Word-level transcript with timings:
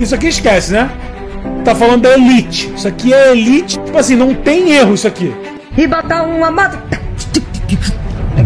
Isso 0.00 0.14
aqui 0.14 0.28
esquece, 0.28 0.72
né? 0.72 0.90
Tá 1.64 1.74
falando 1.74 2.02
da 2.02 2.14
elite. 2.14 2.72
Isso 2.74 2.86
aqui 2.86 3.12
é 3.12 3.32
elite. 3.32 3.78
Tipo 3.78 3.98
assim, 3.98 4.16
não 4.16 4.34
tem 4.34 4.72
erro 4.72 4.94
isso 4.94 5.06
aqui. 5.06 5.34
E 5.76 5.86
botar 5.86 6.22
uma 6.22 6.50
moto. 6.50 6.78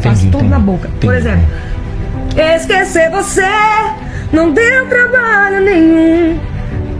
Faço 0.02 0.30
tudo 0.30 0.44
na 0.44 0.58
boca. 0.58 0.88
Por 1.00 1.14
exemplo, 1.14 1.46
esquecer 2.56 3.10
você 3.10 3.46
não 4.32 4.52
deu 4.52 4.88
trabalho 4.88 5.60
nenhum. 5.60 6.38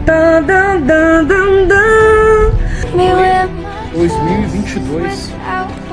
Dun, 0.05 0.43
dun, 0.47 0.81
dun, 0.87 1.27
dun, 1.27 1.69
dun. 1.69 2.01
2022, 3.93 5.33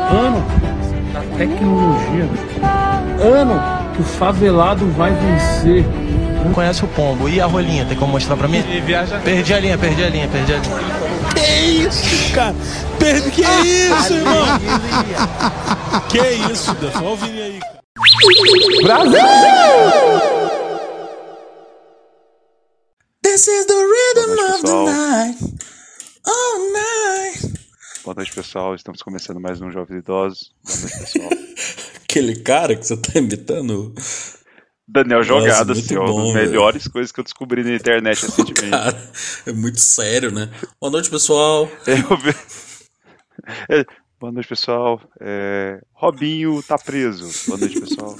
ano 0.09 0.45
da 1.13 1.21
tecnologia, 1.37 2.29
ano 3.21 3.76
que 3.97 4.01
o 4.03 4.05
favelado 4.05 4.85
vai 4.91 5.11
vencer. 5.11 5.83
Não 6.45 6.53
conhece 6.53 6.85
o 6.85 6.87
pombo. 6.89 7.27
E 7.27 7.41
a 7.41 7.47
rolinha, 7.47 7.83
tem 7.83 7.97
como 7.97 8.11
mostrar 8.11 8.37
pra 8.37 8.47
mim? 8.47 8.59
E 8.59 8.79
viaja. 8.79 9.19
Perdi 9.19 9.53
a 9.53 9.59
linha, 9.59 9.77
perdi 9.77 10.03
a 10.03 10.09
linha, 10.09 10.27
perdi 10.27 10.53
a 10.53 10.57
linha. 10.59 10.77
Que 11.33 11.85
isso, 11.87 12.33
cara? 12.33 12.55
Perdi, 12.99 13.31
que 13.31 13.41
isso, 13.41 14.13
irmão? 14.13 14.45
Que 16.09 16.19
isso, 16.53 16.73
Deus? 16.75 16.95
Olha 16.95 17.09
o 17.09 17.15
Vini 17.17 17.41
aí, 17.41 17.59
cara. 18.85 19.03
This 23.23 23.47
is 23.47 23.65
the 23.65 23.73
rhythm 23.73 24.31
of 24.31 24.61
the 24.61 24.61
pessoal. 24.61 24.85
night. 24.85 25.37
All 26.25 26.71
night. 26.71 27.53
Boa 28.05 28.15
noite, 28.15 28.31
pessoal. 28.33 28.75
Estamos 28.75 29.01
começando 29.01 29.39
mais 29.39 29.59
um 29.59 29.71
Jovens 29.71 29.99
Idosos. 29.99 30.51
Boa 30.63 30.77
noite, 30.79 30.99
pessoal. 30.99 31.29
Aquele 32.09 32.35
cara 32.35 32.75
que 32.75 32.85
você 32.85 32.95
tá 32.97 33.19
imitando. 33.19 33.93
Daniel 34.87 35.21
Jogada, 35.21 35.73
muito 35.73 35.85
assim, 35.85 35.95
bom, 35.95 36.33
das 36.33 36.45
melhores 36.45 36.87
coisas 36.87 37.11
que 37.11 37.19
eu 37.19 37.23
descobri 37.23 37.63
na 37.63 37.75
internet 37.75 38.21
recentemente. 38.25 38.69
Cara, 38.71 39.11
é 39.45 39.51
muito 39.51 39.79
sério, 39.81 40.31
né? 40.31 40.49
Boa 40.79 40.91
noite, 40.91 41.09
pessoal. 41.09 41.69
É, 43.69 43.85
Boa 44.19 44.31
noite, 44.31 44.47
pessoal. 44.47 44.99
É, 45.21 45.79
Robinho 45.93 46.63
tá 46.63 46.75
preso. 46.75 47.29
Boa 47.47 47.59
noite, 47.59 47.79
pessoal. 47.79 48.15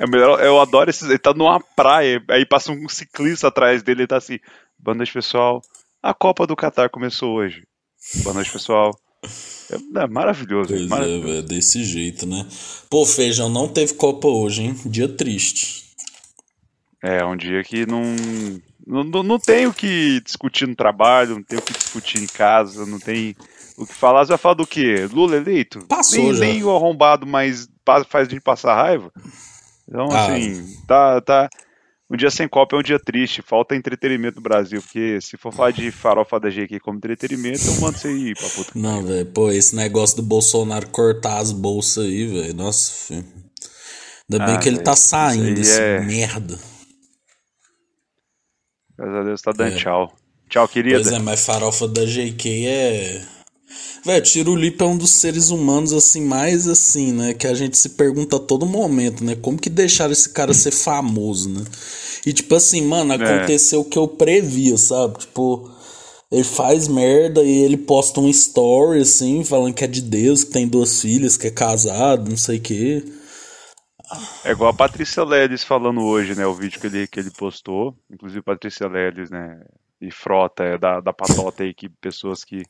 É 0.00 0.06
melhor, 0.06 0.42
eu 0.42 0.60
adoro 0.60 0.90
esses. 0.90 1.08
Ele 1.08 1.18
tá 1.18 1.32
numa 1.32 1.60
praia, 1.60 2.20
aí 2.28 2.44
passa 2.44 2.72
um 2.72 2.88
ciclista 2.88 3.46
atrás 3.46 3.84
dele 3.84 4.02
e 4.02 4.06
tá 4.08 4.16
assim. 4.16 4.40
Boa 4.76 4.96
noite, 4.96 5.12
pessoal. 5.12 5.62
A 6.02 6.12
Copa 6.12 6.44
do 6.44 6.56
Catar 6.56 6.90
começou 6.90 7.36
hoje. 7.36 7.62
Boa 8.24 8.34
noite, 8.34 8.50
pessoal. 8.50 8.90
É, 9.70 10.02
é 10.02 10.06
maravilhoso, 10.06 10.68
Pois 10.70 10.82
é, 10.82 10.86
maravilhoso. 10.86 11.26
velho, 11.26 11.42
desse 11.42 11.84
jeito, 11.84 12.26
né? 12.26 12.46
Pô, 12.88 13.04
Feijão, 13.06 13.48
não 13.48 13.68
teve 13.68 13.94
Copa 13.94 14.26
hoje, 14.28 14.62
hein? 14.62 14.76
Dia 14.86 15.08
triste. 15.08 15.84
É, 17.02 17.24
um 17.24 17.36
dia 17.36 17.62
que 17.64 17.86
não, 17.86 18.02
não, 18.86 19.22
não, 19.22 19.38
tem 19.38 19.66
o 19.66 19.72
que 19.74 20.20
discutir 20.22 20.66
no 20.66 20.74
trabalho, 20.76 21.36
não 21.36 21.42
tem 21.42 21.58
o 21.58 21.62
que 21.62 21.72
discutir 21.72 22.22
em 22.22 22.26
casa, 22.26 22.84
não 22.84 22.98
tem 22.98 23.34
o 23.78 23.86
que 23.86 23.94
falar. 23.94 24.24
Você 24.24 24.30
vai 24.30 24.38
falar 24.38 24.54
do 24.54 24.66
quê? 24.66 25.08
Lula 25.10 25.36
eleito? 25.36 25.80
Passou 25.86 26.18
nem, 26.24 26.34
já. 26.34 26.40
nem 26.40 26.62
o 26.64 26.74
arrombado 26.74 27.26
mais 27.26 27.68
pa- 27.84 28.04
faz 28.04 28.28
a 28.28 28.30
gente 28.30 28.42
passar 28.42 28.74
raiva. 28.74 29.10
Então, 29.88 30.08
Ah. 30.10 30.26
assim, 30.26 30.76
tá, 30.86 31.20
tá. 31.22 31.48
Um 32.12 32.16
dia 32.16 32.30
sem 32.30 32.48
Copa 32.48 32.74
é 32.74 32.78
um 32.80 32.82
dia 32.82 32.98
triste, 32.98 33.40
falta 33.40 33.76
entretenimento 33.76 34.36
no 34.36 34.42
Brasil, 34.42 34.82
porque 34.82 35.20
se 35.20 35.36
for 35.36 35.52
falar 35.52 35.70
de 35.70 35.92
farofa 35.92 36.40
da 36.40 36.50
GQ 36.50 36.80
como 36.80 36.98
entretenimento, 36.98 37.60
eu 37.64 37.80
mando 37.80 37.96
você 37.98 38.12
ir 38.12 38.36
pra 38.36 38.48
puta. 38.48 38.72
Não, 38.74 39.00
velho, 39.04 39.26
pô, 39.26 39.52
esse 39.52 39.76
negócio 39.76 40.16
do 40.16 40.22
Bolsonaro 40.24 40.88
cortar 40.88 41.38
as 41.38 41.52
bolsas 41.52 42.04
aí, 42.04 42.26
velho. 42.26 42.54
Nossa, 42.54 42.92
filho. 43.06 43.24
Ainda 44.28 44.44
bem 44.44 44.54
Ah, 44.56 44.58
que 44.58 44.68
ele 44.68 44.78
tá 44.78 44.90
velho, 44.92 44.98
isso 44.98 45.08
saindo, 45.08 45.60
esse 45.60 45.80
é- 45.80 46.00
merda. 46.00 46.58
Graças 48.98 49.14
a 49.16 49.22
Deus 49.22 49.42
tá 49.42 49.52
dando 49.52 49.72
É. 49.72 49.76
tchau. 49.76 50.16
Tchau, 50.48 50.66
querida. 50.68 51.00
Pois 51.00 51.12
é, 51.12 51.18
mas 51.20 51.46
farofa 51.46 51.86
da 51.86 52.04
JK 52.04 52.66
é. 52.66 53.26
Velho, 54.04 54.24
Tirulipa 54.24 54.84
é 54.84 54.88
um 54.88 54.96
dos 54.96 55.10
seres 55.10 55.50
humanos, 55.50 55.92
assim, 55.92 56.24
mais 56.24 56.66
assim, 56.66 57.12
né? 57.12 57.34
Que 57.34 57.46
a 57.46 57.54
gente 57.54 57.76
se 57.76 57.90
pergunta 57.90 58.36
a 58.36 58.40
todo 58.40 58.66
momento, 58.66 59.22
né? 59.22 59.36
Como 59.36 59.58
que 59.58 59.70
deixaram 59.70 60.12
esse 60.12 60.30
cara 60.30 60.54
ser 60.54 60.70
famoso, 60.70 61.48
né? 61.50 61.64
E 62.26 62.32
tipo 62.32 62.54
assim, 62.54 62.82
mano, 62.82 63.12
aconteceu 63.12 63.80
o 63.80 63.84
que 63.84 63.98
eu 63.98 64.08
previa, 64.08 64.76
sabe? 64.76 65.18
Tipo, 65.18 65.70
ele 66.30 66.44
faz 66.44 66.88
merda 66.88 67.42
e 67.42 67.58
ele 67.58 67.76
posta 67.76 68.20
um 68.20 68.28
story, 68.28 69.00
assim, 69.00 69.44
falando 69.44 69.74
que 69.74 69.84
é 69.84 69.86
de 69.86 70.02
Deus, 70.02 70.44
que 70.44 70.52
tem 70.52 70.66
duas 70.66 71.00
filhas, 71.00 71.36
que 71.36 71.46
é 71.46 71.50
casado, 71.50 72.30
não 72.30 72.36
sei 72.36 72.58
o 72.58 72.62
quê. 72.62 73.04
É 74.44 74.50
igual 74.50 74.70
a 74.70 74.74
Patrícia 74.74 75.22
Leles 75.22 75.62
falando 75.62 76.00
hoje, 76.02 76.34
né? 76.34 76.46
O 76.46 76.54
vídeo 76.54 76.80
que 76.80 76.86
ele, 76.86 77.06
que 77.06 77.20
ele 77.20 77.30
postou. 77.30 77.94
Inclusive, 78.10 78.42
Patrícia 78.42 78.88
Leles, 78.88 79.30
né? 79.30 79.60
E 80.00 80.10
Frota, 80.10 80.64
é 80.64 80.78
da, 80.78 81.00
da 81.00 81.12
patota 81.12 81.62
aí, 81.62 81.74
que 81.74 81.88
pessoas 81.88 82.42
que 82.42 82.62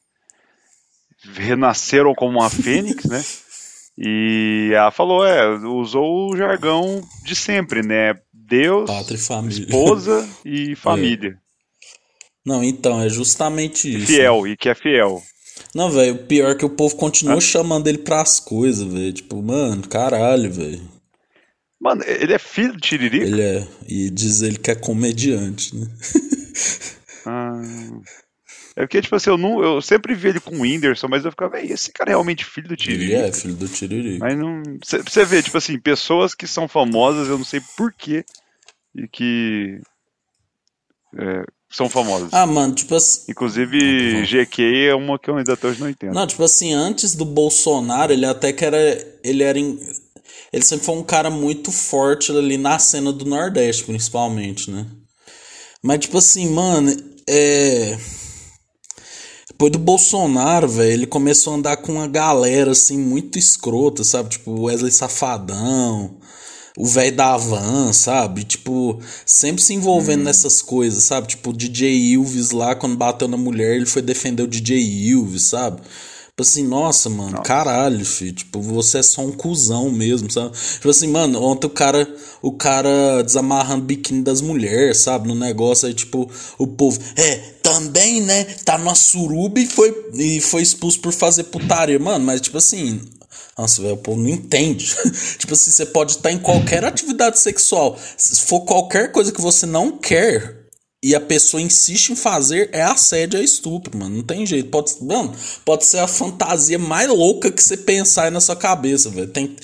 renasceram 1.34 2.14
como 2.14 2.38
uma 2.38 2.48
fênix, 2.50 3.04
né? 3.04 3.24
E 3.98 4.70
ela 4.72 4.90
falou, 4.90 5.26
é, 5.26 5.46
usou 5.66 6.30
o 6.30 6.36
jargão 6.36 7.02
de 7.24 7.34
sempre, 7.36 7.82
né? 7.82 8.14
Deus, 8.32 8.90
Pátria 8.90 9.16
esposa 9.16 10.28
e 10.44 10.74
família. 10.76 11.38
Não, 12.44 12.64
então, 12.64 13.00
é 13.00 13.08
justamente 13.08 13.94
isso. 13.94 14.06
Fiel, 14.06 14.46
e 14.46 14.56
que 14.56 14.68
é 14.68 14.74
fiel. 14.74 15.22
Não, 15.74 15.90
velho, 15.90 16.14
o 16.14 16.26
pior 16.26 16.52
é 16.52 16.54
que 16.54 16.64
o 16.64 16.70
povo 16.70 16.96
continua 16.96 17.40
chamando 17.40 17.86
ele 17.86 17.98
pras 17.98 18.40
coisas, 18.40 18.90
velho. 18.90 19.12
Tipo, 19.12 19.42
mano, 19.42 19.86
caralho, 19.86 20.50
velho. 20.50 20.80
Mano, 21.78 22.02
ele 22.04 22.32
é 22.32 22.38
filho 22.38 22.72
do 22.72 22.80
Tiririca? 22.80 23.24
Ele 23.24 23.42
é. 23.42 23.68
E 23.86 24.10
diz 24.10 24.42
ele 24.42 24.58
que 24.58 24.70
é 24.70 24.74
comediante, 24.74 25.76
né? 25.76 25.86
Ah. 27.26 27.60
É 28.80 28.86
porque, 28.86 29.02
tipo 29.02 29.14
assim, 29.14 29.28
eu, 29.30 29.36
não, 29.36 29.62
eu 29.62 29.82
sempre 29.82 30.14
vi 30.14 30.28
ele 30.28 30.40
com 30.40 30.56
o 30.56 30.60
Whindersson, 30.62 31.06
mas 31.08 31.24
eu 31.24 31.30
ficava, 31.30 31.52
"Véi, 31.52 31.70
esse 31.70 31.92
cara 31.92 32.10
é 32.10 32.12
realmente 32.12 32.44
filho 32.44 32.66
do 32.68 32.74
Ele 32.74 32.82
Tiririca? 32.82 33.26
é 33.26 33.32
filho 33.32 33.54
do 33.54 33.68
Tiririca. 33.68 34.18
Mas 34.24 34.38
não. 34.38 34.62
Cê- 34.82 35.02
Você 35.02 35.24
vê, 35.24 35.42
tipo 35.42 35.58
assim, 35.58 35.78
pessoas 35.78 36.34
que 36.34 36.46
são 36.46 36.66
famosas, 36.66 37.28
eu 37.28 37.36
não 37.36 37.44
sei 37.44 37.60
porquê, 37.76 38.24
e 38.94 39.06
que. 39.06 39.80
é, 41.18 41.44
são 41.70 41.88
famosas. 41.88 42.32
Ah, 42.32 42.46
mano, 42.46 42.74
tipo 42.74 42.94
assim. 42.94 43.30
Inclusive, 43.30 44.24
GQ 44.24 44.86
é 44.88 44.94
uma 44.94 45.18
que 45.18 45.28
eu 45.30 45.36
ainda 45.36 45.52
até 45.52 45.68
hoje 45.68 45.80
não 45.80 45.88
entendo. 45.90 46.14
Não, 46.14 46.26
tipo 46.26 46.42
assim, 46.42 46.72
antes 46.72 47.14
do 47.14 47.24
Bolsonaro, 47.24 48.12
ele 48.12 48.24
até 48.26 48.52
que 48.52 48.64
era. 48.64 48.78
Ele 49.22 49.42
era. 49.42 49.58
Ele 49.58 50.62
sempre 50.62 50.84
foi 50.86 50.96
um 50.96 51.02
cara 51.04 51.30
muito 51.30 51.70
forte 51.70 52.32
ali 52.32 52.56
na 52.56 52.78
cena 52.78 53.12
do 53.12 53.24
Nordeste, 53.24 53.84
principalmente, 53.84 54.70
né? 54.70 54.86
Mas, 55.82 56.00
tipo 56.00 56.18
assim, 56.18 56.48
mano, 56.50 56.90
é. 57.28 57.96
Depois 59.60 59.72
do 59.72 59.78
Bolsonaro, 59.78 60.66
velho, 60.66 60.90
ele 60.90 61.06
começou 61.06 61.52
a 61.52 61.56
andar 61.56 61.76
com 61.76 61.92
uma 61.92 62.08
galera, 62.08 62.70
assim, 62.70 62.96
muito 62.96 63.38
escrota, 63.38 64.02
sabe? 64.02 64.30
Tipo, 64.30 64.62
Wesley 64.62 64.90
Safadão, 64.90 66.16
o 66.78 66.86
velho 66.86 67.14
da 67.14 67.36
Van, 67.36 67.92
sabe? 67.92 68.44
Tipo, 68.44 68.98
sempre 69.26 69.62
se 69.62 69.74
envolvendo 69.74 70.24
nessas 70.24 70.62
coisas, 70.62 71.04
sabe? 71.04 71.28
Tipo, 71.28 71.50
o 71.50 71.52
DJ 71.52 71.92
Ilves 71.92 72.52
lá, 72.52 72.74
quando 72.74 72.96
bateu 72.96 73.28
na 73.28 73.36
mulher, 73.36 73.76
ele 73.76 73.84
foi 73.84 74.00
defender 74.00 74.44
o 74.44 74.48
DJ 74.48 74.80
Ilves, 74.80 75.42
sabe? 75.42 75.82
Tipo 76.40 76.50
assim, 76.50 76.66
nossa, 76.66 77.10
mano, 77.10 77.42
caralho, 77.42 78.04
filho. 78.04 78.32
Tipo, 78.32 78.62
você 78.62 78.98
é 78.98 79.02
só 79.02 79.20
um 79.20 79.30
cuzão 79.30 79.90
mesmo, 79.90 80.30
sabe? 80.30 80.56
Tipo 80.56 80.88
assim, 80.88 81.06
mano, 81.06 81.42
ontem 81.42 81.66
o 81.66 81.70
cara, 81.70 82.08
o 82.40 82.52
cara 82.52 83.22
desamarrando 83.22 83.82
o 83.82 83.86
biquíni 83.86 84.22
das 84.22 84.40
mulheres, 84.40 84.98
sabe? 84.98 85.28
No 85.28 85.34
negócio 85.34 85.86
aí, 85.86 85.92
tipo, 85.92 86.30
o 86.58 86.66
povo, 86.66 86.98
é, 87.16 87.36
também, 87.62 88.22
né? 88.22 88.44
Tá 88.64 88.78
numa 88.78 88.94
suruba 88.94 89.60
e 89.60 89.66
foi, 89.66 89.94
e 90.14 90.40
foi 90.40 90.62
expulso 90.62 91.00
por 91.00 91.12
fazer 91.12 91.44
putaria. 91.44 91.98
Mano, 91.98 92.24
mas 92.24 92.40
tipo 92.40 92.56
assim, 92.56 93.02
nossa, 93.58 93.82
velho, 93.82 93.94
o 93.94 93.98
povo 93.98 94.20
não 94.22 94.30
entende. 94.30 94.96
tipo 95.36 95.52
assim, 95.52 95.70
você 95.70 95.84
pode 95.84 96.12
estar 96.12 96.32
em 96.32 96.38
qualquer 96.38 96.84
atividade 96.86 97.38
sexual. 97.38 97.98
Se 98.16 98.40
for 98.40 98.60
qualquer 98.60 99.12
coisa 99.12 99.30
que 99.30 99.42
você 99.42 99.66
não 99.66 99.98
quer 99.98 100.59
e 101.02 101.14
a 101.14 101.20
pessoa 101.20 101.62
insiste 101.62 102.10
em 102.10 102.16
fazer, 102.16 102.68
é 102.72 102.82
assédio, 102.82 103.40
é 103.40 103.42
estupro, 103.42 103.96
mano. 103.98 104.16
Não 104.16 104.22
tem 104.22 104.44
jeito. 104.44 104.68
Pode, 104.68 105.02
mano, 105.02 105.34
pode 105.64 105.86
ser 105.86 105.98
a 105.98 106.06
fantasia 106.06 106.78
mais 106.78 107.08
louca 107.08 107.50
que 107.50 107.62
você 107.62 107.76
pensar 107.76 108.24
aí 108.24 108.30
na 108.30 108.40
sua 108.40 108.56
cabeça, 108.56 109.08
velho. 109.08 109.28
Tem 109.28 109.56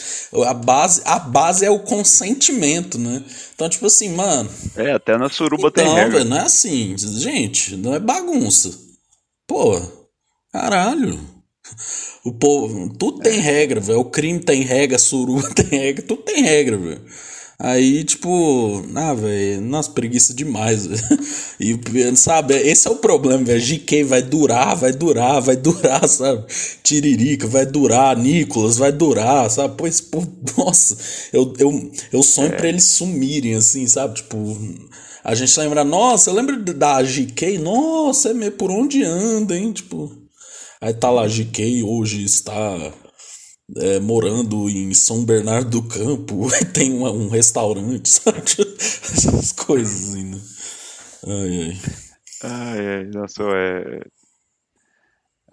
a 0.47 0.55
base, 0.55 1.03
a 1.05 1.19
base 1.19 1.65
é 1.65 1.71
o 1.71 1.81
consentimento, 1.81 2.99
né? 2.99 3.23
Então, 3.55 3.69
tipo 3.69 3.87
assim, 3.87 4.09
mano, 4.11 4.51
É, 4.77 4.93
até 4.93 5.19
na 5.19 5.29
suruba 5.29 5.71
tem 5.71 5.85
então, 5.85 5.95
regra. 5.95 6.19
velho, 6.19 6.25
não 6.31 6.39
é 6.39 6.43
assim. 6.43 6.97
Gente, 6.99 7.77
não 7.77 7.95
é 7.95 7.99
bagunça. 8.01 8.71
Pô, 9.47 9.81
caralho. 10.53 11.21
O 12.25 12.33
povo, 12.33 12.89
tudo 12.99 13.21
tem 13.21 13.39
regra, 13.41 13.81
velho. 13.81 14.01
O 14.01 14.05
crime 14.11 14.41
tem 14.41 14.63
regra, 14.63 14.97
a 14.97 14.99
suruba 14.99 15.49
tem 15.55 15.67
regra, 15.81 16.03
tudo 16.07 16.23
tem 16.23 16.43
regra, 16.43 16.77
velho. 16.77 17.03
Aí, 17.59 18.05
tipo, 18.05 18.85
ah, 18.95 19.15
velho, 19.15 19.63
nossa, 19.63 19.91
preguiça 19.91 20.35
demais. 20.35 20.87
E, 21.59 21.75
sabe, 22.17 22.55
esse 22.55 22.87
é 22.87 22.91
o 22.91 22.97
problema, 22.97 23.43
velho. 23.43 23.65
GK 23.65 24.05
vai 24.05 24.21
durar, 24.21 24.77
vai 24.77 24.93
durar, 24.93 25.41
vai 25.41 25.57
durar, 25.57 26.07
sabe? 26.09 26.45
Tiririca 26.83 27.47
vai 27.47 27.65
durar, 27.65 28.15
Nicolas 28.15 28.77
vai 28.77 28.93
durar, 28.93 29.51
sabe? 29.51 29.75
Pois, 29.79 30.01
pô, 30.03 30.23
nossa, 30.59 30.97
eu, 31.33 31.55
eu, 31.59 31.91
eu 32.13 32.23
sonho 32.23 32.51
pra 32.55 32.69
eles 32.69 32.85
sumirem, 32.85 33.55
assim, 33.55 33.87
sabe? 33.87 34.17
Tipo, 34.17 34.37
A 35.25 35.35
gente 35.35 35.59
lembra, 35.59 35.83
nossa, 35.83 36.31
lembra 36.31 36.57
da 36.59 37.03
GK? 37.03 37.59
Nossa, 37.59 38.31
é 38.31 38.35
meio 38.35 38.53
por 38.53 38.71
onde 38.71 39.03
anda, 39.03 39.57
hein? 39.57 39.73
Tipo. 39.73 40.13
Aí 40.81 40.93
tá 40.93 41.11
lá, 41.11 41.27
GK 41.27 41.83
hoje 41.83 42.23
está 42.23 42.93
é, 43.75 43.99
morando 43.99 44.69
em 44.69 44.95
São 44.95 45.25
Bernardo 45.25 45.71
do 45.71 45.89
Campo, 45.89 46.47
tem 46.73 46.93
um, 46.93 47.05
um 47.07 47.29
restaurante, 47.29 48.09
sabe? 48.11 48.43
Essas 48.79 49.53
coisas 49.53 50.11
assim, 50.11 50.25
né? 50.25 50.41
Ai, 51.27 51.63
ai. 51.63 51.81
Ai, 52.43 52.87
ai, 52.87 53.05
nossa, 53.07 53.43
é. 53.43 54.01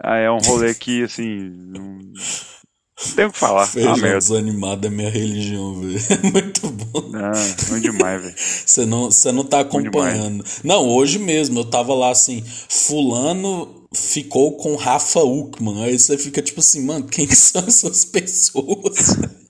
Ah, 0.00 0.16
é 0.16 0.30
um 0.30 0.38
rolê 0.38 0.74
que, 0.74 1.02
assim. 1.02 1.50
Não, 1.50 1.98
não 1.98 3.14
tem 3.16 3.24
o 3.26 3.32
que 3.32 3.38
falar. 3.38 3.66
Feijão 3.66 3.94
ah, 3.94 3.96
merda. 3.96 4.18
desanimado 4.18 4.86
é 4.86 4.90
minha 4.90 5.10
religião, 5.10 5.80
velho. 5.80 5.98
É 6.10 6.30
muito. 6.30 6.73
Ah, 7.14 7.32
ruim 7.68 7.80
demais, 7.80 8.22
velho. 8.22 8.34
Você 8.36 8.86
não, 8.86 9.04
você 9.10 9.32
não 9.32 9.44
tá 9.44 9.60
acompanhando. 9.60 10.44
Não, 10.62 10.88
hoje 10.88 11.18
mesmo 11.18 11.60
eu 11.60 11.64
tava 11.64 11.94
lá 11.94 12.10
assim, 12.10 12.42
fulano 12.68 13.84
ficou 13.94 14.56
com 14.56 14.76
Rafa 14.76 15.20
Uckman. 15.20 15.84
Aí 15.84 15.98
você 15.98 16.18
fica 16.18 16.42
tipo 16.42 16.60
assim, 16.60 16.84
mano, 16.84 17.06
quem 17.06 17.26
são 17.28 17.62
essas 17.66 18.04
pessoas? 18.04 19.16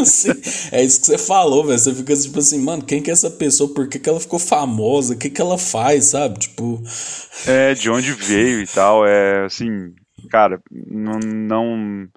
Assim, 0.00 0.30
é 0.72 0.82
isso 0.82 1.00
que 1.00 1.06
você 1.06 1.18
falou, 1.18 1.64
velho. 1.64 1.78
Você 1.78 1.94
fica 1.94 2.16
tipo 2.16 2.38
assim, 2.38 2.58
mano, 2.58 2.82
quem 2.82 3.02
que 3.02 3.10
é 3.10 3.12
essa 3.12 3.30
pessoa? 3.30 3.74
Por 3.74 3.86
que, 3.88 3.98
que 3.98 4.08
ela 4.08 4.18
ficou 4.18 4.38
famosa? 4.38 5.12
O 5.12 5.18
que, 5.18 5.28
que 5.28 5.40
ela 5.40 5.58
faz, 5.58 6.06
sabe? 6.06 6.38
Tipo. 6.38 6.82
É, 7.46 7.74
de 7.74 7.90
onde 7.90 8.10
veio 8.12 8.62
e 8.62 8.66
tal. 8.66 9.06
É 9.06 9.44
assim, 9.44 9.92
cara, 10.30 10.62
não. 10.70 11.18
não 11.18 12.08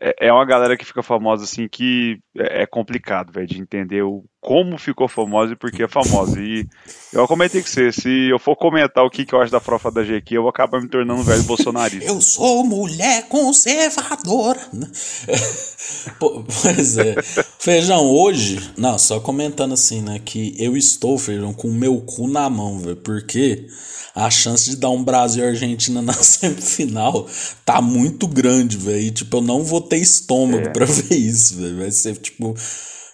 é, 0.00 0.26
é 0.26 0.32
uma 0.32 0.44
galera 0.44 0.76
que 0.76 0.84
fica 0.84 1.02
famosa 1.02 1.44
assim 1.44 1.68
que 1.68 2.18
é, 2.38 2.62
é 2.62 2.66
complicado, 2.66 3.32
velho, 3.32 3.46
de 3.46 3.60
entender 3.60 4.02
o, 4.02 4.24
como 4.40 4.78
ficou 4.78 5.06
famosa 5.08 5.52
e 5.52 5.56
por 5.56 5.70
que 5.70 5.82
é 5.82 5.88
famosa. 5.88 6.40
E 6.40 6.66
eu 7.12 7.26
comentei 7.28 7.62
que 7.62 7.68
você, 7.70 7.92
se 7.92 8.28
eu 8.30 8.38
for 8.38 8.56
comentar 8.56 9.04
o 9.04 9.10
que, 9.10 9.24
que 9.24 9.34
eu 9.34 9.40
acho 9.40 9.52
da 9.52 9.60
profa 9.60 9.90
da 9.90 10.02
GQ, 10.02 10.36
eu 10.36 10.42
vou 10.42 10.50
acabar 10.50 10.80
me 10.80 10.88
tornando 10.88 11.20
um 11.20 11.24
velho 11.24 11.42
bolsonarista. 11.44 12.04
Eu 12.10 12.20
sou 12.20 12.64
mulher 12.64 13.28
conservadora. 13.28 14.60
Pois 16.18 16.96
é. 16.98 17.14
Feijão, 17.58 18.06
hoje. 18.06 18.70
Não, 18.76 18.98
só 18.98 19.20
comentando 19.20 19.74
assim, 19.74 20.00
né? 20.00 20.20
Que 20.24 20.54
eu 20.58 20.76
estou, 20.76 21.18
feijão, 21.18 21.52
com 21.52 21.68
o 21.68 21.72
meu 21.74 22.00
cu 22.00 22.28
na 22.28 22.48
mão, 22.48 22.78
velho. 22.78 22.96
Porque 22.96 23.66
a 24.14 24.30
chance 24.30 24.70
de 24.70 24.76
dar 24.76 24.90
um 24.90 25.02
Brasil 25.02 25.44
e 25.44 25.48
Argentina 25.48 26.00
na 26.02 26.12
semifinal 26.22 27.26
tá 27.64 27.80
muito 27.82 28.26
grande, 28.28 28.76
velho. 28.76 29.00
E, 29.00 29.10
tipo, 29.10 29.38
eu 29.38 29.42
não 29.42 29.64
vou 29.64 29.80
ter 29.80 29.96
estômago 29.98 30.68
É. 30.68 30.70
pra 30.70 30.84
ver 30.86 31.16
isso, 31.16 31.56
velho. 31.60 31.78
Vai 31.78 31.90
ser, 31.90 32.14
tipo. 32.22 32.54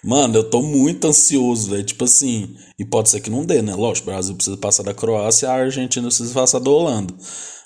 Mano, 0.05 0.37
eu 0.37 0.45
tô 0.45 0.63
muito 0.63 1.09
ansioso, 1.09 1.71
velho. 1.71 1.83
Tipo 1.83 2.05
assim. 2.05 2.55
E 2.79 2.85
pode 2.85 3.11
ser 3.11 3.21
que 3.21 3.31
não 3.31 3.45
dê, 3.45 3.61
né? 3.61 3.75
Lógico, 3.75 4.09
o 4.09 4.13
Brasil 4.13 4.35
precisa 4.35 4.57
passar 4.57 4.85
da 4.85 4.95
Croácia, 4.95 5.49
a 5.51 5.55
Argentina 5.55 6.07
precisa 6.07 6.33
passar 6.33 6.61
da 6.61 6.71
Holanda. 6.71 7.13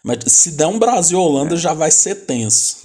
Mas 0.05 0.19
se 0.27 0.53
der 0.53 0.67
um 0.67 0.79
Brasil 0.79 1.19
e 1.19 1.23
Holanda, 1.23 1.57
já 1.57 1.75
vai 1.75 1.91
ser 1.91 2.15
tenso. 2.27 2.83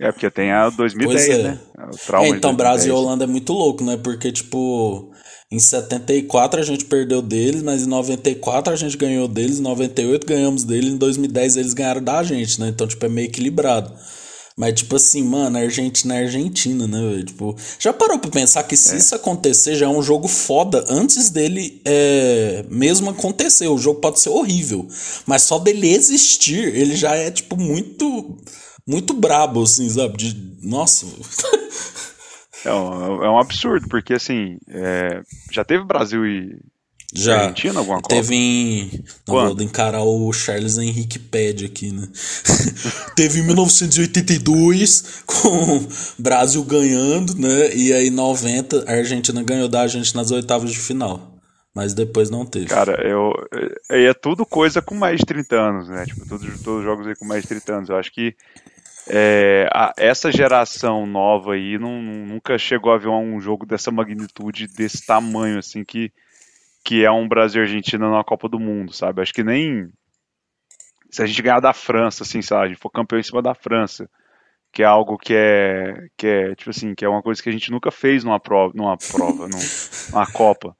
É, 0.00 0.10
porque 0.10 0.30
tem 0.30 0.50
a 0.50 0.70
2010, 0.70 1.26
Pois 1.26 1.38
é. 1.38 1.42
né? 1.42 1.60
É, 1.78 1.90
de 1.90 2.36
então, 2.36 2.54
2010. 2.54 2.56
Brasil 2.56 2.94
e 2.94 2.96
Holanda 2.96 3.24
é 3.24 3.26
muito 3.26 3.52
louco, 3.52 3.84
né? 3.84 3.98
Porque, 3.98 4.32
tipo, 4.32 5.12
em 5.52 5.58
74 5.58 6.60
a 6.60 6.64
gente 6.64 6.86
perdeu 6.86 7.20
deles, 7.20 7.62
mas 7.62 7.82
em 7.82 7.86
94 7.86 8.72
a 8.72 8.76
gente 8.76 8.96
ganhou 8.96 9.28
deles, 9.28 9.58
em 9.58 9.62
98 9.62 10.26
ganhamos 10.26 10.64
deles, 10.64 10.92
em 10.92 10.96
2010 10.96 11.56
eles 11.58 11.74
ganharam 11.74 12.02
da 12.02 12.22
gente, 12.22 12.58
né? 12.58 12.68
Então, 12.68 12.86
tipo, 12.86 13.04
é 13.04 13.08
meio 13.08 13.26
equilibrado. 13.26 13.92
Mas, 14.60 14.74
tipo 14.74 14.94
assim, 14.94 15.24
mano, 15.24 15.56
a 15.56 15.62
Argentina 15.62 16.16
é 16.16 16.24
Argentina, 16.24 16.86
né, 16.86 17.00
velho? 17.00 17.24
Tipo, 17.24 17.56
já 17.78 17.94
parou 17.94 18.18
pra 18.18 18.30
pensar 18.30 18.62
que 18.64 18.76
se 18.76 18.94
isso 18.94 19.14
acontecer 19.14 19.74
já 19.74 19.86
é 19.86 19.88
um 19.88 20.02
jogo 20.02 20.28
foda 20.28 20.84
antes 20.86 21.30
dele 21.30 21.80
é, 21.82 22.62
mesmo 22.68 23.08
acontecer? 23.08 23.68
O 23.68 23.78
jogo 23.78 24.00
pode 24.00 24.20
ser 24.20 24.28
horrível, 24.28 24.86
mas 25.24 25.44
só 25.44 25.58
dele 25.58 25.88
existir, 25.88 26.76
ele 26.76 26.94
já 26.94 27.14
é, 27.14 27.30
tipo, 27.30 27.56
muito, 27.56 28.36
muito 28.86 29.14
brabo, 29.14 29.62
assim, 29.62 29.88
sabe? 29.88 30.18
De, 30.18 30.58
nossa. 30.62 31.06
É 32.62 32.74
um, 32.74 33.24
é 33.24 33.30
um 33.30 33.38
absurdo, 33.38 33.88
porque 33.88 34.12
assim, 34.12 34.58
é, 34.68 35.22
já 35.50 35.64
teve 35.64 35.82
Brasil 35.86 36.26
e 36.26 36.60
Já. 37.12 37.40
Argentina 37.40 37.78
alguma 37.80 38.00
coisa? 38.00 38.22
Teve 38.22 38.34
em. 38.36 38.90
Não 39.26 39.34
Quando? 39.34 39.56
vou 39.56 39.64
encarar 39.64 40.02
o 40.02 40.32
Charles 40.32 40.78
Henrique 40.78 41.18
Pede 41.18 41.64
aqui, 41.64 41.90
né? 41.90 42.08
Teve 43.16 43.40
em 43.40 43.46
1982, 43.46 45.22
com 45.26 45.86
Brasil 46.18 46.62
ganhando, 46.64 47.34
né? 47.36 47.74
E 47.74 47.92
aí, 47.92 48.08
em 48.08 48.10
90, 48.10 48.84
a 48.88 48.94
Argentina 48.94 49.42
ganhou 49.42 49.68
da 49.68 49.82
Argentina 49.82 50.20
nas 50.22 50.30
oitavas 50.30 50.70
de 50.70 50.78
final. 50.78 51.28
Mas 51.74 51.94
depois 51.94 52.30
não 52.30 52.44
teve. 52.44 52.66
Cara, 52.66 53.00
eu. 53.06 53.32
É, 53.90 54.04
é 54.06 54.14
tudo 54.14 54.44
coisa 54.44 54.82
com 54.82 54.94
mais 54.94 55.18
de 55.20 55.26
30 55.26 55.56
anos, 55.56 55.88
né? 55.88 56.04
Tipo, 56.04 56.26
todos, 56.26 56.46
todos 56.62 56.78
os 56.80 56.84
jogos 56.84 57.06
aí 57.06 57.14
com 57.14 57.24
mais 57.24 57.42
de 57.42 57.48
30 57.48 57.74
anos. 57.76 57.88
Eu 57.88 57.96
acho 57.96 58.12
que 58.12 58.34
é, 59.08 59.68
a- 59.72 59.92
essa 59.96 60.32
geração 60.32 61.06
nova 61.06 61.54
aí 61.54 61.78
não, 61.78 62.02
nunca 62.02 62.58
chegou 62.58 62.92
a 62.92 62.98
ver 62.98 63.08
um 63.08 63.40
jogo 63.40 63.64
dessa 63.66 63.90
magnitude, 63.90 64.66
desse 64.66 65.06
tamanho, 65.06 65.58
assim, 65.58 65.84
que, 65.84 66.10
que 66.84 67.04
é 67.04 67.10
um 67.10 67.28
Brasil 67.28 67.62
e 67.62 67.64
Argentina 67.66 68.10
na 68.10 68.24
Copa 68.24 68.48
do 68.48 68.58
Mundo, 68.58 68.92
sabe? 68.92 69.20
Acho 69.22 69.32
que 69.34 69.42
nem. 69.44 69.88
Se 71.10 71.22
a 71.22 71.26
gente 71.26 71.42
ganhar 71.42 71.60
da 71.60 71.72
França, 71.72 72.22
assim, 72.22 72.40
sabe? 72.40 72.64
A 72.64 72.68
gente 72.68 72.78
for 72.80 72.90
campeão 72.90 73.18
em 73.18 73.22
cima 73.22 73.42
da 73.42 73.54
França, 73.54 74.08
que 74.72 74.82
é 74.82 74.86
algo 74.86 75.18
que 75.18 75.34
é, 75.34 76.06
que 76.16 76.26
é, 76.26 76.54
tipo 76.54 76.70
assim, 76.70 76.94
que 76.94 77.04
é 77.04 77.08
uma 77.08 77.22
coisa 77.22 77.42
que 77.42 77.48
a 77.48 77.52
gente 77.52 77.70
nunca 77.70 77.90
fez 77.90 78.22
numa 78.24 78.38
prova, 78.38 78.72
numa 78.76 78.96
prova, 78.96 79.48
num- 79.48 79.58
numa 80.12 80.26
Copa. 80.30 80.76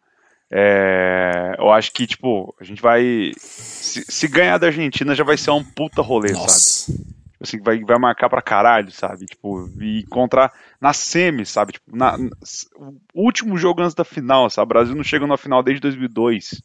É, 0.52 1.54
eu 1.58 1.70
acho 1.72 1.92
que, 1.92 2.06
tipo, 2.06 2.54
a 2.60 2.64
gente 2.64 2.82
vai. 2.82 3.32
Se, 3.36 4.04
se 4.08 4.26
ganhar 4.28 4.58
da 4.58 4.66
Argentina 4.68 5.14
já 5.14 5.22
vai 5.24 5.36
ser 5.36 5.50
um 5.52 5.62
puta 5.64 6.02
rolê, 6.02 6.28
sabe? 6.28 6.40
Nossa. 6.42 6.92
Tipo 6.92 7.19
Assim, 7.40 7.58
vai, 7.60 7.80
vai 7.80 7.98
marcar 7.98 8.28
pra 8.28 8.42
caralho, 8.42 8.90
sabe? 8.92 9.24
Tipo, 9.26 9.70
e 9.80 10.00
encontrar 10.00 10.52
na 10.80 10.92
semi, 10.92 11.46
sabe? 11.46 11.72
Tipo, 11.72 11.96
na, 11.96 12.18
na- 12.18 12.30
último 13.14 13.56
jogo 13.56 13.80
antes 13.82 13.94
da 13.94 14.04
final, 14.04 14.50
sabe? 14.50 14.66
O 14.66 14.68
Brasil 14.68 14.94
não 14.94 15.04
chega 15.04 15.26
na 15.26 15.36
final 15.38 15.62
desde 15.62 15.80
2002. 15.80 16.62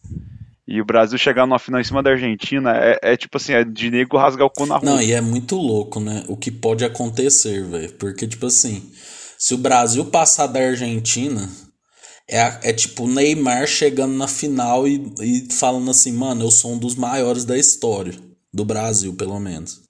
E 0.67 0.81
o 0.81 0.85
Brasil 0.85 1.17
chegar 1.17 1.45
numa 1.45 1.59
final 1.59 1.79
em 1.79 1.83
cima 1.83 2.01
da 2.01 2.09
Argentina 2.09 2.75
é, 2.75 2.99
é 3.01 3.17
tipo 3.17 3.37
assim, 3.37 3.53
é 3.53 3.63
de 3.63 3.91
nego 3.91 4.17
rasgar 4.17 4.47
o 4.47 4.49
cu 4.49 4.65
na 4.65 4.77
rua. 4.77 4.89
Não, 4.93 5.01
e 5.01 5.11
é 5.13 5.21
muito 5.21 5.55
louco, 5.55 5.99
né? 5.99 6.23
O 6.27 6.35
que 6.35 6.51
pode 6.51 6.83
acontecer, 6.83 7.63
velho. 7.63 7.93
Porque, 7.93 8.27
tipo 8.27 8.47
assim, 8.47 8.91
se 9.37 9.53
o 9.53 9.57
Brasil 9.59 10.05
passar 10.05 10.47
da 10.47 10.59
Argentina, 10.59 11.47
é, 12.27 12.69
é 12.69 12.73
tipo 12.73 13.03
o 13.03 13.07
Neymar 13.07 13.67
chegando 13.67 14.15
na 14.15 14.27
final 14.27 14.87
e, 14.87 15.13
e 15.21 15.53
falando 15.53 15.91
assim, 15.91 16.11
mano, 16.11 16.43
eu 16.43 16.51
sou 16.51 16.73
um 16.73 16.79
dos 16.79 16.95
maiores 16.95 17.45
da 17.45 17.57
história. 17.57 18.13
Do 18.51 18.65
Brasil, 18.65 19.13
pelo 19.13 19.39
menos. 19.39 19.84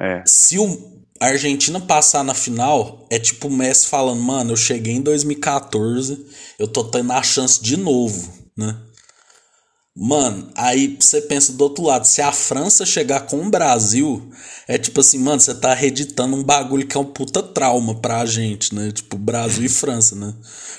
É. 0.00 0.22
Se 0.26 0.58
o 0.58 0.92
a 1.22 1.26
Argentina 1.26 1.80
passar 1.80 2.24
na 2.24 2.34
final, 2.34 3.06
é 3.08 3.16
tipo 3.16 3.46
o 3.46 3.50
Messi 3.50 3.86
falando, 3.86 4.20
mano, 4.20 4.50
eu 4.50 4.56
cheguei 4.56 4.94
em 4.94 5.00
2014, 5.00 6.26
eu 6.58 6.66
tô 6.66 6.82
tendo 6.82 7.12
a 7.12 7.22
chance 7.22 7.62
de 7.62 7.76
novo, 7.76 8.28
né? 8.58 8.76
Mano, 9.94 10.50
aí 10.56 10.96
você 10.98 11.20
pensa 11.20 11.52
do 11.52 11.62
outro 11.62 11.84
lado, 11.84 12.06
se 12.06 12.20
a 12.20 12.32
França 12.32 12.84
chegar 12.84 13.20
com 13.26 13.40
o 13.40 13.50
Brasil, 13.50 14.32
é 14.66 14.76
tipo 14.76 15.00
assim, 15.00 15.18
mano, 15.18 15.38
você 15.38 15.54
tá 15.54 15.72
reeditando 15.74 16.34
um 16.34 16.42
bagulho 16.42 16.86
que 16.86 16.96
é 16.96 17.00
um 17.00 17.04
puta 17.04 17.40
trauma 17.40 17.94
pra 17.94 18.26
gente, 18.26 18.74
né? 18.74 18.90
Tipo, 18.90 19.16
Brasil 19.16 19.64
e 19.64 19.68
França, 19.68 20.16
né? 20.16 20.34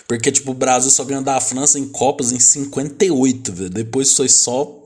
Porque, 0.08 0.30
tipo, 0.30 0.52
o 0.52 0.56
Brasil 0.56 0.92
só 0.92 1.06
ganhou 1.06 1.24
da 1.24 1.40
França 1.40 1.80
em 1.80 1.88
Copas 1.88 2.34
em 2.34 2.40
58, 2.40 3.54
velho. 3.54 3.70
Depois 3.70 4.14
foi 4.14 4.28
só, 4.28 4.78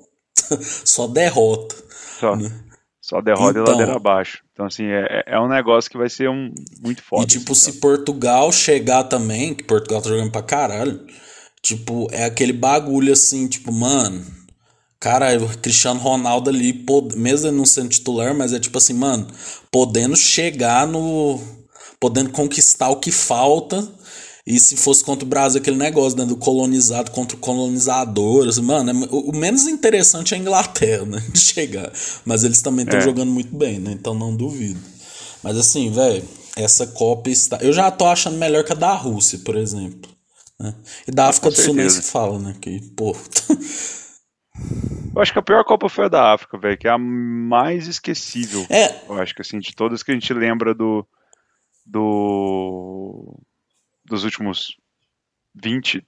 só 0.85 1.07
derrota. 1.07 1.75
Só, 2.19 2.35
só 3.07 3.21
derrota 3.21 3.51
Então- 3.59 3.65
e 3.65 3.69
ladeira 3.69 3.95
abaixo. 3.95 4.39
Então, 4.53 4.65
assim, 4.65 4.85
é, 4.85 5.23
é 5.27 5.39
um 5.39 5.47
negócio 5.47 5.89
que 5.89 5.97
vai 5.97 6.09
ser 6.09 6.29
um, 6.29 6.53
muito 6.81 7.01
foda. 7.01 7.23
E 7.23 7.27
tipo, 7.27 7.53
assim, 7.53 7.71
se 7.71 7.79
Portugal 7.79 8.51
chegar 8.51 9.03
também, 9.05 9.53
que 9.53 9.63
Portugal 9.63 10.01
tá 10.01 10.09
jogando 10.09 10.31
pra 10.31 10.41
caralho, 10.41 10.99
tipo, 11.61 12.07
é 12.11 12.25
aquele 12.25 12.51
bagulho 12.53 13.13
assim, 13.13 13.47
tipo, 13.47 13.71
mano, 13.71 14.25
cara, 14.99 15.37
o 15.41 15.47
Cristiano 15.59 15.99
Ronaldo 15.99 16.49
ali, 16.49 16.73
pod- 16.73 17.15
mesmo 17.15 17.47
ele 17.47 17.57
não 17.57 17.65
sendo 17.65 17.89
titular, 17.89 18.33
mas 18.35 18.51
é 18.51 18.59
tipo 18.59 18.77
assim, 18.77 18.93
mano, 18.93 19.27
podendo 19.71 20.15
chegar 20.15 20.85
no. 20.87 21.39
podendo 21.99 22.29
conquistar 22.31 22.89
o 22.89 22.97
que 22.99 23.11
falta. 23.11 23.87
E 24.47 24.57
se 24.59 24.77
fosse 24.77 25.03
contra 25.03 25.25
o 25.25 25.27
Brasil, 25.27 25.59
aquele 25.59 25.75
negócio, 25.75 26.17
né? 26.17 26.23
Do 26.25 26.37
colonizado 26.37 27.11
contra 27.11 27.35
o 27.35 27.39
colonizador. 27.39 28.47
assim, 28.47 28.61
mano, 28.61 28.89
é- 28.91 29.07
o, 29.11 29.31
o 29.31 29.35
menos 29.35 29.67
interessante 29.67 30.33
é 30.33 30.37
a 30.37 30.39
Inglaterra, 30.39 31.05
né? 31.05 31.21
De 31.33 31.37
chegar. 31.39 31.91
Mas 32.25 32.45
eles 32.45 32.61
também 32.61 32.85
estão 32.85 32.99
É. 32.99 33.03
jogando 33.03 33.29
muito 33.29 33.53
bem, 33.53 33.77
né? 33.77 33.91
Então 33.91 34.13
não 34.13 34.33
duvido. 34.33 34.79
Mas 35.43 35.57
assim, 35.57 35.91
velho, 35.91 36.23
essa 36.55 36.87
Copa 36.87 37.29
está. 37.29 37.57
Eu 37.57 37.73
já 37.73 37.91
tô 37.91 38.05
achando 38.05 38.37
melhor 38.37 38.63
que 38.63 38.71
a 38.71 38.75
da 38.75 38.93
Rússia, 38.93 39.37
por 39.43 39.57
exemplo. 39.57 40.09
né? 40.59 40.73
E 41.07 41.11
da 41.11 41.27
África 41.27 41.49
com 41.49 41.53
do 41.55 41.61
Sul 41.61 41.73
nem 41.75 41.89
se 41.89 42.01
fala, 42.01 42.39
né? 42.39 42.55
Que, 42.61 42.79
pô. 42.95 43.13
Eu 45.15 45.21
acho 45.21 45.33
que 45.33 45.39
a 45.39 45.43
pior 45.43 45.63
Copa 45.63 45.87
foi 45.89 46.05
a 46.05 46.09
da 46.09 46.33
África, 46.33 46.57
velho, 46.57 46.77
que 46.77 46.87
é 46.87 46.91
a 46.91 46.97
mais 46.97 47.87
esquecível. 47.87 48.65
É. 48.69 49.01
Eu 49.09 49.19
acho 49.21 49.35
que 49.35 49.41
assim, 49.41 49.59
de 49.59 49.75
todas 49.75 50.01
que 50.03 50.11
a 50.11 50.13
gente 50.13 50.33
lembra 50.33 50.73
do. 50.73 51.05
do 51.85 53.35
dos 54.07 54.23
últimos 54.23 54.75
20. 55.55 56.03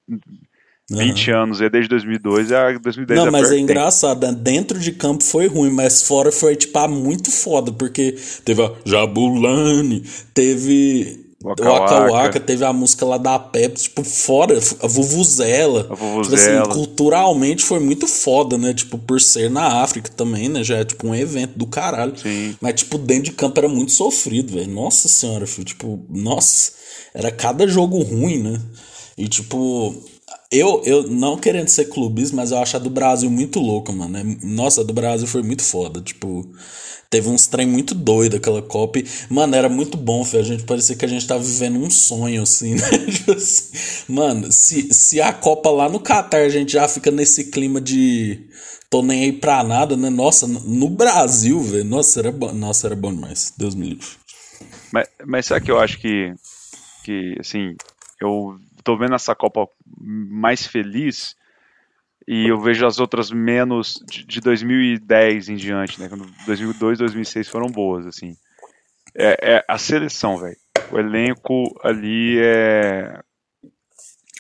20 0.92 1.32
anos, 1.32 1.62
é 1.62 1.70
desde 1.70 1.88
2002 1.90 2.52
a 2.52 2.72
2010 2.72 3.20
Não, 3.20 3.28
é 3.28 3.32
mas 3.32 3.52
é 3.52 3.60
engraçado, 3.60 4.26
né? 4.26 4.34
dentro 4.34 4.80
de 4.80 4.92
campo 4.92 5.24
foi 5.24 5.46
ruim, 5.46 5.70
mas 5.70 6.02
fora 6.02 6.32
foi, 6.32 6.56
tipo, 6.56 6.76
ah, 6.80 6.88
muito 6.88 7.30
foda, 7.30 7.72
porque 7.72 8.16
teve 8.44 8.64
a 8.64 8.74
Jabulani, 8.84 10.04
teve 10.34 11.30
Waka 11.44 11.64
o 11.64 11.72
Waka 11.72 12.12
Waka. 12.12 12.40
Teve 12.40 12.66
a 12.66 12.74
música 12.74 13.06
lá 13.06 13.18
da 13.18 13.40
Pepsi, 13.40 13.84
tipo, 13.86 14.04
fora, 14.04 14.58
a 14.82 14.88
Vuvuzela. 14.88 15.82
A 15.82 15.84
Tipo 15.84 15.96
Vuvuzela. 15.96 16.62
assim, 16.64 16.72
culturalmente 16.74 17.64
foi 17.64 17.80
muito 17.80 18.08
foda, 18.08 18.58
né? 18.58 18.74
Tipo, 18.74 18.98
por 18.98 19.22
ser 19.22 19.50
na 19.50 19.82
África 19.84 20.10
também, 20.10 20.50
né? 20.50 20.64
Já 20.64 20.78
é 20.80 20.84
tipo 20.84 21.08
um 21.08 21.16
evento 21.16 21.58
do 21.58 21.66
caralho. 21.66 22.18
Sim. 22.18 22.56
Mas, 22.60 22.74
tipo, 22.82 22.98
dentro 22.98 23.26
de 23.26 23.32
campo 23.34 23.58
era 23.58 23.70
muito 23.70 23.92
sofrido, 23.94 24.54
velho. 24.54 24.70
Nossa 24.70 25.08
senhora, 25.08 25.48
filho. 25.48 25.66
Tipo, 25.66 26.06
nossa. 26.10 26.79
Era 27.14 27.32
cada 27.32 27.68
jogo 27.68 28.02
ruim, 28.02 28.42
né? 28.42 28.62
E, 29.18 29.28
tipo, 29.28 29.96
eu, 30.52 30.82
eu 30.86 31.04
não 31.10 31.38
querendo 31.38 31.68
ser 31.68 31.86
clubista, 31.86 32.36
mas 32.36 32.52
eu 32.52 32.58
acho 32.58 32.76
a 32.76 32.80
do 32.80 32.90
Brasil 32.90 33.30
muito 33.30 33.60
louca, 33.60 33.92
mano. 33.92 34.18
É- 34.18 34.24
Nossa, 34.46 34.82
a 34.82 34.84
do 34.84 34.94
Brasil 34.94 35.28
foi 35.28 35.44
muito 35.44 35.64
foda. 35.64 36.02
Tipo, 36.02 36.48
teve 37.10 37.30
uns 37.30 37.48
trem 37.48 37.68
muito 37.68 37.94
doido 37.94 38.38
aquela 38.38 38.62
Copa. 38.62 39.00
Mano, 39.30 39.56
era 39.56 39.70
muito 39.70 39.98
bom, 39.98 40.24
filho. 40.24 40.42
A 40.42 40.46
gente 40.46 40.64
parecia 40.64 40.96
que 40.96 41.06
a 41.06 41.08
gente 41.08 41.28
tava 41.28 41.44
vivendo 41.44 41.78
um 41.80 41.90
sonho, 41.90 42.42
assim, 42.44 42.74
né? 42.80 42.90
Tipo 43.12 43.34
assim, 43.34 43.66
mano, 44.08 44.52
se, 44.52 44.94
se 44.94 45.22
a 45.22 45.32
Copa 45.34 45.70
lá 45.70 45.88
no 45.90 46.00
Catar 46.00 46.42
a 46.42 46.50
gente 46.50 46.74
já 46.74 46.88
fica 46.88 47.12
nesse 47.12 47.46
clima 47.46 47.80
de. 47.82 48.48
Tô 48.90 49.04
nem 49.04 49.26
aí 49.26 49.34
pra 49.34 49.64
nada, 49.64 49.96
né? 49.96 50.10
Nossa, 50.10 50.48
no 50.48 50.90
Brasil, 50.90 51.62
velho. 51.62 51.86
Nossa, 51.86 52.20
era 52.20 52.32
bom. 52.32 52.52
Nossa, 52.54 52.88
era 52.88 52.96
bom 52.96 53.14
demais. 53.14 53.54
Deus 53.56 53.76
me 53.76 53.90
livre. 53.90 54.08
Mas, 54.92 55.08
mas 55.28 55.46
sabe 55.46 55.66
que 55.66 55.72
eu 55.72 55.80
acho 55.80 56.00
que, 56.00 56.34
que, 57.10 57.36
assim, 57.40 57.76
eu 58.22 58.60
tô 58.84 58.96
vendo 58.96 59.16
essa 59.16 59.34
Copa 59.34 59.68
mais 59.98 60.68
feliz 60.68 61.36
e 62.28 62.48
eu 62.48 62.60
vejo 62.60 62.86
as 62.86 63.00
outras 63.00 63.32
menos 63.32 64.04
de, 64.08 64.24
de 64.24 64.40
2010 64.40 65.50
em 65.50 65.56
diante, 65.56 66.00
né? 66.00 66.08
Quando 66.08 66.28
2002, 66.46 67.00
2006 67.00 67.48
foram 67.48 67.68
boas, 67.68 68.06
assim. 68.06 68.38
É, 69.16 69.56
é 69.56 69.66
a 69.68 69.78
seleção, 69.80 70.38
velho. 70.38 70.56
O 70.92 71.00
elenco 71.00 71.64
ali 71.84 72.38
é, 72.40 73.20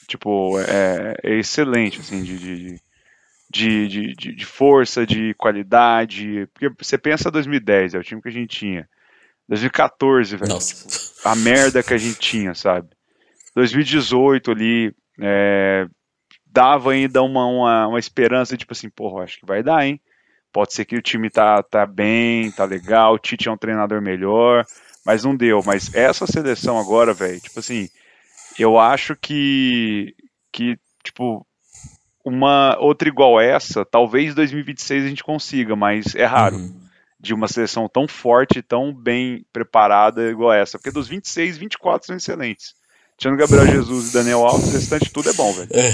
tipo, 0.07 0.59
é, 0.59 1.15
é 1.23 1.39
excelente, 1.39 1.99
assim, 1.99 2.21
de, 2.23 2.37
de, 2.37 3.87
de, 3.87 4.13
de- 4.15 4.35
de 4.35 4.45
força, 4.45 5.07
de 5.07 5.33
qualidade. 5.33 6.47
Porque 6.53 6.69
você 6.77 6.99
pensa 6.99 7.31
2010, 7.31 7.95
é 7.95 7.97
o 7.97 8.03
time 8.03 8.21
que 8.21 8.29
a 8.29 8.31
gente 8.31 8.55
tinha. 8.55 8.87
2014, 9.49 10.37
velho 10.37 10.53
Nossa. 10.53 10.87
a 11.25 11.35
merda 11.35 11.81
que 11.81 11.93
a 11.93 11.97
gente 11.97 12.19
tinha, 12.19 12.53
sabe? 12.53 12.87
2018 13.55 14.51
ali, 14.51 14.95
é, 15.19 15.87
dava 16.45 16.91
ainda 16.91 17.23
uma, 17.23 17.47
uma, 17.47 17.87
uma 17.87 17.99
esperança, 17.99 18.55
tipo 18.55 18.73
assim, 18.73 18.89
porra, 18.89 19.23
acho 19.23 19.39
que 19.39 19.47
vai 19.47 19.63
dar, 19.63 19.85
hein? 19.85 19.99
Pode 20.53 20.73
ser 20.73 20.85
que 20.85 20.95
o 20.95 21.01
time 21.01 21.31
tá, 21.31 21.63
tá 21.63 21.85
bem, 21.85 22.51
tá 22.51 22.63
legal, 22.63 23.15
o 23.15 23.19
Tite 23.19 23.49
é 23.49 23.51
um 23.51 23.57
treinador 23.57 24.01
melhor, 24.01 24.65
mas 25.03 25.23
não 25.23 25.35
deu. 25.35 25.61
Mas 25.65 25.93
essa 25.95 26.27
seleção 26.27 26.79
agora, 26.79 27.13
velho, 27.13 27.41
tipo 27.41 27.59
assim, 27.59 27.89
eu 28.57 28.77
acho 28.77 29.15
que, 29.15 30.15
que, 30.51 30.77
tipo, 31.03 31.45
uma 32.23 32.77
outra 32.79 33.07
igual 33.07 33.41
essa, 33.41 33.83
talvez 33.83 34.35
2026 34.35 35.05
a 35.05 35.07
gente 35.07 35.23
consiga, 35.23 35.75
mas 35.75 36.15
é 36.15 36.25
raro 36.25 36.57
Uhum. 36.57 36.78
De 37.19 37.33
uma 37.33 37.47
seleção 37.47 37.89
tão 37.89 38.07
forte, 38.07 38.61
tão 38.61 38.93
bem 38.93 39.45
preparada 39.51 40.29
igual 40.29 40.53
essa. 40.53 40.77
Porque 40.77 40.91
dos 40.91 41.07
26, 41.07 41.57
24 41.57 42.07
são 42.07 42.15
excelentes. 42.15 42.73
Tirando 43.17 43.37
Gabriel 43.37 43.67
Jesus 43.67 44.09
e 44.09 44.13
Daniel 44.13 44.45
Alves, 44.45 44.69
o 44.69 44.71
restante 44.71 45.11
tudo 45.11 45.29
é 45.29 45.33
bom, 45.33 45.51
velho. 45.51 45.69
É. 45.71 45.93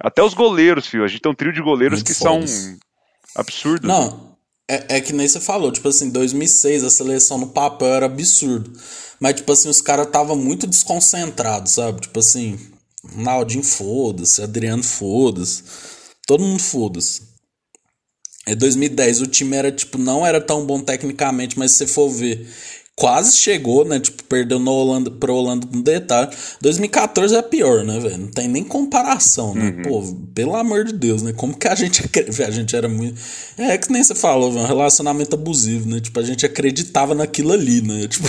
Até 0.00 0.22
os 0.22 0.34
goleiros, 0.34 0.86
filho. 0.86 1.04
A 1.04 1.08
gente 1.08 1.20
tem 1.20 1.32
um 1.32 1.34
trio 1.34 1.52
de 1.52 1.60
goleiros 1.60 1.98
Muito 1.98 2.06
que 2.06 2.14
são 2.14 2.44
absurdos. 3.34 3.88
né? 3.88 3.94
Não, 3.94 4.36
é, 4.68 4.96
é 4.96 5.00
que 5.00 5.12
nem 5.12 5.26
você 5.26 5.40
falou, 5.40 5.72
tipo 5.72 5.88
assim, 5.88 6.10
2006 6.10 6.84
a 6.84 6.90
seleção 6.90 7.38
no 7.38 7.48
papel 7.48 7.88
era 7.88 8.06
absurdo. 8.06 8.72
Mas, 9.18 9.34
tipo 9.34 9.52
assim, 9.52 9.68
os 9.68 9.80
caras 9.80 10.06
estavam 10.06 10.36
muito 10.36 10.66
desconcentrados, 10.66 11.72
sabe? 11.72 12.00
Tipo 12.00 12.20
assim, 12.20 12.58
Naldinho 13.16 13.64
foda-se, 13.64 14.42
Adriano 14.42 14.82
foda-se, 14.82 15.64
todo 16.26 16.44
mundo 16.44 16.62
foda-se. 16.62 17.31
É 18.46 18.54
2010, 18.54 19.20
o 19.20 19.26
time 19.26 19.56
era, 19.56 19.70
tipo, 19.70 19.98
não 19.98 20.26
era 20.26 20.40
tão 20.40 20.66
bom 20.66 20.80
tecnicamente, 20.80 21.58
mas 21.58 21.72
se 21.72 21.78
você 21.78 21.86
for 21.86 22.08
ver, 22.08 22.48
quase 22.94 23.36
chegou, 23.36 23.84
né? 23.84 23.98
Tipo, 23.98 24.22
perdeu 24.24 24.58
no 24.58 24.70
Holanda, 24.70 25.10
pro 25.10 25.34
Holanda 25.34 25.66
no 25.70 25.82
detalhe. 25.82 26.30
2014 26.60 27.34
é 27.34 27.42
pior, 27.42 27.84
né, 27.84 27.98
velho? 27.98 28.18
Não 28.18 28.28
tem 28.28 28.48
nem 28.48 28.62
comparação, 28.62 29.54
né? 29.54 29.82
Pô, 29.82 30.02
pelo 30.34 30.54
amor 30.54 30.84
de 30.84 30.92
Deus, 30.92 31.22
né? 31.22 31.32
Como 31.32 31.56
que 31.56 31.66
a 31.68 31.74
gente 31.74 32.02
a 32.46 32.50
gente 32.50 32.76
era 32.76 32.88
muito. 32.88 33.20
É 33.56 33.78
que 33.78 33.90
nem 33.90 34.02
você 34.02 34.14
falou, 34.14 34.52
velho, 34.52 34.64
um 34.64 34.68
relacionamento 34.68 35.34
abusivo, 35.34 35.88
né? 35.88 36.00
Tipo, 36.00 36.20
a 36.20 36.22
gente 36.22 36.44
acreditava 36.44 37.14
naquilo 37.14 37.52
ali, 37.52 37.80
né? 37.80 38.06
Tipo. 38.08 38.26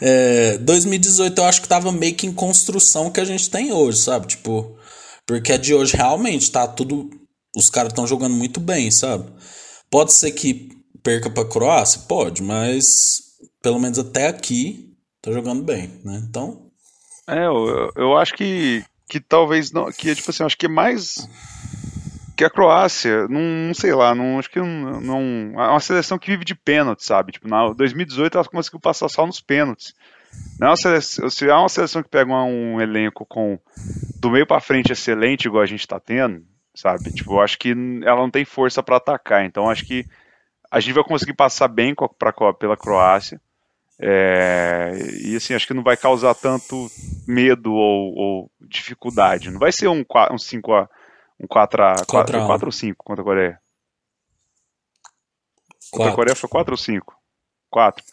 é, 0.00 0.58
2018 0.58 1.38
eu 1.38 1.44
acho 1.44 1.62
que 1.62 1.68
tava 1.68 1.92
meio 1.92 2.14
que 2.14 2.26
em 2.26 2.32
construção 2.32 3.10
que 3.10 3.20
a 3.20 3.24
gente 3.24 3.50
tem 3.50 3.72
hoje, 3.72 3.98
sabe? 3.98 4.26
Tipo. 4.26 4.76
Porque 5.26 5.52
a 5.52 5.56
de 5.56 5.74
hoje 5.74 5.96
realmente 5.96 6.50
tá 6.50 6.66
tudo. 6.66 7.10
Os 7.56 7.70
caras 7.70 7.90
estão 7.90 8.06
jogando 8.06 8.34
muito 8.34 8.60
bem, 8.60 8.90
sabe? 8.90 9.32
Pode 9.90 10.12
ser 10.12 10.30
que 10.32 10.68
perca 11.02 11.30
pra 11.30 11.48
Croácia? 11.48 12.02
Pode, 12.06 12.42
mas 12.42 13.22
pelo 13.62 13.80
menos 13.80 13.98
até 13.98 14.28
aqui 14.28 14.94
tá 15.22 15.32
jogando 15.32 15.62
bem, 15.62 16.00
né? 16.04 16.22
Então. 16.28 16.70
É, 17.26 17.46
eu, 17.46 17.90
eu 17.96 18.16
acho 18.18 18.34
que, 18.34 18.84
que 19.08 19.18
talvez 19.18 19.72
não. 19.72 19.90
Que, 19.90 20.14
tipo 20.14 20.30
assim, 20.30 20.44
acho 20.44 20.58
que 20.58 20.66
é 20.66 20.68
mais. 20.68 21.26
Que 22.36 22.44
a 22.44 22.50
Croácia, 22.50 23.26
não, 23.28 23.72
sei 23.72 23.94
lá, 23.94 24.14
não, 24.14 24.38
acho 24.38 24.50
que 24.50 24.60
não, 24.60 25.00
não. 25.00 25.20
É 25.54 25.68
uma 25.68 25.80
seleção 25.80 26.18
que 26.18 26.30
vive 26.30 26.44
de 26.44 26.54
pênaltis, 26.54 27.06
sabe? 27.06 27.32
Tipo, 27.32 27.48
na 27.48 27.72
2018 27.72 28.36
ela 28.36 28.46
conseguiu 28.46 28.78
passar 28.78 29.08
só 29.08 29.26
nos 29.26 29.40
pênaltis. 29.40 29.94
Não 30.60 30.68
é 30.68 30.70
uma 30.72 30.76
seleção, 30.76 31.30
se 31.30 31.48
é 31.48 31.54
uma 31.54 31.70
seleção 31.70 32.02
que 32.02 32.10
pega 32.10 32.30
um, 32.30 32.78
elenco 32.78 33.24
com 33.24 33.58
do 34.20 34.30
meio 34.30 34.46
pra 34.46 34.60
frente 34.60 34.92
excelente, 34.92 35.46
igual 35.46 35.62
a 35.62 35.66
gente 35.66 35.88
tá 35.88 35.98
tendo, 35.98 36.44
sabe? 36.76 37.10
Tipo, 37.12 37.34
eu 37.34 37.40
acho 37.40 37.58
que 37.58 37.70
ela 38.04 38.16
não 38.20 38.30
tem 38.30 38.44
força 38.44 38.82
pra 38.82 38.96
atacar. 38.98 39.44
Então, 39.44 39.68
acho 39.68 39.84
que 39.84 40.04
a 40.70 40.78
gente 40.78 40.92
vai 40.94 41.02
conseguir 41.04 41.34
passar 41.34 41.66
bem 41.68 41.94
pra, 42.18 42.32
pela 42.54 42.76
Croácia. 42.76 43.40
É, 43.98 44.92
e 45.24 45.34
assim, 45.36 45.54
acho 45.54 45.66
que 45.66 45.72
não 45.74 45.82
vai 45.82 45.96
causar 45.96 46.34
tanto 46.34 46.90
medo 47.26 47.72
ou, 47.72 48.14
ou 48.14 48.50
dificuldade. 48.60 49.50
Não 49.50 49.58
vai 49.58 49.72
ser 49.72 49.88
um, 49.88 50.04
qua- 50.04 50.30
um 50.32 50.38
5 50.38 50.72
a 50.74 50.88
um 51.40 51.46
4 51.46 51.82
a 51.82 51.88
4, 51.94 52.06
4 52.06 52.36
a 52.38 52.44
1. 52.44 52.46
4 52.46 52.66
ou 52.68 52.72
5 52.72 53.04
contra 53.04 53.22
a 53.22 53.24
Coreia. 53.24 53.60
Contra 55.90 56.10
a. 56.10 56.14
Coreia 56.14 56.36
foi 56.36 56.48
4 56.48 56.72
ou 56.72 56.78
5? 56.78 57.14
4. 57.70 58.04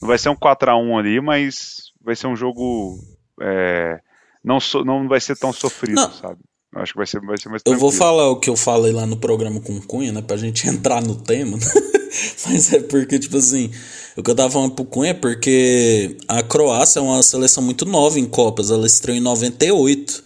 Não 0.00 0.08
vai 0.08 0.18
ser 0.18 0.28
um 0.28 0.36
4 0.36 0.70
a 0.70 0.76
1 0.76 0.98
ali, 0.98 1.20
mas 1.20 1.92
vai 2.00 2.14
ser 2.16 2.26
um 2.28 2.36
jogo 2.36 2.98
é, 3.40 4.00
não, 4.44 4.60
so- 4.60 4.84
não 4.84 5.08
vai 5.08 5.20
ser 5.20 5.36
tão 5.36 5.52
sofrido, 5.52 5.96
Não. 5.96 6.12
sabe? 6.12 6.40
Eu 6.76 6.82
acho 6.82 6.92
que 6.92 6.98
vai 6.98 7.06
ser, 7.06 7.20
vai 7.22 7.38
ser 7.38 7.48
mais 7.48 7.62
Eu 7.64 7.72
vou 7.72 7.88
tranquilo. 7.90 7.98
falar 7.98 8.30
o 8.30 8.36
que 8.36 8.50
eu 8.50 8.56
falei 8.56 8.92
lá 8.92 9.06
no 9.06 9.16
programa 9.16 9.60
com 9.60 9.74
o 9.74 9.82
Cunha, 9.82 10.12
né? 10.12 10.20
Pra 10.20 10.36
gente 10.36 10.68
entrar 10.68 11.02
no 11.02 11.14
tema. 11.14 11.58
Mas 12.46 12.72
é 12.72 12.80
porque, 12.80 13.18
tipo 13.18 13.38
assim, 13.38 13.70
o 14.14 14.22
que 14.22 14.30
eu 14.30 14.34
tava 14.34 14.50
falando 14.50 14.72
pro 14.72 14.84
Cunha 14.84 15.10
é 15.10 15.14
porque 15.14 16.18
a 16.28 16.42
Croácia 16.42 16.98
é 16.98 17.02
uma 17.02 17.22
seleção 17.22 17.62
muito 17.62 17.86
nova 17.86 18.20
em 18.20 18.26
Copas. 18.26 18.70
Ela 18.70 18.86
estreou 18.86 19.16
em 19.16 19.22
98. 19.22 20.22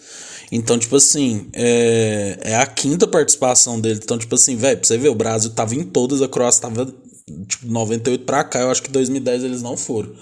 Então, 0.50 0.76
tipo 0.76 0.96
assim, 0.96 1.46
é, 1.52 2.36
é 2.42 2.56
a 2.56 2.66
quinta 2.66 3.06
participação 3.06 3.80
dele. 3.80 4.00
Então, 4.02 4.18
tipo 4.18 4.34
assim, 4.34 4.56
velho, 4.56 4.78
pra 4.78 4.88
você 4.88 4.98
ver, 4.98 5.08
o 5.08 5.14
Brasil 5.14 5.50
tava 5.50 5.76
em 5.76 5.84
todas, 5.84 6.20
a 6.20 6.26
Croácia 6.26 6.62
tava, 6.62 6.92
tipo, 7.46 7.66
98 7.68 8.24
pra 8.24 8.42
cá. 8.42 8.60
Eu 8.60 8.70
acho 8.72 8.82
que 8.82 8.90
2010 8.90 9.44
eles 9.44 9.62
não 9.62 9.76
foram. 9.76 10.12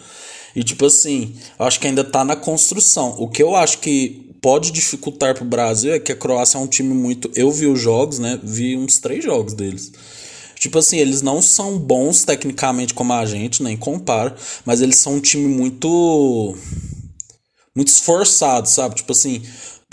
E 0.55 0.63
tipo 0.63 0.85
assim, 0.85 1.35
eu 1.59 1.65
acho 1.65 1.81
que 1.81 1.87
ainda 1.87 2.05
tá 2.05 2.23
na 2.23 2.37
construção. 2.37 3.15
O 3.19 3.29
que 3.29 3.43
eu 3.43 3.55
acho 3.57 3.79
que 3.79 4.28
pode 4.41 4.71
dificultar 4.71 5.35
pro 5.35 5.45
Brasil 5.45 5.93
é 5.93 5.99
que 5.99 6.13
a 6.13 6.17
Croácia 6.17 6.59
é 6.59 6.61
um 6.61 6.67
time 6.67 6.95
muito. 6.95 7.31
Eu 7.35 7.51
vi 7.51 7.67
os 7.67 7.81
jogos, 7.81 8.19
né? 8.19 8.39
Vi 8.43 8.77
uns 8.77 8.99
três 8.99 9.25
jogos 9.25 9.55
deles. 9.55 9.93
Tipo 10.59 10.79
assim, 10.79 10.99
eles 10.99 11.23
não 11.23 11.41
são 11.41 11.79
bons 11.79 12.25
tecnicamente 12.25 12.93
como 12.93 13.13
a 13.13 13.25
gente, 13.25 13.63
nem 13.63 13.77
compara, 13.77 14.35
mas 14.65 14.81
eles 14.81 14.97
são 14.97 15.15
um 15.15 15.21
time 15.21 15.47
muito. 15.47 16.57
muito 17.75 17.89
esforçado, 17.89 18.69
sabe? 18.69 18.97
Tipo 18.97 19.13
assim. 19.13 19.43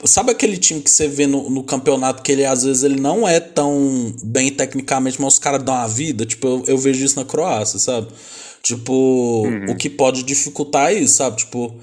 Sabe 0.03 0.29
aquele 0.29 0.57
time 0.57 0.81
que 0.81 0.91
você 0.91 1.07
vê 1.07 1.25
no, 1.25 1.49
no 1.49 1.63
campeonato 1.63 2.21
que 2.21 2.31
ele 2.31 2.43
às 2.43 2.63
vezes 2.63 2.83
ele 2.83 2.99
não 2.99 3.25
é 3.25 3.39
tão 3.39 4.13
bem 4.23 4.51
tecnicamente, 4.51 5.21
mas 5.21 5.33
os 5.33 5.39
caras 5.39 5.63
dão 5.63 5.73
a 5.73 5.87
vida? 5.87 6.25
Tipo, 6.25 6.47
eu, 6.47 6.63
eu 6.67 6.77
vejo 6.77 7.05
isso 7.05 7.17
na 7.17 7.25
Croácia, 7.25 7.79
sabe? 7.79 8.09
Tipo, 8.61 9.47
o 9.69 9.75
que 9.75 9.89
pode 9.89 10.23
dificultar 10.23 10.91
é 10.91 10.95
isso, 10.95 11.15
sabe? 11.15 11.37
Tipo, 11.37 11.73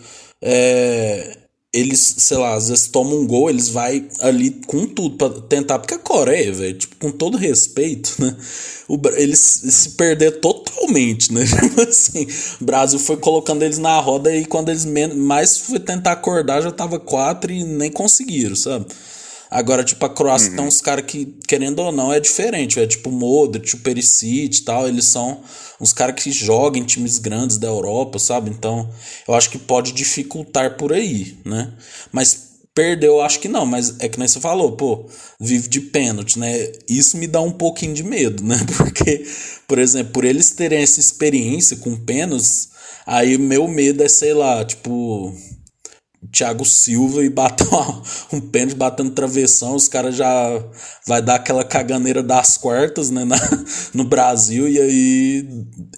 é, 0.42 1.38
eles, 1.72 2.16
sei 2.18 2.36
lá, 2.36 2.54
às 2.54 2.68
vezes 2.68 2.86
tomam 2.86 3.20
um 3.20 3.26
gol, 3.26 3.48
eles 3.48 3.70
vai 3.70 4.06
ali 4.20 4.50
com 4.66 4.86
tudo 4.86 5.16
pra 5.16 5.30
tentar, 5.30 5.78
porque 5.78 5.94
a 5.94 5.98
Coreia, 5.98 6.52
velho, 6.52 6.76
tipo, 6.76 6.96
com 6.96 7.10
todo 7.10 7.38
respeito, 7.38 8.14
né? 8.18 8.36
O, 8.86 9.00
eles 9.16 9.38
se 9.38 9.90
perder 9.90 10.32
totalmente, 10.40 11.32
né? 11.32 11.44
Tipo 11.48 11.80
assim, 11.80 12.26
o 12.60 12.64
Brasil 12.64 12.98
foi 12.98 13.16
colocando 13.16 13.62
eles 13.62 13.78
na 13.78 13.98
roda 14.00 14.34
e 14.34 14.44
quando 14.44 14.68
eles 14.68 14.84
mais 14.84 15.56
foi 15.56 15.78
tentar 15.78 16.12
acordar 16.12 16.60
já 16.60 16.70
tava 16.70 17.00
quatro 17.00 17.50
e 17.50 17.64
nem 17.64 17.90
conseguiram, 17.90 18.54
sabe? 18.54 18.86
Agora, 19.54 19.84
tipo, 19.84 20.02
a 20.06 20.08
Croácia 20.08 20.48
Uhum. 20.50 20.56
tem 20.56 20.64
uns 20.64 20.80
caras 20.80 21.04
que, 21.04 21.26
querendo 21.46 21.80
ou 21.80 21.92
não, 21.92 22.10
é 22.10 22.18
diferente. 22.18 22.80
É 22.80 22.86
tipo 22.86 23.10
o 23.10 23.12
Modric, 23.12 23.74
o 23.74 23.78
Perisic 23.80 24.56
e 24.58 24.62
tal. 24.62 24.88
Eles 24.88 25.04
são 25.04 25.42
uns 25.78 25.92
caras 25.92 26.14
que 26.22 26.32
jogam 26.32 26.80
em 26.80 26.86
times 26.86 27.18
grandes 27.18 27.58
da 27.58 27.68
Europa, 27.68 28.18
sabe? 28.18 28.48
Então, 28.48 28.88
eu 29.28 29.34
acho 29.34 29.50
que 29.50 29.58
pode 29.58 29.92
dificultar 29.92 30.78
por 30.78 30.90
aí, 30.90 31.36
né? 31.44 31.70
Mas 32.10 32.50
perdeu, 32.74 33.16
eu 33.16 33.20
acho 33.20 33.40
que 33.40 33.48
não. 33.48 33.66
Mas 33.66 33.94
é 34.00 34.08
que 34.08 34.18
nem 34.18 34.26
você 34.26 34.40
falou, 34.40 34.72
pô, 34.72 35.04
vive 35.38 35.68
de 35.68 35.80
pênalti, 35.82 36.38
né? 36.38 36.72
Isso 36.88 37.18
me 37.18 37.26
dá 37.26 37.42
um 37.42 37.52
pouquinho 37.52 37.92
de 37.92 38.02
medo, 38.02 38.42
né? 38.42 38.56
Porque, 38.78 39.22
por 39.68 39.78
exemplo, 39.78 40.14
por 40.14 40.24
eles 40.24 40.50
terem 40.50 40.80
essa 40.82 40.98
experiência 40.98 41.76
com 41.76 41.94
pênaltis, 41.94 42.70
aí 43.06 43.36
meu 43.36 43.68
medo 43.68 44.02
é, 44.02 44.08
sei 44.08 44.32
lá, 44.32 44.64
tipo. 44.64 45.34
Thiago 46.32 46.64
Silva 46.64 47.22
e 47.22 47.28
bater 47.28 47.66
uma- 47.68 48.02
um 48.32 48.40
pênalti 48.40 48.74
batendo 48.74 49.10
travessão, 49.10 49.74
os 49.74 49.86
caras 49.86 50.16
já 50.16 50.64
vai 51.06 51.20
dar 51.20 51.34
aquela 51.36 51.62
caganeira 51.62 52.22
das 52.22 52.56
quartas, 52.56 53.10
né, 53.10 53.24
na- 53.24 53.36
no 53.92 54.04
Brasil 54.04 54.68
e 54.68 54.80
aí 54.80 55.48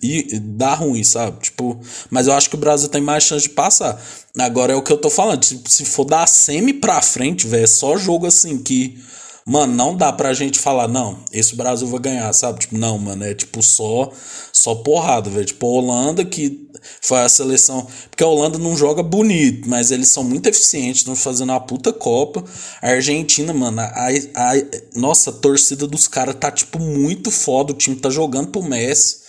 e, 0.03 0.35
e 0.37 0.39
dá 0.41 0.75
ruim, 0.75 1.05
sabe? 1.05 1.39
Tipo, 1.41 1.79
mas 2.11 2.27
eu 2.27 2.35
acho 2.35 2.51
que 2.51 2.57
o 2.57 2.59
Brasil 2.59 2.89
tem 2.89 3.01
mais 3.01 3.25
chance 3.25 3.45
de 3.49 3.55
passar. 3.55 4.01
Agora 4.39 4.73
é 4.73 4.77
o 4.77 4.83
que 4.83 4.93
eu 4.93 4.99
tô 4.99 5.09
falando, 5.09 5.41
tipo, 5.41 5.71
se 5.71 5.85
for 5.85 6.05
da 6.05 6.27
semi 6.27 6.73
pra 6.75 7.01
frente, 7.01 7.47
velho, 7.47 7.65
é 7.65 7.67
só 7.69 7.97
jogo 7.97 8.27
assim 8.27 8.59
que 8.59 8.99
Mano, 9.47 9.75
não 9.75 9.95
dá 9.95 10.11
pra 10.11 10.33
gente 10.33 10.59
falar, 10.59 10.89
não, 10.89 11.19
esse 11.31 11.55
Brasil 11.55 11.87
vai 11.87 12.01
ganhar, 12.01 12.33
sabe? 12.33 12.61
Tipo, 12.61 12.79
não, 12.79 12.99
mano, 12.99 13.25
é 13.25 13.35
tipo 13.35 13.63
só 13.63 14.11
só 14.51 14.75
porrada, 14.77 15.29
velho. 15.29 15.45
Tipo, 15.45 15.67
a 15.67 15.71
Holanda 15.71 16.25
que 16.25 16.71
foi 17.03 17.19
a 17.21 17.29
seleção. 17.29 17.87
Porque 18.09 18.25
a 18.25 18.27
Holanda 18.27 18.59
não 18.59 18.77
joga 18.77 19.03
bonito, 19.03 19.69
mas 19.69 19.91
eles 19.91 20.11
são 20.11 20.25
muito 20.25 20.49
eficientes, 20.49 21.01
estão 21.01 21.15
fazendo 21.15 21.51
uma 21.51 21.61
puta 21.61 21.93
Copa. 21.93 22.43
A 22.81 22.91
Argentina, 22.91 23.53
mano, 23.53 23.81
a, 23.81 24.09
a, 24.35 24.53
nossa, 24.95 25.29
a 25.31 25.33
torcida 25.35 25.87
dos 25.87 26.09
caras 26.09 26.37
tá, 26.37 26.51
tipo, 26.51 26.79
muito 26.79 27.31
foda. 27.31 27.73
O 27.73 27.77
time 27.77 27.97
tá 27.97 28.09
jogando 28.09 28.49
pro 28.49 28.63
Messi. 28.63 29.25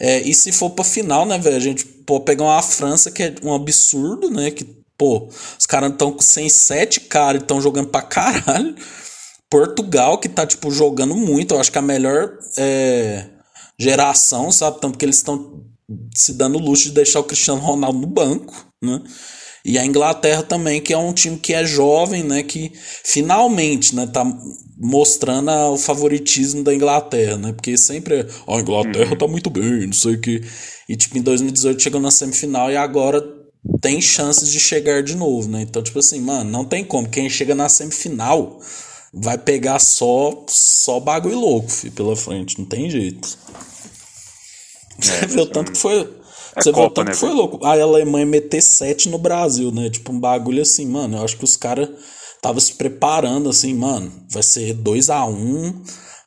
É, 0.00 0.20
e 0.22 0.32
se 0.32 0.52
for 0.52 0.70
pra 0.70 0.84
final, 0.84 1.26
né, 1.26 1.38
velho? 1.38 1.56
A 1.56 1.60
gente 1.60 1.84
pode 1.84 2.24
pegar 2.24 2.44
uma 2.44 2.62
França 2.62 3.10
que 3.10 3.22
é 3.22 3.34
um 3.42 3.52
absurdo, 3.52 4.30
né? 4.30 4.50
Que, 4.50 4.64
pô, 4.96 5.28
os 5.58 5.66
caras 5.66 5.92
estão 5.92 6.16
sem 6.20 6.48
sete 6.48 7.00
caras 7.00 7.40
e 7.40 7.44
estão 7.44 7.60
jogando 7.60 7.88
pra 7.88 8.00
caralho. 8.00 8.74
Portugal, 9.50 10.18
que 10.18 10.28
tá, 10.28 10.46
tipo, 10.46 10.70
jogando 10.70 11.14
muito. 11.14 11.54
Eu 11.54 11.60
acho 11.60 11.72
que 11.72 11.78
a 11.78 11.82
melhor 11.82 12.38
é, 12.56 13.26
geração, 13.78 14.50
sabe? 14.52 14.80
Tanto 14.80 14.98
que 14.98 15.04
eles 15.04 15.16
estão 15.16 15.64
se 16.14 16.34
dando 16.34 16.58
luxo 16.58 16.84
de 16.84 16.92
deixar 16.92 17.20
o 17.20 17.24
Cristiano 17.24 17.60
Ronaldo 17.60 17.98
no 17.98 18.06
banco, 18.06 18.54
né? 18.82 19.02
E 19.64 19.76
a 19.78 19.84
Inglaterra 19.84 20.42
também, 20.42 20.80
que 20.80 20.92
é 20.92 20.98
um 20.98 21.12
time 21.12 21.36
que 21.36 21.52
é 21.52 21.64
jovem, 21.64 22.22
né? 22.22 22.42
Que 22.42 22.72
finalmente, 23.04 23.94
né? 23.94 24.06
Tá 24.06 24.24
mostrando 24.78 25.50
o 25.50 25.76
favoritismo 25.76 26.62
da 26.62 26.74
Inglaterra, 26.74 27.36
né? 27.36 27.52
Porque 27.52 27.76
sempre 27.76 28.20
é, 28.20 28.26
"Ó, 28.46 28.56
a 28.56 28.60
Inglaterra 28.60 29.16
tá 29.16 29.26
muito 29.26 29.50
bem, 29.50 29.86
não 29.86 29.92
sei 29.92 30.14
o 30.14 30.20
que. 30.20 30.42
E, 30.88 30.96
tipo, 30.96 31.18
em 31.18 31.22
2018 31.22 31.82
chegou 31.82 32.00
na 32.00 32.10
semifinal 32.10 32.70
e 32.70 32.76
agora 32.76 33.22
tem 33.80 34.00
chances 34.00 34.50
de 34.50 34.60
chegar 34.60 35.02
de 35.02 35.14
novo, 35.16 35.48
né? 35.48 35.62
Então, 35.62 35.82
tipo 35.82 35.98
assim, 35.98 36.20
mano, 36.20 36.50
não 36.50 36.64
tem 36.64 36.84
como. 36.84 37.08
Quem 37.08 37.28
chega 37.28 37.54
na 37.54 37.68
semifinal 37.68 38.58
vai 39.12 39.38
pegar 39.38 39.78
só 39.78 40.44
só 40.48 41.00
bagulho 41.00 41.38
louco, 41.38 41.70
filho, 41.70 41.92
pela 41.92 42.16
frente. 42.16 42.58
Não 42.58 42.66
tem 42.66 42.90
jeito. 42.90 43.38
Você 44.98 45.26
vê 45.26 45.40
o 45.40 45.46
tanto 45.46 45.72
que 45.72 45.78
foi. 45.78 46.04
você 46.56 46.70
vê 46.72 46.78
o 46.78 46.82
Copa, 46.82 46.94
tanto 46.94 47.06
né, 47.06 47.12
que 47.12 47.18
foi 47.18 47.30
louco. 47.30 47.64
A 47.64 47.70
Alemanha 47.70 48.26
meter 48.26 48.60
7 48.60 49.08
no 49.08 49.18
Brasil, 49.18 49.70
né? 49.70 49.88
Tipo, 49.90 50.12
um 50.12 50.20
bagulho 50.20 50.62
assim, 50.62 50.86
mano. 50.86 51.16
Eu 51.16 51.24
acho 51.24 51.36
que 51.36 51.44
os 51.44 51.56
caras 51.56 51.88
estavam 52.34 52.60
se 52.60 52.74
preparando 52.74 53.48
assim, 53.48 53.74
mano. 53.74 54.12
Vai 54.30 54.42
ser 54.42 54.74
2x1. 54.74 55.74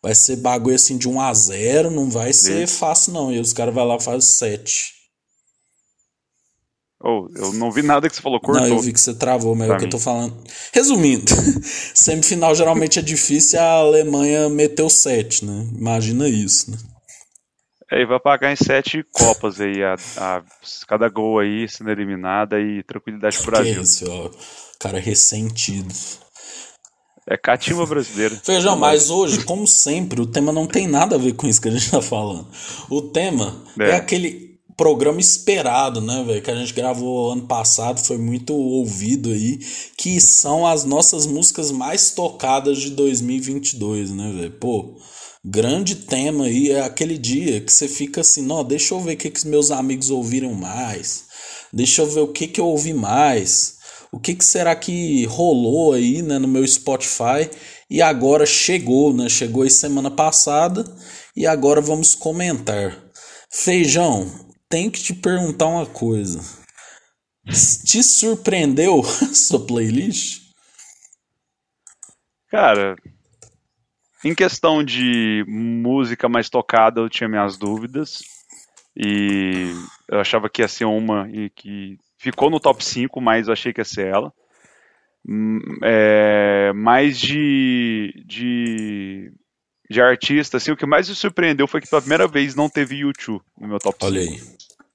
Vai 0.01 0.15
ser 0.15 0.37
bagulho 0.37 0.75
assim 0.75 0.97
de 0.97 1.07
1x0. 1.07 1.89
Não 1.89 2.09
vai 2.09 2.33
ser 2.33 2.67
fácil, 2.67 3.13
não. 3.13 3.31
E 3.31 3.39
os 3.39 3.53
caras 3.53 3.73
vão 3.73 3.85
lá 3.85 3.97
e 3.97 4.01
fazem 4.01 4.21
7. 4.21 5.00
Oh, 7.03 7.27
eu 7.35 7.53
não 7.53 7.71
vi 7.71 7.81
nada 7.81 8.07
que 8.07 8.15
você 8.15 8.21
falou, 8.21 8.39
cortou. 8.39 8.61
Não, 8.67 8.75
eu 8.75 8.79
vi 8.81 8.93
que 8.93 9.01
você 9.01 9.13
travou, 9.15 9.55
mas 9.55 9.69
é 9.69 9.73
o 9.73 9.77
que 9.77 9.85
eu 9.85 9.89
tô 9.89 9.97
falando. 9.97 10.37
Resumindo, 10.71 11.25
semifinal 11.95 12.53
geralmente 12.53 12.99
é 12.99 13.01
difícil 13.01 13.57
e 13.57 13.61
a 13.61 13.71
Alemanha 13.71 14.47
meteu 14.49 14.87
7, 14.89 15.43
né? 15.45 15.67
Imagina 15.75 16.29
isso, 16.29 16.69
né? 16.69 16.77
Aí 17.91 18.05
vai 18.05 18.19
pagar 18.19 18.53
em 18.53 18.55
sete 18.55 19.03
Copas 19.11 19.59
aí, 19.59 19.83
a, 19.83 19.95
a- 20.17 20.43
cada 20.87 21.09
gol 21.09 21.39
aí 21.39 21.67
sendo 21.67 21.89
eliminada 21.91 22.59
e 22.59 22.83
tranquilidade 22.83 23.35
pro 23.39 23.45
Que 23.45 23.51
Brasil. 23.51 23.81
isso, 23.81 24.05
ó. 24.09 24.29
Cara 24.79 24.99
ressentido. 24.99 25.93
É 27.29 27.35
catimba 27.37 27.85
brasileira. 27.85 28.35
Feijão, 28.43 28.77
mas 28.77 29.09
hoje, 29.09 29.43
como 29.43 29.67
sempre, 29.67 30.21
o 30.21 30.25
tema 30.25 30.51
não 30.53 30.65
tem 30.67 30.87
nada 30.87 31.15
a 31.15 31.19
ver 31.19 31.33
com 31.33 31.47
isso 31.47 31.61
que 31.61 31.67
a 31.67 31.71
gente 31.71 31.89
tá 31.91 32.01
falando. 32.01 32.47
O 32.89 33.01
tema 33.01 33.61
é, 33.79 33.89
É. 33.89 33.95
aquele 33.95 34.50
programa 34.75 35.19
esperado, 35.19 36.01
né, 36.01 36.23
velho? 36.25 36.41
Que 36.41 36.51
a 36.51 36.55
gente 36.55 36.73
gravou 36.73 37.31
ano 37.31 37.47
passado, 37.47 37.99
foi 37.99 38.17
muito 38.17 38.53
ouvido 38.53 39.29
aí, 39.29 39.59
que 39.97 40.19
são 40.19 40.65
as 40.65 40.83
nossas 40.83 41.25
músicas 41.25 41.71
mais 41.71 42.11
tocadas 42.11 42.79
de 42.79 42.91
2022, 42.91 44.11
né, 44.11 44.31
velho? 44.35 44.51
Pô, 44.59 44.95
grande 45.43 45.95
tema 45.95 46.45
aí, 46.45 46.71
é 46.71 46.81
aquele 46.81 47.17
dia 47.17 47.61
que 47.61 47.71
você 47.71 47.87
fica 47.87 48.21
assim, 48.21 48.41
não, 48.41 48.63
deixa 48.63 48.93
eu 48.93 48.99
ver 48.99 49.13
o 49.13 49.17
que, 49.17 49.29
que 49.29 49.39
os 49.39 49.45
meus 49.45 49.71
amigos 49.71 50.09
ouviram 50.09 50.53
mais, 50.53 51.25
deixa 51.71 52.01
eu 52.01 52.07
ver 52.07 52.21
o 52.21 52.27
que, 52.27 52.47
que 52.47 52.61
eu 52.61 52.67
ouvi 52.67 52.93
mais. 52.93 53.79
O 54.13 54.19
que, 54.19 54.35
que 54.35 54.43
será 54.43 54.75
que 54.75 55.23
rolou 55.25 55.93
aí 55.93 56.21
né, 56.21 56.37
no 56.37 56.47
meu 56.47 56.67
Spotify 56.67 57.49
e 57.89 58.01
agora 58.01 58.45
chegou, 58.45 59.13
né? 59.13 59.29
Chegou 59.29 59.63
aí 59.63 59.69
semana 59.69 60.11
passada 60.11 60.83
e 61.33 61.47
agora 61.47 61.79
vamos 61.79 62.13
comentar. 62.13 63.01
Feijão, 63.49 64.29
tenho 64.71 64.89
que 64.89 64.99
te 64.99 65.13
perguntar 65.13 65.67
uma 65.67 65.85
coisa. 65.85 66.39
Te 67.45 68.01
surpreendeu 68.01 69.03
sua 69.35 69.65
playlist? 69.65 70.41
Cara, 72.49 72.95
em 74.23 74.33
questão 74.33 74.83
de 74.83 75.43
música 75.47 76.29
mais 76.29 76.49
tocada, 76.49 77.01
eu 77.01 77.09
tinha 77.09 77.27
minhas 77.27 77.57
dúvidas. 77.57 78.23
E 78.95 79.73
eu 80.09 80.19
achava 80.19 80.49
que 80.49 80.61
ia 80.61 80.67
ser 80.67 80.85
uma 80.85 81.29
e 81.29 81.49
que 81.49 81.97
ficou 82.17 82.49
no 82.49 82.59
top 82.59 82.83
5, 82.83 83.19
mas 83.19 83.49
achei 83.49 83.73
que 83.73 83.81
ia 83.81 83.85
ser 83.85 84.07
ela. 84.07 84.33
Hum, 85.27 85.59
É, 85.83 86.71
mais 86.73 87.19
de, 87.19 88.23
de, 88.25 89.31
de 89.89 90.01
artista, 90.01 90.57
assim, 90.57 90.71
o 90.71 90.77
que 90.77 90.85
mais 90.85 91.07
me 91.07 91.15
surpreendeu 91.15 91.67
foi 91.67 91.81
que 91.81 91.89
pela 91.89 92.01
primeira 92.01 92.27
vez 92.27 92.53
não 92.55 92.69
teve 92.69 92.97
YouTube 92.97 93.41
no 93.59 93.67
meu 93.67 93.79
top 93.79 93.97
5 93.99 94.05
Olha 94.05 94.21
aí. 94.21 94.41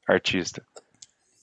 Artista. 0.07 0.63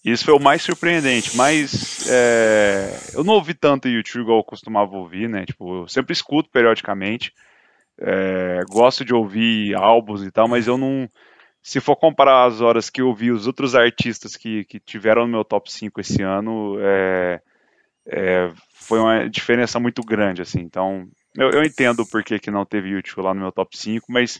Isso 0.03 0.25
foi 0.25 0.33
o 0.33 0.39
mais 0.39 0.61
surpreendente, 0.61 1.35
mas 1.37 2.09
é, 2.09 2.89
eu 3.13 3.23
não 3.23 3.35
ouvi 3.35 3.53
tanto 3.53 3.87
YouTube 3.87 4.23
igual 4.23 4.39
eu 4.39 4.43
costumava 4.43 4.97
ouvir, 4.97 5.29
né? 5.29 5.45
Tipo, 5.45 5.83
eu 5.83 5.87
sempre 5.87 6.11
escuto 6.11 6.49
periodicamente, 6.49 7.33
é, 7.97 8.59
gosto 8.69 9.05
de 9.05 9.13
ouvir 9.13 9.75
álbuns 9.75 10.21
e 10.23 10.31
tal, 10.31 10.47
mas 10.47 10.67
eu 10.67 10.77
não. 10.77 11.09
Se 11.61 11.79
for 11.79 11.95
comparar 11.95 12.45
as 12.45 12.59
horas 12.59 12.89
que 12.89 13.01
eu 13.01 13.07
ouvi 13.07 13.31
os 13.31 13.47
outros 13.47 13.75
artistas 13.75 14.35
que, 14.35 14.65
que 14.65 14.77
tiveram 14.77 15.21
no 15.21 15.31
meu 15.31 15.45
top 15.45 15.71
5 15.71 16.01
esse 16.01 16.21
ano, 16.21 16.75
é, 16.81 17.41
é, 18.05 18.51
foi 18.73 18.99
uma 18.99 19.29
diferença 19.29 19.79
muito 19.79 20.01
grande, 20.01 20.41
assim. 20.41 20.59
Então, 20.59 21.07
eu, 21.35 21.49
eu 21.49 21.63
entendo 21.63 22.05
porquê 22.05 22.37
que 22.37 22.51
não 22.51 22.65
teve 22.65 22.89
YouTube 22.89 23.23
lá 23.23 23.33
no 23.33 23.41
meu 23.41 23.51
top 23.51 23.77
5, 23.77 24.05
mas 24.09 24.39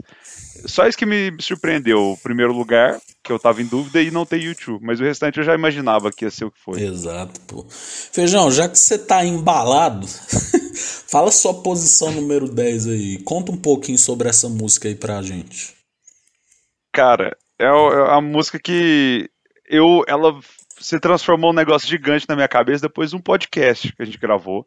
só 0.65 0.88
isso 0.88 0.97
que 0.97 1.06
me 1.06 1.32
surpreendeu. 1.39 2.12
O 2.12 2.17
primeiro 2.17 2.53
lugar, 2.53 2.99
que 3.23 3.32
eu 3.32 3.39
tava 3.39 3.62
em 3.62 3.65
dúvida, 3.65 4.01
e 4.01 4.12
não 4.12 4.25
ter 4.25 4.41
YouTube. 4.41 4.84
Mas 4.86 4.99
o 4.99 5.03
restante 5.03 5.39
eu 5.39 5.43
já 5.43 5.56
imaginava 5.56 6.12
que 6.12 6.25
ia 6.25 6.32
ser 6.32 6.45
o 6.45 6.51
que 6.51 6.60
foi. 6.60 6.82
Exato, 6.82 7.39
pô. 7.41 7.65
Feijão, 7.69 8.51
já 8.51 8.69
que 8.69 8.77
você 8.77 8.97
tá 8.97 9.25
embalado, 9.25 10.06
fala 11.10 11.32
sua 11.32 11.62
posição 11.62 12.12
número 12.12 12.47
10 12.47 12.88
aí. 12.88 13.17
Conta 13.23 13.51
um 13.51 13.58
pouquinho 13.58 13.97
sobre 13.97 14.29
essa 14.29 14.47
música 14.47 14.88
aí 14.88 14.95
pra 14.95 15.21
gente. 15.21 15.73
Cara, 16.91 17.36
é 17.60 17.65
é 17.65 18.12
a 18.12 18.21
música 18.21 18.60
que 18.60 19.29
eu, 19.67 20.03
ela 20.08 20.39
se 20.79 20.99
transformou 20.99 21.51
num 21.51 21.60
negócio 21.60 21.88
gigante 21.88 22.27
na 22.27 22.36
minha 22.36 22.47
cabeça 22.47 22.88
depois 22.88 23.10
de 23.10 23.15
um 23.15 23.21
podcast 23.21 23.91
que 23.93 24.01
a 24.01 24.06
gente 24.06 24.17
gravou. 24.19 24.65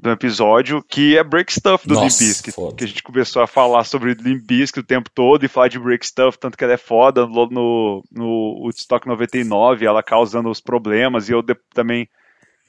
Do 0.00 0.10
episódio, 0.10 0.82
que 0.82 1.18
é 1.18 1.22
Break 1.22 1.52
Stuff 1.52 1.86
do 1.86 1.92
Nossa, 1.92 2.24
Limp 2.24 2.30
Bizkit, 2.32 2.56
que 2.74 2.84
a 2.84 2.86
gente 2.86 3.02
começou 3.02 3.42
a 3.42 3.46
falar 3.46 3.84
sobre 3.84 4.14
Limp 4.14 4.46
Bizkit 4.46 4.80
o 4.80 4.82
tempo 4.82 5.10
todo 5.14 5.44
e 5.44 5.48
falar 5.48 5.68
de 5.68 5.78
Break 5.78 6.06
Stuff, 6.06 6.38
tanto 6.38 6.56
que 6.56 6.64
ela 6.64 6.72
é 6.72 6.78
foda 6.78 7.26
no, 7.26 7.46
no, 7.46 8.04
no 8.10 8.62
Woodstock 8.62 9.06
99, 9.06 9.84
ela 9.84 10.02
causando 10.02 10.48
os 10.48 10.58
problemas, 10.58 11.28
e 11.28 11.32
eu 11.32 11.42
de- 11.42 11.54
também 11.74 12.08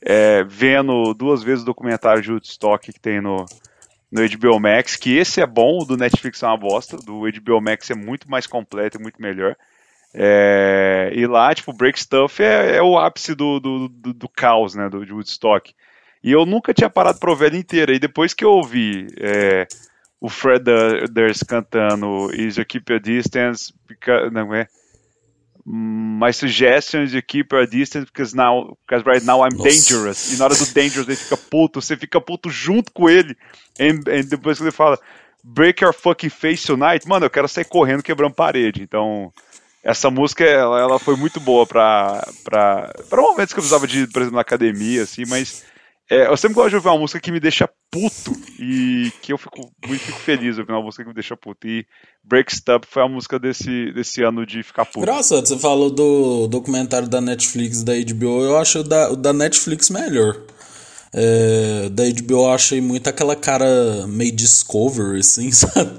é, 0.02 0.44
vendo 0.44 1.14
duas 1.14 1.42
vezes 1.42 1.64
o 1.64 1.66
documentário 1.66 2.22
de 2.22 2.32
Woodstock 2.32 2.92
que 2.92 3.00
tem 3.00 3.22
no, 3.22 3.46
no 4.12 4.22
HBO 4.28 4.60
Max, 4.60 4.98
que 4.98 5.16
esse 5.16 5.40
é 5.40 5.46
bom, 5.48 5.80
o 5.82 5.86
do 5.86 5.96
Netflix 5.96 6.44
é 6.44 6.48
uma 6.48 6.58
bosta, 6.58 6.98
do 6.98 7.22
HBO 7.22 7.62
Max 7.62 7.90
é 7.90 7.96
muito 7.96 8.30
mais 8.30 8.46
completo 8.46 8.98
e 8.98 9.02
muito 9.02 9.22
melhor. 9.22 9.56
É, 10.14 11.14
e 11.16 11.26
lá, 11.26 11.56
tipo, 11.56 11.72
Break 11.72 11.98
Stuff 11.98 12.44
é, 12.44 12.76
é 12.76 12.82
o 12.82 12.98
ápice 12.98 13.34
do, 13.34 13.60
do, 13.62 13.88
do, 13.88 14.14
do 14.14 14.28
caos, 14.28 14.76
né, 14.76 14.90
do, 14.90 15.06
de 15.06 15.14
Woodstock. 15.14 15.74
E 16.24 16.32
eu 16.32 16.46
nunca 16.46 16.74
tinha 16.74 16.90
parado 16.90 17.20
pra 17.20 17.32
ouvir 17.32 17.48
ela 17.48 17.58
inteira. 17.58 17.94
E 17.94 18.00
depois 18.00 18.34
que 18.34 18.46
eu 18.46 18.52
ouvi 18.52 19.08
é, 19.20 19.68
o 20.20 20.30
Fred 20.30 20.64
Durst 21.12 21.46
cantando 21.46 22.34
Is 22.34 22.58
You 22.58 22.66
Keep 22.66 22.92
Your 22.92 23.02
Distance, 23.02 23.74
because, 23.88 24.30
não 24.32 24.54
é? 24.54 24.68
My 25.66 26.34
suggestion 26.34 27.04
is 27.04 27.14
you 27.14 27.22
keep 27.22 27.54
your 27.54 27.68
distance 27.68 28.06
because 28.06 28.36
now, 28.36 28.76
because 28.88 29.06
right 29.06 29.24
now 29.24 29.46
I'm 29.46 29.56
Nossa. 29.56 29.70
dangerous. 29.70 30.34
E 30.34 30.38
na 30.38 30.46
hora 30.46 30.56
do 30.56 30.66
dangerous 30.74 31.08
ele 31.08 31.16
fica 31.16 31.38
puto, 31.38 31.80
você 31.80 31.96
fica 31.96 32.20
puto 32.20 32.50
junto 32.50 32.92
com 32.92 33.08
ele. 33.08 33.38
E 33.80 34.24
depois 34.24 34.58
que 34.58 34.64
ele 34.64 34.72
fala 34.72 35.00
Break 35.44 35.84
your 35.84 35.94
fucking 35.94 36.30
face 36.30 36.66
tonight, 36.66 37.08
mano, 37.08 37.26
eu 37.26 37.30
quero 37.30 37.48
sair 37.48 37.66
correndo 37.66 38.04
quebrando 38.04 38.34
parede. 38.34 38.84
Então, 38.84 39.32
essa 39.84 40.12
música 40.12 40.44
ela, 40.44 40.80
ela 40.80 41.00
foi 41.00 41.16
muito 41.16 41.40
boa 41.40 41.66
pra, 41.66 42.28
pra, 42.44 42.94
pra 43.10 43.22
momentos 43.22 43.54
que 43.54 43.60
eu 43.60 43.64
precisava 43.64 43.88
de, 43.88 44.08
por 44.08 44.22
exemplo, 44.22 44.36
na 44.36 44.42
academia, 44.42 45.02
assim, 45.02 45.24
mas 45.28 45.64
é, 46.12 46.28
eu 46.28 46.36
sempre 46.36 46.56
gosto 46.56 46.70
de 46.72 46.76
ouvir 46.76 46.90
uma 46.90 46.98
música 47.00 47.20
que 47.22 47.32
me 47.32 47.40
deixa 47.40 47.70
puto 47.90 48.34
e 48.60 49.12
que 49.22 49.32
eu 49.32 49.38
fico 49.38 49.72
muito 49.88 50.04
fico 50.04 50.20
feliz 50.20 50.58
ouvindo 50.58 50.76
uma 50.76 50.84
música 50.84 51.04
que 51.04 51.08
me 51.10 51.14
deixa 51.16 51.38
puto. 51.38 51.66
E 51.68 51.86
Break 52.24 52.54
Stub 52.54 52.84
foi 52.86 53.02
a 53.02 53.08
música 53.08 53.40
desse, 53.40 53.94
desse 53.94 54.22
ano 54.22 54.46
de 54.46 54.62
ficar 54.62 54.84
puto. 54.86 55.00
Engraçado, 55.00 55.48
você 55.48 55.58
falou 55.58 55.90
do 55.90 56.48
documentário 56.50 57.08
da 57.08 57.22
Netflix 57.22 57.82
da 57.82 57.94
HBO, 57.94 58.44
eu 58.44 58.58
acho 58.58 58.80
o 58.80 58.84
da, 58.84 59.10
o 59.12 59.16
da 59.16 59.32
Netflix 59.32 59.90
melhor. 59.90 60.38
É, 61.14 61.90
da 61.90 62.04
HBO 62.04 62.46
eu 62.46 62.52
achei 62.52 62.80
muito 62.82 63.10
aquela 63.10 63.36
cara 63.36 64.06
meio 64.08 64.32
Discovery, 64.36 65.20
assim, 65.20 65.50
sabe? 65.52 65.92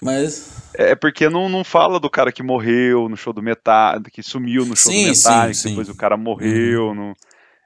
Mas. 0.00 0.50
É 0.74 0.94
porque 0.94 1.28
não, 1.28 1.50
não 1.50 1.62
fala 1.62 2.00
do 2.00 2.08
cara 2.08 2.32
que 2.32 2.42
morreu 2.42 3.06
no 3.06 3.14
show 3.16 3.30
do 3.32 3.42
Metallica, 3.42 4.10
que 4.10 4.22
sumiu 4.22 4.64
no 4.64 4.74
show 4.74 4.90
Sim, 4.90 5.02
do 5.02 5.08
Metallica, 5.10 5.54
sim, 5.54 5.60
sim. 5.60 5.68
depois 5.68 5.88
o 5.90 5.94
cara 5.94 6.16
morreu. 6.16 6.94
no- 6.94 7.14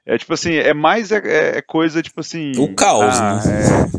É 0.07 0.17
tipo 0.17 0.33
assim, 0.33 0.53
é 0.53 0.73
mais 0.73 1.11
é, 1.11 1.57
é 1.57 1.61
coisa 1.61 2.01
tipo 2.01 2.21
assim. 2.21 2.57
O 2.57 2.73
caos, 2.75 3.03
ah, 3.03 3.41
né? 3.45 3.89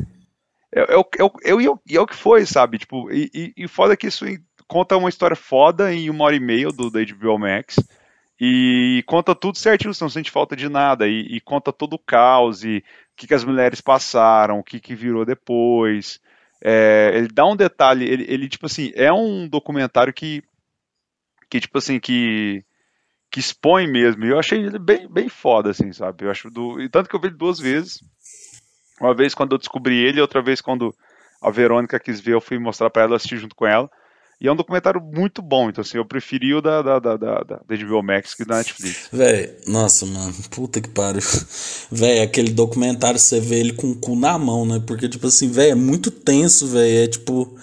É, 0.74 0.80
é, 0.80 0.94
é, 0.94 0.96
o- 0.96 1.08
é, 1.18 1.50
é, 1.50 1.54
o- 1.54 1.60
e 1.60 1.66
é 1.66 1.70
e 1.86 1.98
é 1.98 2.06
que 2.06 2.16
foi, 2.16 2.46
sabe? 2.46 2.78
Tipo, 2.78 3.12
e, 3.12 3.30
e, 3.34 3.52
e 3.64 3.68
foda 3.68 3.96
que 3.96 4.06
isso 4.06 4.24
conta 4.66 4.96
uma 4.96 5.08
história 5.08 5.36
foda 5.36 5.92
em 5.92 6.08
uma 6.10 6.24
hora 6.24 6.34
e 6.36 6.40
meia 6.40 6.70
do 6.70 6.90
da 6.90 7.00
HBO 7.00 7.38
Max. 7.38 7.76
E 8.40 9.02
conta 9.06 9.34
tudo 9.34 9.58
certinho, 9.58 9.92
você 9.92 10.02
não 10.04 10.08
sente 10.08 10.30
falta 10.30 10.54
de 10.56 10.68
nada. 10.68 11.06
E, 11.08 11.36
e 11.36 11.40
conta 11.40 11.72
todo 11.72 11.94
o 11.94 11.98
caos, 11.98 12.64
e 12.64 12.78
o 12.78 12.82
que, 13.16 13.26
que 13.26 13.34
as 13.34 13.44
mulheres 13.44 13.80
passaram, 13.80 14.58
o 14.60 14.64
que, 14.64 14.78
que 14.80 14.94
virou 14.94 15.24
depois. 15.24 16.20
É, 16.62 17.12
ele 17.14 17.28
dá 17.28 17.44
um 17.46 17.56
detalhe, 17.56 18.04
ele, 18.08 18.24
ele, 18.28 18.48
tipo 18.48 18.66
assim, 18.66 18.92
é 18.94 19.12
um 19.12 19.46
documentário 19.48 20.12
que, 20.12 20.42
que 21.50 21.60
tipo 21.60 21.78
assim, 21.78 21.98
que, 21.98 22.64
que 23.30 23.40
expõe 23.40 23.86
mesmo. 23.86 24.24
E 24.24 24.30
eu 24.30 24.38
achei 24.38 24.58
ele 24.58 24.78
bem, 24.78 25.08
bem 25.08 25.28
foda, 25.28 25.70
assim, 25.70 25.92
sabe? 25.92 26.24
Eu 26.24 26.30
acho 26.30 26.50
do, 26.50 26.80
e 26.80 26.88
tanto 26.88 27.08
que 27.08 27.16
eu 27.16 27.20
vi 27.20 27.28
ele 27.28 27.36
duas 27.36 27.58
vezes. 27.58 28.02
Uma 29.00 29.14
vez 29.14 29.34
quando 29.34 29.52
eu 29.52 29.58
descobri 29.58 29.96
ele, 29.96 30.20
outra 30.20 30.42
vez 30.42 30.60
quando 30.60 30.94
a 31.40 31.50
Verônica 31.50 32.00
quis 32.00 32.20
ver, 32.20 32.34
eu 32.34 32.40
fui 32.40 32.58
mostrar 32.58 32.90
pra 32.90 33.02
ela, 33.02 33.16
assistir 33.16 33.38
junto 33.38 33.54
com 33.54 33.66
ela. 33.66 33.88
E 34.40 34.46
é 34.46 34.52
um 34.52 34.56
documentário 34.56 35.00
muito 35.00 35.42
bom, 35.42 35.68
então 35.68 35.82
assim, 35.82 35.98
eu 35.98 36.04
preferi 36.04 36.54
o 36.54 36.62
da, 36.62 36.80
da, 36.80 36.98
da, 37.00 37.16
da, 37.16 37.40
da 37.42 37.76
HBO 37.76 38.02
Max 38.04 38.34
que 38.34 38.44
da 38.44 38.58
Netflix. 38.58 39.08
Véi, 39.12 39.56
nossa, 39.66 40.06
mano, 40.06 40.32
puta 40.48 40.80
que 40.80 40.88
pariu. 40.88 41.22
Véi, 41.90 42.22
aquele 42.22 42.50
documentário 42.50 43.18
você 43.18 43.40
vê 43.40 43.58
ele 43.58 43.72
com 43.72 43.90
o 43.90 43.96
cu 43.96 44.14
na 44.14 44.38
mão, 44.38 44.64
né? 44.64 44.80
Porque, 44.86 45.08
tipo 45.08 45.26
assim, 45.26 45.50
véi, 45.50 45.70
é 45.70 45.74
muito 45.74 46.12
tenso, 46.12 46.68
véi. 46.68 47.04
É 47.04 47.08
tipo. 47.08 47.58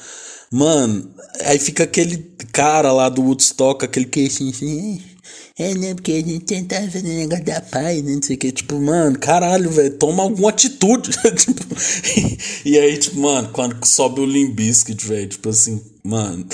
Mano, 0.51 1.09
aí 1.45 1.57
fica 1.59 1.85
aquele 1.85 2.17
cara 2.51 2.91
lá 2.91 3.07
do 3.07 3.21
Woodstock, 3.21 3.85
aquele 3.85 4.05
queixinho 4.05 4.49
assim. 4.49 5.14
É, 5.57 5.73
né? 5.73 5.93
Porque 5.93 6.11
a 6.11 6.15
gente 6.15 6.41
tentava 6.41 6.85
fazer 6.91 7.07
negócio 7.07 7.45
da 7.45 7.61
paz, 7.61 8.03
né? 8.03 8.15
Não 8.15 8.21
sei 8.21 8.35
o 8.35 8.39
que. 8.39 8.51
Tipo, 8.51 8.77
mano, 8.77 9.17
caralho, 9.17 9.69
velho, 9.71 9.97
toma 9.97 10.23
alguma 10.23 10.49
atitude. 10.49 11.11
tipo, 11.37 11.75
e 12.65 12.77
aí, 12.77 12.97
tipo, 12.97 13.17
mano, 13.21 13.49
quando 13.53 13.85
sobe 13.85 14.19
o 14.19 14.25
Limbiskit, 14.25 15.07
velho, 15.07 15.29
tipo 15.29 15.47
assim, 15.47 15.81
mano. 16.03 16.45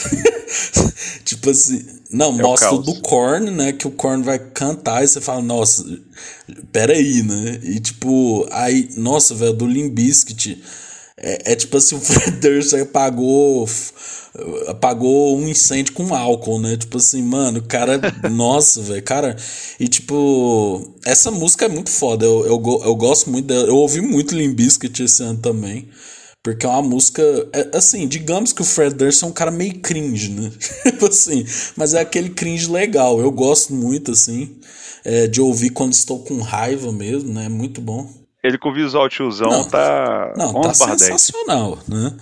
tipo 1.26 1.50
assim. 1.50 1.84
Não, 2.12 2.38
É 2.40 2.44
mostra 2.44 2.78
do 2.78 3.02
Korn, 3.02 3.50
né? 3.50 3.72
Que 3.72 3.88
o 3.88 3.92
Korn 3.92 4.22
vai 4.22 4.38
cantar 4.38 5.04
e 5.04 5.08
você 5.08 5.20
fala, 5.20 5.42
nossa, 5.42 5.84
peraí, 6.72 7.24
né? 7.24 7.60
E 7.64 7.80
tipo, 7.80 8.46
aí, 8.52 8.88
nossa, 8.98 9.34
velho, 9.34 9.54
do 9.54 9.66
Limbiskit. 9.66 10.62
É, 11.18 11.54
é 11.54 11.56
tipo 11.56 11.78
assim, 11.78 11.96
o 11.98 12.00
Fred 12.00 12.38
Durst 12.40 12.74
apagou, 12.74 13.68
apagou 14.68 15.38
um 15.38 15.48
incêndio 15.48 15.94
com 15.94 16.14
álcool, 16.14 16.60
né? 16.60 16.78
Tipo 16.78 16.98
assim, 16.98 17.22
mano, 17.22 17.60
o 17.60 17.64
cara. 17.64 18.00
nossa, 18.30 18.82
velho, 18.82 19.04
cara. 19.04 19.36
E 19.80 19.88
tipo, 19.88 20.96
essa 21.06 21.32
música 21.32 21.66
é 21.66 21.70
muito 21.70 21.90
foda. 21.90 22.26
Eu, 22.26 22.46
eu, 22.46 22.82
eu 22.86 22.96
gosto 22.96 23.30
muito 23.30 23.48
dela. 23.48 23.68
Eu 23.68 23.76
ouvi 23.76 24.02
muito 24.02 24.36
Limbiskit 24.36 25.04
esse 25.04 25.24
ano 25.24 25.40
também. 25.40 25.88
Porque 26.44 26.66
é 26.66 26.70
uma 26.70 26.82
música. 26.82 27.22
é, 27.54 27.78
assim, 27.78 28.08
digamos 28.08 28.52
que 28.52 28.62
o 28.62 28.66
Fred 28.66 28.96
Durst 28.96 29.22
é 29.22 29.26
um 29.28 29.32
cara 29.32 29.52
meio 29.52 29.80
cringe, 29.80 30.32
né? 30.32 30.52
Tipo 30.84 31.08
assim, 31.08 31.46
mas 31.76 31.94
é 31.94 32.00
aquele 32.02 32.30
cringe 32.32 32.70
legal. 32.70 33.20
Eu 33.20 33.32
gosto 33.32 33.74
muito, 33.74 34.12
assim, 34.12 34.56
é, 35.06 35.28
de 35.28 35.40
ouvir 35.40 35.70
quando 35.70 35.94
estou 35.94 36.20
com 36.20 36.40
raiva 36.42 36.92
mesmo, 36.92 37.32
né? 37.32 37.46
É 37.46 37.50
muito 37.50 37.80
bom. 37.80 38.21
Ele 38.44 38.58
com 38.58 38.70
o 38.70 38.74
visual 38.74 39.08
tiozão 39.10 39.50
Não, 39.50 39.64
tá 39.64 40.34
Não, 40.36 40.56
11 40.56 40.80
tá 40.80 40.86
barra 40.86 40.96
10. 40.98 41.02
sensacional, 41.02 41.80
né? 41.88 42.14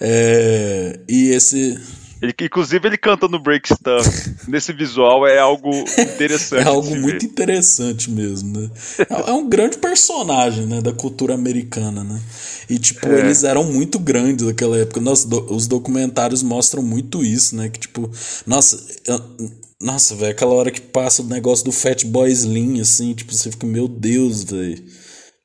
É, 0.00 1.00
e 1.08 1.30
esse 1.30 1.78
Ele, 2.22 2.34
inclusive 2.42 2.86
ele 2.88 2.96
canta 2.96 3.28
no 3.28 3.38
Break 3.38 3.68
Stuff. 3.72 4.34
Nesse 4.48 4.72
visual 4.72 5.26
é 5.26 5.38
algo 5.38 5.70
interessante. 5.98 6.62
é 6.62 6.66
algo 6.68 6.96
muito 6.96 7.20
ver. 7.20 7.26
interessante 7.26 8.10
mesmo, 8.10 8.58
né? 8.58 8.70
É 9.10 9.30
é 9.30 9.32
um 9.32 9.48
grande 9.48 9.76
personagem, 9.78 10.66
né, 10.66 10.80
da 10.80 10.92
cultura 10.92 11.34
americana, 11.34 12.02
né? 12.02 12.20
E 12.68 12.78
tipo, 12.78 13.06
É. 13.06 13.20
eles 13.20 13.44
eram 13.44 13.64
muito 13.64 13.98
grandes 13.98 14.46
naquela 14.46 14.76
época. 14.78 15.00
Nossa, 15.00 15.28
do- 15.28 15.54
os 15.54 15.66
documentários 15.66 16.42
mostram 16.42 16.82
muito 16.82 17.22
isso, 17.24 17.54
né? 17.54 17.68
Que 17.68 17.78
tipo, 17.78 18.10
nossa, 18.46 18.84
eu- 19.06 19.50
nossa, 19.80 20.14
velho, 20.16 20.32
aquela 20.32 20.54
hora 20.54 20.70
que 20.72 20.80
passa 20.80 21.22
o 21.22 21.26
negócio 21.26 21.64
do 21.64 21.70
Fat 21.72 22.04
Boy 22.04 22.30
Slim, 22.32 22.80
assim, 22.80 23.14
tipo, 23.14 23.32
você 23.32 23.50
fica, 23.50 23.64
meu 23.66 23.86
Deus, 23.86 24.42
velho. 24.44 24.82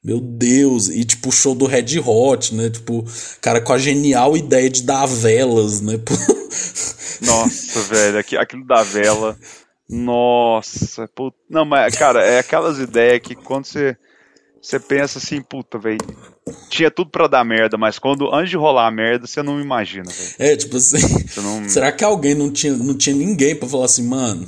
Meu 0.04 0.20
Deus, 0.20 0.90
e 0.90 1.06
tipo 1.06 1.30
o 1.30 1.32
show 1.32 1.56
do 1.56 1.66
Red 1.66 1.98
Hot, 2.06 2.54
né? 2.54 2.70
Tipo, 2.70 3.06
cara 3.40 3.62
com 3.62 3.72
a 3.72 3.78
genial 3.78 4.36
ideia 4.36 4.70
de 4.70 4.84
dar 4.84 5.06
velas, 5.06 5.80
né? 5.80 5.94
Nossa, 7.22 7.80
velho, 7.84 8.18
aqui- 8.18 8.36
aquilo 8.38 8.66
da 8.66 8.84
vela. 8.84 9.38
Nossa, 9.90 11.08
puta. 11.08 11.38
Não, 11.50 11.64
mas, 11.66 11.96
cara, 11.96 12.24
é 12.24 12.40
aquelas 12.40 12.80
ideias 12.80 13.22
que 13.22 13.36
quando 13.36 13.66
você, 13.66 13.96
você 14.62 14.80
pensa 14.80 15.20
assim, 15.20 15.42
puta, 15.42 15.78
velho, 15.78 16.00
tinha 16.70 16.92
tudo 16.92 17.10
pra 17.10 17.28
dar 17.28 17.46
merda, 17.46 17.78
mas 17.78 17.98
quando, 18.00 18.34
antes 18.34 18.50
de 18.50 18.58
rolar 18.58 18.88
a 18.88 18.92
merda, 18.92 19.26
você 19.28 19.42
não 19.42 19.60
imagina, 19.62 20.06
velho. 20.12 20.36
É, 20.40 20.56
tipo 20.58 20.76
assim. 20.78 20.98
Não. 21.38 21.68
Será 21.70 21.92
que 21.92 22.04
alguém 22.04 22.36
não 22.36 22.52
tinha, 22.52 22.74
não 22.74 22.96
tinha 22.98 23.16
ninguém 23.16 23.56
pra 23.56 23.70
falar 23.70 23.86
assim, 23.86 24.04
mano? 24.06 24.46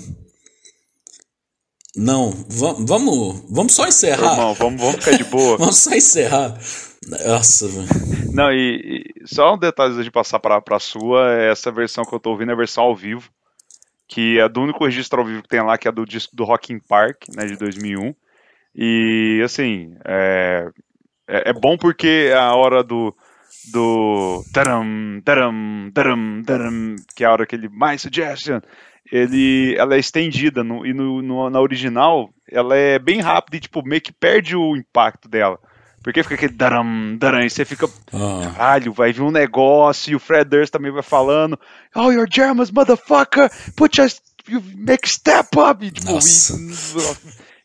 Não, 1.96 2.32
va- 2.50 2.76
vamos, 2.80 3.44
vamos 3.50 3.74
só 3.74 3.88
encerrar. 3.88 4.32
Irmão, 4.34 4.54
vamos, 4.54 4.82
vamos 4.82 4.96
ficar 5.04 5.18
de 5.18 5.24
boa. 5.26 5.58
Vamos 5.58 5.78
só 5.78 5.92
encerrar. 5.96 6.58
Nossa, 7.08 7.68
velho. 7.68 7.88
Não, 8.34 8.52
e, 8.52 9.04
e 9.24 9.28
só 9.28 9.54
um 9.54 9.58
detalhe 9.58 9.94
antes 9.94 10.04
de 10.06 10.12
passar 10.12 10.40
pra, 10.40 10.60
pra 10.62 10.80
sua, 10.80 11.34
é 11.34 11.52
essa 11.52 11.72
versão 11.72 12.04
que 12.04 12.14
eu 12.14 12.20
tô 12.20 12.32
ouvindo 12.32 12.50
é 12.50 12.54
a 12.54 12.58
versão 12.58 12.84
ao 12.84 12.96
vivo, 12.96 13.30
que 14.08 14.40
é 14.40 14.50
do 14.50 14.62
único 14.62 14.84
registro 14.84 15.22
ao 15.22 15.26
vivo 15.28 15.44
que 15.44 15.48
tem 15.50 15.62
lá, 15.64 15.78
que 15.78 15.88
é 15.88 15.92
do 15.92 16.06
disco 16.06 16.36
do 16.36 16.44
Rock 16.44 16.74
in 16.74 16.80
Park, 16.80 17.26
né, 17.36 17.46
de 17.46 17.56
2001. 17.58 18.14
E, 18.76 19.42
assim, 19.46 19.96
é, 20.04 20.68
é, 21.28 21.50
é 21.52 21.54
bom 21.54 21.78
porque 21.78 22.32
a 22.36 22.54
hora 22.56 22.84
do 22.84 23.16
do 23.72 24.44
taram, 24.54 24.86
taram, 25.24 25.90
taram, 25.94 26.44
taram, 26.46 26.96
que 27.16 27.24
é 27.24 27.28
a 27.28 27.32
hora 27.32 27.46
que 27.48 27.56
ele 27.56 27.68
mais 27.70 28.02
suggestion, 28.02 28.60
ele, 29.12 29.76
ela 29.78 29.96
é 29.96 30.00
estendida 30.00 30.64
no, 30.64 30.86
e 30.86 30.94
no, 30.94 31.22
no- 31.22 31.50
na 31.50 31.60
original 31.62 32.30
ela 32.52 32.76
é 32.76 32.98
bem 33.00 33.20
rápida 33.22 33.58
e 33.58 33.60
tipo 33.60 33.84
meio 33.84 34.02
que 34.02 34.12
perde 34.14 34.56
o 34.56 34.76
impacto 34.76 35.28
dela. 35.30 35.60
Porque 36.04 36.22
fica 36.22 36.36
aquele 36.36 36.54
daram, 36.54 37.18
daram, 37.18 37.42
e 37.44 37.50
você 37.50 37.66
fica, 37.66 37.88
Ah, 38.14 38.54
caralho, 38.54 38.94
vai 38.94 39.12
vir 39.12 39.24
um 39.24 39.32
negócio, 39.32 40.12
e 40.12 40.16
o 40.16 40.20
Fred 40.20 40.48
Durst 40.48 40.72
também 40.72 40.92
vai 40.92 41.02
falando, 41.02 41.60
oh, 41.96 42.12
you're 42.12 42.30
Germans, 42.32 42.70
motherfucker, 42.70 43.50
put 43.76 44.00
your, 44.00 44.08
you 44.48 44.62
make 44.76 45.10
step 45.10 45.50
up, 45.58 45.84
e, 45.84 45.90
tipo, 45.90 46.08
e, 46.12 46.20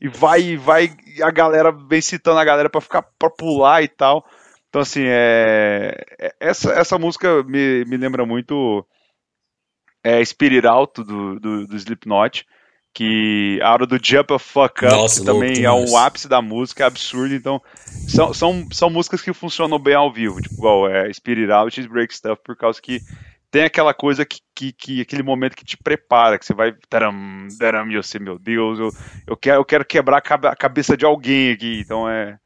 e 0.00 0.09
vai, 0.09 0.40
e 0.40 0.57
vai, 0.57 0.90
e 1.18 1.22
a 1.22 1.31
galera 1.31 1.70
vem 1.70 2.00
citando 2.00 2.38
a 2.38 2.44
galera 2.44 2.70
pra 2.70 2.81
ficar, 2.81 3.03
pra 3.18 3.29
pular 3.29 3.83
e 3.83 3.88
tal. 3.88 4.24
Então, 4.70 4.81
assim, 4.81 5.03
é, 5.05 6.03
é- 6.18 6.35
essa, 6.40 6.72
essa 6.72 6.96
música 6.98 7.42
me, 7.42 7.85
me 7.85 7.98
lembra 7.98 8.24
muito 8.24 8.87
é, 10.02 10.24
Spirit 10.24 10.66
Out 10.66 11.02
do, 11.02 11.38
do, 11.38 11.66
do 11.66 11.76
Slipknot, 11.76 12.46
que 12.92 13.60
a 13.62 13.72
hora 13.72 13.86
do 13.86 13.98
Jump 14.02 14.32
a 14.34 14.38
Fuck 14.38 14.84
Up, 14.84 14.94
Nossa, 14.94 15.20
que 15.20 15.26
também 15.26 15.66
louco 15.66 15.88
é 15.88 15.92
o 15.92 15.96
ápice 15.96 16.28
da 16.28 16.42
música, 16.42 16.84
é 16.84 16.86
absurdo. 16.86 17.34
Então, 17.34 17.62
são, 18.08 18.34
são, 18.34 18.66
são 18.72 18.90
músicas 18.90 19.22
que 19.22 19.32
funcionam 19.32 19.78
bem 19.78 19.94
ao 19.94 20.12
vivo, 20.12 20.40
tipo, 20.40 20.54
igual 20.54 20.88
é, 20.88 21.12
Spirit 21.12 21.50
Out 21.50 21.80
e 21.80 21.88
Break 21.88 22.14
Stuff, 22.14 22.42
por 22.44 22.56
causa 22.56 22.80
que 22.80 23.00
tem 23.50 23.64
aquela 23.64 23.92
coisa 23.92 24.24
que, 24.24 24.38
que, 24.54 24.72
que 24.72 25.00
aquele 25.00 25.22
momento 25.22 25.56
que 25.56 25.64
te 25.64 25.76
prepara, 25.76 26.38
que 26.38 26.46
você 26.46 26.54
vai, 26.54 26.72
taram, 26.88 27.48
taram, 27.58 27.90
e 27.90 27.96
você, 27.96 28.18
meu 28.18 28.38
Deus, 28.38 28.78
eu, 28.78 28.90
eu, 29.26 29.36
quero, 29.36 29.60
eu 29.60 29.64
quero 29.64 29.84
quebrar 29.84 30.18
a 30.18 30.56
cabeça 30.56 30.96
de 30.96 31.04
alguém 31.04 31.52
aqui, 31.52 31.80
então 31.80 32.08
é, 32.08 32.38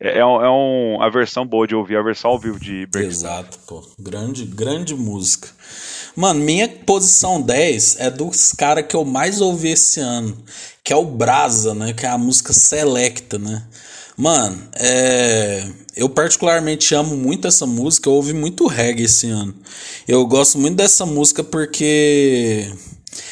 é, 0.00 0.18
é, 0.18 0.24
um, 0.24 0.42
é 0.42 0.50
um, 0.50 1.02
a 1.02 1.10
versão 1.10 1.44
boa 1.44 1.66
de 1.66 1.74
ouvir, 1.74 1.96
a 1.96 2.02
versão 2.02 2.30
ao 2.30 2.38
vivo 2.38 2.58
de 2.58 2.86
Break 2.86 3.08
Exato, 3.08 3.58
pô. 3.66 3.84
Grande, 3.98 4.44
grande 4.44 4.94
música. 4.94 5.48
Mano, 6.14 6.40
minha 6.40 6.68
posição 6.68 7.40
10 7.40 7.96
é 7.98 8.10
dos 8.10 8.52
caras 8.52 8.86
que 8.86 8.94
eu 8.94 9.04
mais 9.04 9.40
ouvi 9.40 9.70
esse 9.70 10.00
ano, 10.00 10.36
que 10.84 10.92
é 10.92 10.96
o 10.96 11.04
Brasa, 11.04 11.74
né? 11.74 11.92
Que 11.92 12.06
é 12.06 12.08
a 12.08 12.18
música 12.18 12.52
Selecta, 12.52 13.38
né? 13.38 13.64
Mano, 14.16 14.60
é... 14.74 15.64
eu 15.96 16.08
particularmente 16.08 16.94
amo 16.94 17.16
muito 17.16 17.46
essa 17.46 17.66
música, 17.66 18.08
eu 18.08 18.14
ouvi 18.14 18.32
muito 18.32 18.66
reggae 18.66 19.04
esse 19.04 19.28
ano. 19.28 19.54
Eu 20.06 20.26
gosto 20.26 20.58
muito 20.58 20.76
dessa 20.76 21.06
música 21.06 21.42
porque 21.42 22.72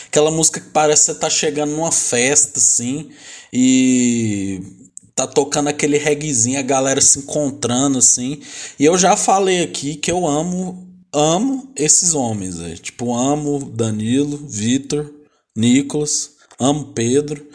aquela 0.09 0.31
música 0.31 0.61
que 0.61 0.69
parece 0.71 1.07
que 1.07 1.13
você 1.13 1.19
tá 1.19 1.31
chegando 1.31 1.73
numa 1.73 1.93
festa, 1.93 2.59
assim, 2.59 3.11
e 3.53 4.86
tá 5.17 5.27
tocando 5.27 5.69
aquele 5.69 5.97
reggaezinho, 5.97 6.59
a 6.59 6.63
galera 6.63 7.01
se 7.01 7.19
encontrando, 7.19 7.99
assim. 7.99 8.39
E 8.79 8.85
eu 8.85 8.99
já 8.99 9.17
falei 9.17 9.63
aqui 9.63 9.97
que 9.97 10.13
eu 10.13 10.27
amo, 10.27 10.87
amo 11.11 11.73
esses 11.75 12.13
homens, 12.13 12.59
véio. 12.59 12.79
tipo, 12.79 13.15
amo 13.15 13.59
Danilo, 13.75 14.37
Vitor, 14.47 15.11
Nicolas, 15.57 16.33
amo 16.61 16.93
Pedro. 16.93 17.49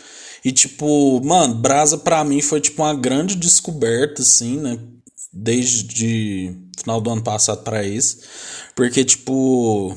E, 0.44 0.52
tipo, 0.52 1.24
mano, 1.24 1.54
Brasa 1.54 2.00
pra 2.00 2.24
mim 2.24 2.42
foi, 2.42 2.60
tipo, 2.60 2.82
uma 2.82 2.96
grande 2.96 3.36
descoberta, 3.36 4.24
assim, 4.24 4.58
né? 4.58 4.80
Desde 5.32 6.58
final 6.80 7.00
do 7.00 7.12
ano 7.12 7.22
passado 7.22 7.62
para 7.64 7.86
isso. 7.86 8.22
Porque, 8.76 9.06
tipo, 9.06 9.96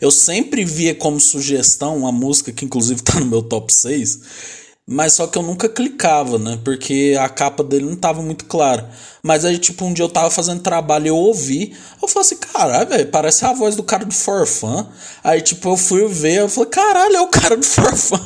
eu 0.00 0.12
sempre 0.12 0.64
via 0.64 0.94
como 0.94 1.18
sugestão 1.18 1.96
uma 1.96 2.12
música 2.12 2.52
que, 2.52 2.64
inclusive, 2.64 3.02
tá 3.02 3.18
no 3.18 3.26
meu 3.26 3.42
top 3.42 3.74
6. 3.74 4.61
Mas 4.86 5.12
só 5.12 5.28
que 5.28 5.38
eu 5.38 5.42
nunca 5.42 5.68
clicava, 5.68 6.38
né? 6.38 6.58
Porque 6.64 7.16
a 7.18 7.28
capa 7.28 7.62
dele 7.62 7.84
não 7.84 7.94
tava 7.96 8.20
muito 8.20 8.46
clara. 8.46 8.90
Mas 9.22 9.44
aí, 9.44 9.56
tipo, 9.56 9.84
um 9.84 9.92
dia 9.92 10.04
eu 10.04 10.08
tava 10.08 10.28
fazendo 10.28 10.60
trabalho 10.60 11.06
e 11.06 11.08
eu 11.08 11.16
ouvi. 11.16 11.72
Eu 12.02 12.08
falei 12.08 12.26
assim, 12.26 12.36
caralho, 12.36 12.88
velho, 12.88 13.06
parece 13.08 13.44
a 13.44 13.52
voz 13.52 13.76
do 13.76 13.84
cara 13.84 14.04
do 14.04 14.12
Forfã. 14.12 14.88
Aí, 15.22 15.40
tipo, 15.40 15.68
eu 15.68 15.76
fui 15.76 16.06
ver, 16.08 16.40
eu 16.40 16.48
falei, 16.48 16.70
caralho, 16.70 17.16
é 17.16 17.20
o 17.20 17.28
cara 17.28 17.56
do 17.56 17.62
Forfã. 17.64 18.20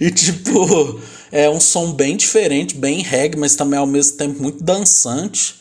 E, 0.00 0.10
tipo, 0.10 1.00
é 1.32 1.48
um 1.48 1.58
som 1.58 1.92
bem 1.92 2.14
diferente, 2.16 2.76
bem 2.76 3.00
reggae, 3.00 3.38
mas 3.38 3.56
também 3.56 3.78
ao 3.78 3.86
mesmo 3.86 4.18
tempo 4.18 4.42
muito 4.42 4.62
dançante, 4.62 5.54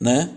né? 0.00 0.30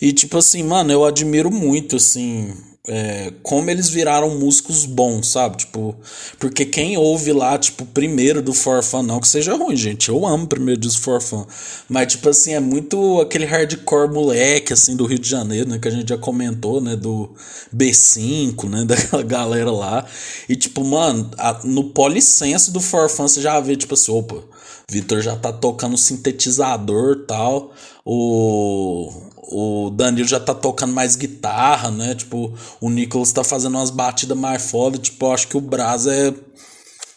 E, 0.00 0.12
tipo 0.12 0.38
assim, 0.38 0.62
mano, 0.62 0.92
eu 0.92 1.04
admiro 1.04 1.50
muito, 1.50 1.96
assim, 1.96 2.54
é, 2.88 3.32
como 3.42 3.68
eles 3.70 3.88
viraram 3.88 4.38
músicos 4.38 4.84
bons, 4.86 5.28
sabe? 5.28 5.56
Tipo, 5.58 5.94
porque 6.38 6.64
quem 6.64 6.96
ouve 6.96 7.32
lá, 7.32 7.58
tipo, 7.58 7.84
primeiro 7.86 8.40
do 8.40 8.52
Forfan, 8.52 9.02
não 9.02 9.20
que 9.20 9.26
seja 9.26 9.54
ruim, 9.54 9.76
gente. 9.76 10.08
Eu 10.08 10.24
amo 10.26 10.46
primeiro 10.46 10.80
dos 10.80 10.96
Forfan. 10.96 11.46
Mas, 11.88 12.12
tipo 12.12 12.28
assim, 12.28 12.54
é 12.54 12.60
muito 12.60 13.20
aquele 13.20 13.44
hardcore 13.44 14.12
moleque, 14.12 14.72
assim, 14.72 14.96
do 14.96 15.04
Rio 15.04 15.18
de 15.18 15.28
Janeiro, 15.28 15.68
né? 15.68 15.78
Que 15.78 15.88
a 15.88 15.90
gente 15.90 16.08
já 16.08 16.18
comentou, 16.18 16.80
né? 16.80 16.94
Do 16.94 17.30
B5, 17.74 18.68
né? 18.68 18.84
Daquela 18.86 19.22
galera 19.22 19.70
lá. 19.70 20.06
E, 20.48 20.54
tipo, 20.54 20.84
mano, 20.84 21.30
a, 21.38 21.60
no 21.64 21.90
policense 21.90 22.70
do 22.70 22.80
Forfan 22.80 23.26
você 23.26 23.40
já 23.40 23.58
vê, 23.58 23.76
tipo 23.76 23.94
assim, 23.94 24.12
opa, 24.12 24.42
Vitor 24.88 25.20
já 25.20 25.34
tá 25.34 25.52
tocando 25.52 25.96
sintetizador 25.96 27.24
tal. 27.26 27.74
O 28.04 29.10
o 29.48 29.90
Danilo 29.90 30.26
já 30.28 30.40
tá 30.40 30.54
tocando 30.54 30.92
mais 30.92 31.16
guitarra, 31.16 31.90
né? 31.90 32.14
Tipo, 32.14 32.52
o 32.80 32.90
Nicholas 32.90 33.32
tá 33.32 33.44
fazendo 33.44 33.76
umas 33.76 33.90
batidas 33.90 34.36
mais 34.36 34.70
foda. 34.70 34.98
Tipo, 34.98 35.32
acho 35.32 35.48
que 35.48 35.56
o 35.56 35.60
Brasa 35.60 36.14
é. 36.14 36.34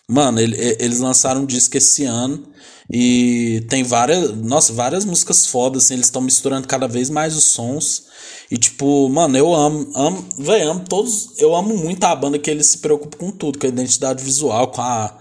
Mano, 0.08 0.40
ele, 0.40 0.56
eles 0.80 1.00
lançaram 1.00 1.42
um 1.42 1.46
disco 1.46 1.78
esse 1.78 2.04
ano 2.06 2.44
e 2.92 3.66
tem 3.70 3.84
várias. 3.84 4.36
Nossa, 4.38 4.74
várias 4.74 5.06
músicas 5.06 5.48
fodas, 5.48 5.86
assim. 5.86 5.96
Eles 5.96 6.08
estão 6.08 6.22
misturando 6.22 6.68
cada 6.68 6.88
vez 6.88 7.10
mais 7.10 7.36
os 7.36 7.46
sons. 7.46 8.04
E, 8.52 8.58
tipo, 8.58 9.10
mano, 9.10 9.38
eu 9.38 9.54
amo, 9.54 9.92
amo, 9.96 10.26
velho, 10.38 10.72
amo 10.72 10.86
todos. 10.88 11.32
Eu 11.38 11.56
amo 11.56 11.78
muito 11.78 12.04
a 12.04 12.16
banda 12.16 12.40
que 12.40 12.50
eles 12.50 12.68
se 12.68 12.80
preocupam 12.80 13.18
com 13.18 13.32
tudo, 13.32 13.60
com 13.60 13.66
a 13.66 13.70
identidade 13.70 14.24
visual, 14.24 14.68
com 14.70 14.82
a 14.82 15.18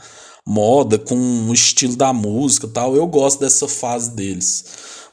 moda, 0.47 0.99
com 0.99 1.15
o 1.49 1.53
estilo 1.53 1.97
da 1.97 2.13
música 2.13 2.67
tal. 2.69 2.97
Eu 2.97 3.07
gosto 3.07 3.41
dessa 3.41 3.69
fase 3.69 4.11
deles. 4.11 4.65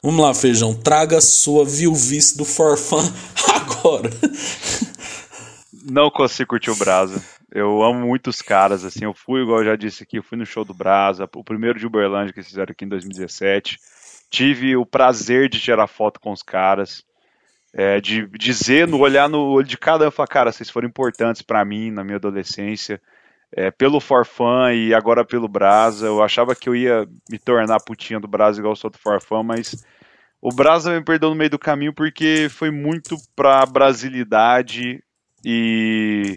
Vamos 0.06 0.24
lá, 0.24 0.36
feijão. 0.36 0.72
Traga 0.72 1.20
sua 1.20 1.65
viuvice 1.65 2.38
do 2.38 2.46
Forfã 2.46 3.00
agora. 3.56 4.08
Não 5.84 6.12
consigo 6.12 6.50
curtir 6.50 6.70
o 6.70 6.76
Brasa. 6.76 7.20
Eu 7.52 7.82
amo 7.82 8.06
muito 8.06 8.30
os 8.30 8.39
caras, 8.39 8.86
assim. 8.86 9.06
Eu 9.06 9.15
fui, 9.15 9.41
igual 9.41 9.62
eu 9.62 9.65
já 9.65 9.76
disse 9.76 10.04
aqui, 10.04 10.20
eu 10.20 10.24
fui 10.24 10.38
no 10.38 10.46
show 10.46 10.63
do 10.63 10.76
Brasa, 10.76 11.28
o 11.36 11.44
primeiro 11.44 11.80
de 11.80 11.88
Uberlândia 11.88 12.32
que 12.32 12.38
eles 12.38 12.50
fizeram 12.50 12.72
aqui 12.72 12.86
em 12.86 12.88
2017. 12.88 13.80
Tive 14.30 14.78
o 14.78 14.86
prazer 14.86 15.50
de 15.50 15.60
tirar 15.60 15.88
foto 15.88 16.20
com 16.20 16.32
os 16.32 16.44
caras. 16.44 17.04
É, 17.74 18.00
de 18.00 18.28
dizer, 18.38 18.88
no 18.88 19.00
olhar 19.00 19.28
no 19.28 19.39
olho 19.39 19.65
de 19.65 19.76
cada 19.76 20.08
um, 20.08 20.12
falar, 20.12 20.28
cara, 20.28 20.52
vocês 20.52 20.70
foram 20.70 20.88
importantes 20.88 21.41
para 21.41 21.65
mim 21.65 21.89
na 21.89 22.04
minha 22.04 22.18
adolescência. 22.18 23.02
É, 23.52 23.72
pelo 23.72 24.00
Forfã 24.00 24.72
e 24.72 24.94
agora 24.94 25.26
pelo 25.26 25.48
Brasa. 25.48 26.06
Eu 26.06 26.22
achava 26.22 26.56
que 26.56 26.70
eu 26.70 26.76
ia 26.76 27.08
me 27.28 27.39
tornar 27.39 27.80
putinha 27.80 28.20
do 28.20 28.28
Brasa 28.28 28.60
igual 28.60 28.74
eu 28.74 28.78
sou 28.78 28.91
do 28.91 29.00
Forfã, 29.00 29.41
mas 29.41 29.84
o 30.46 30.52
Brasa 30.52 30.94
me 30.94 31.04
perdeu 31.04 31.30
no 31.30 31.36
meio 31.36 31.50
do 31.50 31.58
caminho 31.58 31.92
porque 31.92 32.48
foi 32.52 32.70
muito 32.70 33.18
pra 33.36 33.66
brasilidade 33.66 35.04
e, 35.44 36.36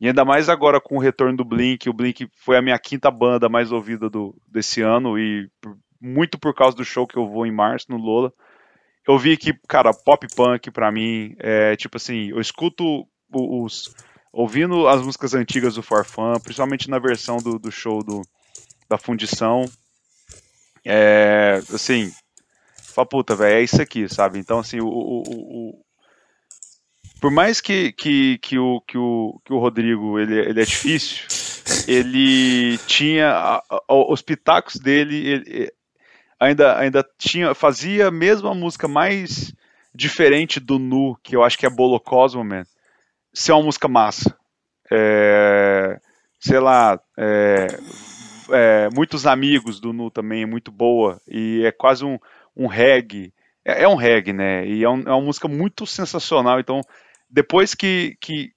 e 0.00 0.06
ainda 0.06 0.24
mais 0.24 0.48
agora 0.48 0.80
com 0.80 0.96
o 0.96 1.00
retorno 1.00 1.38
do 1.38 1.44
Blink. 1.44 1.90
O 1.90 1.92
Blink 1.92 2.28
foi 2.36 2.56
a 2.56 2.62
minha 2.62 2.78
quinta 2.78 3.10
banda 3.10 3.48
mais 3.48 3.72
ouvida 3.72 4.08
do, 4.08 4.32
desse 4.46 4.80
ano 4.80 5.18
e 5.18 5.50
muito 6.00 6.38
por 6.38 6.54
causa 6.54 6.76
do 6.76 6.84
show 6.84 7.04
que 7.04 7.16
eu 7.16 7.28
vou 7.28 7.44
em 7.44 7.50
março 7.50 7.86
no 7.90 7.96
Lola. 7.96 8.32
Eu 9.08 9.18
vi 9.18 9.36
que, 9.36 9.52
cara, 9.66 9.92
pop 9.92 10.24
punk 10.36 10.70
pra 10.70 10.92
mim 10.92 11.34
é 11.40 11.74
tipo 11.74 11.96
assim, 11.96 12.28
eu 12.28 12.40
escuto 12.40 13.04
os. 13.34 13.92
ouvindo 14.32 14.86
as 14.86 15.02
músicas 15.02 15.34
antigas 15.34 15.74
do 15.74 15.82
Forfã, 15.82 16.34
principalmente 16.40 16.88
na 16.88 17.00
versão 17.00 17.38
do, 17.38 17.58
do 17.58 17.72
show 17.72 18.04
do, 18.04 18.22
da 18.88 18.96
Fundição. 18.96 19.64
É, 20.84 21.60
assim, 21.74 22.12
Fala, 22.92 23.06
puta, 23.06 23.34
velho, 23.34 23.56
é 23.56 23.62
isso 23.62 23.80
aqui, 23.80 24.08
sabe? 24.08 24.38
Então, 24.38 24.58
assim, 24.58 24.80
o, 24.80 24.86
o, 24.86 25.22
o, 25.22 25.84
por 27.20 27.30
mais 27.30 27.60
que, 27.60 27.92
que, 27.92 28.38
que, 28.38 28.58
o, 28.58 28.80
que, 28.80 28.98
o, 28.98 29.40
que 29.44 29.52
o 29.52 29.58
Rodrigo 29.58 30.18
ele, 30.18 30.38
ele 30.38 30.60
é 30.60 30.64
difícil, 30.64 31.26
ele 31.86 32.78
tinha 32.78 33.30
a, 33.30 33.62
a, 33.70 33.82
os 33.88 34.20
pitacos 34.22 34.76
dele, 34.76 35.26
ele, 35.26 35.72
ainda, 36.38 36.78
ainda 36.78 37.06
tinha, 37.18 37.54
fazia 37.54 38.10
mesmo 38.10 38.48
a 38.48 38.54
música 38.54 38.88
mais 38.88 39.54
diferente 39.94 40.58
do 40.58 40.78
Nu, 40.78 41.16
que 41.22 41.36
eu 41.36 41.42
acho 41.42 41.58
que 41.58 41.66
é 41.66 41.70
Bolocosmo, 41.70 42.44
man, 42.44 42.64
ser 43.32 43.52
uma 43.52 43.62
música 43.62 43.88
massa. 43.88 44.36
É, 44.90 46.00
sei 46.40 46.58
lá, 46.58 47.00
é, 47.16 47.66
é, 48.50 48.88
muitos 48.94 49.26
amigos 49.26 49.80
do 49.80 49.92
Nu 49.92 50.10
também 50.10 50.42
é 50.42 50.46
muito 50.46 50.70
boa 50.70 51.20
e 51.28 51.64
é 51.64 51.72
quase 51.72 52.04
um, 52.04 52.18
um 52.56 52.66
reggae. 52.66 53.32
É, 53.64 53.84
é, 53.84 53.88
um 53.88 53.94
reggae, 53.94 54.32
né? 54.32 54.66
E 54.66 54.82
é, 54.82 54.88
um, 54.88 55.00
é, 55.00 55.10
uma 55.10 55.20
música 55.20 55.48
muito 55.48 55.86
sensacional. 55.86 56.60
Então, 56.60 56.80
depois 57.30 57.74
que, 57.74 58.16
que 58.20 58.52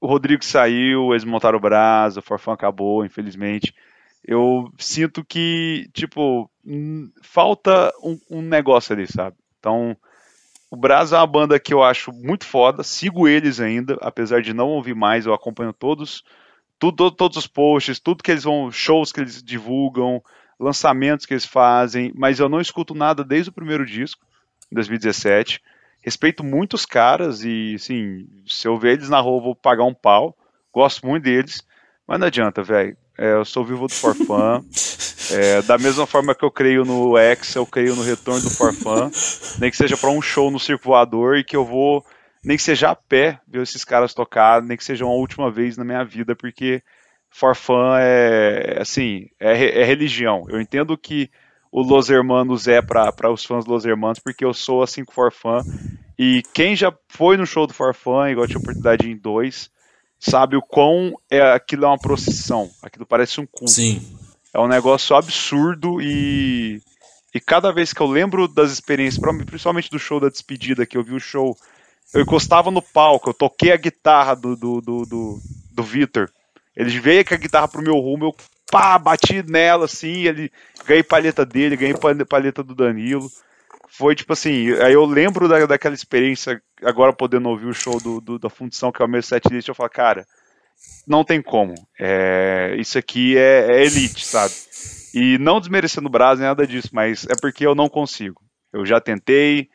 o 0.00 0.06
Rodrigo 0.06 0.44
saiu, 0.44 1.12
eles 1.12 1.24
montaram 1.24 1.58
o 1.58 1.60
Brasa, 1.60 2.20
o 2.20 2.22
Forfã 2.22 2.52
acabou, 2.52 3.04
infelizmente. 3.04 3.74
Eu 4.24 4.70
sinto 4.78 5.24
que, 5.24 5.88
tipo, 5.92 6.50
falta 7.22 7.92
um, 8.02 8.18
um 8.30 8.42
negócio 8.42 8.92
ali, 8.92 9.06
sabe? 9.06 9.36
Então, 9.58 9.96
o 10.70 10.76
Brasa 10.76 11.16
é 11.16 11.20
uma 11.20 11.26
banda 11.26 11.58
que 11.58 11.72
eu 11.72 11.82
acho 11.82 12.12
muito 12.12 12.44
foda, 12.44 12.82
sigo 12.82 13.26
eles 13.26 13.58
ainda, 13.58 13.96
apesar 14.02 14.42
de 14.42 14.52
não 14.52 14.68
ouvir 14.68 14.94
mais, 14.94 15.24
eu 15.24 15.32
acompanho 15.32 15.72
todos, 15.72 16.22
tudo, 16.78 17.10
todos 17.10 17.38
os 17.38 17.46
posts, 17.46 17.98
tudo 17.98 18.22
que 18.22 18.30
eles 18.30 18.44
vão, 18.44 18.70
shows 18.70 19.10
que 19.10 19.20
eles 19.20 19.42
divulgam, 19.42 20.22
lançamentos 20.58 21.24
que 21.24 21.34
eles 21.34 21.44
fazem, 21.44 22.12
mas 22.14 22.40
eu 22.40 22.48
não 22.48 22.60
escuto 22.60 22.94
nada 22.94 23.22
desde 23.22 23.50
o 23.50 23.52
primeiro 23.52 23.86
disco, 23.86 24.24
em 24.70 24.74
2017. 24.74 25.62
Respeito 26.02 26.44
muitos 26.44 26.84
caras 26.86 27.44
e, 27.44 27.74
assim, 27.76 28.26
se 28.46 28.66
eu 28.66 28.78
ver 28.78 28.94
eles 28.94 29.08
na 29.08 29.20
rua, 29.20 29.38
eu 29.38 29.42
vou 29.42 29.54
pagar 29.54 29.84
um 29.84 29.94
pau. 29.94 30.36
Gosto 30.72 31.06
muito 31.06 31.24
deles, 31.24 31.62
mas 32.06 32.18
não 32.18 32.26
adianta, 32.26 32.62
velho. 32.62 32.96
É, 33.16 33.32
eu 33.32 33.44
sou 33.44 33.64
vivo 33.64 33.86
do 33.86 33.94
Forfã. 33.94 34.62
É, 35.30 35.60
da 35.60 35.76
mesma 35.76 36.06
forma 36.06 36.34
que 36.34 36.42
eu 36.42 36.50
creio 36.50 36.86
no 36.86 37.18
X, 37.18 37.54
eu 37.54 37.66
creio 37.66 37.94
no 37.94 38.02
retorno 38.02 38.40
do 38.40 38.48
Forfã. 38.48 39.10
Nem 39.58 39.70
que 39.70 39.76
seja 39.76 39.94
para 39.94 40.08
um 40.08 40.22
show 40.22 40.50
no 40.50 40.58
Circo 40.58 40.84
Voador 40.84 41.36
e 41.36 41.44
que 41.44 41.54
eu 41.54 41.66
vou, 41.66 42.02
nem 42.42 42.56
que 42.56 42.62
seja 42.62 42.88
a 42.88 42.96
pé, 42.96 43.38
ver 43.46 43.62
esses 43.62 43.84
caras 43.84 44.14
tocar, 44.14 44.62
nem 44.62 44.74
que 44.74 44.84
seja 44.84 45.04
uma 45.04 45.12
última 45.12 45.50
vez 45.50 45.76
na 45.76 45.84
minha 45.84 46.02
vida, 46.02 46.34
porque 46.34 46.82
Forfã 47.30 47.98
é 48.00 48.78
assim, 48.80 49.28
é, 49.38 49.80
é, 49.80 49.84
religião. 49.84 50.46
Eu 50.48 50.60
entendo 50.60 50.96
que 50.96 51.30
o 51.70 51.82
Los 51.82 52.08
Hermanos 52.08 52.66
é 52.66 52.80
para 52.80 53.30
os 53.30 53.44
fãs 53.44 53.66
Los 53.66 53.84
Hermanos, 53.84 54.18
porque 54.18 54.44
eu 54.44 54.54
sou 54.54 54.82
assim 54.82 55.04
com 55.04 55.12
Forfã. 55.12 55.62
E 56.18 56.42
quem 56.52 56.74
já 56.74 56.92
foi 57.08 57.36
no 57.36 57.46
show 57.46 57.66
do 57.66 57.74
Forfã, 57.74 58.30
igual 58.30 58.46
tinha 58.46 58.58
oportunidade 58.58 59.08
em 59.08 59.16
dois, 59.16 59.70
sabe 60.18 60.56
o 60.56 60.62
quão 60.62 61.14
é, 61.30 61.40
aquilo 61.52 61.84
é 61.84 61.88
uma 61.88 61.98
procissão. 61.98 62.70
Aquilo 62.82 63.06
parece 63.06 63.40
um 63.40 63.46
culto. 63.46 63.72
Sim. 63.72 64.02
É 64.52 64.58
um 64.58 64.66
negócio 64.66 65.14
absurdo 65.14 66.00
e, 66.00 66.80
E 67.34 67.40
cada 67.40 67.70
vez 67.70 67.92
que 67.92 68.00
eu 68.00 68.06
lembro 68.06 68.48
das 68.48 68.72
experiências, 68.72 69.22
principalmente 69.44 69.90
do 69.90 69.98
show 69.98 70.18
da 70.18 70.28
despedida, 70.28 70.86
que 70.86 70.96
eu 70.96 71.04
vi 71.04 71.14
o 71.14 71.20
show, 71.20 71.56
eu 72.14 72.22
encostava 72.22 72.70
no 72.70 72.80
palco, 72.80 73.30
eu 73.30 73.34
toquei 73.34 73.70
a 73.70 73.76
guitarra 73.76 74.34
do, 74.34 74.56
do, 74.56 74.80
do, 74.80 75.06
do, 75.06 75.42
do 75.70 75.82
Vitor. 75.82 76.30
Ele 76.78 77.00
veio 77.00 77.24
com 77.24 77.34
a 77.34 77.36
guitarra 77.36 77.66
pro 77.66 77.82
meu 77.82 77.98
rumo, 77.98 78.26
eu 78.26 78.36
pá, 78.70 78.96
bati 78.96 79.42
nela 79.42 79.86
assim, 79.86 80.28
ele 80.28 80.48
ganhei 80.86 81.02
palheta 81.02 81.44
dele, 81.44 81.76
ganhei 81.76 81.94
palheta 82.24 82.62
do 82.62 82.72
Danilo. 82.72 83.28
Foi 83.88 84.14
tipo 84.14 84.32
assim, 84.32 84.70
aí 84.74 84.92
eu 84.92 85.04
lembro 85.04 85.48
da, 85.48 85.66
daquela 85.66 85.94
experiência, 85.96 86.62
agora 86.84 87.12
podendo 87.12 87.48
ouvir 87.48 87.66
o 87.66 87.74
show 87.74 88.00
do, 88.00 88.20
do 88.20 88.38
da 88.38 88.48
Fundição, 88.48 88.92
que 88.92 89.02
é 89.02 89.04
o 89.04 89.08
meu 89.08 89.20
setlist, 89.20 89.66
eu 89.66 89.74
falo, 89.74 89.90
cara, 89.90 90.24
não 91.04 91.24
tem 91.24 91.42
como. 91.42 91.74
É, 91.98 92.76
isso 92.78 92.96
aqui 92.96 93.36
é, 93.36 93.72
é, 93.72 93.84
elite, 93.84 94.24
sabe? 94.24 94.54
E 95.12 95.36
não 95.38 95.58
desmerecendo 95.58 96.06
o 96.06 96.10
Brás, 96.10 96.38
nada 96.38 96.64
disso, 96.64 96.90
mas 96.92 97.26
é 97.28 97.34
porque 97.40 97.66
eu 97.66 97.74
não 97.74 97.88
consigo. 97.88 98.40
Eu 98.72 98.86
já 98.86 99.00
tentei 99.00 99.68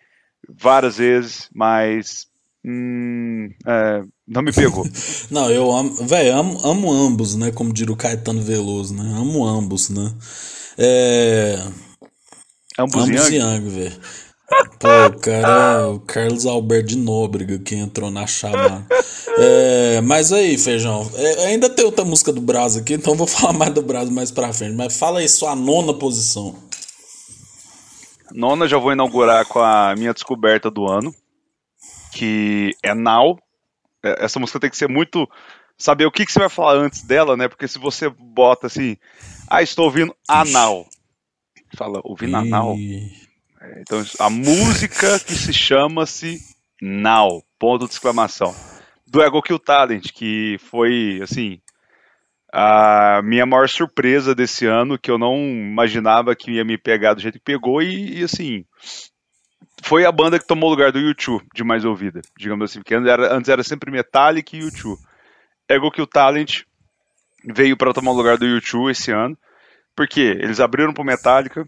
várias 0.47 0.99
vezes, 0.99 1.49
mas 1.53 2.27
hum, 2.65 3.49
é, 3.65 4.03
não 4.27 4.41
me 4.41 4.51
pegou. 4.51 4.85
não, 5.29 5.49
eu 5.49 5.71
amo, 5.71 5.95
velho, 6.05 6.35
amo, 6.35 6.59
amo 6.63 6.91
ambos, 6.91 7.35
né? 7.35 7.51
Como 7.51 7.73
diria 7.73 7.93
o 7.93 7.97
Caetano 7.97 8.41
Veloso, 8.41 8.93
né? 8.93 9.03
Amo 9.17 9.45
ambos, 9.45 9.89
né? 9.89 10.13
É... 10.77 11.59
Ambos, 12.79 13.03
ambos 13.03 13.29
Yang, 13.29 13.69
velho. 13.69 13.99
Pô, 14.79 15.19
cara, 15.19 15.89
o 15.89 15.99
Carlos 15.99 16.45
Alberto 16.45 16.89
de 16.89 16.97
Nóbrega 16.97 17.57
que 17.59 17.75
entrou 17.75 18.11
na 18.11 18.27
chamada. 18.27 18.85
É, 19.37 20.01
mas 20.01 20.31
aí, 20.31 20.57
Feijão, 20.57 21.09
é, 21.15 21.45
ainda 21.45 21.69
tem 21.69 21.85
outra 21.85 22.05
música 22.05 22.31
do 22.31 22.41
Brás 22.41 22.75
aqui, 22.75 22.93
então 22.93 23.15
vou 23.15 23.25
falar 23.27 23.53
mais 23.53 23.73
do 23.73 23.81
Brás 23.81 24.09
mais 24.09 24.31
pra 24.31 24.53
frente. 24.53 24.75
Mas 24.75 24.97
fala 24.97 25.19
aí 25.19 25.29
sua 25.29 25.55
nona 25.55 25.93
posição. 25.93 26.55
Nona 28.31 28.67
já 28.67 28.77
vou 28.77 28.91
inaugurar 28.91 29.45
com 29.45 29.59
a 29.59 29.95
minha 29.95 30.13
descoberta 30.13 30.69
do 30.69 30.89
ano, 30.89 31.13
que 32.13 32.71
é 32.81 32.93
Now. 32.93 33.39
É, 34.03 34.25
essa 34.25 34.39
música 34.39 34.59
tem 34.59 34.69
que 34.69 34.77
ser 34.77 34.87
muito. 34.87 35.29
Saber 35.75 36.05
o 36.05 36.11
que, 36.11 36.25
que 36.25 36.31
você 36.31 36.39
vai 36.39 36.49
falar 36.49 36.73
antes 36.73 37.01
dela, 37.03 37.35
né? 37.35 37.47
Porque 37.47 37.67
se 37.67 37.79
você 37.79 38.07
bota 38.07 38.67
assim, 38.67 38.95
ah, 39.49 39.61
estou 39.61 39.85
ouvindo 39.85 40.15
a 40.27 40.45
Now. 40.45 40.87
Fala, 41.75 41.99
ouvindo 42.03 42.37
a 42.37 42.45
Now. 42.45 42.75
É, 43.59 43.81
então, 43.81 44.03
a 44.19 44.29
música 44.29 45.19
que 45.19 45.33
se 45.33 45.51
chama-se 45.51 46.39
Now, 46.81 47.43
ponto 47.57 47.85
de 47.85 47.93
exclamação. 47.93 48.53
Do 49.07 49.21
Ego 49.21 49.41
Kill 49.41 49.59
Talent, 49.59 50.11
que 50.13 50.57
foi, 50.59 51.19
assim, 51.23 51.59
a 52.51 53.21
minha 53.23 53.45
maior 53.47 53.67
surpresa 53.67 54.35
desse 54.35 54.67
ano, 54.67 54.97
que 54.97 55.09
eu 55.09 55.17
não 55.17 55.35
imaginava 55.37 56.35
que 56.35 56.51
ia 56.51 56.63
me 56.63 56.77
pegar 56.77 57.15
do 57.15 57.21
jeito 57.21 57.39
que 57.39 57.43
pegou, 57.43 57.81
e, 57.81 58.19
e 58.19 58.23
assim, 58.23 58.63
foi 59.83 60.05
a 60.05 60.11
banda 60.11 60.39
que 60.39 60.47
tomou 60.47 60.69
o 60.69 60.71
lugar 60.71 60.91
do 60.91 60.99
YouTube 60.99 61.45
de 61.53 61.63
mais 61.63 61.85
ouvida, 61.85 62.21
digamos 62.37 62.69
assim, 62.69 62.79
porque 62.79 62.95
antes 62.95 63.09
era, 63.09 63.33
antes 63.33 63.49
era 63.49 63.63
sempre 63.63 63.91
Metallic 63.91 64.55
e 64.55 64.61
YouTube. 64.61 64.99
Ego 65.69 65.91
Kill 65.91 66.07
Talent 66.07 66.63
veio 67.45 67.77
para 67.77 67.93
tomar 67.93 68.11
o 68.11 68.15
lugar 68.15 68.37
do 68.37 68.45
YouTube 68.45 68.91
esse 68.91 69.11
ano, 69.11 69.37
porque 69.95 70.21
eles 70.21 70.59
abriram 70.59 70.93
pro 70.93 71.03
Metallica, 71.03 71.67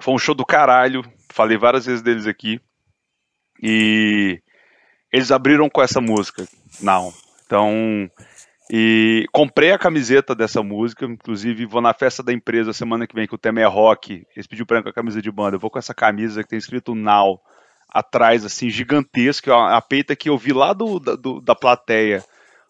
foi 0.00 0.14
um 0.14 0.18
show 0.18 0.34
do 0.34 0.44
caralho. 0.44 1.04
Falei 1.30 1.56
várias 1.56 1.86
vezes 1.86 2.02
deles 2.02 2.26
aqui. 2.26 2.60
E 3.62 4.40
eles 5.12 5.30
abriram 5.30 5.68
com 5.68 5.82
essa 5.82 6.00
música. 6.00 6.46
Não. 6.80 7.12
Então. 7.44 8.10
E 8.72 9.26
comprei 9.32 9.72
a 9.72 9.78
camiseta 9.78 10.32
dessa 10.32 10.62
música. 10.62 11.04
Inclusive, 11.04 11.66
vou 11.66 11.80
na 11.80 11.92
festa 11.92 12.22
da 12.22 12.32
empresa 12.32 12.72
semana 12.72 13.06
que 13.06 13.14
vem, 13.14 13.26
que 13.26 13.34
o 13.34 13.38
tema 13.38 13.60
é 13.60 13.66
rock. 13.66 14.24
Eles 14.34 14.46
pediram 14.46 14.66
pra 14.66 14.76
mim 14.76 14.82
com 14.84 14.88
a 14.90 14.92
camisa 14.92 15.20
de 15.20 15.30
banda. 15.30 15.56
Eu 15.56 15.60
vou 15.60 15.70
com 15.70 15.78
essa 15.78 15.92
camisa 15.92 16.42
que 16.42 16.50
tem 16.50 16.58
escrito 16.58 16.94
Now 16.94 17.40
atrás, 17.88 18.44
assim, 18.44 18.70
gigantesco. 18.70 19.50
A 19.50 19.80
peita 19.82 20.14
que 20.14 20.28
eu 20.28 20.38
vi 20.38 20.52
lá 20.52 20.72
do, 20.72 21.00
do, 21.00 21.40
da 21.40 21.56
plateia. 21.56 22.24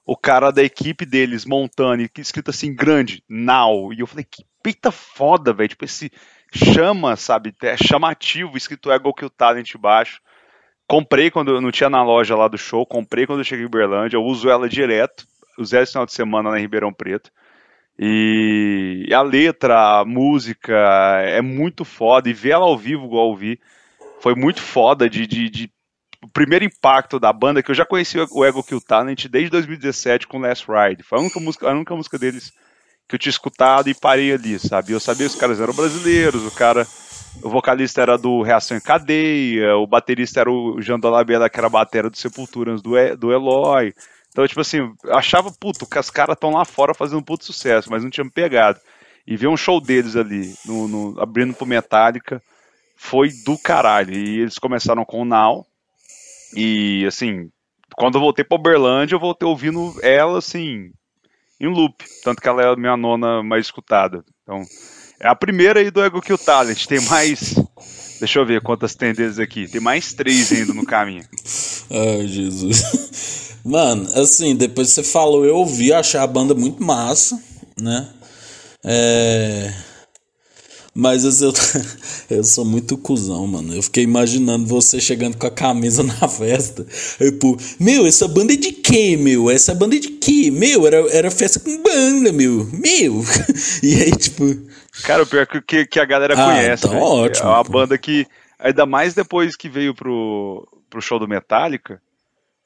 O 0.06 0.16
cara 0.16 0.50
da 0.50 0.62
equipe 0.62 1.04
deles 1.04 1.44
montando, 1.44 2.08
escrito 2.16 2.48
assim, 2.48 2.74
grande, 2.74 3.22
Now. 3.28 3.92
E 3.92 4.00
eu 4.00 4.06
falei, 4.06 4.24
que 4.24 4.44
peita 4.62 4.90
foda, 4.90 5.52
velho. 5.52 5.68
Tipo, 5.68 5.84
esse 5.84 6.10
chama, 6.50 7.14
sabe? 7.14 7.54
É 7.62 7.76
chamativo, 7.76 8.56
escrito 8.56 8.90
Ego 8.90 9.12
Kill 9.12 9.28
Talent 9.28 9.76
baixo. 9.76 10.20
Comprei 10.88 11.30
quando 11.30 11.60
não 11.60 11.70
tinha 11.70 11.88
na 11.88 12.02
loja 12.02 12.34
lá 12.34 12.48
do 12.48 12.58
show, 12.58 12.84
comprei 12.84 13.24
quando 13.24 13.38
eu 13.38 13.44
cheguei 13.44 13.64
em 13.64 13.68
Uberlândia, 13.68 14.16
eu 14.16 14.24
uso 14.24 14.50
ela 14.50 14.68
direto, 14.68 15.24
usei 15.62 15.80
esse 15.82 15.92
final 15.92 16.06
de 16.06 16.12
semana 16.12 16.50
lá 16.50 16.58
em 16.58 16.62
Ribeirão 16.62 16.92
Preto. 16.92 17.30
E 17.98 19.08
a 19.12 19.20
letra, 19.20 20.00
a 20.00 20.04
música 20.04 20.72
é 21.22 21.42
muito 21.42 21.84
foda, 21.84 22.30
e 22.30 22.32
ver 22.32 22.50
ela 22.50 22.64
ao 22.64 22.78
vivo, 22.78 23.04
igual 23.04 23.30
eu 23.30 23.36
vi, 23.36 23.60
foi 24.20 24.34
muito 24.34 24.60
foda 24.62 25.08
de, 25.08 25.26
de, 25.26 25.50
de 25.50 25.70
o 26.22 26.28
primeiro 26.28 26.64
impacto 26.64 27.18
da 27.18 27.32
banda, 27.32 27.62
que 27.62 27.70
eu 27.70 27.74
já 27.74 27.84
conhecia 27.84 28.26
o 28.30 28.44
Ego 28.44 28.62
Kill 28.62 28.80
Talent 28.80 29.26
desde 29.26 29.50
2017 29.50 30.26
com 30.26 30.38
Last 30.38 30.66
Ride. 30.66 31.02
Foi 31.02 31.18
a 31.18 31.22
única 31.22 31.40
música, 31.40 31.68
a 31.68 31.72
única 31.72 31.94
música 31.94 32.18
deles 32.18 32.52
que 33.08 33.14
eu 33.14 33.18
tinha 33.18 33.30
escutado 33.30 33.88
e 33.88 33.94
parei 33.94 34.32
ali, 34.32 34.58
sabe? 34.58 34.92
Eu 34.92 35.00
sabia 35.00 35.26
que 35.26 35.34
os 35.34 35.40
caras 35.40 35.60
eram 35.60 35.74
brasileiros, 35.74 36.46
o 36.46 36.50
cara. 36.50 36.86
O 37.42 37.48
vocalista 37.48 38.02
era 38.02 38.18
do 38.18 38.42
Reação 38.42 38.76
em 38.76 38.80
Cadeia, 38.80 39.76
o 39.76 39.86
baterista 39.86 40.40
era 40.40 40.50
o 40.50 40.80
Jean 40.82 40.98
Dolabella, 40.98 41.48
que 41.48 41.58
era 41.58 41.68
a 41.68 41.70
batera 41.70 42.10
do 42.10 42.16
Sepulturas 42.16 42.82
do, 42.82 42.90
do 43.16 43.32
Eloy. 43.32 43.94
Então, 44.30 44.46
tipo 44.46 44.60
assim, 44.60 44.92
achava, 45.08 45.50
puto, 45.52 45.86
que 45.86 45.98
os 45.98 46.10
caras 46.10 46.34
estão 46.34 46.50
lá 46.50 46.64
fora 46.64 46.94
fazendo 46.94 47.22
puto 47.22 47.44
sucesso, 47.44 47.90
mas 47.90 48.02
não 48.02 48.10
tinha 48.10 48.28
pegado. 48.30 48.80
E 49.26 49.36
ver 49.36 49.48
um 49.48 49.56
show 49.56 49.80
deles 49.80 50.16
ali, 50.16 50.54
no, 50.64 50.88
no, 50.88 51.20
abrindo 51.20 51.54
pro 51.54 51.66
Metallica, 51.66 52.42
foi 52.96 53.30
do 53.44 53.58
caralho. 53.58 54.14
E 54.14 54.40
eles 54.40 54.58
começaram 54.58 55.04
com 55.04 55.22
o 55.22 55.24
Now. 55.24 55.66
E, 56.54 57.04
assim, 57.06 57.50
quando 57.96 58.16
eu 58.16 58.20
voltei 58.20 58.44
pra 58.44 58.56
Uberlândia, 58.56 59.14
eu 59.14 59.20
voltei 59.20 59.48
ouvindo 59.48 59.94
ela, 60.02 60.38
assim, 60.38 60.90
em 61.60 61.66
loop. 61.66 62.04
Tanto 62.22 62.40
que 62.40 62.48
ela 62.48 62.62
é 62.62 62.72
a 62.72 62.76
minha 62.76 62.96
nona 62.96 63.42
mais 63.42 63.66
escutada. 63.66 64.24
Então, 64.42 64.62
é 65.20 65.28
a 65.28 65.34
primeira 65.34 65.80
aí 65.80 65.90
do 65.90 66.02
Ego 66.02 66.20
Kill 66.20 66.38
Talent. 66.38 66.86
Tem 66.86 67.00
mais. 67.00 67.54
Deixa 68.18 68.38
eu 68.38 68.46
ver 68.46 68.62
quantas 68.62 68.94
tem 68.94 69.12
deles 69.12 69.38
aqui. 69.38 69.68
Tem 69.68 69.80
mais 69.80 70.12
três 70.12 70.52
ainda 70.52 70.72
no 70.72 70.86
caminho. 70.86 71.24
Ai, 71.90 72.26
Jesus. 72.26 73.50
Mano, 73.64 74.08
assim, 74.14 74.54
depois 74.54 74.88
que 74.88 74.94
você 74.94 75.02
falou, 75.02 75.44
eu 75.44 75.56
ouvi, 75.56 75.92
achei 75.92 76.18
a 76.18 76.26
banda 76.26 76.54
muito 76.54 76.82
massa, 76.82 77.40
né? 77.78 78.08
É. 78.84 79.72
Mas 80.94 81.24
eu, 81.40 81.52
eu 82.30 82.42
sou 82.42 82.64
muito 82.64 82.96
cuzão, 82.96 83.46
mano. 83.46 83.74
Eu 83.74 83.82
fiquei 83.82 84.04
imaginando 84.04 84.66
você 84.66 85.00
chegando 85.00 85.36
com 85.36 85.46
a 85.46 85.50
camisa 85.50 86.02
na 86.04 86.28
festa. 86.28 86.86
Tipo, 87.18 87.56
meu, 87.78 88.06
essa 88.06 88.26
banda 88.26 88.52
é 88.52 88.56
de 88.56 88.72
quê, 88.72 89.16
meu? 89.16 89.50
Essa 89.50 89.74
banda 89.74 89.96
é 89.96 89.98
de 89.98 90.08
quê? 90.08 90.50
Meu, 90.50 90.86
era, 90.86 90.96
era 91.10 91.30
festa 91.30 91.60
com 91.60 91.82
banda, 91.82 92.32
meu. 92.32 92.68
Meu. 92.72 93.24
E 93.82 93.94
aí, 94.02 94.10
tipo. 94.12 94.44
Cara, 95.04 95.22
o 95.22 95.26
pior 95.26 95.42
é 95.42 95.60
que, 95.60 95.86
que 95.86 96.00
a 96.00 96.04
galera 96.04 96.34
ah, 96.34 96.46
conhece. 96.46 96.82
Tá 96.82 96.92
ótimo. 96.98 97.48
É 97.48 97.52
uma 97.52 97.64
pô. 97.64 97.72
banda 97.72 97.96
que, 97.96 98.26
ainda 98.58 98.84
mais 98.84 99.14
depois 99.14 99.56
que 99.56 99.68
veio 99.68 99.94
pro, 99.94 100.66
pro 100.90 101.00
show 101.00 101.18
do 101.18 101.28
Metallica, 101.28 102.02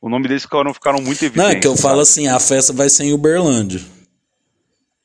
o 0.00 0.08
nome 0.08 0.26
deles 0.26 0.42
ficaram, 0.42 0.74
ficaram 0.74 1.00
muito 1.00 1.24
evidentes. 1.24 1.36
Não, 1.36 1.58
é 1.58 1.60
que 1.60 1.66
eu 1.66 1.76
sabe? 1.76 1.82
falo 1.82 2.00
assim, 2.00 2.26
a 2.28 2.40
festa 2.40 2.72
vai 2.72 2.88
ser 2.88 3.04
em 3.04 3.12
Uberlândia. 3.12 3.80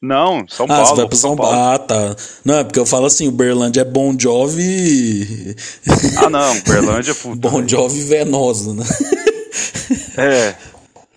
Não, 0.02 0.48
São 0.48 0.66
ah, 0.66 0.70
Paulo. 0.70 0.86
Você 0.86 0.96
vai 0.96 1.08
pra 1.08 1.18
São, 1.18 1.30
São 1.32 1.38
Paulo. 1.38 1.56
Paulo. 1.56 1.74
Ah, 1.74 1.80
tá. 1.80 2.16
Não, 2.46 2.60
é 2.60 2.64
porque 2.64 2.80
eu 2.80 2.86
falo 2.86 3.06
assim, 3.06 3.28
Uberlândia 3.28 3.82
é 3.82 3.86
Bon 3.86 4.16
Jovi. 4.18 5.56
Ah, 6.18 6.30
não, 6.30 6.58
Uberlândia 6.58 7.12
é 7.12 7.16
puta. 7.16 7.50
bon 7.50 7.68
Jovi 7.68 8.04
Venosa, 8.04 8.74
né? 8.74 8.84
É. 10.18 10.56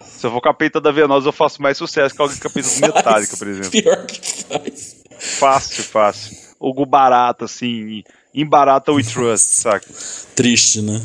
Se 0.01 0.27
eu 0.27 0.31
for 0.31 0.41
com 0.41 0.49
a 0.49 0.55
peita 0.55 0.81
da 0.81 0.91
Venosa, 0.91 1.29
eu 1.29 1.33
faço 1.33 1.61
mais 1.61 1.77
sucesso 1.77 2.15
que 2.15 2.23
alguém 2.23 2.39
com 2.39 2.49
a 2.49 2.51
peita 2.51 2.69
do 2.69 2.81
Metallica, 2.81 3.37
por 3.37 3.49
exemplo. 3.49 3.71
Pior 3.71 4.07
que 4.07 4.45
faz. 4.45 4.97
Fácil, 5.19 5.85
fácil. 5.85 6.37
Ou 6.59 6.87
barata, 6.87 7.45
assim, 7.45 8.03
embarata 8.33 8.93
We 8.93 9.03
Trust, 9.03 9.55
saca? 9.55 9.87
Triste, 10.35 10.81
né? 10.81 11.03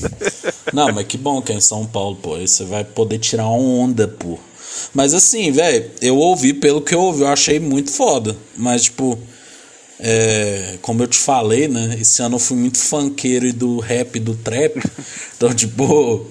Não, 0.72 0.92
mas 0.92 1.06
que 1.06 1.18
bom 1.18 1.42
que 1.42 1.52
é 1.52 1.56
em 1.56 1.60
São 1.60 1.86
Paulo, 1.86 2.16
pô. 2.16 2.34
Aí 2.34 2.46
você 2.46 2.64
vai 2.64 2.84
poder 2.84 3.18
tirar 3.18 3.46
onda, 3.46 4.08
pô. 4.08 4.38
Mas 4.94 5.14
assim, 5.14 5.50
velho, 5.50 5.90
eu 6.00 6.16
ouvi, 6.16 6.52
pelo 6.52 6.80
que 6.80 6.94
eu 6.94 7.00
ouvi, 7.00 7.22
eu 7.22 7.28
achei 7.28 7.60
muito 7.60 7.90
foda. 7.90 8.36
Mas, 8.56 8.84
tipo, 8.84 9.18
é, 9.98 10.78
como 10.82 11.02
eu 11.02 11.06
te 11.06 11.18
falei, 11.18 11.68
né? 11.68 11.96
Esse 12.00 12.22
ano 12.22 12.36
eu 12.36 12.40
fui 12.40 12.56
muito 12.56 12.78
funkeiro 12.78 13.46
e 13.46 13.52
do 13.52 13.78
rap 13.78 14.16
e 14.16 14.20
do 14.20 14.34
trap. 14.34 14.82
então, 15.36 15.54
tipo, 15.54 16.26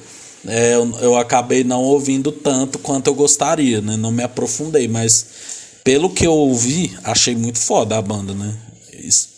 é, 0.45 0.75
eu, 0.75 0.91
eu 1.01 1.15
acabei 1.15 1.63
não 1.63 1.81
ouvindo 1.81 2.31
tanto 2.31 2.79
quanto 2.79 3.07
eu 3.07 3.13
gostaria, 3.13 3.81
né? 3.81 3.95
Não 3.95 4.11
me 4.11 4.23
aprofundei, 4.23 4.87
mas 4.87 5.25
pelo 5.83 6.09
que 6.09 6.25
eu 6.25 6.33
ouvi, 6.33 6.95
achei 7.03 7.35
muito 7.35 7.59
foda 7.59 7.97
a 7.97 8.01
banda, 8.01 8.33
né? 8.33 8.55
Isso. 8.93 9.29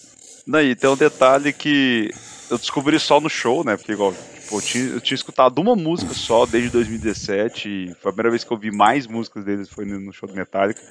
Daí 0.48 0.76
tem 0.76 0.90
um 0.90 0.98
detalhe 0.98 1.54
que 1.54 2.12
eu 2.54 2.58
descobri 2.58 3.00
só 3.00 3.20
no 3.20 3.30
show, 3.30 3.64
né? 3.64 3.76
Porque 3.76 3.94
igual 3.94 4.14
Pô, 4.50 4.58
eu, 4.58 4.62
tinha, 4.62 4.84
eu 4.86 5.02
tinha 5.02 5.16
escutado 5.16 5.60
uma 5.60 5.76
música 5.76 6.14
só 6.14 6.46
desde 6.46 6.70
2017 6.70 7.70
e 7.70 7.96
foi 7.96 8.10
a 8.10 8.14
primeira 8.14 8.30
vez 8.30 8.44
que 8.44 8.52
eu 8.52 8.58
vi 8.58 8.72
mais 8.72 9.08
músicas 9.08 9.44
deles 9.44 9.70
foi 9.70 9.86
no 9.86 10.14
show 10.14 10.28
do 10.28 10.36
Metallica. 10.36 10.82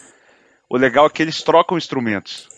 O 0.68 0.76
legal 0.76 1.06
é 1.06 1.10
que 1.10 1.22
eles 1.22 1.42
trocam 1.42 1.78
instrumentos. 1.78 2.48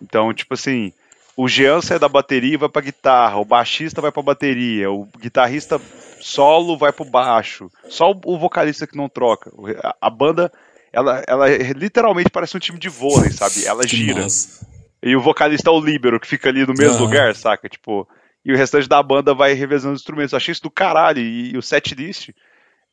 Então, 0.00 0.32
tipo 0.32 0.54
assim, 0.54 0.92
o 1.36 1.48
Jean 1.48 1.80
sai 1.82 1.98
da 1.98 2.08
bateria 2.08 2.54
e 2.54 2.56
vai 2.56 2.68
pra 2.68 2.80
guitarra, 2.80 3.38
o 3.38 3.44
baixista 3.44 4.00
vai 4.00 4.12
pra 4.12 4.22
bateria, 4.22 4.90
o 4.90 5.06
guitarrista 5.18 5.80
solo 6.20 6.78
vai 6.78 6.92
pro 6.92 7.04
baixo. 7.04 7.70
Só 7.88 8.12
o, 8.24 8.38
vocalista 8.38 8.86
que 8.86 8.96
não 8.96 9.08
troca. 9.08 9.52
A, 10.00 10.08
banda, 10.08 10.50
ela, 10.92 11.22
ela 11.26 11.48
literalmente 11.74 12.30
parece 12.30 12.56
um 12.56 12.60
time 12.60 12.78
de 12.78 12.88
vôlei, 12.88 13.30
sabe? 13.30 13.64
Ela 13.66 13.86
gira. 13.86 14.26
E 15.02 15.14
o 15.14 15.20
vocalista 15.20 15.68
é 15.68 15.72
o 15.72 15.80
líbero, 15.80 16.18
que 16.18 16.26
fica 16.26 16.48
ali 16.48 16.66
no 16.66 16.72
mesmo 16.72 16.94
Aham. 16.94 17.04
lugar, 17.04 17.34
saca? 17.34 17.68
Tipo, 17.68 18.08
e 18.46 18.52
o 18.52 18.56
restante 18.56 18.88
da 18.88 19.02
banda 19.02 19.34
vai 19.34 19.54
revezando 19.54 19.94
os 19.94 20.00
instrumentos. 20.00 20.32
Eu 20.32 20.36
achei 20.36 20.52
isso 20.52 20.62
do 20.62 20.70
caralho. 20.70 21.18
E, 21.18 21.52
e 21.52 21.58
o 21.58 21.62
setlist 21.62 22.28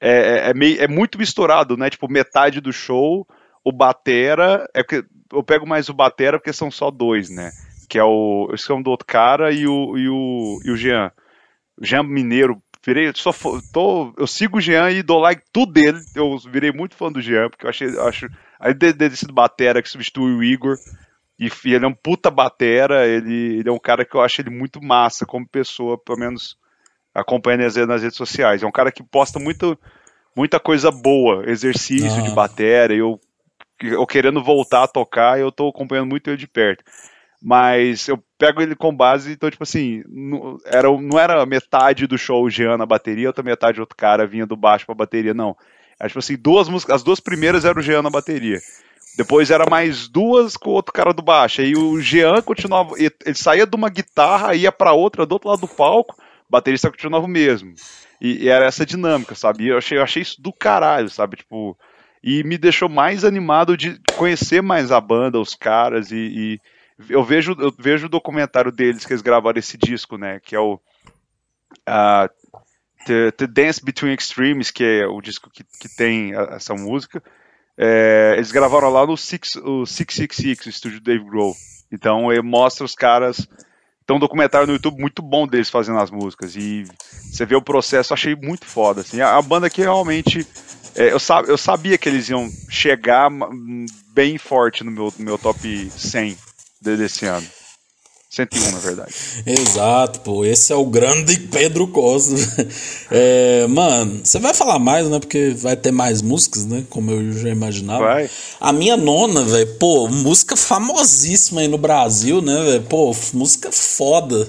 é, 0.02 0.10
é, 0.10 0.50
é, 0.50 0.54
meio, 0.56 0.82
é 0.82 0.88
muito 0.88 1.16
misturado, 1.16 1.78
né? 1.78 1.92
Tipo, 1.92 2.12
metade 2.12 2.60
do 2.60 2.74
show, 2.74 3.28
o 3.64 3.72
Batera. 3.72 4.68
É 4.74 4.82
porque 4.82 5.06
eu 5.32 5.44
pego 5.44 5.68
mais 5.68 5.90
o 5.90 5.94
Batera 5.94 6.40
porque 6.40 6.52
são 6.52 6.72
só 6.72 6.90
dois, 6.90 7.30
né? 7.30 7.52
Que 7.88 8.00
é 8.00 8.04
o. 8.04 8.48
Eu 8.50 8.56
esqueci 8.56 8.82
do 8.82 8.90
outro 8.90 9.06
cara 9.06 9.52
e 9.52 9.68
o, 9.68 9.96
e 9.96 10.10
o, 10.10 10.60
e 10.66 10.72
o 10.72 10.76
Jean. 10.76 11.12
O 11.80 11.86
Jean 11.86 12.02
Mineiro. 12.02 12.60
Virei, 12.86 13.10
só 13.16 13.32
tô, 13.72 14.14
eu 14.18 14.28
sigo 14.28 14.58
o 14.58 14.62
Jean 14.62 14.90
e 14.90 15.04
dou 15.04 15.20
like 15.20 15.44
tudo 15.54 15.72
dele. 15.72 16.00
Eu 16.16 16.36
virei 16.52 16.72
muito 16.72 16.96
fã 16.96 17.12
do 17.12 17.22
Jean, 17.22 17.50
porque 17.50 17.66
eu 17.66 17.70
achei. 17.70 17.88
acho. 18.00 18.28
Aí 18.60 18.74
de, 18.74 18.92
de, 18.92 19.08
desse 19.08 19.32
Batera 19.32 19.84
que 19.84 19.88
substitui 19.88 20.34
o 20.34 20.44
Igor. 20.44 20.78
E, 21.40 21.50
e 21.66 21.74
ele 21.74 21.86
é 21.86 21.88
um 21.88 21.94
puta 21.94 22.30
batera, 22.30 23.08
ele, 23.08 23.58
ele 23.60 23.70
é 23.70 23.72
um 23.72 23.80
cara 23.80 24.06
que 24.06 24.16
eu 24.16 24.22
acho 24.22 24.42
ele 24.42 24.50
muito 24.50 24.82
massa 24.84 25.26
como 25.26 25.48
pessoa, 25.48 25.98
pelo 25.98 26.20
menos 26.20 26.58
acompanhando 27.14 27.64
as- 27.66 27.76
nas 27.76 28.02
redes 28.04 28.18
sociais. 28.18 28.64
É 28.64 28.66
um 28.68 28.72
cara 28.72 28.92
que 28.92 29.04
posta 29.04 29.40
muito, 29.40 29.78
muita 30.36 30.60
coisa 30.60 30.92
boa, 30.92 31.44
exercício 31.50 32.22
de 32.24 32.30
Ah. 32.30 32.36
batera, 32.36 32.94
eu, 32.94 33.20
eu 33.82 34.06
querendo 34.06 34.44
voltar 34.44 34.84
a 34.84 34.88
tocar, 34.88 35.40
eu 35.40 35.52
tô 35.52 35.68
acompanhando 35.70 36.10
muito 36.10 36.30
ele 36.30 36.38
de 36.38 36.48
perto. 36.48 36.84
Mas 37.46 38.08
eu 38.08 38.18
pego 38.38 38.62
ele 38.62 38.74
com 38.76 38.96
base, 38.96 39.34
então, 39.34 39.50
tipo 39.52 39.64
assim, 39.64 40.02
não 40.08 40.58
era, 40.66 40.88
não 40.90 41.20
era 41.20 41.46
metade 41.46 42.08
do 42.08 42.18
show 42.18 42.42
o 42.44 42.50
Jean 42.50 42.78
na 42.78 42.86
bateria, 42.86 43.28
outra 43.28 43.44
metade 43.44 43.82
outro 43.82 43.98
cara 43.98 44.26
vinha 44.26 44.46
do 44.46 44.56
baixo 44.56 44.86
pra 44.86 44.96
bateria, 44.96 45.34
não. 45.34 45.54
Era, 46.00 46.08
tipo 46.08 46.20
assim, 46.20 46.38
duas 46.38 46.70
músicas, 46.70 46.96
as 46.96 47.04
duas 47.04 47.20
primeiras 47.20 47.66
eram 47.66 47.80
o 47.80 47.84
Jean 47.84 48.02
na 48.02 48.10
bateria. 48.10 48.60
Depois 49.16 49.52
era 49.52 49.70
mais 49.70 50.08
duas 50.08 50.58
com 50.58 50.72
o 50.72 50.74
outro 50.74 50.92
cara 50.92 51.14
do 51.14 51.22
baixo. 51.22 51.62
Aí 51.62 51.76
o 51.76 52.00
Jean 52.02 52.42
continuava. 52.42 52.96
Ele 52.98 53.36
saía 53.36 53.66
de 53.66 53.76
uma 53.76 53.90
guitarra, 53.90 54.56
ia 54.56 54.72
pra 54.72 54.94
outra 54.94 55.26
do 55.26 55.34
outro 55.34 55.50
lado 55.50 55.62
do 55.62 55.68
palco, 55.68 56.16
baterista 56.50 56.90
continuava 56.90 57.26
o 57.26 57.30
mesmo. 57.30 57.74
E, 58.20 58.46
e 58.46 58.50
era 58.50 58.66
essa 58.66 58.86
dinâmica, 58.86 59.36
sabe? 59.36 59.66
E 59.66 59.68
eu 59.68 59.78
achei, 59.78 59.98
eu 59.98 60.04
achei 60.04 60.22
isso 60.22 60.42
do 60.42 60.52
caralho, 60.52 61.10
sabe? 61.10 61.38
Tipo. 61.38 61.78
E 62.26 62.42
me 62.46 62.58
deixou 62.58 62.88
mais 62.88 63.26
animado 63.26 63.76
de 63.76 64.00
conhecer 64.16 64.62
mais 64.62 64.94
a 64.94 65.02
banda, 65.02 65.42
os 65.42 65.54
caras, 65.54 66.10
e, 66.10 66.16
e 66.16 66.60
eu 67.10 67.22
vejo 67.22 67.54
eu 67.60 67.74
vejo 67.78 68.06
o 68.06 68.10
documentário 68.10 68.72
deles 68.72 69.06
que 69.06 69.12
eles 69.12 69.22
gravaram 69.22 69.60
esse 69.60 69.78
disco, 69.78 70.18
né? 70.18 70.40
Que 70.40 70.56
é 70.56 70.60
o. 70.60 70.80
ah, 71.86 72.30
The, 73.06 73.32
The 73.32 73.48
Dance 73.48 73.84
Between 73.84 74.14
Extremes, 74.14 74.72
que 74.72 74.84
é 74.84 75.06
o 75.06 75.20
disco 75.20 75.50
que, 75.50 75.64
que 75.64 75.90
tem 75.90 76.34
essa 76.52 76.74
música. 76.74 77.22
É, 77.78 78.34
eles 78.36 78.52
gravaram 78.52 78.90
lá 78.90 79.06
no 79.06 79.18
Six, 79.18 79.56
o 79.56 79.86
666, 79.86 80.66
o 80.66 80.70
estúdio 80.70 81.02
Dave 81.02 81.24
Grohl. 81.24 81.56
Então 81.92 82.28
mostra 82.44 82.86
os 82.86 82.96
caras. 82.96 83.48
Tem 84.06 84.16
um 84.16 84.20
documentário 84.20 84.68
no 84.68 84.74
YouTube 84.74 85.00
muito 85.00 85.22
bom 85.22 85.48
deles 85.48 85.70
fazendo 85.70 86.00
as 86.00 86.12
músicas. 86.12 86.56
E 86.56 86.84
você 87.32 87.46
vê 87.46 87.56
o 87.56 87.62
processo, 87.62 88.14
achei 88.14 88.36
muito 88.36 88.66
foda. 88.66 89.02
Assim. 89.02 89.22
A, 89.22 89.38
a 89.38 89.42
banda 89.42 89.70
que 89.70 89.82
realmente. 89.82 90.46
é, 90.96 91.12
eu, 91.14 91.20
sa- 91.20 91.44
eu 91.48 91.58
sabia 91.58 91.98
que 91.98 92.10
eles 92.10 92.30
iam 92.30 92.50
chegar 92.70 93.30
bem 94.14 94.38
forte 94.38 94.84
no 94.84 94.92
meu, 94.92 95.14
no 95.18 95.26
meu 95.26 95.38
top 95.38 95.90
100 95.90 96.38
de- 96.82 96.98
desse 96.98 97.26
ano. 97.26 97.48
101, 98.34 98.72
na 98.72 98.80
verdade. 98.80 99.14
Exato, 99.46 100.22
pô. 100.22 100.44
Esse 100.44 100.74
é 100.74 100.76
o 100.76 100.86
grande 100.86 101.40
Pedro 101.40 101.88
Costa. 101.88 102.34
É, 103.16 103.68
mano, 103.68 104.22
você 104.24 104.40
vai 104.40 104.56
falar 104.56 104.80
mais, 104.80 105.08
né? 105.08 105.20
Porque 105.20 105.54
vai 105.56 105.76
ter 105.76 105.92
mais 105.92 106.20
músicas, 106.20 106.66
né? 106.66 106.84
Como 106.90 107.12
eu 107.12 107.32
já 107.34 107.50
imaginava. 107.50 108.04
Vai. 108.04 108.30
A 108.60 108.74
minha 108.74 108.98
nona, 108.98 109.44
velho, 109.44 109.68
pô, 109.76 110.08
música 110.08 110.56
famosíssima 110.56 111.62
aí 111.62 111.68
no 111.68 111.78
Brasil, 111.78 112.42
né, 112.42 112.64
velho? 112.64 112.82
Pô, 112.84 113.16
música 113.34 113.72
foda. 113.72 114.48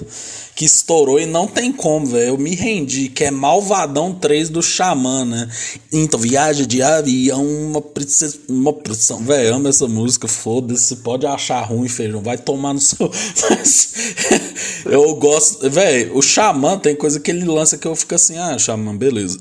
Que 0.55 0.63
estourou 0.63 1.19
e 1.19 1.25
não 1.25 1.47
tem 1.47 1.71
como, 1.71 2.05
velho. 2.05 2.29
Eu 2.29 2.37
me 2.37 2.55
rendi, 2.55 3.09
que 3.09 3.25
é 3.25 3.31
Malvadão 3.31 4.13
3 4.13 4.49
do 4.49 4.63
Xamã, 4.63 5.25
né? 5.25 5.49
Então, 5.91 6.17
viagem 6.17 6.65
de 6.65 6.81
avião, 6.81 7.45
uma 7.45 7.81
princesa. 7.81 8.39
Uma. 8.47 8.73
Velho, 9.21 9.55
amo 9.55 9.67
essa 9.67 9.85
música, 9.85 10.29
foda-se. 10.29 10.95
Pode 10.97 11.25
achar 11.25 11.61
ruim, 11.61 11.89
feijão. 11.89 12.21
Vai 12.21 12.37
tomar 12.37 12.73
no 12.73 12.79
seu. 12.79 13.11
Mas 13.49 13.93
eu 14.85 15.13
gosto. 15.15 15.69
Velho, 15.69 16.17
o 16.17 16.21
Xamã 16.21 16.79
tem 16.79 16.95
coisa 16.95 17.19
que 17.19 17.31
ele 17.31 17.43
lança 17.43 17.77
que 17.77 17.87
eu 17.87 17.95
fico 17.95 18.15
assim, 18.15 18.37
ah, 18.37 18.57
Xamã, 18.57 18.95
beleza. 18.95 19.37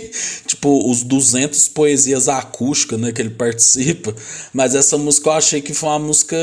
tipo, 0.46 0.90
os 0.90 1.02
200 1.02 1.68
poesias 1.68 2.28
acústicas, 2.28 3.00
né, 3.00 3.10
que 3.10 3.22
ele 3.22 3.30
participa. 3.30 4.14
Mas 4.52 4.74
essa 4.74 4.98
música 4.98 5.30
eu 5.30 5.32
achei 5.32 5.62
que 5.62 5.72
foi 5.72 5.88
uma 5.88 5.98
música 5.98 6.36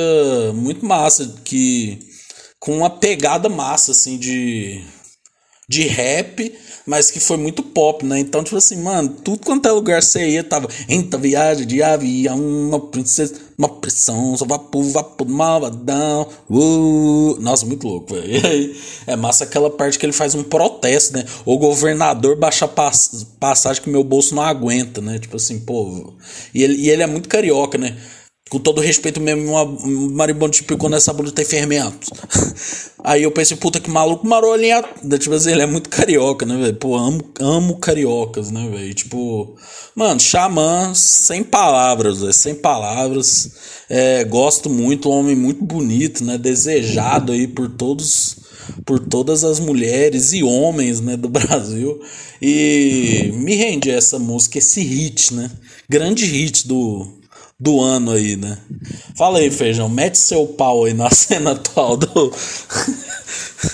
muito 0.53 0.83
massa, 0.83 1.35
que 1.43 2.14
com 2.65 2.75
uma 2.75 2.89
pegada 2.89 3.47
massa, 3.47 3.91
assim, 3.91 4.17
de, 4.17 4.81
de 5.69 5.83
rap, 5.83 6.51
mas 6.83 7.11
que 7.11 7.19
foi 7.19 7.37
muito 7.37 7.61
pop, 7.61 8.03
né? 8.03 8.17
Então, 8.17 8.43
tipo 8.43 8.57
assim, 8.57 8.81
mano, 8.81 9.09
tudo 9.23 9.45
quanto 9.45 9.67
é 9.67 9.71
lugar 9.71 10.01
você 10.01 10.27
ia, 10.29 10.43
tava. 10.43 10.67
Entra 10.89 11.19
viagem 11.19 11.67
de 11.67 11.83
avião, 11.83 12.39
uma 12.39 12.79
princesa, 12.79 13.35
uma 13.55 13.69
pressão, 13.69 14.35
só 14.35 14.45
vapor, 14.45 14.83
vapor, 14.83 15.27
malvadão. 15.27 16.27
Uh. 16.49 17.37
Nossa, 17.39 17.67
muito 17.67 17.87
louco, 17.87 18.15
velho. 18.15 18.75
É 19.05 19.15
massa 19.15 19.43
aquela 19.43 19.69
parte 19.69 19.99
que 19.99 20.05
ele 20.05 20.13
faz 20.13 20.33
um 20.33 20.41
protesto, 20.41 21.13
né? 21.13 21.23
O 21.45 21.59
governador 21.59 22.35
baixa 22.35 22.67
pass 22.67 23.27
passagem 23.39 23.83
que 23.83 23.89
meu 23.91 24.03
bolso 24.03 24.33
não 24.33 24.41
aguenta, 24.41 25.01
né? 25.01 25.19
Tipo 25.19 25.35
assim, 25.35 25.59
pô. 25.59 26.15
E 26.51 26.63
ele, 26.63 26.77
e 26.77 26.89
ele 26.89 27.03
é 27.03 27.07
muito 27.07 27.29
carioca, 27.29 27.77
né? 27.77 27.95
Com 28.47 28.59
todo 28.59 28.79
respeito 28.79 29.19
mesmo, 29.19 29.49
uma 29.49 29.63
um 29.63 30.11
maribondo 30.11 30.51
tipo 30.51 30.77
quando 30.77 30.95
essa 30.95 31.11
blusa 31.11 31.33
tem 31.33 31.43
fermento. 31.43 32.11
Aí 33.03 33.23
eu 33.23 33.31
pensei, 33.31 33.57
puta 33.57 33.79
que 33.79 33.89
maluco 33.89 34.27
marolinha. 34.27 34.83
Tipo 35.19 35.33
assim, 35.33 35.51
ele 35.51 35.63
é 35.63 35.65
muito 35.65 35.89
carioca, 35.89 36.45
né, 36.45 36.55
velho? 36.55 36.75
Pô, 36.75 36.95
amo, 36.95 37.21
amo 37.39 37.77
cariocas, 37.77 38.51
né, 38.51 38.69
velho? 38.69 38.93
Tipo, 38.93 39.55
mano, 39.95 40.19
Xamã, 40.19 40.93
sem 40.93 41.43
palavras, 41.43 42.19
velho, 42.19 42.33
sem 42.33 42.53
palavras. 42.53 43.51
É, 43.89 44.23
gosto 44.23 44.69
muito, 44.69 45.09
um 45.09 45.13
homem 45.13 45.35
muito 45.35 45.65
bonito, 45.65 46.23
né? 46.23 46.37
Desejado 46.37 47.31
aí 47.31 47.47
por 47.47 47.67
todos 47.69 48.45
por 48.85 48.99
todas 48.99 49.43
as 49.43 49.59
mulheres 49.59 50.33
e 50.33 50.43
homens 50.43 50.99
né, 51.01 51.17
do 51.17 51.29
Brasil. 51.29 51.99
E 52.41 53.31
me 53.33 53.55
rende 53.55 53.89
essa 53.89 54.19
música, 54.19 54.59
esse 54.59 54.81
hit, 54.81 55.33
né? 55.33 55.49
Grande 55.89 56.25
hit 56.25 56.67
do, 56.67 57.07
do 57.59 57.81
ano 57.81 58.11
aí, 58.11 58.35
né? 58.35 58.57
Fala 59.17 59.39
aí, 59.39 59.49
Feijão, 59.49 59.87
mete 59.87 60.17
seu 60.17 60.45
pau 60.45 60.85
aí 60.85 60.93
na 60.93 61.09
cena 61.13 61.51
atual 61.51 61.97
do. 61.97 62.33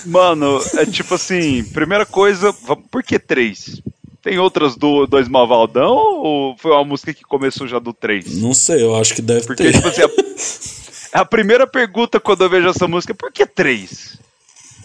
Mano, 0.06 0.60
é 0.78 0.86
tipo 0.86 1.16
assim, 1.16 1.64
primeira 1.66 2.06
coisa, 2.06 2.54
por 2.90 3.04
que 3.04 3.18
três? 3.20 3.82
Tem 4.22 4.38
outras 4.38 4.76
do 4.76 5.08
Dois 5.08 5.28
Malvaldão 5.28 5.96
ou 5.96 6.56
foi 6.58 6.72
uma 6.72 6.86
música 6.86 7.12
que 7.12 7.24
começou 7.24 7.68
já 7.68 7.80
do 7.80 7.92
três? 7.92 8.38
Não 8.38 8.54
sei, 8.54 8.84
eu 8.84 8.96
acho 8.96 9.16
que 9.16 9.22
deve 9.22 9.48
Porque, 9.48 9.64
ter. 9.64 9.74
tipo 9.74 9.88
assim, 9.88 10.04
a, 10.04 11.22
a 11.22 11.26
primeira 11.26 11.66
pergunta 11.66 12.20
quando 12.20 12.44
eu 12.44 12.50
vejo 12.50 12.68
essa 12.70 12.88
música 12.88 13.14
é 13.14 13.16
por 13.16 13.32
que 13.32 13.48
três? 13.48 14.20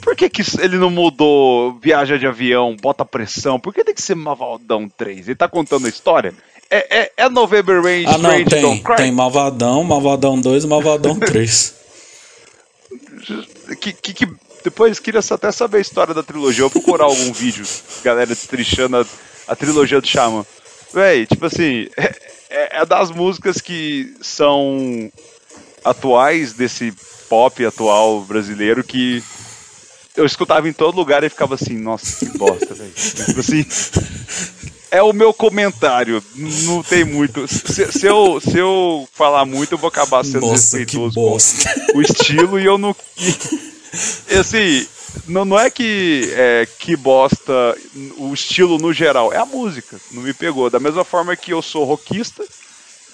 Por 0.01 0.15
que, 0.15 0.31
que 0.31 0.43
ele 0.61 0.79
não 0.79 0.89
mudou 0.89 1.79
Viaja 1.83 2.17
de 2.17 2.27
Avião, 2.27 2.77
Bota 2.81 3.05
Pressão? 3.05 3.59
Por 3.59 3.75
que 3.75 3.83
tem 3.83 3.95
que 3.95 4.01
ser 4.01 4.15
Malvaldão 4.15 4.89
3? 4.89 5.27
Ele 5.27 5.35
tá 5.35 5.49
contando 5.49 5.87
a 5.87 5.89
história? 5.89 6.33
É, 6.71 6.99
é, 6.99 7.13
é 7.17 7.29
November 7.29 7.81
Rain, 7.83 8.05
Ah, 8.07 8.19
não, 8.19 8.31
Strange 8.31 8.45
tem. 8.51 8.63
Don't 8.63 8.83
Cry? 8.83 8.97
Tem 8.97 9.13
Malvadão, 9.13 9.85
Malvadão 9.85 10.41
2 10.41 10.65
e 10.65 10.67
Malvadão 10.67 11.19
3. 11.21 11.75
que, 13.81 13.93
que, 13.93 14.15
que- 14.15 14.35
depois 14.65 14.99
queria 14.99 15.21
até 15.31 15.53
saber 15.53 15.79
a 15.79 15.81
história 15.81 16.13
da 16.13 16.23
trilogia. 16.25 16.65
Eu 16.65 16.69
vou 16.69 16.83
procurar 16.83 17.05
algum 17.05 17.31
vídeo, 17.33 17.65
galera 18.03 18.27
destrichando 18.27 18.97
a, 18.99 19.07
a 19.49 19.55
trilogia 19.57 20.01
do 20.01 20.07
Shaman. 20.07 20.45
Véi, 20.93 21.25
tipo 21.27 21.47
assim, 21.47 21.89
é, 21.97 22.15
é- 22.51 22.81
é 22.81 22.87
das 22.87 23.11
músicas 23.11 23.61
que 23.61 24.13
são 24.21 25.11
atuais 25.85 26.53
desse 26.53 26.93
pop 27.29 27.65
atual 27.65 28.23
brasileiro 28.23 28.83
que 28.83 29.23
eu 30.17 30.25
escutava 30.27 30.69
em 30.69 30.73
todo 30.73 30.97
lugar 30.97 31.23
e 31.23 31.29
ficava 31.29 31.55
assim, 31.55 31.77
nossa, 31.79 32.25
que 32.27 32.37
bosta, 32.39 32.75
velho. 32.75 32.93
Tipo 32.93 33.39
assim. 33.41 33.65
É 34.91 35.03
o 35.03 35.13
meu 35.13 35.35
comentário, 35.35 36.23
não 36.35 36.83
tem 36.83 37.05
muito. 37.05 37.47
Se, 37.49 37.93
se 37.93 38.07
eu, 38.07 38.41
se 38.41 38.57
eu 38.57 39.09
falar 39.13 39.45
muito, 39.45 39.73
eu 39.73 39.79
vou 39.79 39.89
acabar 39.89 40.25
sendo 40.25 40.47
Nossa, 40.47 40.79
respeitoso 40.79 41.15
com 41.15 41.99
o 41.99 42.03
estilo 42.03 42.59
e 42.59 42.65
eu 42.65 42.79
não. 42.79 42.95
E, 44.31 44.35
assim, 44.35 44.87
não, 45.27 45.45
não 45.45 45.59
é 45.59 45.71
que 45.71 46.31
é, 46.35 46.69
que 46.79 46.97
bosta 46.97 47.77
o 48.17 48.33
estilo 48.33 48.79
no 48.79 48.93
geral, 48.93 49.33
é 49.33 49.39
a 49.39 49.47
música, 49.47 50.01
não 50.13 50.23
me 50.23 50.33
pegou. 50.33 50.71
Da 50.71 50.79
mesma 50.79 51.05
forma 51.05 51.37
que 51.37 51.53
eu 51.53 51.63
sou 51.63 51.85
rockista 51.85 52.45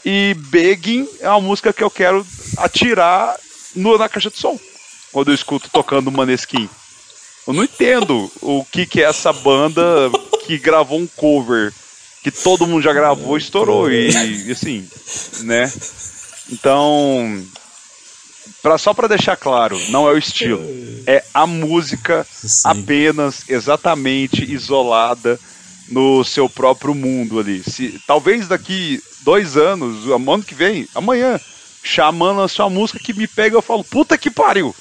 e 0.04 0.34
Begging 0.36 1.08
é 1.20 1.28
uma 1.28 1.40
música 1.40 1.72
que 1.72 1.82
eu 1.82 1.90
quero 1.90 2.26
atirar 2.58 3.36
no, 3.74 3.96
na 3.96 4.08
caixa 4.08 4.30
de 4.30 4.38
som. 4.38 4.58
quando 5.12 5.30
eu 5.30 5.34
escuto 5.34 5.70
tocando 5.70 6.10
Maneskin. 6.10 6.68
Eu 7.46 7.52
não 7.52 7.64
entendo 7.64 8.30
o 8.40 8.64
que, 8.64 8.86
que 8.86 9.02
é 9.02 9.04
essa 9.04 9.32
banda 9.32 9.82
que 10.46 10.58
gravou 10.58 10.98
um 10.98 11.06
cover 11.06 11.72
que 12.22 12.30
todo 12.30 12.66
mundo 12.66 12.82
já 12.82 12.92
gravou 12.92 13.36
e 13.36 13.40
estourou. 13.40 13.90
E, 13.90 14.10
e 14.46 14.52
assim, 14.52 14.88
né? 15.40 15.70
Então, 16.50 17.42
pra, 18.62 18.78
só 18.78 18.94
para 18.94 19.08
deixar 19.08 19.36
claro, 19.36 19.80
não 19.88 20.08
é 20.08 20.12
o 20.12 20.18
estilo. 20.18 20.62
É 21.06 21.24
a 21.34 21.46
música 21.46 22.26
Sim. 22.32 22.60
apenas, 22.64 23.42
exatamente 23.48 24.44
isolada 24.52 25.38
no 25.88 26.24
seu 26.24 26.48
próprio 26.48 26.94
mundo 26.94 27.40
ali. 27.40 27.62
Se, 27.64 28.00
talvez 28.06 28.46
daqui 28.48 29.02
dois 29.22 29.56
anos, 29.56 30.06
ano 30.06 30.42
que 30.42 30.54
vem, 30.54 30.86
amanhã, 30.94 31.40
Xamã 31.82 32.32
lançou 32.32 32.66
uma 32.66 32.78
música 32.78 32.98
que 33.00 33.12
me 33.12 33.26
pega 33.26 33.56
e 33.56 33.58
eu 33.58 33.62
falo, 33.62 33.82
puta 33.82 34.16
que 34.16 34.30
pariu! 34.30 34.74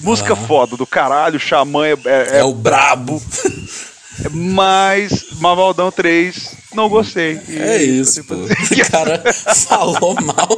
Música 0.00 0.34
Ah. 0.34 0.36
foda 0.36 0.76
do 0.76 0.86
caralho, 0.86 1.40
Xamã 1.40 1.86
é, 1.86 1.96
é, 2.04 2.38
É 2.40 2.44
o 2.44 2.52
brabo. 2.54 3.22
mas 4.30 5.26
Mavaldão 5.40 5.90
3 5.92 6.56
não 6.74 6.88
gostei. 6.88 7.40
E- 7.48 7.58
É 7.58 7.82
isso, 7.82 8.24
pô. 8.24 8.34
O 8.34 8.90
cara 8.90 9.32
falou 9.32 10.14
mal. 10.20 10.48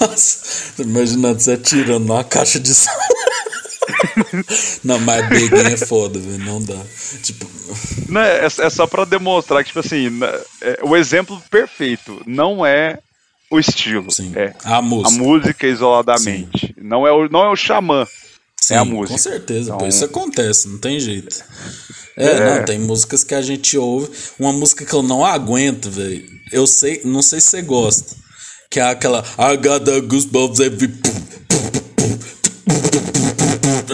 Nossa, 0.00 0.72
tô 0.76 0.82
imaginando 0.82 1.40
você 1.40 1.52
atirando 1.52 2.06
numa 2.06 2.24
caixa 2.24 2.58
de. 2.60 2.72
Não, 4.82 4.98
mas 5.00 5.28
Beguinha 5.28 5.74
é 5.74 5.76
foda, 5.76 6.18
velho. 6.18 6.38
Não 6.44 6.62
dá. 6.62 6.76
Tipo, 7.22 7.46
Não, 8.08 8.20
é, 8.20 8.44
é 8.46 8.70
só 8.70 8.86
pra 8.86 9.04
demonstrar 9.04 9.62
que, 9.62 9.68
tipo 9.68 9.80
assim, 9.80 10.10
na- 10.10 10.40
é, 10.60 10.78
o 10.82 10.96
exemplo 10.96 11.40
perfeito 11.50 12.22
não 12.26 12.64
é 12.64 12.98
o 13.50 13.58
estilo. 13.58 14.10
sim. 14.10 14.32
É 14.34 14.54
A 14.64 14.76
a 14.78 14.82
música. 14.82 15.22
música 15.22 15.66
isoladamente. 15.66 16.74
Não 16.80 17.06
é 17.06 17.12
o, 17.12 17.28
não 17.28 17.42
é 17.44 17.48
o 17.50 17.56
xamã. 17.56 18.06
Sim, 18.66 18.74
é 18.74 18.76
a 18.78 18.84
música. 18.84 19.08
Com 19.08 19.18
certeza, 19.18 19.70
pô. 19.70 19.76
Então- 19.76 19.88
Isso 19.88 20.04
acontece, 20.04 20.68
não 20.68 20.78
tem 20.78 20.98
jeito. 21.00 21.44
É, 22.16 22.26
É. 22.26 22.58
não, 22.58 22.64
tem 22.64 22.78
músicas 22.78 23.24
que 23.24 23.34
a 23.34 23.42
gente 23.42 23.76
ouve. 23.76 24.10
Uma 24.38 24.52
música 24.52 24.84
que 24.84 24.92
eu 24.94 25.02
não 25.02 25.24
aguento, 25.24 25.90
velho. 25.90 26.24
Eu 26.52 26.66
sei, 26.66 27.00
não 27.04 27.20
sei 27.22 27.40
se 27.40 27.48
você 27.48 27.62
gosta. 27.62 28.14
Que 28.70 28.80
é 28.80 28.84
aquela 28.84 29.24
I 29.38 29.56
got 29.56 29.84
the 29.84 30.00
goosebumps 30.00 30.60
every. 30.60 30.92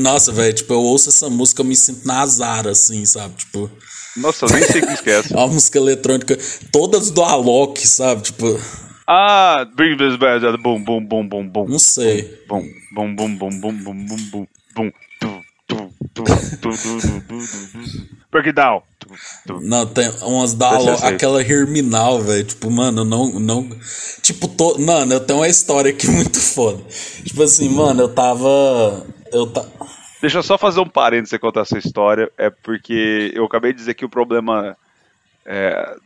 Nossa, 0.00 0.32
velho, 0.32 0.52
tipo, 0.54 0.72
eu 0.72 0.80
ouço 0.80 1.08
essa 1.10 1.28
música, 1.28 1.60
eu 1.60 1.66
me 1.66 1.76
sinto 1.76 2.06
na 2.06 2.20
azara, 2.20 2.70
assim, 2.70 3.04
sabe? 3.04 3.34
Tipo, 3.36 3.70
Nossa, 4.16 4.46
eu 4.46 4.50
nem 4.50 4.62
sei 4.62 4.80
que 4.80 4.92
esquece. 4.92 5.32
é 5.32 5.36
uma 5.36 5.48
música 5.48 5.78
eletrônica, 5.78 6.38
todas 6.72 7.10
do 7.10 7.22
Alok, 7.22 7.86
sabe? 7.86 8.22
Tipo, 8.22 8.58
Ah, 9.06 9.66
Bring 9.76 9.96
This 9.96 10.16
Bad, 10.16 10.46
boom, 10.62 10.82
boom, 10.84 11.04
boom, 11.04 11.28
boom, 11.28 11.48
boom. 11.48 11.66
não 11.68 11.78
sei. 11.80 12.22
Bum, 12.48 12.62
bum, 12.94 13.14
bum, 13.14 13.36
bum, 13.36 13.50
bum, 13.60 13.72
bum, 13.72 14.04
bum, 14.06 14.16
bum, 14.30 14.46
Bum, 14.74 14.90
tum, 15.20 15.42
tum, 15.66 15.90
tum, 16.14 16.24
tum, 16.24 16.76
tum, 16.76 17.00
tum, 17.00 17.20
tum, 17.28 18.20
Breakdown. 18.30 18.82
Não, 19.62 19.86
tem 19.86 20.08
umas 20.22 20.54
da 20.54 20.70
aquela 21.08 21.42
Herminal, 21.42 22.20
velho. 22.20 22.44
Tipo, 22.44 22.70
mano, 22.70 23.04
não. 23.04 23.40
não 23.40 23.68
tipo, 24.22 24.46
to, 24.46 24.80
mano, 24.80 25.12
eu 25.12 25.20
tenho 25.20 25.40
uma 25.40 25.48
história 25.48 25.90
aqui 25.90 26.06
muito 26.10 26.38
foda. 26.38 26.82
Tipo 27.24 27.42
assim, 27.42 27.68
mano, 27.68 28.02
eu 28.02 28.08
tava. 28.08 29.04
Eu 29.32 29.46
ta... 29.48 29.66
Deixa 30.20 30.38
eu 30.38 30.42
só 30.42 30.56
fazer 30.56 30.80
um 30.80 30.88
parênteses 30.88 31.32
e 31.32 31.38
contar 31.38 31.62
essa 31.62 31.78
história. 31.78 32.30
É 32.38 32.50
porque 32.50 33.32
eu 33.34 33.44
acabei 33.44 33.72
de 33.72 33.78
dizer 33.78 33.94
que 33.94 34.04
o 34.04 34.08
problema. 34.08 34.76
É, 35.44 35.96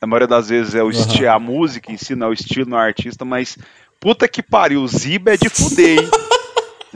a 0.00 0.06
maioria 0.06 0.28
das 0.28 0.48
vezes 0.48 0.74
é 0.74 0.82
o 0.82 0.88
uhum. 0.88 1.30
a 1.30 1.38
música 1.38 1.92
ensina 1.92 2.26
é 2.26 2.28
o 2.28 2.32
estilo, 2.32 2.68
no 2.68 2.76
é 2.76 2.80
o 2.80 2.82
artista, 2.82 3.24
mas. 3.24 3.56
Puta 3.98 4.26
que 4.26 4.42
pariu, 4.42 4.82
o 4.82 4.88
Ziba 4.88 5.34
é 5.34 5.36
de 5.36 5.50
fuder, 5.50 6.00
hein? 6.00 6.10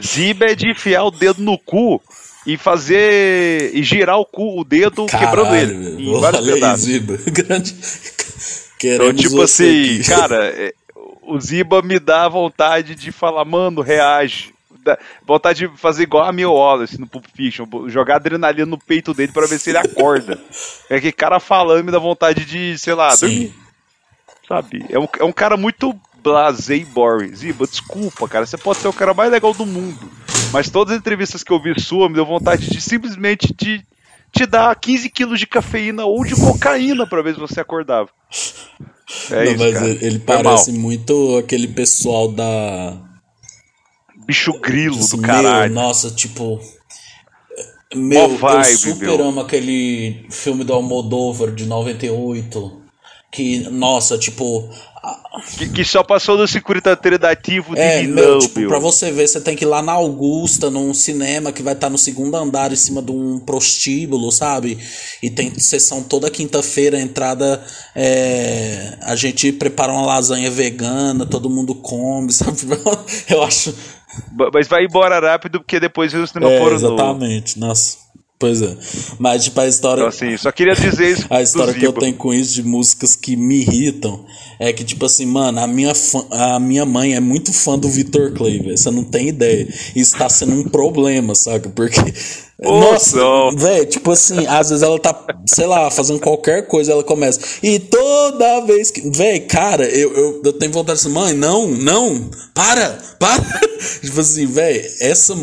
Ziba 0.00 0.46
é 0.46 0.54
de 0.54 0.70
enfiar 0.70 1.04
o 1.04 1.10
dedo 1.10 1.42
no 1.42 1.58
cu 1.58 2.02
e 2.46 2.56
fazer. 2.56 3.70
e 3.74 3.82
girar 3.82 4.18
o 4.18 4.26
cu, 4.26 4.60
o 4.60 4.64
dedo 4.64 5.06
quebrando 5.06 5.44
Caralho, 5.44 5.56
ele. 5.56 5.74
velho. 5.74 6.00
Em 6.00 6.20
vários 6.20 6.46
pedaços. 6.46 6.84
Ziba. 6.84 7.18
Grande. 7.30 7.74
Então, 7.74 8.64
Queremos 8.78 9.20
tipo 9.20 9.36
você 9.36 9.64
assim, 9.64 10.00
aqui. 10.00 10.04
cara, 10.10 10.46
é, 10.46 10.72
o 11.22 11.40
Ziba 11.40 11.80
me 11.82 11.98
dá 11.98 12.28
vontade 12.28 12.94
de 12.94 13.10
falar, 13.12 13.44
mano, 13.44 13.80
reage. 13.80 14.52
Vontade 15.26 15.66
de 15.66 15.78
fazer 15.78 16.02
igual 16.02 16.24
a 16.24 16.32
Mil 16.32 16.52
Wallace 16.52 17.00
no 17.00 17.06
Pulp 17.06 17.24
Fiction, 17.34 17.66
jogar 17.88 18.16
adrenalina 18.16 18.66
no 18.66 18.78
peito 18.78 19.14
dele 19.14 19.32
pra 19.32 19.46
ver 19.46 19.58
se 19.58 19.70
ele 19.70 19.78
acorda. 19.78 20.38
é 20.90 21.00
que 21.00 21.10
cara 21.10 21.40
falando 21.40 21.84
me 21.84 21.90
dá 21.90 21.98
vontade 21.98 22.44
de, 22.44 22.76
sei 22.76 22.92
lá, 22.92 23.10
Sim. 23.16 23.26
dormir, 23.26 23.54
sabe? 24.46 24.84
É 24.90 24.98
um, 24.98 25.08
é 25.20 25.24
um 25.24 25.32
cara 25.32 25.56
muito 25.56 25.98
blasé 26.24 26.76
e 26.76 26.84
boring. 26.84 27.34
Ziba, 27.36 27.66
desculpa, 27.66 28.26
cara, 28.26 28.46
você 28.46 28.56
pode 28.56 28.78
ser 28.80 28.88
o 28.88 28.92
cara 28.92 29.12
mais 29.14 29.30
legal 29.30 29.52
do 29.52 29.66
mundo, 29.66 30.10
mas 30.52 30.70
todas 30.70 30.94
as 30.94 30.98
entrevistas 31.00 31.44
que 31.44 31.52
eu 31.52 31.62
vi 31.62 31.78
sua 31.80 32.08
me 32.08 32.14
deu 32.14 32.24
vontade 32.26 32.68
de 32.68 32.80
simplesmente 32.80 33.52
de 33.54 33.84
te 34.32 34.46
dar 34.46 34.74
15 34.74 35.08
quilos 35.10 35.38
de 35.38 35.46
cafeína 35.46 36.04
ou 36.04 36.24
de 36.24 36.34
cocaína 36.34 37.06
pra 37.06 37.22
ver 37.22 37.34
se 37.34 37.40
você 37.40 37.60
acordava. 37.60 38.08
É 39.30 39.44
Não, 39.44 39.52
isso, 39.52 39.58
mas 39.58 39.74
cara. 39.74 39.86
ele, 39.86 40.18
Foi 40.26 40.42
parece 40.42 40.72
mal. 40.72 40.80
muito 40.80 41.36
aquele 41.38 41.68
pessoal 41.68 42.32
da. 42.32 42.96
bicho 44.26 44.58
grilo 44.60 44.96
do 44.96 45.18
meu, 45.18 45.26
caralho. 45.28 45.72
nossa, 45.74 46.10
tipo. 46.10 46.58
Meu, 47.94 48.28
Mó 48.28 48.36
vibe, 48.36 48.70
eu 48.72 48.78
super 48.78 49.06
meu. 49.18 49.28
amo 49.28 49.40
aquele 49.40 50.26
filme 50.30 50.64
do 50.64 50.72
Almodóvar 50.72 51.52
de 51.52 51.64
98. 51.66 52.82
Que, 53.30 53.58
nossa, 53.70 54.18
tipo. 54.18 54.68
Que, 55.58 55.68
que 55.68 55.84
só 55.84 56.02
passou 56.02 56.38
no 56.38 56.46
circuito 56.46 56.88
alternativo 56.88 57.74
de 57.74 57.80
É, 57.80 58.00
vilão, 58.02 58.14
meu, 58.14 58.38
tipo, 58.38 58.60
meu. 58.60 58.68
pra 58.68 58.78
você 58.78 59.10
ver, 59.10 59.26
você 59.28 59.40
tem 59.40 59.56
que 59.56 59.64
ir 59.64 59.68
lá 59.68 59.82
na 59.82 59.92
Augusta, 59.92 60.70
num 60.70 60.94
cinema 60.94 61.52
que 61.52 61.62
vai 61.62 61.74
estar 61.74 61.90
no 61.90 61.98
segundo 61.98 62.36
andar, 62.36 62.72
em 62.72 62.76
cima 62.76 63.02
de 63.02 63.10
um 63.12 63.38
prostíbulo, 63.40 64.30
sabe? 64.32 64.78
E 65.22 65.28
tem 65.30 65.58
sessão 65.58 66.02
toda 66.02 66.30
quinta-feira, 66.30 66.98
entrada. 67.00 67.62
é, 67.94 68.96
a 69.02 69.14
gente 69.16 69.52
prepara 69.52 69.92
uma 69.92 70.06
lasanha 70.06 70.50
vegana, 70.50 71.26
todo 71.26 71.50
mundo 71.50 71.74
come, 71.74 72.30
sabe? 72.32 72.58
Eu 73.28 73.42
acho. 73.42 73.74
Mas 74.52 74.68
vai 74.68 74.84
embora 74.84 75.18
rápido, 75.20 75.58
porque 75.60 75.80
depois 75.80 76.14
o 76.14 76.26
cinema 76.26 76.52
É, 76.52 76.58
pornô. 76.60 76.76
exatamente, 76.76 77.58
nossa. 77.58 78.03
Pois 78.44 78.60
é. 78.60 78.76
Mas, 79.18 79.44
tipo, 79.44 79.58
a 79.58 79.66
história. 79.66 80.02
Então, 80.02 80.08
assim, 80.08 80.36
só 80.36 80.52
queria 80.52 80.74
dizer 80.74 81.12
isso 81.12 81.26
A 81.30 81.40
história 81.40 81.72
que 81.72 81.86
eu 81.86 81.94
tenho 81.94 82.14
com 82.14 82.34
isso 82.34 82.52
de 82.52 82.62
músicas 82.62 83.16
que 83.16 83.36
me 83.36 83.62
irritam 83.62 84.22
é 84.58 84.70
que, 84.70 84.84
tipo 84.84 85.06
assim, 85.06 85.24
mano, 85.24 85.60
a 85.60 85.66
minha, 85.66 85.94
fã- 85.94 86.26
a 86.30 86.60
minha 86.60 86.84
mãe 86.84 87.14
é 87.14 87.20
muito 87.20 87.54
fã 87.54 87.78
do 87.78 87.88
Victor 87.88 88.32
Clay, 88.32 88.58
velho. 88.58 88.76
Você 88.76 88.90
não 88.90 89.02
tem 89.02 89.28
ideia. 89.28 89.66
Isso 89.96 90.14
tá 90.18 90.28
sendo 90.28 90.52
um 90.60 90.64
problema, 90.64 91.34
saca? 91.34 91.70
Porque. 91.70 92.00
Nossa, 92.64 93.18
velho, 93.56 93.86
tipo 93.86 94.10
assim, 94.10 94.46
às 94.46 94.70
vezes 94.70 94.82
ela 94.82 94.98
tá, 94.98 95.14
sei 95.46 95.66
lá, 95.66 95.90
fazendo 95.90 96.20
qualquer 96.20 96.66
coisa, 96.66 96.92
ela 96.92 97.04
começa. 97.04 97.40
E 97.62 97.78
toda 97.78 98.60
vez 98.60 98.90
que. 98.90 99.08
Velho, 99.10 99.46
cara, 99.46 99.84
eu, 99.86 100.12
eu, 100.14 100.42
eu 100.44 100.52
tenho 100.52 100.72
vontade 100.72 100.98
de 100.98 101.04
dizer, 101.04 101.14
mãe, 101.14 101.34
não, 101.34 101.68
não, 101.68 102.30
para, 102.54 102.98
para. 103.18 103.42
tipo 104.02 104.20
assim, 104.20 104.46
velho, 104.46 104.84
essa. 105.00 105.34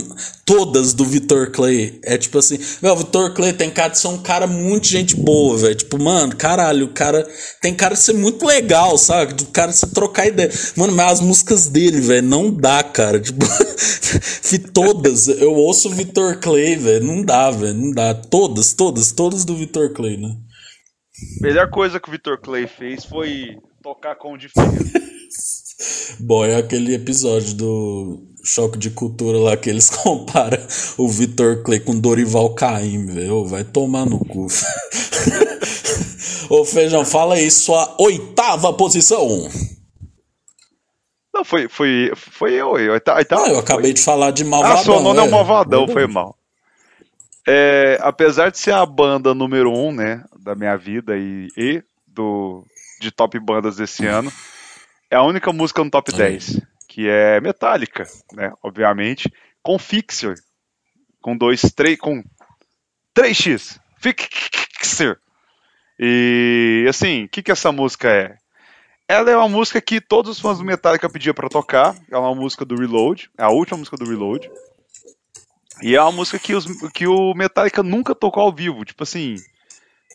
Todas 0.44 0.94
do 0.94 1.06
Victor 1.06 1.52
Clay. 1.52 2.00
É 2.04 2.18
tipo 2.18 2.38
assim, 2.38 2.60
meu, 2.82 2.94
o 2.94 2.98
Victor 2.98 3.34
Clay 3.34 3.54
tem 3.54 3.70
cara 3.70 3.90
de 3.90 4.00
ser 4.00 4.08
um 4.08 4.18
cara 4.18 4.48
muito 4.48 4.86
gente 4.88 5.16
boa, 5.16 5.56
velho. 5.56 5.76
Tipo, 5.76 6.02
mano, 6.02 6.36
caralho, 6.36 6.88
o 6.88 6.94
cara 6.94 7.26
tem 7.62 7.74
cara 7.74 7.94
de 7.94 8.02
ser 8.02 8.14
muito 8.14 8.46
legal, 8.46 8.98
sabe? 8.98 9.34
Do 9.34 9.46
cara 9.46 9.72
de 9.72 9.78
você 9.78 9.88
trocar 9.88 10.28
ideia. 10.28 10.52
Mano, 10.76 10.94
mas 10.94 11.14
as 11.14 11.22
músicas 11.22 11.68
dele, 11.68 12.02
velho, 12.02 12.28
não 12.28 12.52
dá, 12.52 12.84
cara. 12.84 13.20
Tipo, 13.20 13.46
todas. 14.74 15.28
Eu 15.28 15.54
ouço 15.54 15.90
o 15.90 15.92
Victor 15.92 16.38
Clay, 16.38 16.76
velho. 16.76 17.06
Não 17.12 17.24
dá, 17.24 17.52
velho. 17.52 17.74
Não 17.74 17.92
dá. 17.92 18.14
Todas, 18.14 18.74
todas, 18.74 19.12
todas 19.12 19.44
do 19.44 19.56
Victor 19.56 19.92
Clay, 19.94 20.18
né? 20.18 20.36
Melhor 21.42 21.70
coisa 21.70 22.00
que 22.00 22.08
o 22.08 22.12
Victor 22.12 22.40
Clay 22.40 22.68
fez 22.68 23.06
foi 23.06 23.58
tocar 23.84 24.16
com 24.16 24.34
o 24.34 24.38
de. 24.38 24.50
Bom, 26.20 26.46
é 26.46 26.56
aquele 26.56 26.94
episódio 26.94 27.56
do 27.56 28.24
Choque 28.44 28.78
de 28.78 28.92
Cultura 28.92 29.38
lá 29.38 29.58
que 29.58 29.70
eles 29.70 29.90
comparam 30.04 30.62
o 30.98 31.08
Vitor 31.08 31.64
Clay 31.64 31.80
com 31.80 32.00
Dorival 32.00 32.54
Caim, 32.54 33.06
velho. 33.06 33.46
Vai 33.46 33.64
tomar 33.64 34.06
no 34.06 34.20
cu. 34.20 34.48
Ô, 36.50 36.66
Feijão, 36.66 37.06
fala 37.06 37.36
aí 37.36 37.50
sua 37.50 37.96
oitava 38.00 38.74
posição. 38.74 39.50
Não, 41.34 41.46
foi, 41.46 41.70
foi, 41.70 42.12
foi 42.16 42.54
eu. 42.54 42.78
eu, 42.78 43.00
tá, 43.00 43.18
Ah, 43.18 43.22
eu 43.22 43.30
foi. 43.30 43.58
acabei 43.58 43.94
de 43.94 44.02
falar 44.02 44.32
de 44.32 44.44
Malvadão. 44.44 44.78
Ah, 44.78 44.84
seu 44.84 45.00
nome 45.00 45.20
é 45.20 45.24
o 45.24 45.28
é. 45.28 45.30
Malvadão, 45.30 45.88
foi 45.88 46.06
mal. 46.08 46.36
É, 47.48 47.98
apesar 48.02 48.52
de 48.52 48.60
ser 48.60 48.74
a 48.74 48.86
banda 48.86 49.34
número 49.34 49.72
um, 49.72 49.92
né, 49.92 50.24
da 50.40 50.54
minha 50.54 50.76
vida 50.78 51.18
e, 51.18 51.48
e 51.58 51.84
do, 52.06 52.66
de 53.00 53.12
top 53.12 53.40
bandas 53.40 53.78
desse 53.78 54.06
ano, 54.06 54.32
é 55.10 55.16
a 55.16 55.24
única 55.24 55.52
música 55.52 55.84
no 55.84 55.90
top 55.90 56.12
Olha 56.14 56.26
aí. 56.26 56.32
10, 56.34 56.62
que 56.88 57.08
é 57.08 57.42
Metallica, 57.42 58.06
né, 58.34 58.54
obviamente, 58.64 59.32
com 59.64 59.80
Fixer, 59.80 60.36
com 61.22 61.36
dois, 61.36 61.62
três, 61.76 61.98
com 61.98 62.24
3x, 63.18 63.80
Fixer. 64.00 65.18
E, 66.00 66.86
assim, 66.90 67.26
o 67.26 67.30
que 67.30 67.44
que 67.44 67.52
essa 67.52 67.72
música 67.72 68.10
é? 68.10 68.36
Ela 69.08 69.30
é 69.30 69.36
uma 69.36 69.50
música 69.50 69.82
que 69.82 70.00
todos 70.00 70.32
os 70.32 70.40
fãs 70.40 70.58
do 70.58 70.64
Metallica 70.64 71.10
pediam 71.10 71.34
pra 71.34 71.50
tocar, 71.50 71.96
ela 72.10 72.26
é 72.26 72.30
uma 72.30 72.36
música 72.36 72.64
do 72.64 72.76
Reload, 72.76 73.30
é 73.38 73.44
a 73.44 73.50
última 73.50 73.78
música 73.78 73.98
do 73.98 74.06
Reload, 74.06 74.50
E 75.82 75.96
é 75.96 76.02
uma 76.02 76.12
música 76.12 76.38
que, 76.38 76.54
os, 76.54 76.66
que 76.92 77.08
o 77.08 77.34
Metallica 77.34 77.82
nunca 77.82 78.14
tocou 78.14 78.44
ao 78.44 78.54
vivo. 78.54 78.86
Tipo 78.86 79.04
assim, 79.04 79.36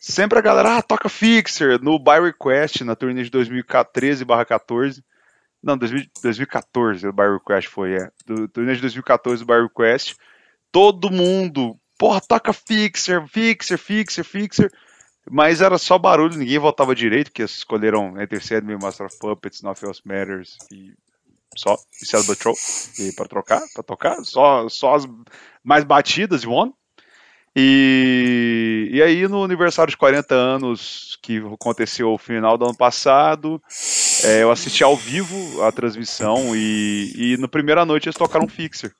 sempre 0.00 0.38
a 0.38 0.42
galera, 0.42 0.78
ah, 0.78 0.82
toca 0.82 1.08
Fixer 1.08 1.82
no 1.82 1.98
By 1.98 2.20
Request, 2.22 2.84
na 2.84 2.94
turnê 2.94 3.24
de 3.24 3.30
2013-14. 3.30 5.02
Não, 5.62 5.76
2014 5.76 7.08
o 7.08 7.12
By 7.12 7.32
Request 7.34 7.68
foi, 7.68 7.94
é. 7.94 8.10
Do, 8.24 8.46
turnê 8.48 8.74
de 8.74 8.80
2014 8.80 9.42
o 9.42 9.46
By 9.46 9.62
Request. 9.62 10.16
Todo 10.70 11.10
mundo, 11.10 11.76
porra, 11.98 12.20
toca 12.20 12.52
Fixer, 12.52 13.26
Fixer, 13.26 13.78
Fixer, 13.78 14.24
Fixer. 14.24 14.70
Mas 15.28 15.60
era 15.60 15.76
só 15.76 15.98
barulho, 15.98 16.38
ninguém 16.38 16.58
voltava 16.58 16.94
direito, 16.94 17.32
porque 17.32 17.42
escolheram 17.42 18.20
Enter 18.20 18.44
Sandman, 18.44 18.78
Master 18.80 19.06
of 19.06 19.18
Puppets, 19.18 19.60
Nothing 19.60 19.86
Else 19.86 20.02
Matters 20.04 20.56
e 20.70 20.94
só 21.56 21.76
e 22.00 22.06
Cell 22.06 22.24
Patrol 22.24 22.54
e 22.98 23.12
para 23.12 23.26
trocar, 23.26 23.62
para 23.72 23.82
tocar, 23.82 24.24
só 24.24 24.68
só 24.68 24.94
as 24.94 25.04
mais 25.66 25.82
batidas 25.82 26.42
de 26.42 26.48
One. 26.48 26.72
E, 27.58 28.90
e 28.92 29.02
aí 29.02 29.26
no 29.26 29.42
aniversário 29.42 29.90
de 29.90 29.96
40 29.96 30.34
anos 30.34 31.18
que 31.22 31.38
aconteceu 31.38 32.10
no 32.10 32.18
final 32.18 32.56
do 32.56 32.66
ano 32.66 32.76
passado, 32.76 33.60
é, 34.24 34.42
eu 34.42 34.50
assisti 34.50 34.84
ao 34.84 34.94
vivo 34.94 35.62
a 35.62 35.72
transmissão 35.72 36.54
e, 36.54 37.12
e 37.16 37.36
no 37.38 37.48
primeira 37.48 37.84
noite 37.84 38.06
eles 38.06 38.16
tocaram 38.16 38.46
Fixer. 38.46 38.92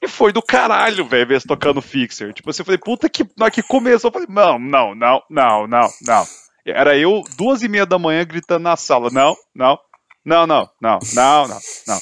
E 0.00 0.08
foi 0.08 0.32
do 0.32 0.42
caralho, 0.42 1.04
velho, 1.06 1.26
ver 1.26 1.34
eles 1.34 1.44
tocando 1.44 1.82
Fixer. 1.82 2.32
Tipo, 2.32 2.52
você 2.52 2.62
falei, 2.62 2.78
puta 2.78 3.08
que. 3.08 3.26
Na 3.36 3.50
que 3.50 3.62
começou, 3.62 4.08
eu 4.08 4.12
falei, 4.12 4.28
não, 4.30 4.58
não, 4.58 4.94
não, 4.94 5.22
não, 5.30 5.66
não, 5.66 5.88
não. 6.02 6.26
Era 6.64 6.96
eu, 6.96 7.22
duas 7.36 7.62
e 7.62 7.68
meia 7.68 7.86
da 7.86 7.98
manhã, 7.98 8.24
gritando 8.24 8.62
na 8.62 8.76
sala, 8.76 9.10
não, 9.10 9.34
não, 9.54 9.78
não, 10.24 10.46
não, 10.46 10.70
não, 10.80 10.98
não, 11.14 11.48
não, 11.48 11.60
não. 11.86 12.00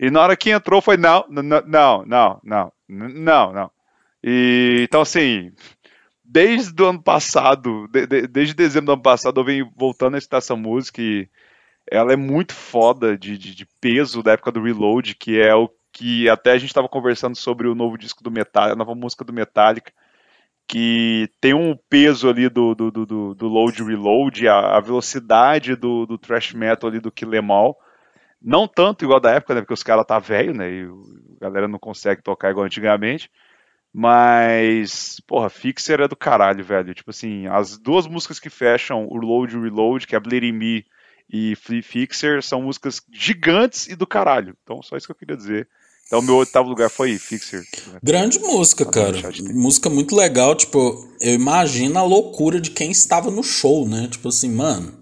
E 0.00 0.10
na 0.10 0.22
hora 0.22 0.36
que 0.36 0.50
entrou 0.50 0.80
foi 0.80 0.96
não, 0.96 1.26
não, 1.28 1.42
não, 1.42 2.04
não, 2.06 2.72
não, 2.88 3.52
não. 3.52 3.70
E 4.24 4.84
então 4.84 5.02
assim, 5.02 5.52
desde 6.24 6.82
o 6.82 6.86
ano 6.86 7.02
passado, 7.02 7.86
de, 7.88 8.06
de, 8.06 8.26
desde 8.26 8.54
dezembro 8.54 8.86
do 8.86 8.92
ano 8.92 9.02
passado, 9.02 9.38
eu 9.38 9.44
venho 9.44 9.70
voltando 9.76 10.14
a 10.14 10.18
escutar 10.18 10.38
essa 10.38 10.56
música 10.56 11.02
e 11.02 11.28
ela 11.86 12.14
é 12.14 12.16
muito 12.16 12.54
foda 12.54 13.18
de, 13.18 13.36
de, 13.36 13.54
de 13.54 13.66
peso 13.78 14.22
da 14.22 14.32
época 14.32 14.50
do 14.50 14.62
Reload, 14.62 15.14
que 15.16 15.38
é 15.38 15.54
o 15.54 15.68
que 15.92 16.30
até 16.30 16.52
a 16.52 16.58
gente 16.58 16.70
estava 16.70 16.88
conversando 16.88 17.36
sobre 17.36 17.68
o 17.68 17.74
novo 17.74 17.98
disco 17.98 18.22
do 18.22 18.30
Metallica, 18.30 18.72
a 18.72 18.78
nova 18.78 18.94
música 18.94 19.22
do 19.22 19.34
Metallica, 19.34 19.92
que 20.66 21.28
tem 21.40 21.52
um 21.52 21.76
peso 21.90 22.28
ali 22.28 22.48
do, 22.48 22.74
do, 22.74 22.90
do, 22.90 23.34
do 23.34 23.48
load 23.48 23.82
reload, 23.82 24.48
a, 24.48 24.76
a 24.76 24.80
velocidade 24.80 25.74
do, 25.76 26.06
do 26.06 26.16
thrash 26.16 26.54
metal 26.54 26.88
ali 26.88 27.00
do 27.00 27.10
Kill 27.10 27.34
Em 27.34 27.50
All. 27.50 27.76
Não 28.42 28.66
tanto 28.66 29.04
igual 29.04 29.20
da 29.20 29.32
época, 29.32 29.54
né, 29.54 29.60
porque 29.60 29.74
os 29.74 29.82
caras 29.82 30.06
tá 30.06 30.18
velho, 30.18 30.54
né, 30.54 30.70
e 30.70 30.86
a 31.40 31.44
galera 31.44 31.68
não 31.68 31.78
consegue 31.78 32.22
tocar 32.22 32.50
igual 32.50 32.66
antigamente. 32.66 33.30
Mas, 33.92 35.20
porra, 35.26 35.50
Fixer 35.50 36.00
é 36.00 36.08
do 36.08 36.14
caralho, 36.14 36.64
velho. 36.64 36.94
Tipo 36.94 37.10
assim, 37.10 37.46
as 37.48 37.76
duas 37.76 38.06
músicas 38.06 38.38
que 38.38 38.48
fecham 38.48 39.06
o 39.10 39.16
Load 39.16 39.56
e 39.56 39.60
Reload, 39.60 40.06
que 40.06 40.14
é 40.14 40.20
Bleeding 40.20 40.52
Me 40.52 40.84
e 41.28 41.56
Flea 41.56 41.82
Fixer, 41.82 42.42
são 42.42 42.62
músicas 42.62 43.02
gigantes 43.12 43.88
e 43.88 43.96
do 43.96 44.06
caralho. 44.06 44.56
Então, 44.62 44.80
só 44.82 44.96
isso 44.96 45.06
que 45.06 45.12
eu 45.12 45.16
queria 45.16 45.36
dizer. 45.36 45.68
Então, 46.06 46.22
meu 46.22 46.36
oitavo 46.36 46.68
lugar 46.68 46.90
foi 46.90 47.18
Fixer. 47.18 47.62
Grande 48.02 48.38
música, 48.40 48.84
cara. 48.84 49.16
Música 49.54 49.88
muito 49.90 50.14
legal. 50.14 50.54
Tipo, 50.56 51.08
eu 51.20 51.34
imagino 51.34 51.98
a 51.98 52.02
loucura 52.02 52.60
de 52.60 52.70
quem 52.70 52.90
estava 52.90 53.30
no 53.30 53.42
show, 53.42 53.88
né? 53.88 54.08
Tipo 54.08 54.28
assim, 54.28 54.50
mano. 54.52 54.99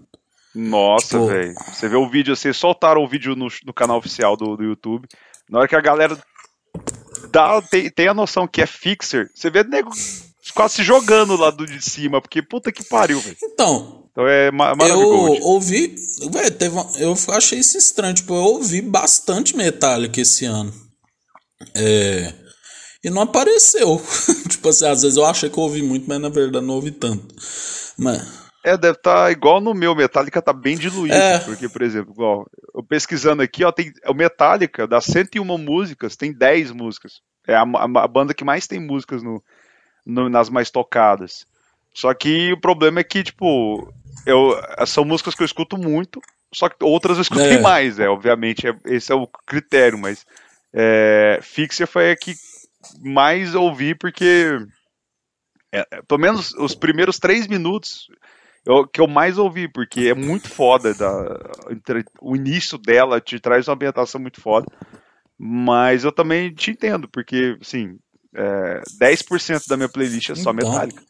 Nossa, 0.53 1.19
tipo... 1.19 1.27
velho. 1.27 1.53
Você 1.67 1.87
vê 1.87 1.95
o 1.95 2.09
vídeo, 2.09 2.35
vocês 2.35 2.57
soltaram 2.57 3.03
o 3.03 3.07
vídeo 3.07 3.35
no, 3.35 3.47
no 3.65 3.73
canal 3.73 3.97
oficial 3.97 4.35
do, 4.35 4.55
do 4.55 4.63
YouTube. 4.63 5.07
Na 5.49 5.59
hora 5.59 5.67
que 5.67 5.75
a 5.75 5.81
galera 5.81 6.17
dá, 7.31 7.61
tem, 7.61 7.89
tem 7.89 8.07
a 8.07 8.13
noção 8.13 8.47
que 8.47 8.61
é 8.61 8.65
Fixer, 8.65 9.29
você 9.33 9.49
vê 9.49 9.63
nego 9.63 9.91
quase 10.53 10.75
se 10.75 10.83
jogando 10.83 11.35
lá 11.35 11.51
do 11.51 11.65
de 11.65 11.81
cima, 11.81 12.21
porque 12.21 12.41
puta 12.41 12.71
que 12.71 12.83
pariu, 12.83 13.19
velho. 13.19 13.37
Então, 13.43 14.07
então 14.11 14.27
é 14.27 14.51
maravilhoso. 14.51 15.35
Eu 15.35 15.43
ouvi, 15.43 15.95
velho, 16.31 16.51
teve, 16.51 16.75
eu 16.97 17.15
achei 17.29 17.59
isso 17.59 17.77
estranho, 17.77 18.13
tipo, 18.13 18.33
eu 18.33 18.43
ouvi 18.43 18.81
bastante 18.81 19.55
Metallica 19.55 20.19
esse 20.19 20.45
ano. 20.45 20.73
É. 21.75 22.33
E 23.03 23.09
não 23.09 23.21
apareceu. 23.21 24.01
tipo 24.49 24.69
assim, 24.69 24.85
às 24.85 25.01
vezes 25.01 25.17
eu 25.17 25.25
achei 25.25 25.49
que 25.49 25.57
eu 25.57 25.63
ouvi 25.63 25.81
muito, 25.81 26.07
mas 26.07 26.19
na 26.19 26.29
verdade 26.29 26.65
não 26.65 26.75
ouvi 26.75 26.91
tanto. 26.91 27.33
Mas. 27.97 28.48
É, 28.63 28.75
deve 28.77 28.97
estar 28.97 29.25
tá 29.25 29.31
igual 29.31 29.61
no 29.61 29.73
meu, 29.73 29.95
Metallica 29.95 30.41
tá 30.41 30.51
bem 30.51 30.77
diluído. 30.77 31.15
É. 31.15 31.39
Porque, 31.39 31.69
por 31.69 31.81
exemplo, 31.81 32.11
igual, 32.13 32.49
eu 32.75 32.83
pesquisando 32.83 33.41
aqui, 33.41 33.63
ó, 33.63 33.71
tem, 33.71 33.91
o 34.07 34.13
Metallica, 34.13 34.85
das 34.87 35.05
101 35.05 35.57
músicas, 35.57 36.15
tem 36.15 36.33
10 36.33 36.71
músicas. 36.71 37.21
É 37.47 37.55
a, 37.55 37.61
a, 37.61 38.03
a 38.03 38.07
banda 38.07 38.33
que 38.33 38.43
mais 38.43 38.67
tem 38.67 38.79
músicas 38.79 39.23
no, 39.23 39.41
no, 40.05 40.29
nas 40.29 40.49
mais 40.49 40.69
tocadas. 40.69 41.45
Só 41.93 42.13
que 42.13 42.51
o 42.53 42.59
problema 42.59 42.99
é 42.99 43.03
que, 43.03 43.23
tipo, 43.23 43.91
eu, 44.25 44.55
são 44.85 45.05
músicas 45.05 45.35
que 45.35 45.41
eu 45.41 45.45
escuto 45.45 45.77
muito, 45.77 46.21
só 46.53 46.67
que 46.67 46.83
outras 46.83 47.17
eu 47.17 47.21
escutei 47.21 47.57
é. 47.57 47.61
mais, 47.61 47.99
é, 47.99 48.09
obviamente, 48.09 48.67
é, 48.67 48.75
esse 48.85 49.11
é 49.11 49.15
o 49.15 49.27
critério, 49.27 49.97
mas 49.97 50.25
é, 50.73 51.39
Fixer 51.41 51.87
foi 51.87 52.11
a 52.11 52.15
que 52.15 52.33
mais 53.01 53.55
ouvi, 53.55 53.95
porque 53.95 54.57
é, 55.71 55.85
é, 55.91 56.01
pelo 56.07 56.19
menos 56.19 56.53
os 56.53 56.75
primeiros 56.75 57.19
três 57.19 57.47
minutos 57.47 58.07
eu, 58.65 58.87
que 58.87 59.01
eu 59.01 59.07
mais 59.07 59.37
ouvi, 59.37 59.67
porque 59.67 60.01
é 60.01 60.13
muito 60.13 60.49
foda. 60.49 60.93
Da, 60.93 61.39
o 62.21 62.35
início 62.35 62.77
dela 62.77 63.19
te 63.19 63.39
traz 63.39 63.67
uma 63.67 63.75
ambientação 63.75 64.19
muito 64.19 64.41
foda. 64.41 64.67
Mas 65.37 66.03
eu 66.03 66.11
também 66.11 66.53
te 66.53 66.71
entendo, 66.71 67.07
porque, 67.07 67.57
assim, 67.61 67.97
é, 68.35 68.81
10% 68.99 69.67
da 69.67 69.77
minha 69.77 69.87
playlist 69.87 70.31
é 70.31 70.35
só 70.35 70.51
então, 70.51 70.53
metálica. 70.53 71.01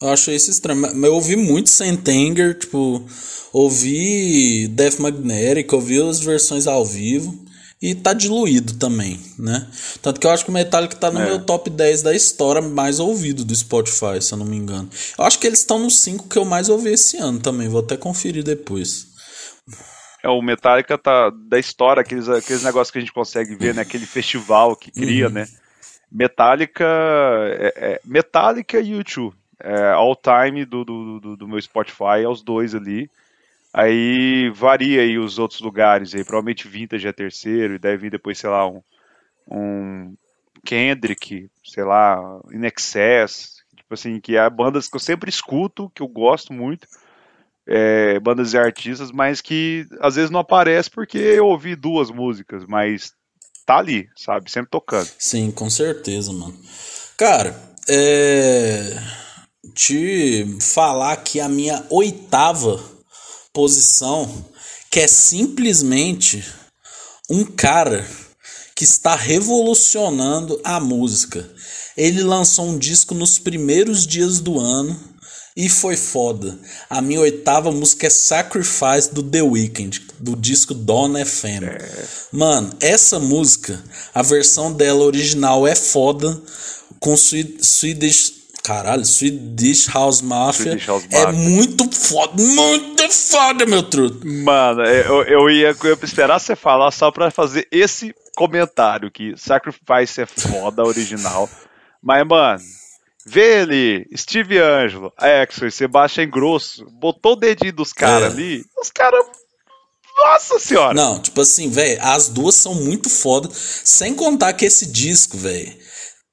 Eu 0.00 0.10
achei 0.10 0.36
isso 0.36 0.50
estranho. 0.50 0.80
Mas 0.80 0.94
eu 0.94 1.14
ouvi 1.14 1.36
muito 1.36 1.70
Sentenger, 1.70 2.56
tipo, 2.58 3.04
ouvi 3.52 4.68
Death 4.68 4.98
Magnetic, 4.98 5.72
ouvi 5.72 6.00
as 6.00 6.20
versões 6.20 6.66
ao 6.66 6.84
vivo. 6.84 7.47
E 7.80 7.94
tá 7.94 8.12
diluído 8.12 8.74
também, 8.74 9.20
né? 9.38 9.70
Tanto 10.02 10.18
que 10.18 10.26
eu 10.26 10.30
acho 10.32 10.44
que 10.44 10.50
o 10.50 10.54
Metallica 10.54 10.96
tá 10.96 11.12
no 11.12 11.20
é. 11.20 11.26
meu 11.26 11.44
top 11.44 11.70
10 11.70 12.02
da 12.02 12.14
história 12.14 12.60
mais 12.60 12.98
ouvido 12.98 13.44
do 13.44 13.54
Spotify, 13.54 14.20
se 14.20 14.34
eu 14.34 14.38
não 14.38 14.46
me 14.46 14.56
engano. 14.56 14.90
Eu 15.16 15.24
acho 15.24 15.38
que 15.38 15.46
eles 15.46 15.60
estão 15.60 15.78
nos 15.78 16.00
5 16.00 16.28
que 16.28 16.36
eu 16.36 16.44
mais 16.44 16.68
ouvi 16.68 16.90
esse 16.90 17.16
ano 17.18 17.38
também, 17.38 17.68
vou 17.68 17.80
até 17.80 17.96
conferir 17.96 18.42
depois. 18.42 19.06
É, 20.22 20.28
o 20.28 20.42
Metallica 20.42 20.98
tá 20.98 21.30
da 21.30 21.58
história, 21.58 22.00
aqueles, 22.00 22.28
aqueles 22.28 22.64
negócios 22.64 22.90
que 22.90 22.98
a 22.98 23.00
gente 23.00 23.12
consegue 23.12 23.54
ver, 23.54 23.74
né? 23.74 23.82
Aquele 23.82 24.06
festival 24.06 24.74
que 24.74 24.90
cria, 24.90 25.28
uhum. 25.28 25.32
né? 25.32 25.46
Metallica, 26.10 26.84
é, 26.84 27.72
é, 27.76 28.00
Metallica 28.04 28.80
e 28.80 28.90
YouTube. 28.90 29.36
É, 29.60 29.90
all 29.90 30.16
time 30.16 30.64
do, 30.64 30.84
do, 30.84 31.20
do, 31.20 31.36
do 31.36 31.48
meu 31.48 31.60
Spotify, 31.60 32.22
é 32.24 32.28
os 32.28 32.42
dois 32.42 32.74
ali. 32.74 33.10
Aí 33.72 34.50
varia 34.50 35.02
aí 35.02 35.18
os 35.18 35.38
outros 35.38 35.60
lugares 35.60 36.14
aí. 36.14 36.24
Provavelmente 36.24 36.68
Vintage 36.68 37.06
é 37.06 37.12
terceiro 37.12 37.74
e 37.74 37.78
deve 37.78 37.98
vir 37.98 38.10
depois, 38.10 38.38
sei 38.38 38.50
lá, 38.50 38.66
um, 38.66 38.82
um 39.46 40.14
Kendrick, 40.64 41.50
sei 41.64 41.84
lá, 41.84 42.40
In 42.52 42.64
Excess. 42.64 43.58
Tipo 43.76 43.94
assim, 43.94 44.20
que 44.20 44.36
é 44.36 44.50
bandas 44.50 44.88
que 44.88 44.96
eu 44.96 45.00
sempre 45.00 45.28
escuto, 45.28 45.90
que 45.94 46.02
eu 46.02 46.08
gosto 46.08 46.52
muito. 46.52 46.86
É, 47.66 48.18
bandas 48.20 48.54
e 48.54 48.58
artistas, 48.58 49.12
mas 49.12 49.42
que 49.42 49.86
às 50.00 50.16
vezes 50.16 50.30
não 50.30 50.40
aparece 50.40 50.90
porque 50.90 51.18
eu 51.18 51.46
ouvi 51.46 51.76
duas 51.76 52.10
músicas, 52.10 52.64
mas 52.66 53.12
tá 53.66 53.76
ali, 53.76 54.08
sabe? 54.16 54.50
Sempre 54.50 54.70
tocando. 54.70 55.06
Sim, 55.18 55.50
com 55.50 55.68
certeza, 55.68 56.32
mano. 56.32 56.58
Cara, 57.18 57.54
é... 57.86 58.96
te 59.74 60.46
falar 60.62 61.16
que 61.18 61.40
a 61.40 61.48
minha 61.48 61.84
oitava 61.90 62.97
posição 63.58 64.46
que 64.88 65.00
é 65.00 65.08
simplesmente 65.08 66.44
um 67.28 67.44
cara 67.44 68.08
que 68.72 68.84
está 68.84 69.16
revolucionando 69.16 70.60
a 70.62 70.78
música. 70.78 71.50
Ele 71.96 72.22
lançou 72.22 72.68
um 72.68 72.78
disco 72.78 73.14
nos 73.14 73.36
primeiros 73.36 74.06
dias 74.06 74.38
do 74.38 74.60
ano 74.60 74.96
e 75.56 75.68
foi 75.68 75.96
foda. 75.96 76.56
A 76.88 77.02
minha 77.02 77.18
oitava 77.18 77.72
música 77.72 78.06
é 78.06 78.10
Sacrifice 78.10 79.12
do 79.12 79.24
The 79.24 79.42
Weeknd, 79.42 80.06
do 80.20 80.36
disco 80.36 80.72
Donna 80.72 81.26
FM. 81.26 81.82
Mano, 82.30 82.70
essa 82.78 83.18
música, 83.18 83.82
a 84.14 84.22
versão 84.22 84.72
dela 84.72 85.02
original 85.02 85.66
é 85.66 85.74
foda, 85.74 86.40
com 87.00 87.16
Swedish 87.16 88.37
Caralho, 88.68 89.02
Swedish 89.02 89.86
House 89.86 90.20
Mafia 90.20 90.72
Swedish 90.72 90.86
House 90.86 91.06
é 91.10 91.24
Mafia. 91.24 91.40
muito 91.40 91.90
foda, 91.90 92.34
muito 92.36 93.10
foda, 93.10 93.64
meu 93.64 93.82
truto. 93.82 94.26
Mano, 94.26 94.82
eu, 94.84 95.22
eu, 95.22 95.48
ia, 95.48 95.74
eu 95.82 95.90
ia 95.90 95.98
esperar 96.02 96.38
você 96.38 96.54
falar 96.54 96.90
só 96.90 97.10
pra 97.10 97.30
fazer 97.30 97.66
esse 97.72 98.14
comentário 98.36 99.10
que 99.10 99.34
Sacrifice 99.38 100.20
é 100.20 100.26
foda, 100.26 100.84
original. 100.84 101.48
Mas, 102.02 102.26
mano, 102.26 102.62
vê 103.24 103.60
ali, 103.60 104.06
Steve 104.14 104.58
Angelo, 104.58 105.14
e 105.18 105.70
Sebastian 105.70 106.28
Grosso, 106.28 106.84
botou 106.90 107.32
o 107.32 107.36
dedinho 107.36 107.72
dos 107.72 107.94
caras 107.94 108.24
é. 108.24 108.36
ali, 108.36 108.64
os 108.78 108.90
caras 108.90 109.24
nossa 110.14 110.58
senhora! 110.58 110.92
Não, 110.94 111.22
tipo 111.22 111.40
assim, 111.40 111.70
velho, 111.70 111.98
as 112.02 112.28
duas 112.28 112.56
são 112.56 112.74
muito 112.74 113.08
foda. 113.08 113.48
Sem 113.52 114.14
contar 114.14 114.52
que 114.52 114.64
esse 114.66 114.84
disco, 114.86 115.38
velho, 115.38 115.72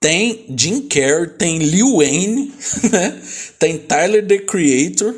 tem 0.06 0.46
Jim 0.56 0.82
Carrey, 0.82 1.30
tem 1.30 1.58
Lil 1.58 1.98
Wayne, 1.98 2.54
né? 2.92 3.20
Tem 3.58 3.80
Tyler 3.80 4.24
the 4.24 4.38
Creator, 4.38 5.16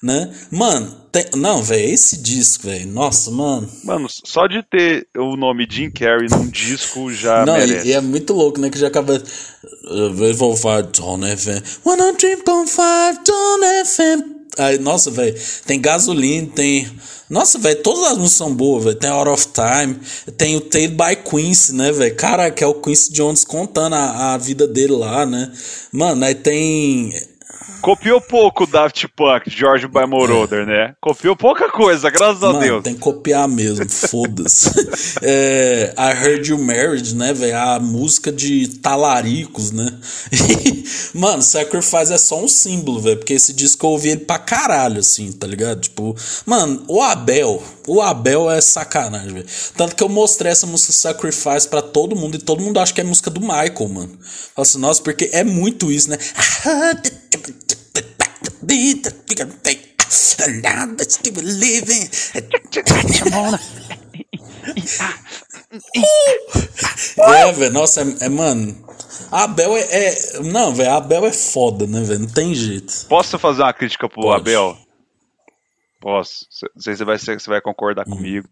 né? 0.00 0.32
Mano, 0.52 0.94
tem... 1.10 1.24
não, 1.34 1.60
velho, 1.60 1.92
esse 1.92 2.22
disco, 2.22 2.68
velho. 2.68 2.86
Nossa, 2.86 3.32
mano. 3.32 3.68
Mano, 3.82 4.06
só 4.08 4.46
de 4.46 4.62
ter 4.62 5.08
o 5.16 5.36
nome 5.36 5.66
Jim 5.68 5.90
Carrey 5.90 6.28
num 6.30 6.46
disco 6.46 7.12
já 7.12 7.44
Não, 7.44 7.54
merece. 7.54 7.88
e, 7.88 7.90
e 7.90 7.94
é 7.94 8.00
muito 8.00 8.32
louco, 8.32 8.60
né? 8.60 8.70
Que 8.70 8.78
já 8.78 8.86
acaba. 8.86 9.20
Revolvar 10.16 10.84
John 10.92 11.18
FM. 11.22 11.60
103.5 11.84 13.24
John 13.26 13.84
FM. 13.84 14.37
Aí, 14.58 14.78
nossa, 14.78 15.10
velho. 15.10 15.34
Tem 15.64 15.80
gasolina, 15.80 16.48
tem. 16.54 16.90
Nossa, 17.30 17.58
velho, 17.58 17.80
todas 17.82 18.04
as 18.04 18.18
músicas 18.18 18.32
são 18.32 18.54
boas, 18.54 18.84
velho. 18.84 18.96
Tem 18.96 19.08
Out 19.08 19.30
of 19.30 19.48
Time, 19.48 19.96
tem 20.36 20.56
o 20.56 20.60
Tate 20.60 20.88
by 20.88 21.16
Quincy, 21.24 21.74
né, 21.74 21.92
velho? 21.92 22.14
Cara, 22.16 22.50
que 22.50 22.64
é 22.64 22.66
o 22.66 22.74
Quincy 22.74 23.12
Jones 23.12 23.44
contando 23.44 23.94
a, 23.94 24.34
a 24.34 24.38
vida 24.38 24.66
dele 24.66 24.94
lá, 24.94 25.24
né? 25.24 25.52
Mano, 25.92 26.24
aí 26.24 26.34
tem. 26.34 27.12
Copiou 27.80 28.20
pouco 28.20 28.64
o 28.64 28.66
Daft 28.66 29.06
Punk, 29.08 29.48
George 29.48 29.86
by 29.86 30.06
Moroder, 30.06 30.66
né? 30.66 30.94
Copiou 31.00 31.36
pouca 31.36 31.70
coisa, 31.70 32.10
graças 32.10 32.42
a 32.42 32.48
Mano, 32.48 32.60
Deus. 32.60 32.82
tem 32.84 32.94
que 32.94 33.00
copiar 33.00 33.48
mesmo, 33.48 33.88
foda-se. 33.88 34.70
é, 35.22 35.94
I 35.96 36.24
Heard 36.24 36.50
You 36.50 36.58
Married, 36.58 37.14
né, 37.14 37.32
velho? 37.32 37.56
A 37.56 37.78
música 37.78 38.32
de 38.32 38.68
talaricos, 38.78 39.70
né? 39.70 39.88
Mano, 41.14 41.42
Sacrifice 41.42 42.12
é 42.12 42.18
só 42.18 42.42
um 42.42 42.48
símbolo, 42.48 43.00
velho. 43.00 43.18
Porque 43.18 43.34
esse 43.34 43.52
disco 43.52 43.86
eu 43.86 43.90
ouvi 43.90 44.10
ele 44.10 44.20
pra 44.20 44.38
caralho, 44.38 45.00
assim, 45.00 45.30
tá 45.32 45.46
ligado? 45.46 45.80
Tipo, 45.80 46.16
mano, 46.44 46.84
o 46.88 47.02
Abel, 47.02 47.62
o 47.86 48.00
Abel 48.00 48.50
é 48.50 48.60
sacanagem, 48.60 49.32
velho. 49.32 49.46
Tanto 49.76 49.94
que 49.94 50.02
eu 50.02 50.08
mostrei 50.08 50.52
essa 50.52 50.66
música 50.66 50.92
Sacrifice 50.92 51.68
pra 51.68 51.82
todo 51.82 52.16
mundo 52.16 52.36
e 52.36 52.38
todo 52.38 52.62
mundo 52.62 52.78
acha 52.78 52.92
que 52.92 53.00
é 53.00 53.04
música 53.04 53.30
do 53.30 53.40
Michael, 53.40 53.88
mano. 53.88 54.18
Fala 54.54 54.66
assim, 54.66 54.78
nossa, 54.78 55.02
porque 55.02 55.30
é 55.32 55.44
muito 55.44 55.90
isso, 55.90 56.10
né? 56.10 56.18
É, 67.18 67.52
velho, 67.52 67.72
nossa, 67.72 68.02
é, 68.02 68.26
é, 68.26 68.28
mano. 68.28 68.76
A 69.30 69.44
Abel 69.44 69.76
é. 69.76 69.80
é- 69.82 70.40
não, 70.40 70.74
velho, 70.74 70.90
a 70.90 70.96
Abel 70.96 71.26
é 71.26 71.32
foda, 71.32 71.86
né, 71.86 72.00
velho? 72.02 72.20
Não 72.20 72.28
tem 72.28 72.54
jeito. 72.54 73.06
Posso 73.08 73.38
fazer 73.38 73.62
uma 73.62 73.72
crítica 73.72 74.08
pro 74.08 74.22
Pode. 74.22 74.40
Abel? 74.40 74.76
Posso. 76.00 76.46
Não 76.74 76.82
sei 76.82 76.94
se 76.94 76.98
você 76.98 77.04
vai, 77.04 77.18
se 77.18 77.48
vai 77.48 77.60
concordar 77.60 78.06
Hum. 78.08 78.16
comigo. 78.16 78.48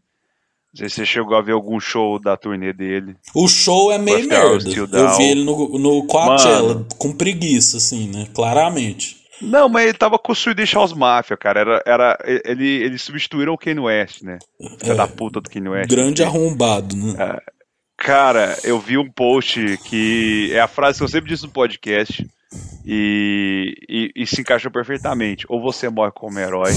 Não 0.75 0.79
sei 0.81 0.89
se 0.89 0.97
você 0.97 1.07
chegou 1.07 1.37
a 1.37 1.43
ver 1.43 1.53
algum 1.53 1.81
show 1.81 2.19
da 2.19 2.37
turnê 2.37 2.73
dele. 2.73 3.17
O 3.35 3.49
show 3.49 3.91
é 3.93 3.99
meio 3.99 4.29
merda. 4.29 4.69
Eu 4.71 5.17
vi 5.17 5.25
ele 5.31 5.45
no, 5.45 5.79
no 5.79 6.07
Coachella, 6.07 6.75
Mano. 6.75 6.87
com 6.99 7.13
preguiça, 7.13 7.79
assim, 7.79 8.09
né? 8.11 8.27
Claramente. 8.35 9.25
Não, 9.41 9.69
mas 9.69 9.85
ele 9.89 9.99
tava 9.99 10.19
com 10.19 10.33
o 10.33 10.35
Swedish 10.35 10.73
House 10.75 10.93
Mafia, 10.93 11.37
cara. 11.37 11.61
Era, 11.61 11.83
era, 11.87 12.19
ele, 12.45 12.67
eles 12.67 13.03
substituíram 13.03 13.53
o 13.53 13.59
Kanye 13.59 13.81
West, 13.81 14.23
né? 14.23 14.39
Filha 14.81 14.93
É. 14.93 14.95
da 14.97 15.07
puta 15.07 15.41
do 15.41 15.51
Kanye 15.51 15.69
West. 15.69 15.91
Grande 15.91 16.23
arrombado, 16.23 16.97
né? 16.97 17.39
Cara, 17.99 18.57
eu 18.65 18.79
vi 18.79 18.99
um 18.99 19.11
post 19.11 19.79
que 19.85 20.51
é 20.53 20.61
a 20.61 20.69
frase 20.69 20.99
que 20.99 21.05
eu 21.05 21.09
sempre 21.09 21.31
disse 21.31 21.45
no 21.45 21.51
podcast 21.51 22.27
e, 22.85 23.75
e, 23.89 24.13
e 24.15 24.27
se 24.27 24.41
encaixa 24.41 24.71
perfeitamente. 24.71 25.45
Ou 25.49 25.61
você 25.61 25.89
morre 25.89 26.13
como 26.13 26.39
herói, 26.39 26.73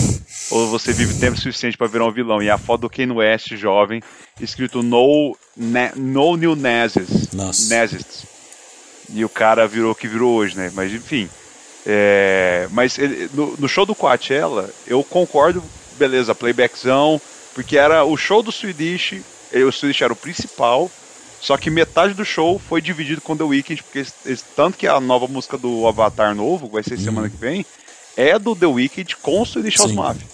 ou 0.51 0.67
você 0.67 0.91
vive 0.93 1.19
tempo 1.19 1.37
suficiente 1.37 1.77
pra 1.77 1.87
virar 1.87 2.05
um 2.05 2.11
vilão. 2.11 2.41
E 2.41 2.49
a 2.49 2.57
foto 2.57 2.81
do 2.81 2.89
Kanye 2.89 3.13
West 3.13 3.53
jovem, 3.55 4.01
escrito 4.39 4.81
No, 4.81 5.35
na, 5.55 5.91
no 5.95 6.35
New 6.37 6.55
Nazis. 6.55 7.31
Nossa. 7.33 7.73
Nazists. 7.73 8.25
E 9.13 9.23
o 9.25 9.29
cara 9.29 9.67
virou 9.67 9.91
o 9.91 9.95
que 9.95 10.07
virou 10.07 10.33
hoje, 10.35 10.55
né? 10.57 10.71
Mas 10.73 10.93
enfim. 10.93 11.29
É, 11.85 12.67
mas 12.71 12.97
ele- 12.97 13.29
no, 13.33 13.55
no 13.57 13.67
show 13.69 13.85
do 13.85 13.95
Coachella, 13.95 14.69
eu 14.85 15.03
concordo, 15.03 15.63
beleza, 15.97 16.35
playbackzão, 16.35 17.21
porque 17.53 17.77
era 17.77 18.03
o 18.03 18.15
show 18.17 18.43
do 18.43 18.51
Swedish, 18.51 19.21
eh, 19.51 19.63
o 19.63 19.71
Swedish 19.71 20.01
era 20.01 20.13
o 20.13 20.15
principal, 20.15 20.91
só 21.41 21.57
que 21.57 21.69
metade 21.69 22.13
do 22.13 22.25
show 22.25 22.59
foi 22.59 22.81
dividido 22.81 23.21
com 23.21 23.35
The 23.35 23.43
Weeknd, 23.43 23.81
porque 23.83 24.05
eles- 24.25 24.43
tanto 24.55 24.77
que 24.77 24.87
a 24.87 24.99
nova 24.99 25.27
música 25.27 25.57
do 25.57 25.87
Avatar 25.87 26.35
novo, 26.35 26.67
vai 26.67 26.83
ser 26.83 26.97
semana 26.97 27.29
que 27.29 27.37
vem, 27.37 27.65
é 28.17 28.37
do 28.37 28.55
The 28.55 28.65
Weeknd 28.65 29.15
com 29.17 29.41
o 29.41 29.45
Swedish 29.45 29.77
House 29.77 29.91
Sim. 29.91 29.95
Mafia. 29.97 30.27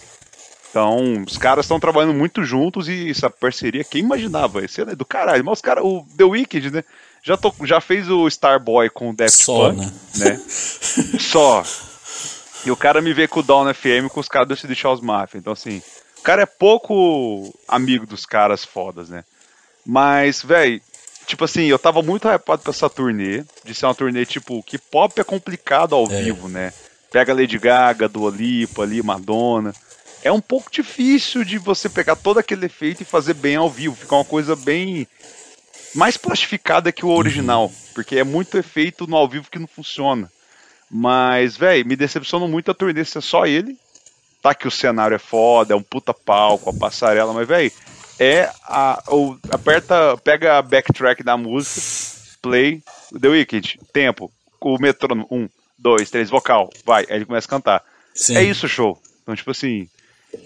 Então, 0.71 1.23
os 1.25 1.37
caras 1.37 1.63
estão 1.65 1.79
trabalhando 1.79 2.13
muito 2.13 2.43
juntos 2.43 2.89
e 2.89 3.09
essa 3.09 3.29
parceria, 3.29 3.83
quem 3.83 4.01
imaginava? 4.01 4.65
Esse 4.65 4.81
é 4.81 4.85
do 4.95 5.05
caralho. 5.05 5.45
Mas 5.45 5.59
os 5.59 5.61
caras, 5.61 5.83
o 5.85 6.05
The 6.17 6.25
Weeknd, 6.25 6.69
né? 6.69 6.83
Já, 7.25 7.35
to- 7.35 7.55
já 7.63 7.81
fez 7.81 8.07
o 8.09 8.27
Starboy 8.27 8.89
com 8.89 9.09
o 9.09 9.15
Daft 9.15 9.43
Só, 9.43 9.69
Punk, 9.71 9.79
né? 9.81 9.91
né? 10.17 10.41
Só. 11.19 11.63
E 12.65 12.69
o 12.71 12.75
cara 12.77 13.01
me 13.01 13.13
vê 13.13 13.27
com 13.27 13.39
o 13.39 13.43
Down 13.43 13.73
FM 13.73 14.09
com 14.09 14.19
os 14.19 14.27
caras 14.29 14.47
do 14.47 14.55
CD 14.55 14.75
House 14.83 15.01
Mafia. 15.01 15.39
Então, 15.39 15.53
assim, 15.53 15.81
o 16.19 16.21
cara 16.21 16.43
é 16.43 16.45
pouco 16.45 17.51
amigo 17.67 18.05
dos 18.05 18.25
caras 18.25 18.63
fodas, 18.63 19.09
né? 19.09 19.23
Mas, 19.85 20.41
velho, 20.43 20.79
tipo 21.27 21.43
assim, 21.45 21.63
eu 21.65 21.79
tava 21.79 22.01
muito 22.03 22.27
hypado 22.27 22.61
pra 22.61 22.71
essa 22.71 22.89
turnê. 22.89 23.43
De 23.63 23.73
ser 23.73 23.85
uma 23.87 23.95
turnê, 23.95 24.25
tipo, 24.25 24.61
que 24.63 24.77
pop 24.77 25.19
é 25.19 25.23
complicado 25.23 25.95
ao 25.95 26.05
É. 26.11 26.21
vivo, 26.23 26.47
né? 26.47 26.71
Pega 27.11 27.33
Lady 27.33 27.57
Gaga, 27.57 28.07
Dua 28.07 28.29
Lipa 28.31 28.83
ali, 28.83 29.01
Madonna. 29.01 29.73
É 30.23 30.31
um 30.31 30.41
pouco 30.41 30.71
difícil 30.71 31.43
de 31.43 31.57
você 31.57 31.87
pegar 31.89 32.15
todo 32.15 32.39
aquele 32.39 32.65
efeito 32.65 33.01
e 33.01 33.05
fazer 33.05 33.33
bem 33.35 33.55
ao 33.55 33.69
vivo. 33.69 33.95
Fica 33.95 34.15
uma 34.15 34.25
coisa 34.25 34.55
bem 34.55 35.07
mais 35.95 36.17
plastificada 36.17 36.91
que 36.91 37.05
o 37.05 37.09
original, 37.09 37.71
porque 37.93 38.17
é 38.17 38.23
muito 38.23 38.57
efeito 38.57 39.07
no 39.07 39.15
ao 39.15 39.27
vivo 39.27 39.49
que 39.49 39.57
não 39.57 39.67
funciona. 39.67 40.29
Mas, 40.91 41.57
velho, 41.57 41.85
me 41.85 41.95
decepcionou 41.95 42.47
muito 42.47 42.69
a 42.69 42.73
turnê 42.73 43.03
ser 43.03 43.21
só 43.21 43.45
ele. 43.45 43.77
Tá 44.41 44.53
que 44.53 44.67
o 44.67 44.71
cenário 44.71 45.15
é 45.15 45.19
foda, 45.19 45.73
é 45.73 45.75
um 45.75 45.81
puta 45.81 46.13
palco, 46.13 46.69
a 46.69 46.73
passarela, 46.73 47.33
mas, 47.33 47.47
velho, 47.47 47.71
é 48.19 48.49
a. 48.63 49.01
O, 49.07 49.37
aperta, 49.49 50.15
pega 50.23 50.57
a 50.57 50.61
backtrack 50.61 51.23
da 51.23 51.35
música, 51.35 52.37
play, 52.41 52.83
The 53.19 53.27
Weeknd, 53.27 53.79
tempo, 53.91 54.31
o 54.61 54.77
metrônomo, 54.79 55.27
um, 55.31 55.49
dois, 55.77 56.09
três, 56.11 56.29
vocal, 56.29 56.69
vai, 56.85 57.05
aí 57.09 57.15
ele 57.15 57.25
começa 57.25 57.47
a 57.47 57.49
cantar. 57.49 57.83
Sim. 58.13 58.37
É 58.37 58.43
isso 58.43 58.67
o 58.67 58.69
show. 58.69 59.01
Então, 59.23 59.35
tipo 59.35 59.49
assim, 59.49 59.89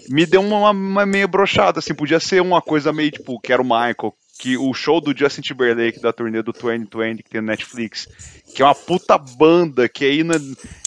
me 0.08 0.24
deu 0.24 0.40
uma, 0.40 0.70
uma 0.70 1.04
meio 1.04 1.28
brochada, 1.28 1.78
assim, 1.78 1.94
podia 1.94 2.20
ser 2.20 2.40
uma 2.40 2.62
coisa 2.62 2.92
meio, 2.92 3.10
tipo, 3.10 3.38
que 3.38 3.52
era 3.52 3.60
o 3.60 3.64
Michael, 3.64 4.14
que 4.40 4.56
o 4.56 4.72
show 4.72 5.02
do 5.02 5.14
Justin 5.16 5.42
Timberlake 5.42 6.00
da 6.00 6.14
turnê 6.14 6.42
do 6.42 6.50
2020 6.50 7.22
que 7.22 7.28
tem 7.28 7.42
no 7.42 7.48
Netflix, 7.48 8.08
que 8.54 8.62
é 8.62 8.64
uma 8.64 8.74
puta 8.74 9.18
banda, 9.18 9.86
que 9.86 10.02
aí 10.02 10.24
né, 10.24 10.34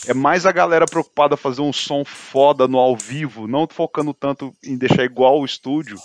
é 0.08 0.14
mais 0.14 0.48
a 0.48 0.52
galera 0.52 0.88
preocupada 0.88 1.36
a 1.36 1.38
fazer 1.38 1.62
um 1.62 1.72
som 1.72 2.04
foda 2.04 2.68
no 2.68 2.80
ao 2.80 2.98
vivo, 2.98 3.48
não 3.48 3.68
focando 3.70 4.12
tanto 4.12 4.52
em 4.64 4.76
deixar 4.76 5.04
igual 5.04 5.40
o 5.40 5.46
estúdio, 5.46 6.00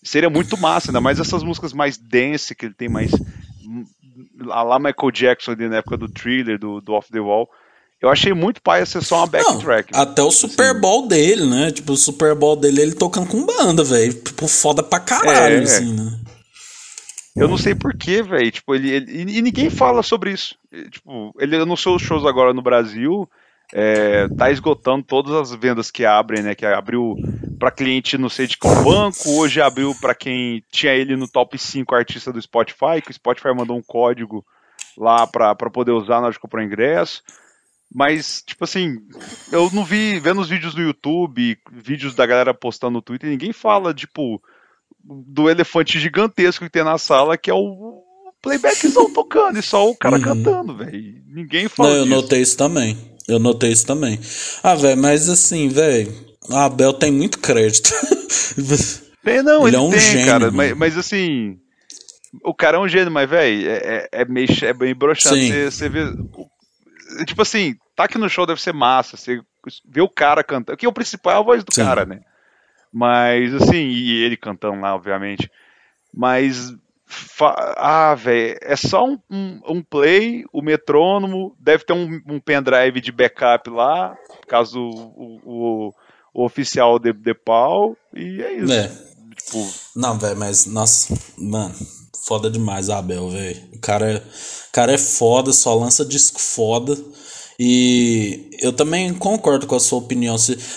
seria 0.00 0.30
muito 0.30 0.56
massa, 0.56 0.90
ainda 0.90 1.00
mais 1.00 1.18
essas 1.18 1.42
músicas 1.42 1.72
mais 1.72 1.98
dance, 1.98 2.54
que 2.54 2.66
ele 2.66 2.74
tem 2.74 2.88
mais 2.88 3.10
a 4.50 4.62
lá 4.62 4.78
Michael 4.78 5.10
Jackson 5.12 5.50
ali 5.52 5.68
na 5.68 5.78
época 5.78 5.96
do 5.96 6.08
Thriller, 6.08 6.56
do, 6.56 6.80
do 6.80 6.92
Off 6.92 7.10
the 7.10 7.18
Wall, 7.20 7.48
eu 8.00 8.10
achei 8.10 8.32
muito 8.32 8.62
pai 8.62 8.86
ser 8.86 9.02
só 9.02 9.16
uma 9.16 9.26
Não, 9.26 9.30
backtrack. 9.32 9.90
até 9.92 10.22
o 10.22 10.30
Super 10.30 10.80
Bowl 10.80 11.06
dele, 11.08 11.46
né? 11.46 11.70
Tipo, 11.72 11.92
o 11.92 11.96
Super 11.96 12.34
Bowl 12.36 12.56
dele, 12.56 12.80
ele 12.82 12.94
tocando 12.94 13.28
com 13.28 13.44
banda, 13.44 13.84
velho. 13.84 14.12
Tipo, 14.12 14.48
foda 14.48 14.82
pra 14.82 14.98
caralho, 14.98 15.60
É. 15.60 15.62
assim, 15.62 15.94
né? 15.94 16.18
Eu 17.36 17.48
não 17.48 17.56
sei 17.56 17.74
porquê, 17.74 18.22
velho. 18.22 18.50
Tipo, 18.50 18.74
ele, 18.74 18.90
ele- 18.90 19.32
e, 19.38 19.40
ninguém 19.42 19.70
fala 19.70 20.02
sobre 20.02 20.32
isso. 20.32 20.56
Tipo, 20.90 21.34
ele 21.38 21.56
anunciou 21.56 21.96
os 21.96 22.02
shows 22.02 22.24
agora 22.26 22.52
no 22.52 22.62
Brasil. 22.62 23.28
é, 23.74 24.28
tá 24.36 24.50
esgotando 24.50 25.02
todas 25.02 25.32
as 25.34 25.54
vendas 25.54 25.90
que 25.90 26.04
abrem, 26.04 26.42
né? 26.42 26.54
Que 26.54 26.66
abriu 26.66 27.16
pra 27.58 27.70
cliente 27.70 28.18
não 28.18 28.28
sei 28.28 28.46
de 28.46 28.58
qual 28.58 28.84
banco, 28.84 29.30
hoje 29.30 29.62
abriu 29.62 29.94
pra 29.98 30.14
quem 30.14 30.62
tinha 30.70 30.92
ele 30.92 31.16
no 31.16 31.26
top 31.26 31.56
5 31.58 31.94
artista 31.94 32.30
do 32.30 32.42
Spotify, 32.42 33.00
que 33.02 33.10
o 33.10 33.14
Spotify 33.14 33.54
mandou 33.56 33.74
um 33.74 33.82
código 33.82 34.44
lá 34.94 35.26
pra 35.26 35.54
poder 35.54 35.92
usar 35.92 36.16
na 36.16 36.24
hora 36.24 36.32
de 36.32 36.38
comprar 36.38 36.62
ingresso. 36.62 37.22
Mas, 37.94 38.42
tipo 38.46 38.62
assim, 38.64 38.98
eu 39.50 39.70
não 39.72 39.84
vi, 39.86 40.20
vendo 40.20 40.42
os 40.42 40.50
vídeos 40.50 40.74
do 40.74 40.82
YouTube, 40.82 41.56
vídeos 41.70 42.14
da 42.14 42.26
galera 42.26 42.52
postando 42.52 42.92
no 42.92 43.02
Twitter, 43.02 43.30
ninguém 43.30 43.54
fala, 43.54 43.94
tipo, 43.94 44.42
do 45.04 45.48
elefante 45.50 45.98
gigantesco 45.98 46.64
que 46.64 46.70
tem 46.70 46.84
na 46.84 46.98
sala, 46.98 47.36
que 47.36 47.50
é 47.50 47.54
o 47.54 48.02
playbackzão 48.40 49.12
tocando, 49.12 49.58
e 49.58 49.62
só 49.62 49.88
o 49.88 49.96
cara 49.96 50.16
Uhum. 50.16 50.22
cantando, 50.22 50.76
velho. 50.76 51.22
Ninguém 51.28 51.64
Não, 51.64 51.70
fala 51.70 51.90
eu 51.90 52.04
disso. 52.04 52.16
notei 52.16 52.40
isso 52.40 52.56
também. 52.56 52.96
Eu 53.28 53.38
notei 53.38 53.70
isso 53.70 53.86
também. 53.86 54.18
Ah, 54.62 54.74
velho, 54.74 55.00
mas 55.00 55.28
assim, 55.28 55.68
velho, 55.68 56.12
a 56.50 56.64
Abel 56.64 56.92
tem 56.92 57.12
muito 57.12 57.38
crédito. 57.38 57.90
Tem, 59.24 59.40
não, 59.40 59.60
Ele 59.68 59.68
ele, 59.68 59.76
é 59.76 59.80
um 59.80 59.90
tem, 59.90 60.00
gênio, 60.00 60.26
cara. 60.26 60.50
Mas, 60.50 60.76
mas 60.76 60.98
assim, 60.98 61.56
o 62.44 62.52
cara 62.52 62.76
é 62.76 62.80
um 62.80 62.88
gênio, 62.88 63.12
mas, 63.12 63.30
velho, 63.30 63.70
é, 63.70 64.08
é, 64.12 64.22
é 64.22 64.24
meio 64.24 64.48
é 64.62 64.72
bem 64.72 64.92
broxante. 64.96 65.46
Você 65.46 65.70
você 65.70 65.88
vê. 65.88 66.12
Tipo 67.24 67.42
assim, 67.42 67.76
tá 67.94 68.04
aqui 68.04 68.18
no 68.18 68.28
show 68.28 68.44
deve 68.44 68.60
ser 68.60 68.72
massa. 68.74 69.16
Você 69.16 69.40
vê 69.88 70.00
o 70.00 70.08
cara 70.08 70.42
cantando. 70.42 70.76
Que 70.76 70.88
o 70.88 70.92
principal 70.92 71.34
é 71.34 71.36
a 71.38 71.42
voz 71.42 71.62
do 71.62 71.72
Sim. 71.72 71.84
cara, 71.84 72.04
né? 72.04 72.20
Mas, 72.92 73.54
assim, 73.54 73.86
e 73.88 74.22
ele 74.22 74.36
cantando 74.36 74.80
lá, 74.80 74.94
obviamente. 74.94 75.50
Mas, 76.14 76.72
Ah, 77.76 78.14
velho, 78.14 78.58
é 78.62 78.76
só 78.76 79.04
um, 79.04 79.18
um, 79.30 79.60
um 79.68 79.82
play, 79.82 80.44
o 80.52 80.62
metrônomo, 80.62 81.54
deve 81.58 81.84
ter 81.84 81.92
um, 81.92 82.20
um 82.26 82.40
pendrive 82.40 83.00
de 83.00 83.12
backup 83.12 83.68
lá, 83.68 84.16
caso 84.48 84.80
o, 84.80 85.40
o, 85.44 85.94
o 86.34 86.44
oficial 86.44 86.98
dê, 86.98 87.12
dê 87.12 87.34
pau, 87.34 87.96
e 88.14 88.42
é 88.42 88.52
isso. 88.54 88.72
É. 88.72 88.88
Tipo, 89.36 89.66
Não, 89.96 90.18
velho, 90.18 90.38
mas, 90.38 90.66
nossa, 90.66 91.14
mano, 91.36 91.74
foda 92.24 92.50
demais 92.50 92.88
Abel, 92.90 93.28
velho. 93.28 93.60
O 93.74 93.80
cara, 93.80 94.12
é- 94.12 94.16
o 94.18 94.72
cara 94.72 94.92
é 94.92 94.98
foda, 94.98 95.52
só 95.52 95.74
lança 95.74 96.04
disco 96.04 96.40
foda. 96.40 96.96
E 97.64 98.48
eu 98.58 98.72
também 98.72 99.14
concordo 99.14 99.68
com 99.68 99.76
a 99.76 99.80
sua 99.80 100.00
opinião. 100.00 100.34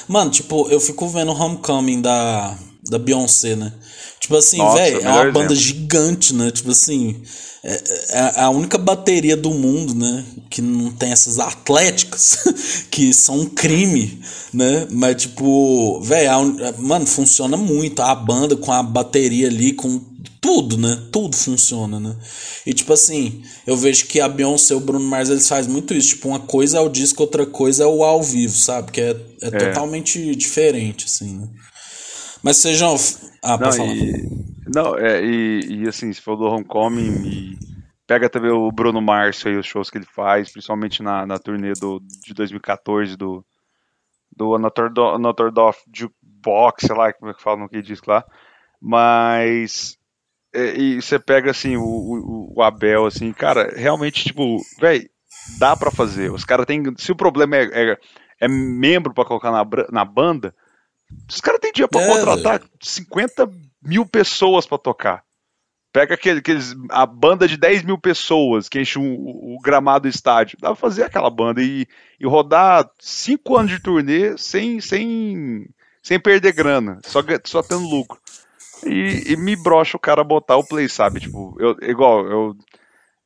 Mano, 0.08 0.30
tipo, 0.30 0.70
eu 0.70 0.80
fico 0.80 1.08
vendo 1.08 1.32
o 1.32 1.36
Homecoming 1.36 2.00
da, 2.00 2.56
da 2.88 3.00
Beyoncé, 3.00 3.56
né? 3.56 3.74
Tipo 4.20 4.36
assim, 4.36 4.58
velho, 4.74 5.02
é 5.02 5.10
uma 5.10 5.32
banda 5.32 5.52
exemplo. 5.52 5.56
gigante, 5.56 6.32
né? 6.36 6.52
Tipo 6.52 6.70
assim, 6.70 7.24
é, 7.64 7.82
é 8.10 8.42
a 8.42 8.52
única 8.52 8.78
bateria 8.78 9.36
do 9.36 9.50
mundo, 9.50 9.96
né? 9.96 10.24
Que 10.48 10.62
não 10.62 10.92
tem 10.92 11.12
essas 11.12 11.40
atléticas, 11.40 12.38
que 12.92 13.12
são 13.16 13.40
um 13.40 13.46
crime, 13.48 14.22
né? 14.54 14.86
Mas, 14.92 15.24
tipo, 15.24 16.00
velho, 16.02 16.56
mano, 16.78 17.08
funciona 17.08 17.58
muito. 17.58 18.04
A 18.04 18.14
banda 18.14 18.56
com 18.56 18.72
a 18.72 18.84
bateria 18.84 19.48
ali, 19.48 19.74
com 19.74 20.00
tudo, 20.46 20.78
né? 20.78 20.96
Tudo 21.12 21.36
funciona, 21.36 22.00
né? 22.00 22.16
E, 22.68 22.72
tipo 22.72 22.94
assim, 22.94 23.44
eu 23.66 23.76
vejo 23.76 24.06
que 24.06 24.22
a 24.22 24.30
Beyoncé 24.30 24.76
e 24.76 24.78
o 24.78 24.80
Bruno 24.80 25.04
Mars, 25.04 25.32
eles 25.32 25.50
fazem 25.50 25.72
muito 25.72 25.92
isso. 25.92 26.10
Tipo, 26.10 26.28
uma 26.30 26.40
coisa 26.40 26.78
é 26.78 26.80
o 26.80 26.88
disco, 26.88 27.24
outra 27.24 27.48
coisa 27.48 27.84
é 27.84 27.88
o 27.88 28.04
ao 28.04 28.22
vivo, 28.22 28.54
sabe? 28.54 28.92
Que 28.92 29.02
é, 29.02 29.16
é, 29.42 29.50
totalmente 29.50 30.36
diferente, 30.36 31.06
assim, 31.06 31.40
né? 31.40 31.50
Mas 32.44 32.58
sejam. 32.58 32.96
Ah, 33.42 33.58
Não, 33.58 33.60
pode 33.60 33.78
falar. 33.78 33.96
e, 33.96 34.30
não 34.68 34.96
é, 35.00 35.26
e, 35.26 35.82
e 35.82 35.88
assim, 35.88 36.14
se 36.14 36.22
for 36.22 36.36
do 36.36 36.46
Homecoming, 36.46 37.26
e 37.26 37.58
pega 38.06 38.30
também 38.30 38.52
o 38.52 38.72
Bruno 38.72 39.02
Márcio 39.02 39.50
aí, 39.50 39.58
os 39.58 39.66
shows 39.66 39.90
que 39.90 39.98
ele 39.98 40.06
faz, 40.06 40.52
principalmente 40.52 41.02
na, 41.02 41.26
na 41.26 41.40
turnê 41.40 41.74
do, 41.74 42.00
de 42.24 42.36
2014 42.36 43.18
do, 43.18 43.44
do 44.32 44.54
Anotordorf 44.54 45.80
Jukebox, 45.92 46.86
sei 46.86 46.96
lá 46.96 47.12
como 47.14 47.32
é 47.32 47.34
que 47.34 47.42
fala 47.42 47.58
no 47.58 47.70
que 47.70 47.82
disco 47.82 48.12
lá. 48.12 48.24
Mas. 48.80 49.95
É, 50.56 50.78
E 50.78 51.02
você 51.02 51.20
pega 51.20 51.52
assim, 51.52 51.76
o, 51.76 51.84
o, 51.84 52.54
o 52.56 52.64
Abel, 52.64 53.06
assim, 53.06 53.32
cara, 53.34 53.74
realmente, 53.76 54.24
tipo, 54.24 54.58
velho, 54.80 55.10
dá 55.60 55.76
pra 55.76 55.92
fazer. 55.92 56.32
Os 56.32 56.46
caras 56.46 56.66
têm. 56.66 56.84
Se 56.98 57.12
o 57.12 57.16
problema 57.16 57.56
é, 57.58 57.92
é, 57.92 57.98
é 58.42 58.48
membro 58.48 59.14
pra 59.14 59.26
colocar 59.26 59.52
na, 59.52 59.66
na 59.92 60.06
banda, 60.06 60.54
os 61.30 61.42
caras 61.42 61.60
têm 61.60 61.72
dia 61.72 61.88
pra 61.88 62.02
É, 62.02 62.08
contratar 62.08 62.62
50 62.82 63.50
mil 63.84 64.06
pessoas 64.06 64.66
pra 64.66 64.78
tocar. 64.78 65.24
Pega 65.94 66.16
aquele, 66.16 66.40
aqueles, 66.40 66.76
a 66.90 67.06
banda 67.06 67.48
de 67.48 67.56
10 67.56 67.84
mil 67.84 67.98
pessoas 67.98 68.68
que 68.68 68.82
enche 68.82 69.00
o, 69.00 69.02
o 69.02 69.58
gramado 69.64 70.04
do 70.04 70.14
estádio. 70.14 70.58
Dá 70.60 70.68
pra 70.70 70.76
fazer 70.76 71.04
aquela 71.04 71.30
banda 71.30 71.62
e, 71.62 71.88
e 72.20 72.28
rodar 72.28 72.90
5 73.00 73.58
anos 73.58 73.72
de 73.72 73.80
turnê 73.80 74.38
sem, 74.38 74.82
sem, 74.82 75.70
sem 76.04 76.20
perder 76.20 76.52
grana, 76.52 77.00
só, 77.06 77.22
só 77.46 77.62
tendo 77.62 77.88
lucro. 77.88 78.20
E, 78.86 79.24
e 79.34 79.36
me 79.38 79.56
brocha 79.56 79.98
o 79.98 80.00
cara 80.00 80.24
botar 80.24 80.58
o 80.58 80.64
play, 80.64 80.88
sabe? 80.90 81.20
Tipo, 81.20 81.56
eu, 81.60 81.76
igual, 81.82 82.26
eu, 82.28 82.56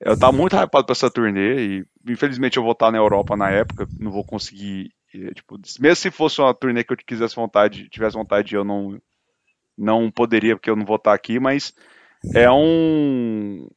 eu 0.02 0.18
tava 0.18 0.34
muito 0.36 0.56
hypado 0.56 0.86
pra 0.86 0.94
essa 0.94 1.12
turnê 1.12 1.80
e 1.80 1.86
infelizmente 2.10 2.58
eu 2.58 2.64
vou 2.64 2.74
estar 2.74 2.92
na 2.92 2.98
Europa 3.00 3.38
na 3.38 3.50
época, 3.52 3.90
não 4.00 4.12
vou 4.12 4.24
conseguir. 4.26 4.92
eh, 5.14 5.34
Tipo, 5.34 5.58
mesmo 5.80 5.96
se 5.98 6.12
fosse 6.12 6.42
uma 6.42 6.54
turnê 6.54 6.84
que 6.84 6.94
eu 6.94 6.98
quisesse 6.98 7.36
vontade, 7.36 7.90
tivesse 7.90 8.16
vontade, 8.18 8.56
eu 8.56 8.64
não, 8.64 9.00
não 9.78 10.12
poderia, 10.12 10.56
porque 10.56 10.70
eu 10.70 10.76
não 10.76 10.86
vou 10.86 10.98
estar 10.98 11.14
aqui, 11.14 11.40
mas 11.40 11.74
é 12.34 12.50
um. 12.52 13.68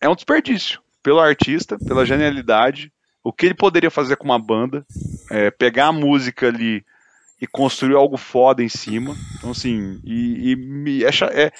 É 0.00 0.08
um 0.08 0.14
desperdício 0.14 0.80
pelo 1.02 1.20
artista, 1.20 1.80
pela 1.80 2.06
genialidade, 2.06 2.92
o 3.24 3.32
que 3.32 3.46
ele 3.46 3.54
poderia 3.54 3.90
fazer 3.90 4.16
com 4.16 4.24
uma 4.24 4.38
banda, 4.38 4.86
é, 5.30 5.50
pegar 5.50 5.88
a 5.88 5.92
música 5.92 6.48
ali 6.48 6.84
e 7.44 7.46
construir 7.46 7.94
algo 7.94 8.16
foda 8.16 8.62
em 8.62 8.68
cima. 8.68 9.14
Então, 9.36 9.50
assim, 9.50 10.00
e, 10.04 10.52
e 10.52 10.56
me, 10.56 11.04
é, 11.04 11.10
é- 11.32 11.52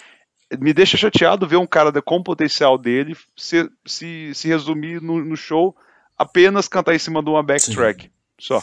me 0.59 0.73
deixa 0.73 0.97
chateado 0.97 1.47
ver 1.47 1.57
um 1.57 1.67
cara 1.67 1.93
de- 1.93 2.01
com 2.03 2.17
o 2.17 2.25
potencial 2.25 2.79
dele 2.79 3.15
se, 3.37 3.69
se, 3.87 4.33
se 4.35 4.49
resumir 4.49 5.01
no, 5.03 5.23
no 5.25 5.37
show 5.37 5.77
apenas 6.17 6.69
cantar 6.69 6.95
em 6.95 6.99
cima 6.99 7.23
de 7.23 7.29
uma 7.31 7.43
backtrack. 7.43 8.11
Só. 8.41 8.63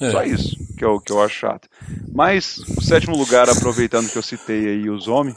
É. 0.00 0.10
Só 0.10 0.22
isso 0.24 0.56
que 0.76 0.84
eu, 0.84 1.00
que 1.00 1.12
eu 1.12 1.22
acho 1.22 1.34
chato. 1.36 1.68
Mas, 2.12 2.58
o 2.58 2.82
sétimo 2.82 3.16
lugar, 3.16 3.48
aproveitando 3.48 4.10
que 4.10 4.18
eu 4.18 4.22
citei 4.22 4.66
aí 4.68 4.90
os 4.90 5.06
homens, 5.08 5.36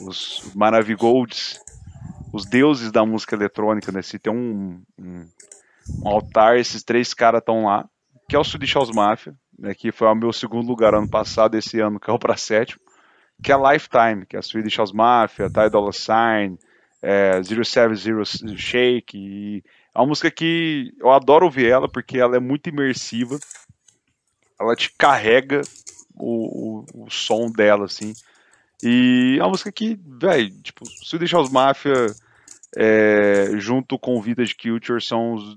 os 0.00 0.42
Maravigolds, 0.54 1.58
os 2.32 2.46
deuses 2.46 2.92
da 2.92 3.04
música 3.04 3.34
eletrônica, 3.34 3.90
né? 3.90 4.00
Se 4.00 4.18
tem 4.18 4.32
um, 4.32 4.80
um, 4.98 5.26
um 6.02 6.08
altar, 6.08 6.56
esses 6.58 6.82
três 6.84 7.12
caras 7.14 7.40
estão 7.40 7.64
lá, 7.64 7.84
que 8.28 8.36
é 8.36 8.38
o 8.38 8.44
Swedish 8.44 8.74
House 8.74 8.90
Mafia, 8.94 9.34
né, 9.58 9.74
que 9.74 9.90
foi 9.90 10.06
o 10.06 10.14
meu 10.14 10.32
segundo 10.32 10.68
lugar 10.68 10.94
ano 10.94 11.08
passado, 11.08 11.56
esse 11.56 11.80
ano 11.80 11.98
caiu 11.98 12.18
para 12.18 12.36
sétimo, 12.36 12.80
que 13.42 13.52
é 13.52 13.56
Lifetime, 13.56 14.26
que 14.26 14.36
é 14.36 14.38
a 14.38 14.42
Swedish 14.42 14.76
House 14.76 14.92
Mafia, 14.92 15.50
Ty 15.50 15.70
Dolla 15.70 15.92
Sign, 15.92 16.58
é, 17.02 17.42
Zero 17.42 17.64
Seven 17.64 17.96
Zero 17.96 18.24
Shake, 18.24 19.16
e 19.18 19.64
é 19.94 19.98
uma 19.98 20.06
música 20.06 20.30
que 20.30 20.92
eu 21.00 21.10
adoro 21.10 21.46
ouvir 21.46 21.68
ela, 21.68 21.88
porque 21.88 22.18
ela 22.18 22.36
é 22.36 22.40
muito 22.40 22.68
imersiva, 22.68 23.38
ela 24.60 24.74
te 24.74 24.92
carrega 24.96 25.60
o, 26.14 26.84
o, 26.94 27.04
o 27.04 27.10
som 27.10 27.50
dela, 27.50 27.86
assim, 27.86 28.12
e 28.82 29.36
é 29.38 29.42
uma 29.42 29.50
música 29.50 29.72
que, 29.72 29.98
velho, 30.04 30.50
tipo, 30.62 30.84
Swedish 31.04 31.32
House 31.32 31.50
Mafia 31.50 32.06
é, 32.76 33.56
junto 33.56 33.98
com 33.98 34.20
Vida 34.20 34.44
de 34.44 34.54
Culture 34.54 35.02
são 35.02 35.34
os, 35.34 35.56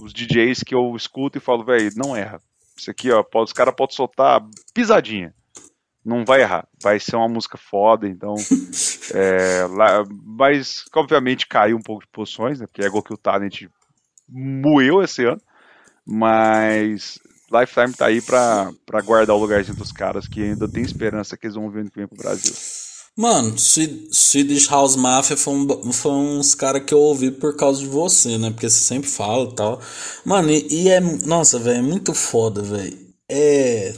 os 0.00 0.12
DJs 0.12 0.62
que 0.62 0.74
eu 0.74 0.94
escuto 0.94 1.38
e 1.38 1.40
falo, 1.40 1.64
velho, 1.64 1.90
não 1.96 2.16
erra. 2.16 2.40
Isso 2.76 2.90
aqui, 2.90 3.10
ó, 3.10 3.22
pode, 3.22 3.44
os 3.44 3.52
caras 3.52 3.74
podem 3.74 3.94
soltar 3.94 4.42
pisadinha. 4.74 5.34
Não 6.04 6.24
vai 6.24 6.40
errar. 6.40 6.66
Vai 6.82 6.98
ser 6.98 7.16
uma 7.16 7.28
música 7.28 7.56
foda, 7.56 8.08
então. 8.08 8.34
é, 9.14 9.66
lá, 9.70 10.04
mas, 10.24 10.84
obviamente, 10.94 11.46
caiu 11.46 11.76
um 11.76 11.82
pouco 11.82 12.02
de 12.02 12.10
posições, 12.10 12.60
né? 12.60 12.66
Porque 12.66 12.82
é 12.82 12.86
igual 12.86 13.02
que 13.02 13.14
o 13.14 13.18
Talent 13.18 13.62
moeu 14.28 15.02
esse 15.02 15.24
ano. 15.24 15.40
Mas 16.04 17.20
Lifetime 17.52 17.94
tá 17.94 18.06
aí 18.06 18.20
pra, 18.20 18.72
pra 18.84 19.00
guardar 19.02 19.36
o 19.36 19.38
lugarzinho 19.38 19.76
dos 19.76 19.92
caras 19.92 20.26
que 20.26 20.42
ainda 20.42 20.68
tem 20.68 20.82
esperança 20.82 21.36
que 21.36 21.46
eles 21.46 21.54
vão 21.54 21.70
vir 21.70 21.80
ano 21.80 21.90
que 21.90 21.98
vem 21.98 22.08
pro 22.08 22.16
Brasil. 22.16 22.54
Mano, 23.16 23.58
Swed- 23.58 24.08
Swedish 24.10 24.68
House 24.68 24.96
Mafia 24.96 25.36
foi, 25.36 25.52
um, 25.54 25.92
foi 25.92 26.12
uns 26.12 26.54
caras 26.54 26.82
que 26.84 26.94
eu 26.94 26.98
ouvi 26.98 27.30
por 27.30 27.54
causa 27.56 27.80
de 27.80 27.86
você, 27.86 28.38
né? 28.38 28.50
Porque 28.50 28.68
você 28.70 28.80
sempre 28.80 29.08
fala 29.08 29.50
e 29.50 29.54
tal. 29.54 29.80
Mano, 30.24 30.50
e, 30.50 30.66
e 30.70 30.88
é. 30.88 31.00
Nossa, 31.00 31.58
velho, 31.58 31.78
é 31.78 31.82
muito 31.82 32.14
foda, 32.14 32.62
velho. 32.62 32.96
É. 33.28 33.94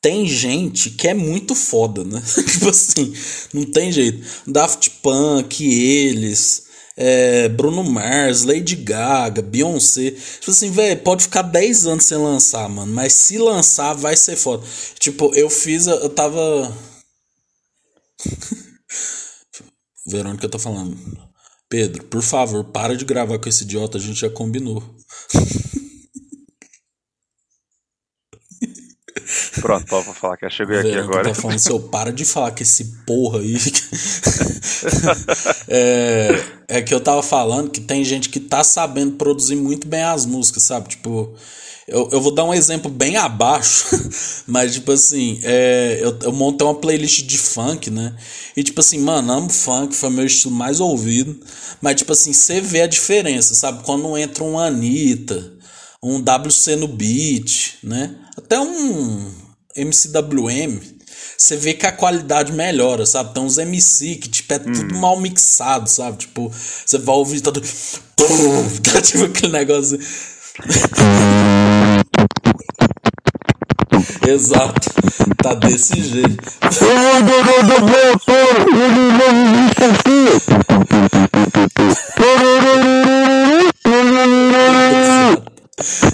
Tem 0.00 0.26
gente 0.26 0.90
que 0.90 1.08
é 1.08 1.14
muito 1.14 1.54
foda, 1.54 2.04
né? 2.04 2.22
tipo 2.52 2.70
assim, 2.70 3.12
não 3.54 3.64
tem 3.64 3.92
jeito. 3.92 4.24
Daft 4.46 4.90
Punk, 5.02 5.62
eles. 5.64 6.64
é, 6.96 7.48
Bruno 7.50 7.84
Mars, 7.84 8.44
Lady 8.44 8.76
Gaga, 8.76 9.42
Beyoncé. 9.42 10.12
Tipo 10.12 10.50
assim, 10.52 10.70
velho, 10.70 11.00
pode 11.02 11.24
ficar 11.24 11.42
10 11.42 11.86
anos 11.86 12.04
sem 12.06 12.18
lançar, 12.18 12.68
mano. 12.68 12.92
Mas 12.94 13.12
se 13.14 13.38
lançar, 13.38 13.94
vai 13.94 14.16
ser 14.16 14.36
foda. 14.36 14.64
Tipo, 14.98 15.34
eu 15.34 15.50
fiz. 15.50 15.86
Eu 15.86 16.08
tava. 16.10 16.72
Verônica 20.06 20.48
tá 20.48 20.58
falando. 20.58 20.96
Pedro, 21.68 22.04
por 22.04 22.22
favor, 22.22 22.64
para 22.64 22.96
de 22.96 23.04
gravar 23.04 23.38
com 23.38 23.48
esse 23.48 23.64
idiota, 23.64 23.98
a 23.98 24.00
gente 24.00 24.20
já 24.20 24.28
combinou. 24.28 24.82
Pronto, 29.60 29.86
pode 29.86 30.12
falar 30.14 30.36
que 30.36 30.44
eu 30.44 30.50
cheguei 30.50 30.78
aqui 30.78 30.88
Verônica 30.88 31.12
agora. 31.12 31.28
tá 31.28 31.40
falando, 31.40 31.58
seu, 31.58 31.80
para 31.80 32.12
de 32.12 32.24
falar 32.24 32.50
com 32.50 32.62
esse 32.62 33.04
porra 33.06 33.38
aí. 33.38 33.56
é, 35.68 36.44
é 36.68 36.82
que 36.82 36.92
eu 36.92 37.00
tava 37.00 37.22
falando 37.22 37.70
que 37.70 37.80
tem 37.80 38.04
gente 38.04 38.28
que 38.28 38.40
tá 38.40 38.64
sabendo 38.64 39.16
produzir 39.16 39.56
muito 39.56 39.86
bem 39.86 40.02
as 40.02 40.26
músicas, 40.26 40.64
sabe? 40.64 40.90
Tipo, 40.90 41.34
eu, 41.92 42.08
eu 42.10 42.20
vou 42.20 42.34
dar 42.34 42.44
um 42.44 42.54
exemplo 42.54 42.90
bem 42.90 43.16
abaixo, 43.16 43.86
mas 44.48 44.72
tipo 44.72 44.90
assim, 44.90 45.38
é, 45.42 45.98
eu, 46.00 46.18
eu 46.22 46.32
montei 46.32 46.66
uma 46.66 46.74
playlist 46.74 47.22
de 47.22 47.36
funk, 47.36 47.90
né? 47.90 48.16
E 48.56 48.62
tipo 48.62 48.80
assim, 48.80 48.98
mano, 48.98 49.30
amo 49.30 49.50
funk, 49.50 49.94
foi 49.94 50.08
meu 50.10 50.24
estilo 50.24 50.54
mais 50.54 50.80
ouvido. 50.80 51.38
Mas 51.80 51.96
tipo 51.96 52.12
assim, 52.12 52.32
você 52.32 52.60
vê 52.60 52.80
a 52.80 52.86
diferença, 52.86 53.54
sabe? 53.54 53.82
Quando 53.84 54.16
entra 54.16 54.42
um 54.42 54.58
Anitta, 54.58 55.52
um 56.02 56.18
WC 56.18 56.76
no 56.76 56.88
beat, 56.88 57.74
né? 57.82 58.16
Até 58.36 58.58
um 58.58 59.30
MCWM, 59.76 60.80
você 61.36 61.56
vê 61.56 61.74
que 61.74 61.86
a 61.86 61.92
qualidade 61.92 62.52
melhora, 62.52 63.04
sabe? 63.04 63.34
Tem 63.34 63.42
uns 63.42 63.58
MC 63.58 64.16
que 64.16 64.28
tipo, 64.28 64.54
é 64.54 64.58
tudo 64.58 64.94
mal 64.94 65.20
mixado, 65.20 65.90
sabe? 65.90 66.18
Tipo, 66.18 66.50
você 66.50 66.98
vai 66.98 67.14
ouvir 67.16 67.40
todo. 67.40 67.60
Tá 68.82 69.02
tipo 69.02 69.24
aquele 69.24 69.52
negócio. 69.52 69.98
Exato. 74.26 74.90
Tá 75.42 75.54
desse 75.54 76.00
jeito. 76.02 76.36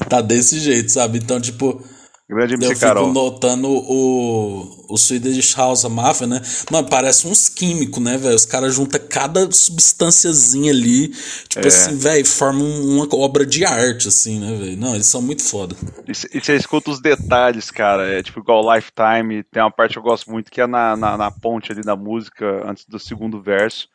tá 0.08 0.20
desse 0.20 0.60
jeito, 0.60 0.90
sabe? 0.90 1.18
Então, 1.18 1.40
tipo. 1.40 1.82
Grande 2.30 2.54
Eu 2.54 2.58
MC 2.58 2.74
fico 2.74 2.80
Carol. 2.80 3.10
notando 3.12 3.68
o, 3.68 4.84
o 4.86 4.96
Swedish 4.98 5.54
House 5.56 5.84
Mafia, 5.84 6.26
né? 6.26 6.42
Mano, 6.70 6.86
parece 6.86 7.26
uns 7.26 7.48
químicos, 7.48 8.02
né, 8.02 8.18
velho? 8.18 8.34
Os 8.34 8.44
caras 8.44 8.74
juntam 8.74 9.00
cada 9.08 9.50
substânciazinha 9.50 10.70
ali. 10.70 11.08
Tipo 11.48 11.64
É. 11.64 11.68
assim, 11.68 11.96
velho, 11.96 12.26
formam 12.26 12.66
uma 12.82 13.08
obra 13.14 13.46
de 13.46 13.64
arte, 13.64 14.08
assim, 14.08 14.38
né, 14.40 14.56
velho? 14.58 14.76
Não, 14.76 14.94
eles 14.94 15.06
são 15.06 15.22
muito 15.22 15.42
foda. 15.42 15.74
E 16.06 16.14
você 16.14 16.54
escuta 16.54 16.90
os 16.90 17.00
detalhes, 17.00 17.70
cara. 17.70 18.06
É 18.06 18.22
tipo 18.22 18.40
igual 18.40 18.62
Lifetime. 18.74 19.42
Tem 19.44 19.62
uma 19.62 19.70
parte 19.70 19.92
que 19.92 19.98
eu 19.98 20.02
gosto 20.02 20.30
muito 20.30 20.50
que 20.50 20.60
é 20.60 20.66
na, 20.66 20.94
na, 20.96 21.16
na 21.16 21.30
ponte 21.30 21.72
ali 21.72 21.80
da 21.80 21.96
música, 21.96 22.62
antes 22.68 22.84
do 22.84 22.98
segundo 22.98 23.40
verso. 23.40 23.88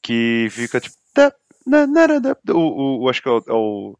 Que 0.00 0.46
fica 0.50 0.80
tipo. 0.80 0.94
O, 2.48 2.52
o, 2.58 3.02
o- 3.04 3.08
acho 3.08 3.20
que 3.20 3.28
é 3.28 3.32
o. 3.32 3.38
é 3.48 3.52
o 3.52 3.98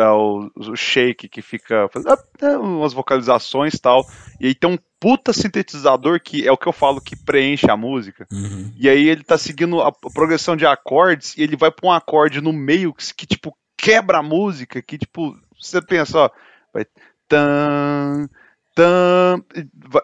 é 0.00 0.10
o, 0.10 0.50
o 0.56 0.76
shake 0.76 1.28
que 1.28 1.42
fica 1.42 1.88
fazendo 1.92 2.12
ah, 2.12 2.24
ah, 2.42 2.58
umas 2.58 2.92
vocalizações 2.92 3.74
e 3.74 3.80
tal. 3.80 4.06
E 4.40 4.46
aí 4.46 4.54
tem 4.54 4.70
um 4.70 4.78
puta 5.00 5.32
sintetizador 5.32 6.20
que 6.20 6.46
é 6.46 6.52
o 6.52 6.56
que 6.56 6.66
eu 6.66 6.72
falo 6.72 7.00
que 7.00 7.16
preenche 7.16 7.70
a 7.70 7.76
música. 7.76 8.26
Uhum. 8.32 8.72
E 8.76 8.88
aí 8.88 9.08
ele 9.08 9.22
tá 9.22 9.36
seguindo 9.38 9.80
a 9.80 9.92
progressão 9.92 10.56
de 10.56 10.66
acordes 10.66 11.36
e 11.36 11.42
ele 11.42 11.56
vai 11.56 11.70
pra 11.70 11.88
um 11.88 11.92
acorde 11.92 12.40
no 12.40 12.52
meio 12.52 12.92
que, 12.92 13.14
que, 13.14 13.26
tipo, 13.26 13.56
quebra 13.76 14.18
a 14.18 14.22
música, 14.22 14.82
que, 14.82 14.98
tipo, 14.98 15.36
você 15.60 15.80
pensa, 15.80 16.18
ó, 16.18 16.30
vai 16.72 16.86
tan, 17.28 18.28
tan, 18.74 19.42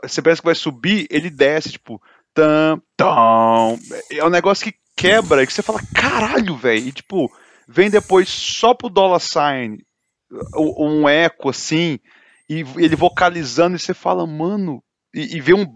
você 0.02 0.22
pensa 0.22 0.40
que 0.40 0.46
vai 0.46 0.54
subir, 0.54 1.06
ele 1.10 1.30
desce, 1.30 1.72
tipo, 1.72 2.00
tan, 2.32 2.80
tan. 2.96 3.78
É 4.10 4.24
um 4.24 4.30
negócio 4.30 4.64
que 4.64 4.78
quebra 4.96 5.42
e 5.42 5.46
que 5.46 5.52
você 5.52 5.62
fala, 5.62 5.80
caralho, 5.94 6.56
velho, 6.56 6.88
e 6.88 6.92
tipo, 6.92 7.30
vem 7.68 7.90
depois 7.90 8.28
só 8.28 8.74
pro 8.74 8.88
dollar 8.88 9.20
sign, 9.20 9.78
um 10.56 11.08
eco 11.08 11.50
assim, 11.50 11.98
e 12.48 12.64
ele 12.76 12.96
vocalizando 12.96 13.76
e 13.76 13.78
você 13.78 13.94
fala, 13.94 14.26
mano, 14.26 14.82
e, 15.14 15.36
e 15.36 15.40
vê 15.40 15.54
um, 15.54 15.66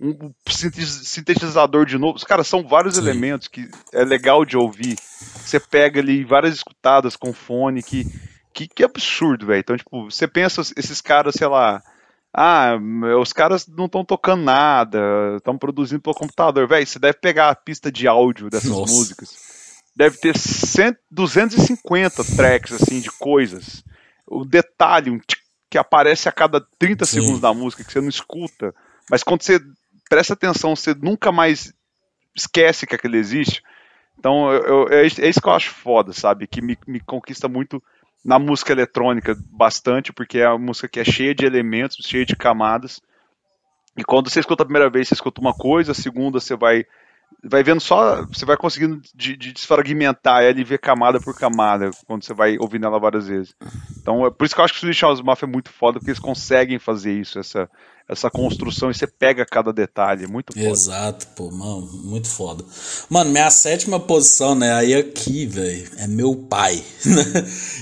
um 0.00 0.32
sintetiz- 0.46 1.08
sintetizador 1.08 1.86
de 1.86 1.96
novo. 1.96 2.16
Os 2.16 2.24
caras 2.24 2.46
são 2.46 2.66
vários 2.66 2.96
Sim. 2.96 3.00
elementos 3.02 3.48
que 3.48 3.68
é 3.92 4.04
legal 4.04 4.44
de 4.44 4.56
ouvir. 4.56 4.96
Você 4.98 5.58
pega 5.58 6.00
ali 6.00 6.24
várias 6.24 6.54
escutadas 6.54 7.16
com 7.16 7.32
fone 7.32 7.82
que 7.82 8.06
que, 8.52 8.68
que 8.68 8.84
absurdo, 8.84 9.46
velho. 9.46 9.60
Então, 9.60 9.76
tipo, 9.76 10.10
você 10.10 10.28
pensa 10.28 10.60
esses 10.76 11.00
caras, 11.00 11.34
sei 11.36 11.46
lá, 11.46 11.82
ah, 12.34 12.74
os 13.20 13.32
caras 13.32 13.66
não 13.66 13.86
estão 13.86 14.04
tocando 14.04 14.42
nada, 14.42 14.98
estão 15.36 15.56
produzindo 15.56 16.02
pelo 16.02 16.14
computador, 16.14 16.68
velho. 16.68 16.86
Você 16.86 16.98
deve 16.98 17.18
pegar 17.18 17.50
a 17.50 17.54
pista 17.54 17.90
de 17.90 18.06
áudio 18.06 18.50
dessas 18.50 18.70
Nossa. 18.70 18.92
músicas. 18.92 19.51
Deve 19.94 20.16
ter 20.18 20.36
100, 20.36 20.96
250 21.10 22.24
tracks 22.24 22.72
assim 22.72 23.00
de 23.00 23.10
coisas. 23.10 23.84
O 24.26 24.44
detalhe, 24.44 25.10
um 25.10 25.20
que 25.70 25.78
aparece 25.78 26.28
a 26.28 26.32
cada 26.32 26.60
30 26.78 27.04
Sim. 27.06 27.14
segundos 27.14 27.40
da 27.40 27.52
música 27.54 27.82
que 27.82 27.92
você 27.92 28.00
não 28.00 28.08
escuta, 28.08 28.74
mas 29.10 29.22
quando 29.22 29.42
você 29.42 29.58
presta 30.08 30.34
atenção, 30.34 30.76
você 30.76 30.94
nunca 30.94 31.32
mais 31.32 31.72
esquece 32.34 32.86
que 32.86 32.94
aquele 32.94 33.16
existe. 33.18 33.62
Então, 34.18 34.52
eu, 34.52 34.62
eu- 34.62 34.88
é, 34.88 35.06
isso- 35.06 35.20
é 35.20 35.28
isso 35.28 35.40
que 35.40 35.48
eu 35.48 35.52
acho 35.52 35.70
foda, 35.70 36.12
sabe? 36.12 36.46
Que 36.46 36.60
me, 36.60 36.76
me 36.86 37.00
conquista 37.00 37.48
muito 37.48 37.82
na 38.24 38.38
música 38.38 38.72
eletrônica, 38.72 39.34
bastante, 39.50 40.12
porque 40.12 40.38
é 40.38 40.48
uma 40.48 40.58
música 40.58 40.88
que 40.88 41.00
é 41.00 41.04
cheia 41.04 41.34
de 41.34 41.44
elementos, 41.44 41.98
cheia 42.06 42.24
de 42.24 42.36
camadas. 42.36 43.00
E 43.96 44.04
quando 44.04 44.30
você 44.30 44.40
escuta 44.40 44.62
a 44.62 44.66
primeira 44.66 44.88
vez, 44.90 45.08
você 45.08 45.14
escuta 45.14 45.40
uma 45.40 45.52
coisa, 45.54 45.92
a 45.92 45.94
segunda 45.94 46.38
você 46.40 46.54
vai 46.54 46.84
vai 47.42 47.62
vendo 47.62 47.80
só, 47.80 48.24
você 48.26 48.44
vai 48.44 48.56
conseguindo 48.56 49.00
de, 49.14 49.36
de 49.36 49.52
desfragmentar 49.52 50.42
ela 50.42 50.58
e 50.58 50.64
ver 50.64 50.78
camada 50.78 51.20
por 51.20 51.34
camada, 51.34 51.90
quando 52.06 52.24
você 52.24 52.34
vai 52.34 52.56
ouvindo 52.58 52.86
ela 52.86 52.98
várias 52.98 53.28
vezes. 53.28 53.54
Então, 54.00 54.26
é 54.26 54.30
por 54.30 54.44
isso 54.44 54.54
que 54.54 54.60
eu 54.60 54.64
acho 54.64 54.74
que 54.74 54.78
o 54.78 54.80
Swedish 54.80 55.02
House 55.02 55.20
Mafia 55.20 55.46
é 55.46 55.50
muito 55.50 55.70
foda, 55.70 55.98
porque 55.98 56.10
eles 56.10 56.18
conseguem 56.18 56.78
fazer 56.78 57.12
isso, 57.12 57.38
essa, 57.38 57.70
essa 58.12 58.30
construção, 58.30 58.90
e 58.90 58.94
você 58.94 59.06
pega 59.06 59.44
cada 59.44 59.72
detalhe, 59.72 60.24
é 60.24 60.28
muito 60.28 60.52
foda. 60.52 60.68
Exato, 60.68 61.26
pô, 61.28 61.50
mano, 61.50 61.90
muito 62.04 62.28
foda. 62.28 62.64
Mano, 63.08 63.30
minha 63.30 63.50
sétima 63.50 63.98
posição, 63.98 64.54
né? 64.54 64.72
Aí 64.74 64.94
aqui, 64.94 65.46
velho, 65.46 65.88
é 65.98 66.06
meu 66.06 66.36
pai, 66.36 66.82
né? 67.04 67.24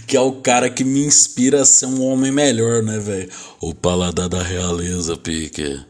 Que 0.06 0.16
é 0.16 0.20
o 0.20 0.40
cara 0.40 0.70
que 0.70 0.84
me 0.84 1.04
inspira 1.04 1.62
a 1.62 1.66
ser 1.66 1.86
um 1.86 2.02
homem 2.02 2.32
melhor, 2.32 2.82
né, 2.82 2.98
velho? 2.98 3.30
O 3.60 3.74
paladar 3.74 4.28
da 4.28 4.42
realeza, 4.42 5.16
pique. 5.16 5.80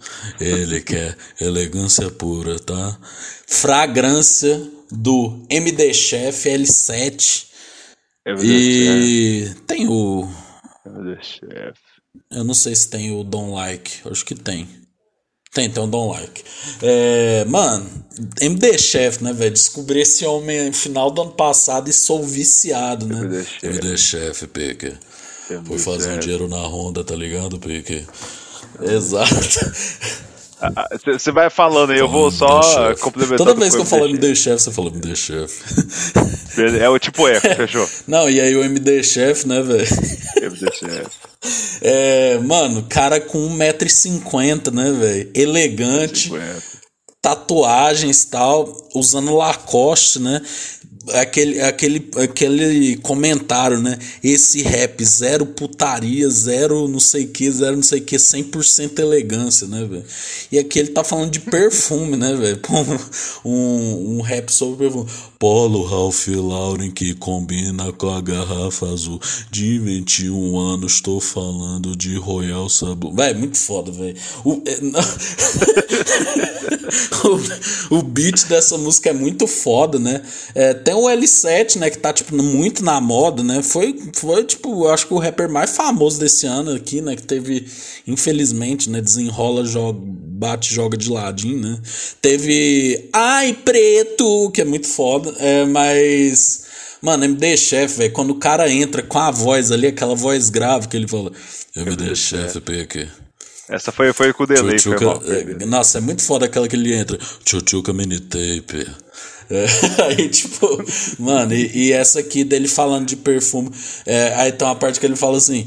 Ele 0.41 0.81
quer 0.83 1.17
elegância 1.41 2.11
pura, 2.11 2.59
tá? 2.59 2.99
Fragrância 3.47 4.61
do 4.91 5.45
MD 5.49 5.95
Chef 5.95 6.49
L7. 6.49 7.47
É 8.27 8.35
E 8.43 9.55
tem 9.67 9.89
o. 9.89 10.29
verdade, 10.85 11.25
chefe. 11.25 11.90
Eu 12.31 12.45
não 12.45 12.55
sei 12.55 12.75
se 12.75 12.89
tem 12.89 13.13
o 13.13 13.25
Don't 13.25 13.53
Like. 13.53 14.09
Acho 14.09 14.25
que 14.25 14.35
tem. 14.35 14.69
Tem, 15.53 15.71
tem 15.71 15.83
o 15.83 15.87
Don't 15.87 16.19
Like. 16.19 16.45
É, 16.83 17.45
mano, 17.47 17.89
MD 18.41 18.79
Chef, 18.79 19.23
né, 19.23 19.33
velho? 19.33 19.51
Descobri 19.51 20.01
esse 20.01 20.25
homem 20.25 20.67
no 20.67 20.73
final 20.73 21.11
do 21.11 21.23
ano 21.23 21.33
passado 21.33 21.89
e 21.91 21.93
sou 21.93 22.23
viciado, 22.23 23.07
né? 23.07 23.19
MD 23.21 23.45
Chef. 23.45 23.65
MD 23.65 23.97
Chef, 23.99 24.47
Pique. 24.49 24.93
Foi 25.65 25.79
fazer 25.79 26.13
um 26.13 26.19
dinheiro 26.21 26.47
na 26.47 26.59
Honda, 26.59 27.03
tá 27.03 27.17
ligado, 27.17 27.59
Pique? 27.59 28.07
Exato. 28.81 29.31
Você 31.07 31.33
vai 31.33 31.49
falando 31.51 31.91
aí, 31.91 31.99
eu 31.99 32.09
vou 32.09 32.31
só 32.31 32.95
complementar. 32.97 33.39
Toda 33.39 33.55
vez 33.55 33.75
que 33.75 33.81
eu 33.81 33.87
falo 33.87 34.07
MD 34.07 34.35
Chef, 34.35 34.63
você 34.63 34.71
fala 34.71 34.89
MD 34.89 35.17
Chef. 35.17 35.63
É 36.79 36.89
o 36.89 36.99
tipo 36.99 37.27
eco, 37.29 37.49
fechou? 37.57 37.89
Não, 38.07 38.29
e 38.29 38.41
aí 38.41 38.55
o 38.55 38.65
MD 38.65 39.03
Chef, 39.03 39.47
né, 39.47 39.63
velho? 39.63 39.87
MD 40.37 40.73
Chef. 40.73 41.11
É, 41.83 42.39
mano, 42.41 42.85
cara 42.87 43.19
com 43.19 43.39
1,50m, 43.57 44.71
né, 44.71 44.93
velho? 44.93 45.31
Elegante. 45.35 46.25
50. 46.25 46.63
tatuagens 47.23 48.25
e 48.25 48.31
tal, 48.31 48.89
usando 48.95 49.35
Lacoste, 49.35 50.19
né? 50.19 50.43
Aquele, 51.15 51.61
aquele, 51.63 52.11
aquele 52.17 52.97
comentário, 52.99 53.81
né? 53.81 53.99
Esse 54.23 54.63
rap, 54.63 55.03
zero 55.03 55.47
putaria, 55.47 56.29
zero 56.29 56.87
não 56.87 57.01
sei 57.01 57.27
que, 57.27 57.51
zero 57.51 57.77
não 57.77 57.83
sei 57.83 58.01
que, 58.01 58.17
100% 58.17 58.99
elegância, 58.99 59.67
né, 59.67 59.85
velho? 59.85 60.05
E 60.53 60.59
aqui 60.59 60.79
ele 60.79 60.91
tá 60.91 61.03
falando 61.03 61.31
de 61.31 61.41
perfume, 61.41 62.17
né, 62.17 62.35
velho? 62.35 62.61
Um, 63.45 64.19
um 64.19 64.21
rap 64.21 64.51
sobre 64.51 64.87
perfume. 64.87 65.07
Polo 65.39 65.85
Ralph 65.85 66.29
Lauren 66.29 66.91
que 66.91 67.15
combina 67.15 67.91
com 67.93 68.11
a 68.11 68.21
garrafa 68.21 68.87
azul. 68.87 69.19
De 69.51 69.79
21 69.79 70.59
anos, 70.59 71.01
tô 71.01 71.19
falando 71.19 71.97
de 71.97 72.17
Royal 72.17 72.69
Sabu. 72.69 73.15
Véi, 73.15 73.33
muito 73.33 73.57
foda, 73.57 73.91
velho. 73.91 74.17
o, 77.91 77.97
o 77.99 78.03
beat 78.03 78.47
dessa 78.47 78.77
música 78.79 79.11
é 79.11 79.13
muito 79.13 79.47
foda, 79.47 79.99
né? 79.99 80.23
É, 80.55 80.75
tem 80.75 80.95
o 80.95 81.05
L7, 81.05 81.77
né, 81.77 81.91
que 81.91 81.99
tá, 81.99 82.13
tipo, 82.13 82.35
muito 82.35 82.85
na 82.85 83.01
moda, 83.01 83.43
né? 83.43 83.63
Foi, 83.63 83.99
foi, 84.15 84.45
tipo, 84.45 84.85
eu 84.85 84.93
acho 84.93 85.07
que 85.07 85.15
o 85.15 85.19
rapper 85.19 85.49
mais 85.49 85.71
famoso 85.71 86.19
desse 86.19 86.47
ano 86.47 86.73
aqui, 86.73 87.01
né? 87.01 87.17
Que 87.17 87.23
teve, 87.23 87.67
infelizmente, 88.07 88.91
né? 88.91 89.01
Desenrola, 89.01 89.65
joga, 89.65 89.99
bate, 90.03 90.73
joga 90.75 90.97
de 90.97 91.11
ladinho, 91.11 91.61
né? 91.61 91.79
Teve 92.21 93.09
Ai 93.13 93.53
Preto, 93.53 94.51
que 94.53 94.61
é 94.61 94.65
muito 94.65 94.89
foda, 94.89 95.35
é, 95.39 95.65
mas... 95.65 96.69
Mano, 97.03 97.25
MD 97.25 97.57
Chef, 97.57 97.97
velho, 97.97 98.13
quando 98.13 98.31
o 98.31 98.35
cara 98.35 98.71
entra 98.71 99.03
com 99.03 99.19
a 99.19 99.31
voz 99.31 99.73
ali, 99.73 99.87
aquela 99.87 100.15
voz 100.15 100.51
grave 100.51 100.87
que 100.87 100.99
ele 100.99 101.09
fala 101.09 101.33
MD 101.75 102.15
Chef, 102.15 102.61
PQ. 102.61 103.09
Essa 103.71 103.93
foi, 103.93 104.13
foi 104.13 104.33
com 104.33 104.43
o 104.43 104.47
delay, 104.47 104.79
foi 104.79 104.97
Tchutchuca, 104.97 105.05
mal. 105.05 105.23
é, 105.27 105.67
nossa, 105.67 105.99
é 105.99 106.01
muito 106.01 106.23
foda 106.23 106.47
aquela 106.47 106.67
que 106.67 106.75
ele 106.75 106.93
entra. 106.93 107.17
Tchutchuca 107.45 107.93
mini 107.93 108.19
tape. 108.19 108.87
É, 109.49 109.67
aí, 110.05 110.29
tipo, 110.29 110.67
mano, 111.19 111.55
e, 111.55 111.89
e 111.89 111.93
essa 111.93 112.19
aqui 112.21 112.43
dele 112.43 112.67
falando 112.69 113.07
de 113.07 113.17
perfume. 113.17 113.71
é, 114.07 114.35
aí 114.35 114.53
tem 114.53 114.67
uma 114.67 114.77
parte 114.77 114.99
que 114.99 115.07
ele 115.07 115.17
fala 115.17 115.37
assim: 115.37 115.67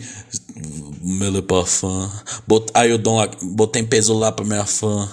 Mele 1.02 1.42
parfum. 1.42 2.10
Bot, 2.48 2.72
aí 2.74 2.90
eu 2.90 2.98
dou 2.98 3.16
uma, 3.16 3.30
botei 3.42 3.84
peso 3.84 4.14
lá 4.14 4.32
pra 4.32 4.46
minha 4.46 4.66
fã. 4.66 5.10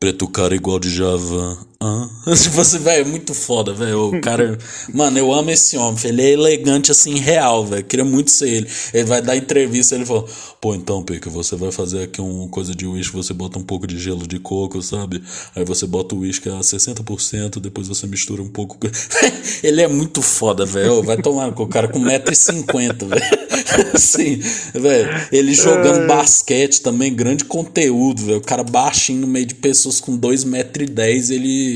Preto 0.00 0.28
cara 0.28 0.54
igual 0.54 0.78
de 0.78 0.90
Javan. 0.90 1.58
Hã? 1.80 2.10
Tipo 2.34 2.60
assim, 2.60 2.78
velho, 2.78 3.06
é 3.06 3.08
muito 3.08 3.32
foda, 3.32 3.72
velho. 3.72 4.08
O 4.08 4.20
cara. 4.20 4.58
Mano, 4.92 5.16
eu 5.16 5.32
amo 5.32 5.50
esse 5.50 5.76
homem. 5.76 5.96
Ele 6.04 6.22
é 6.22 6.30
elegante 6.32 6.90
assim, 6.90 7.16
real, 7.18 7.64
velho. 7.64 7.84
Queria 7.84 8.04
muito 8.04 8.32
ser 8.32 8.48
ele. 8.48 8.68
Ele 8.92 9.04
vai 9.04 9.22
dar 9.22 9.36
entrevista 9.36 9.94
ele 9.94 10.04
fala: 10.04 10.24
Pô, 10.60 10.74
então, 10.74 11.04
Pica, 11.04 11.30
você 11.30 11.54
vai 11.54 11.70
fazer 11.70 12.02
aqui 12.02 12.20
uma 12.20 12.48
coisa 12.48 12.74
de 12.74 12.84
uísque, 12.84 13.14
você 13.14 13.32
bota 13.32 13.60
um 13.60 13.62
pouco 13.62 13.86
de 13.86 13.96
gelo 13.96 14.26
de 14.26 14.40
coco, 14.40 14.82
sabe? 14.82 15.22
Aí 15.54 15.64
você 15.64 15.86
bota 15.86 16.16
o 16.16 16.18
uísque 16.18 16.48
a 16.48 16.58
60%, 16.58 17.60
depois 17.60 17.86
você 17.86 18.08
mistura 18.08 18.42
um 18.42 18.48
pouco. 18.48 18.76
ele 19.62 19.80
é 19.80 19.86
muito 19.86 20.20
foda, 20.20 20.66
velho. 20.66 21.00
Vai 21.04 21.16
tomar 21.16 21.52
com 21.52 21.62
o 21.62 21.68
cara 21.68 21.86
com 21.86 22.00
1,50m, 22.00 23.06
velho. 23.06 23.48
Assim, 23.94 24.40
velho. 24.74 25.28
Ele 25.30 25.54
jogando 25.54 26.08
basquete 26.08 26.80
também, 26.80 27.14
grande 27.14 27.44
conteúdo, 27.44 28.24
velho. 28.24 28.38
O 28.38 28.42
cara 28.42 28.64
baixinho 28.64 29.20
no 29.20 29.26
meio 29.28 29.46
de 29.46 29.54
pessoas 29.54 30.00
com 30.00 30.18
2,10m, 30.18 31.30
ele 31.30 31.67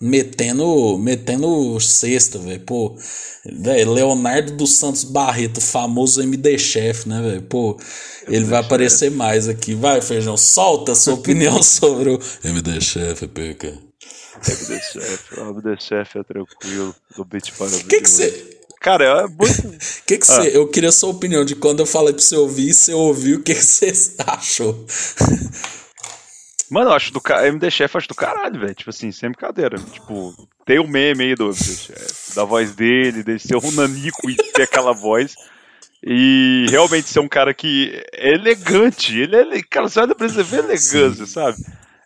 metendo, 0.00 0.98
metendo 0.98 1.78
cesta, 1.80 2.38
velho. 2.38 2.60
Pô, 2.60 2.96
velho, 3.44 3.92
Leonardo 3.92 4.52
dos 4.52 4.74
Santos 4.74 5.04
Barreto, 5.04 5.60
famoso 5.60 6.22
MD 6.22 6.58
Chef, 6.58 7.08
né, 7.08 7.20
velho? 7.20 7.42
Pô, 7.42 7.78
ele 8.26 8.44
vai 8.44 8.60
aparecer 8.60 9.10
mais 9.10 9.48
aqui. 9.48 9.74
Vai, 9.74 10.00
Feijão, 10.00 10.36
solta 10.36 10.92
a 10.92 10.94
sua 10.94 11.14
opinião 11.20 11.62
sobre 11.62 12.10
o 12.10 12.20
MD 12.44 12.80
Chef, 12.80 13.26
PK. 13.28 13.66
MD 13.66 14.80
Chef, 14.80 15.38
o 15.38 15.50
MD 15.50 15.80
Chef 15.80 16.18
é 16.18 16.22
tranquilo, 16.22 16.94
do 17.16 17.24
beat 17.24 17.52
para 17.52 17.66
o 17.66 17.84
que 17.84 18.00
que 18.00 18.10
você 18.10 18.60
Cara, 18.80 19.04
é 19.04 19.26
muito. 19.26 19.78
que 20.06 20.16
que 20.16 20.26
você. 20.26 20.40
Ah. 20.40 20.48
Eu 20.48 20.66
queria 20.66 20.90
sua 20.90 21.10
opinião 21.10 21.44
de 21.44 21.54
quando 21.54 21.80
eu 21.80 21.86
falei 21.86 22.14
pra 22.14 22.22
você 22.22 22.34
ouvir, 22.34 22.72
você 22.72 22.94
ouviu, 22.94 23.38
o 23.38 23.42
que 23.42 23.54
você 23.54 23.92
achou? 24.26 24.86
Mano, 26.70 26.90
eu 26.90 26.94
acho 26.94 27.12
do 27.12 27.20
MD 27.44 27.70
Chef 27.70 27.96
acho 27.96 28.08
do 28.08 28.14
caralho, 28.14 28.60
velho. 28.60 28.74
Tipo 28.74 28.90
assim, 28.90 29.10
sem 29.10 29.30
brincadeira. 29.30 29.76
Tipo, 29.76 30.32
tem 30.64 30.78
o 30.78 30.84
um 30.84 30.88
meme 30.88 31.24
aí 31.24 31.34
do 31.34 31.46
MD 31.46 31.56
Chef, 31.56 32.34
da 32.36 32.44
voz 32.44 32.74
dele, 32.74 33.24
dele 33.24 33.38
ser 33.40 33.56
um 33.56 33.72
nanico 33.72 34.30
e 34.30 34.36
ter 34.36 34.62
aquela 34.62 34.92
voz. 34.92 35.34
E 36.02 36.66
realmente 36.70 37.08
ser 37.08 37.20
um 37.20 37.28
cara 37.28 37.52
que 37.52 38.02
é 38.14 38.32
elegante. 38.32 39.18
Ele 39.18 39.36
é. 39.36 39.62
Cara, 39.62 39.88
você 39.88 40.00
olha 40.00 40.14
pra 40.14 40.26
ele, 40.26 40.34
você 40.34 40.42
vê 40.42 40.58
elegância, 40.58 41.26
Sim. 41.26 41.26
sabe? 41.26 41.56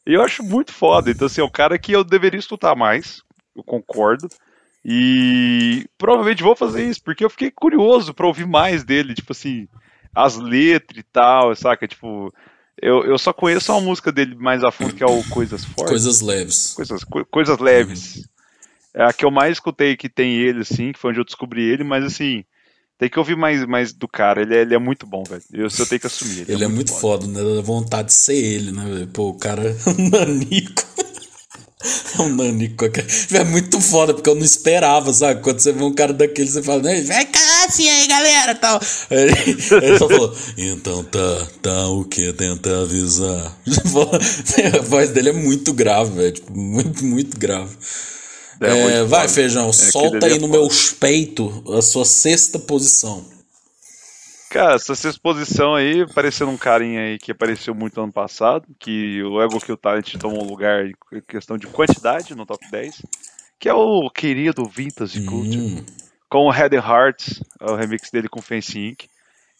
E 0.06 0.14
eu 0.14 0.22
acho 0.22 0.42
muito 0.42 0.72
foda. 0.72 1.10
Então, 1.10 1.26
assim, 1.26 1.40
é 1.40 1.44
um 1.44 1.50
cara 1.50 1.78
que 1.78 1.92
eu 1.92 2.02
deveria 2.02 2.40
escutar 2.40 2.74
mais. 2.74 3.22
Eu 3.54 3.62
concordo. 3.62 4.28
E 4.84 5.86
provavelmente 5.96 6.42
vou 6.42 6.56
fazer 6.56 6.84
isso, 6.86 7.02
porque 7.02 7.24
eu 7.24 7.30
fiquei 7.30 7.50
curioso 7.50 8.12
pra 8.12 8.26
ouvir 8.26 8.46
mais 8.46 8.82
dele. 8.82 9.14
Tipo 9.14 9.32
assim, 9.32 9.68
as 10.14 10.36
letras 10.36 10.98
e 10.98 11.02
tal, 11.02 11.54
saca? 11.54 11.86
Tipo, 11.86 12.32
eu, 12.80 13.04
eu 13.04 13.18
só 13.18 13.32
conheço 13.32 13.72
uma 13.72 13.80
música 13.80 14.10
dele 14.10 14.34
mais 14.34 14.64
a 14.64 14.70
fundo, 14.70 14.94
que 14.94 15.02
é 15.02 15.06
o 15.06 15.22
Coisas 15.30 15.64
Fortes. 15.64 15.88
Coisas 15.88 16.20
Leves. 16.20 16.72
Coisas, 16.74 17.04
co 17.04 17.24
coisas 17.26 17.58
Leves. 17.58 18.16
Uhum. 18.16 18.22
É 18.94 19.04
a 19.04 19.12
que 19.12 19.24
eu 19.24 19.30
mais 19.30 19.52
escutei 19.52 19.96
que 19.96 20.08
tem 20.08 20.36
ele, 20.36 20.60
assim, 20.60 20.92
que 20.92 20.98
foi 20.98 21.10
onde 21.10 21.20
eu 21.20 21.24
descobri 21.24 21.62
ele, 21.62 21.82
mas 21.82 22.04
assim, 22.04 22.44
tem 22.98 23.08
que 23.08 23.18
ouvir 23.18 23.36
mais, 23.36 23.64
mais 23.66 23.92
do 23.92 24.06
cara. 24.06 24.42
Ele 24.42 24.54
é, 24.54 24.62
ele 24.62 24.74
é 24.74 24.78
muito 24.78 25.06
bom, 25.06 25.24
velho. 25.24 25.42
Eu, 25.52 25.66
eu 25.66 25.86
tenho 25.86 26.00
que 26.00 26.06
assumir. 26.06 26.42
Ele, 26.42 26.52
ele 26.52 26.62
é, 26.62 26.66
é, 26.66 26.68
muito, 26.68 26.90
muito 26.90 27.00
foda, 27.00 27.26
né? 27.26 27.42
Dá 27.42 27.60
vontade 27.60 28.08
de 28.08 28.14
ser 28.14 28.36
ele, 28.36 28.70
né, 28.70 28.84
velho? 28.84 29.06
Pô, 29.08 29.30
o 29.30 29.38
cara 29.38 29.62
é 29.68 29.90
um 29.90 30.10
nanico. 30.10 30.84
É 32.18 32.22
um 32.22 32.34
nanico. 32.34 32.84
É 33.32 33.44
muito 33.44 33.80
foda, 33.80 34.14
porque 34.14 34.30
eu 34.30 34.34
não 34.34 34.44
esperava, 34.44 35.12
sabe? 35.12 35.42
Quando 35.42 35.60
você 35.60 35.72
vê 35.72 35.82
um 35.82 35.92
cara 35.92 36.12
daquele, 36.12 36.48
você 36.48 36.62
fala? 36.62 36.82
Vai 36.82 37.24
cá 37.26 37.66
assim 37.68 37.88
aí, 37.88 38.06
galera, 38.06 38.54
tal. 38.54 38.80
Aí, 39.10 39.82
ele 39.82 39.98
só 39.98 40.08
falou, 40.08 40.34
então 40.56 41.04
tá, 41.04 41.46
tá 41.60 41.88
o 41.88 42.04
que? 42.04 42.32
Tenta 42.32 42.82
avisar. 42.82 43.56
A 44.78 44.82
voz 44.82 45.10
dele 45.10 45.30
é 45.30 45.32
muito 45.32 45.72
grave, 45.72 46.14
velho. 46.14 46.32
Tipo, 46.32 46.56
muito, 46.56 47.04
muito 47.04 47.38
grave. 47.38 47.76
É, 48.60 48.98
é, 48.98 49.04
vai, 49.04 49.28
Feijão, 49.28 49.68
é 49.68 49.72
solta 49.72 50.26
aí 50.26 50.38
no 50.38 50.48
meu 50.48 50.68
peito 50.98 51.62
a 51.76 51.82
sua 51.82 52.04
sexta 52.04 52.58
posição. 52.58 53.24
Cara, 54.54 54.76
essa 54.76 54.94
sexta 54.94 55.20
posição 55.20 55.74
aí, 55.74 56.06
parecendo 56.14 56.52
um 56.52 56.56
carinha 56.56 57.00
aí 57.00 57.18
que 57.18 57.32
apareceu 57.32 57.74
muito 57.74 58.00
ano 58.00 58.12
passado, 58.12 58.64
que 58.78 59.20
o 59.24 59.42
Ego 59.42 59.58
Kill 59.58 59.76
Talent 59.76 60.14
tomou 60.14 60.44
lugar 60.44 60.86
em 60.86 60.94
questão 61.26 61.58
de 61.58 61.66
quantidade 61.66 62.36
no 62.36 62.46
top 62.46 62.64
10, 62.70 63.02
que 63.58 63.68
é 63.68 63.74
o 63.74 64.08
querido 64.08 64.64
Vintage 64.64 65.22
hum. 65.22 65.26
Culture, 65.26 65.84
com 66.28 66.46
o 66.46 66.52
Head 66.52 66.76
Hearts, 66.76 67.42
o 67.60 67.74
remix 67.74 68.12
dele 68.12 68.28
com 68.28 68.40
Fancy 68.40 68.90
Inc., 68.90 69.08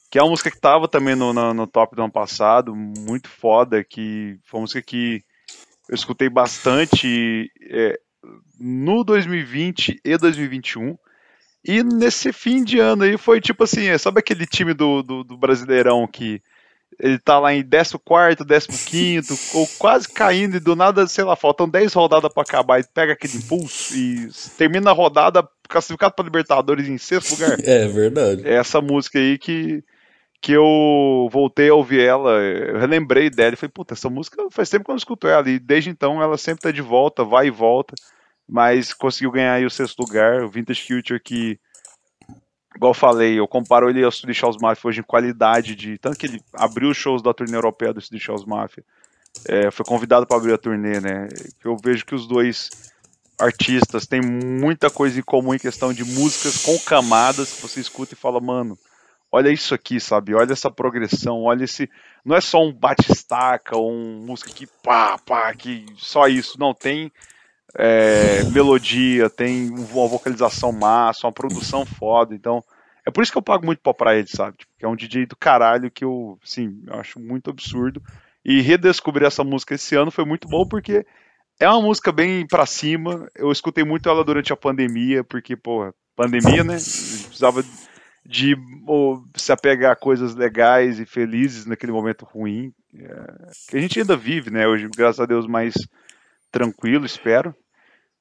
que 0.09 0.17
é 0.17 0.23
uma 0.23 0.31
música 0.31 0.49
que 0.49 0.61
tava 0.61 0.87
também 0.87 1.17
no, 1.17 1.33
no, 1.33 1.53
no, 1.53 1.67
top 1.67 1.97
do 1.97 2.03
ano 2.03 2.13
passado, 2.13 2.73
muito 2.73 3.29
foda, 3.29 3.83
que 3.83 4.39
foi 4.45 4.61
uma 4.61 4.63
música 4.63 4.81
que 4.81 5.25
eu 5.89 5.97
escutei 5.97 6.29
bastante 6.29 7.51
é, 7.69 7.99
no 8.61 9.03
2020 9.03 10.01
e 10.05 10.17
2021, 10.17 10.97
e 11.65 11.83
nesse 11.83 12.33
fim 12.33 12.63
de 12.63 12.79
ano 12.79 13.05
aí 13.05 13.17
foi 13.17 13.41
tipo 13.41 13.65
assim, 13.65 13.97
sabe 13.97 14.21
aquele 14.21 14.47
time 14.47 14.75
do, 14.75 15.03
do, 15.03 15.25
do 15.25 15.37
Brasileirão 15.37 16.07
que 16.07 16.43
ele 16.99 17.19
tá 17.19 17.39
lá 17.39 17.53
em 17.53 17.67
14, 17.67 17.99
15, 18.87 19.51
ou 19.57 19.67
quase 19.79 20.09
caindo, 20.09 20.57
e 20.57 20.61
do 20.61 20.77
nada, 20.77 21.07
sei 21.07 21.25
lá, 21.25 21.35
faltam 21.35 21.69
10 21.69 21.93
rodadas 21.93 22.33
para 22.33 22.43
acabar, 22.43 22.81
e 22.81 22.85
pega 22.85 23.15
aquele 23.15 23.37
impulso 23.37 23.97
e 23.97 24.29
termina 24.57 24.91
a 24.91 24.95
rodada 24.95 25.47
classificado 25.69 26.15
para 26.15 26.25
Libertadores 26.25 26.89
em 26.89 26.99
sexto 26.99 27.33
lugar. 27.33 27.59
É 27.65 27.89
verdade. 27.89 28.47
É 28.47 28.55
essa 28.55 28.81
música 28.81 29.19
aí 29.19 29.39
que, 29.39 29.83
que 30.41 30.53
eu 30.53 31.29
voltei 31.33 31.69
a 31.69 31.75
ouvir 31.75 32.01
ela, 32.01 32.33
eu 32.33 32.79
relembrei 32.79 33.31
dela 33.31 33.55
e 33.55 33.57
falei, 33.57 33.73
puta, 33.75 33.95
essa 33.95 34.09
música 34.09 34.37
faz 34.51 34.71
tempo 34.71 34.85
que 34.85 34.91
eu 34.91 34.95
não 34.95 34.99
escuto 34.99 35.27
ela, 35.27 35.49
e 35.49 35.59
desde 35.59 35.91
então 35.91 36.23
ela 36.23 36.39
sempre 36.39 36.63
tá 36.63 36.71
de 36.71 36.83
volta, 36.83 37.25
vai 37.25 37.49
e 37.49 37.51
volta 37.51 37.95
mas 38.49 38.93
conseguiu 38.93 39.31
ganhar 39.31 39.55
aí 39.55 39.65
o 39.65 39.71
sexto 39.71 40.01
lugar. 40.01 40.43
O 40.43 40.51
Vintage 40.51 40.87
Culture 40.87 41.21
que, 41.21 41.59
igual 42.77 42.91
eu 42.91 42.95
falei, 42.95 43.39
eu 43.39 43.49
comparo 43.49 43.89
ele 43.89 44.05
ao 44.05 44.13
Swedish 44.13 44.43
House 44.43 44.59
Mafia 44.61 44.89
hoje 44.89 45.01
em 45.01 45.05
qualidade 45.05 45.75
de. 45.75 45.99
Tanto 45.99 46.19
que 46.19 46.27
ele 46.27 46.41
abriu 46.53 46.91
os 46.91 46.97
shows 46.97 47.23
da 47.23 47.35
turnê 47.35 47.57
europeia 47.57 47.93
do 47.93 48.01
Swedish 48.01 48.29
House 48.29 48.45
Mafia. 48.45 48.85
É, 49.47 49.71
foi 49.71 49.85
convidado 49.85 50.27
para 50.27 50.37
abrir 50.37 50.53
a 50.53 50.59
turnê, 50.59 51.01
né? 51.01 51.29
Eu 51.65 51.77
vejo 51.83 52.07
que 52.07 52.15
os 52.15 52.27
dois 52.27 52.71
artistas 53.39 54.07
têm 54.07 54.21
muita 54.21 54.89
coisa 54.89 55.19
em 55.19 55.23
comum 55.23 55.55
em 55.55 55.59
questão 55.59 55.93
de 55.93 56.05
músicas 56.05 56.63
com 56.63 56.79
camadas 56.79 57.53
que 57.53 57.63
você 57.63 57.81
escuta 57.81 58.15
e 58.15 58.17
fala, 58.17 58.41
mano, 58.41 58.79
olha 59.31 59.51
isso 59.51 59.75
aqui, 59.75 59.99
sabe? 59.99 60.35
Olha 60.35 60.53
essa 60.53 60.71
progressão, 60.71 61.43
olha 61.43 61.65
esse. 61.65 61.91
Não 62.25 62.37
é 62.37 62.41
só 62.41 62.63
um 62.63 62.73
bate-estaca 62.73 63.77
ou 63.77 63.93
um 63.93 64.25
música 64.25 64.51
que 64.53 64.67
pá, 64.83 65.19
pá, 65.19 65.53
que 65.53 65.85
só 65.97 66.29
isso. 66.29 66.59
Não, 66.61 66.73
tem 66.73 67.11
é, 67.77 68.45
melodia, 68.45 69.29
tem 69.29 69.71
uma 69.71 70.09
vocalização 70.09 70.73
massa, 70.73 71.27
uma 71.27 71.33
produção 71.33 71.85
foda. 71.85 72.35
Então, 72.35 72.63
é 73.07 73.11
por 73.11 73.23
isso 73.23 73.33
que 73.33 73.39
eu 73.39 73.43
pago 73.43 73.67
muito 73.67 73.81
pau 73.81 73.95
pra 73.95 74.17
ele, 74.17 74.29
sabe? 74.29 74.57
Tipo, 74.59 74.73
que 74.79 74.85
é 74.85 74.89
um 74.89 74.97
DJ 74.97 75.27
do 75.27 75.37
caralho 75.37 75.91
que 75.91 76.05
eu, 76.05 76.39
assim, 76.43 76.83
eu 76.87 76.95
acho 76.95 77.21
muito 77.21 77.51
absurdo. 77.51 78.03
E 78.45 78.61
redescobrir 78.61 79.27
essa 79.27 79.43
música 79.43 79.75
esse 79.75 79.95
ano 79.95 80.11
foi 80.11 80.25
muito 80.25 80.47
bom 80.49 80.67
porque 80.67 81.05
é 81.59 81.69
uma 81.69 81.83
música 81.83 82.13
bem 82.13 82.47
pra 82.47 82.67
cima. 82.67 83.29
Eu 83.35 83.51
escutei 83.51 83.85
muito 83.85 84.09
ela 84.09 84.25
durante 84.25 84.53
a 84.53 84.57
pandemia, 84.57 85.25
porque, 85.25 85.57
pô, 85.57 85.93
pandemia, 86.15 86.63
né? 86.63 86.75
precisava 86.75 87.65
de 88.27 88.57
oh, 88.87 89.23
se 89.37 89.53
apegar 89.53 89.93
a 89.93 89.97
coisas 89.97 90.35
legais 90.35 90.99
e 90.99 91.05
felizes 91.05 91.67
naquele 91.67 91.93
momento 91.93 92.25
ruim. 92.25 92.73
É, 92.95 93.51
que 93.69 93.77
a 93.77 93.81
gente 93.81 94.01
ainda 94.01 94.17
vive, 94.17 94.51
né? 94.51 94.67
Hoje, 94.67 94.89
graças 94.97 95.21
a 95.21 95.27
Deus, 95.27 95.47
mais 95.47 95.75
tranquilo, 96.51 97.05
espero. 97.05 97.55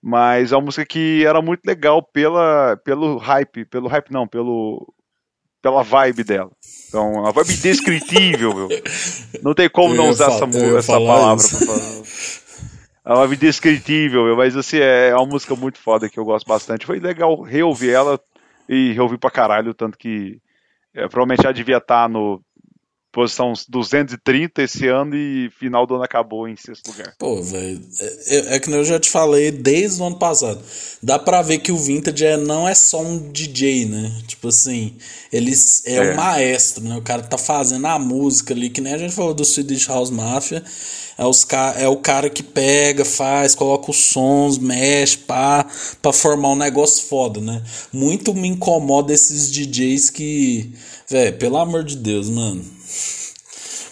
Mas 0.06 0.52
é 0.52 0.58
uma 0.58 0.66
música 0.66 0.86
que 0.86 1.26
era 1.26 1.42
muito 1.42 1.62
legal 1.66 2.04
pela, 2.04 2.76
pelo 2.84 3.16
hype, 3.18 3.64
pelo 3.64 3.88
hype 3.88 4.12
não, 4.12 4.28
pelo 4.28 4.94
pela 5.62 5.82
vibe 5.82 6.26
dela. 6.26 6.52
Então, 6.90 7.14
uma 7.14 7.32
vibe 7.32 7.54
indescritível, 7.54 8.54
meu. 8.54 8.68
Não 9.42 9.54
tem 9.54 9.70
como 9.70 9.96
não 9.96 10.10
usar 10.10 10.28
essa, 10.28 10.44
essa 10.78 10.92
palavra. 10.92 11.46
É 13.06 13.10
uma 13.10 13.26
vibe 13.26 13.36
indescritível, 13.36 14.26
meu. 14.26 14.36
Mas 14.36 14.58
assim, 14.58 14.80
é 14.80 15.16
uma 15.16 15.26
música 15.26 15.56
muito 15.56 15.80
foda 15.80 16.10
que 16.10 16.20
eu 16.20 16.26
gosto 16.26 16.46
bastante. 16.46 16.86
Foi 16.86 17.00
legal 17.00 17.42
reouvir 17.42 17.92
ela 17.92 18.20
e 18.68 18.92
reouvir 18.92 19.18
pra 19.18 19.32
caralho, 19.32 19.74
tanto 19.74 19.98
que 19.98 20.42
é, 20.94 21.08
provavelmente 21.08 21.44
já 21.44 21.52
devia 21.54 21.78
estar 21.78 22.10
no 22.10 22.42
posição 23.14 23.54
230 23.70 24.64
esse 24.64 24.88
ano 24.88 25.16
e 25.16 25.52
final 25.60 25.86
do 25.86 25.94
ano 25.94 26.04
acabou 26.04 26.48
em 26.48 26.56
sexto 26.58 26.88
lugar. 26.88 27.14
Pô, 27.20 27.42
velho, 27.44 27.80
é, 28.00 28.06
é, 28.06 28.56
é, 28.56 28.60
que 28.60 28.72
eu 28.72 28.84
já 28.84 29.00
te 29.00 29.10
falei 29.10 29.52
desde 29.52 30.02
o 30.02 30.06
ano 30.06 30.18
passado. 30.18 30.60
Dá 31.02 31.20
pra 31.20 31.44
ver 31.44 31.60
que 31.60 31.72
o 31.72 31.78
Vintage 31.78 32.26
é, 32.26 32.36
não 32.36 32.68
é 32.68 32.74
só 32.74 33.00
um 33.00 33.32
DJ, 33.32 33.86
né? 33.86 34.12
Tipo 34.28 34.48
assim, 34.48 34.96
eles 35.32 35.86
é, 35.86 35.98
é 35.98 36.12
um 36.12 36.16
maestro, 36.16 36.84
né? 36.84 36.98
O 36.98 37.04
cara 37.04 37.22
tá 37.22 37.38
fazendo 37.38 37.86
a 37.86 38.00
música 38.00 38.52
ali, 38.52 38.72
que 38.72 38.82
nem 38.82 38.96
a 38.96 38.98
gente 38.98 39.14
falou 39.14 39.36
do 39.36 39.46
Swedish 39.46 39.88
House 39.88 40.10
Mafia. 40.10 40.64
É, 41.16 41.24
os, 41.24 41.46
é 41.78 41.88
o 41.88 41.98
cara 41.98 42.32
que 42.32 42.42
pega, 42.42 43.06
faz, 43.06 43.54
coloca 43.54 43.92
os 43.92 43.98
sons, 43.98 44.58
mexe, 44.58 45.20
pá, 45.20 45.68
pra 46.02 46.12
formar 46.12 46.50
um 46.50 46.56
negócio 46.56 47.06
foda, 47.06 47.40
né? 47.40 47.62
Muito 47.92 48.34
me 48.34 48.48
incomoda 48.48 49.14
esses 49.14 49.52
DJs 49.52 50.10
que. 50.10 50.74
Velho, 51.08 51.38
pelo 51.38 51.58
amor 51.58 51.84
de 51.84 51.96
Deus, 51.96 52.28
mano 52.28 52.82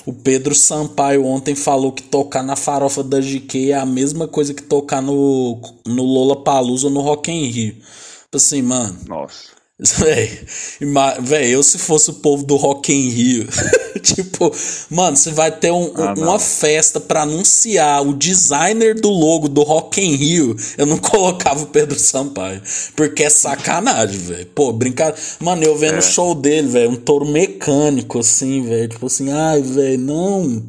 O 0.06 0.14
Pedro 0.14 0.56
Sampaio 0.56 1.26
ontem 1.26 1.53
falou 1.53 1.91
que 1.91 2.02
tocar 2.02 2.44
na 2.44 2.56
farofa 2.56 3.03
da 3.03 3.19
GK 3.19 3.72
é 3.72 3.76
a 3.76 3.86
mesma 3.86 4.28
coisa 4.28 4.53
que 4.53 4.64
tocar 4.64 5.02
no, 5.02 5.61
no 5.86 6.03
Lola 6.03 6.44
Palusa 6.44 6.88
ou 6.88 6.94
no 6.94 7.02
Rock 7.02 7.32
in 7.32 7.45
Rio. 7.45 7.73
Tipo 7.73 8.38
assim, 8.38 8.61
mano. 8.61 8.98
Nossa. 9.07 9.51
Véi, 9.98 10.40
véi, 11.22 11.56
eu 11.56 11.64
se 11.64 11.80
fosse 11.80 12.12
o 12.12 12.14
povo 12.14 12.44
do 12.44 12.56
Rock 12.56 12.94
in 12.94 13.10
Rio, 13.10 13.48
tipo, 14.03 14.53
mano, 14.91 15.18
você 15.18 15.32
vai 15.32 15.52
ter 15.52 15.72
um, 15.72 15.91
ah, 15.95 16.14
uma 16.16 16.38
festa 16.38 16.99
para 16.99 17.24
anunciar 17.24 18.06
o 18.06 18.14
designer 18.14 18.94
do 18.94 19.10
logo 19.10 19.49
do 19.49 19.64
Rock 19.64 19.99
in 19.99 20.16
Rio, 20.16 20.56
eu 20.78 20.86
não 20.86 20.99
colocava 21.02 21.64
o 21.64 21.66
Pedro 21.66 21.98
Sampaio, 21.98 22.62
porque 22.95 23.24
é 23.24 23.30
sacanagem, 23.32 24.20
velho. 24.20 24.45
Pô, 24.53 24.72
brincar, 24.72 25.16
mano, 25.40 25.64
eu 25.64 25.76
vendo 25.76 25.95
o 25.95 25.98
é. 25.98 26.02
show 26.02 26.36
dele, 26.36 26.68
velho, 26.68 26.91
um 26.91 26.95
touro 26.95 27.26
mecânico 27.26 28.20
assim, 28.20 28.62
velho, 28.62 28.88
tipo 28.88 29.08
assim, 29.08 29.32
ai, 29.32 29.64
velho, 29.64 29.98
não. 29.98 30.64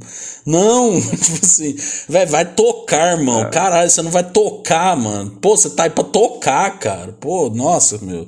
Não, 0.47 0.99
tipo 0.99 1.45
assim, 1.45 1.77
velho, 2.09 2.31
vai 2.31 2.47
tocar, 2.47 3.19
irmão. 3.19 3.43
É. 3.43 3.51
Caralho, 3.51 3.91
você 3.91 4.01
não 4.01 4.11
vai 4.11 4.25
tocar, 4.25 4.97
mano. 4.97 5.33
Pô, 5.39 5.55
você 5.55 5.69
tá 5.69 5.85
aí 5.85 5.91
pra 5.91 6.03
tocar, 6.03 6.79
cara. 6.79 7.15
Pô, 7.21 7.51
nossa, 7.51 7.99
meu. 8.01 8.27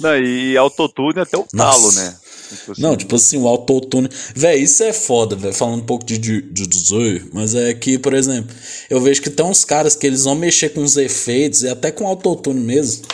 Não, 0.00 0.16
e 0.16 0.56
autotune 0.56 1.20
até 1.20 1.36
o 1.36 1.44
talo, 1.44 1.92
né? 1.92 2.16
Tipo 2.48 2.72
assim. 2.72 2.82
Não, 2.82 2.96
tipo 2.96 3.16
assim, 3.16 3.38
o 3.38 3.48
autotune. 3.48 4.08
Véi, 4.34 4.60
isso 4.60 4.82
é 4.82 4.92
foda, 4.92 5.34
velho. 5.34 5.54
Falando 5.54 5.82
um 5.82 5.86
pouco 5.86 6.04
de, 6.04 6.18
de, 6.18 6.40
de 6.42 7.30
mas 7.32 7.54
é 7.54 7.74
que, 7.74 7.98
por 7.98 8.14
exemplo, 8.14 8.54
eu 8.88 9.00
vejo 9.00 9.20
que 9.20 9.30
tem 9.30 9.44
uns 9.44 9.64
caras 9.64 9.96
que 9.96 10.06
eles 10.06 10.24
vão 10.24 10.34
mexer 10.34 10.70
com 10.70 10.82
os 10.82 10.96
efeitos 10.96 11.62
e 11.62 11.68
até 11.68 11.90
com 11.90 12.06
autotune 12.06 12.60
mesmo. 12.60 13.04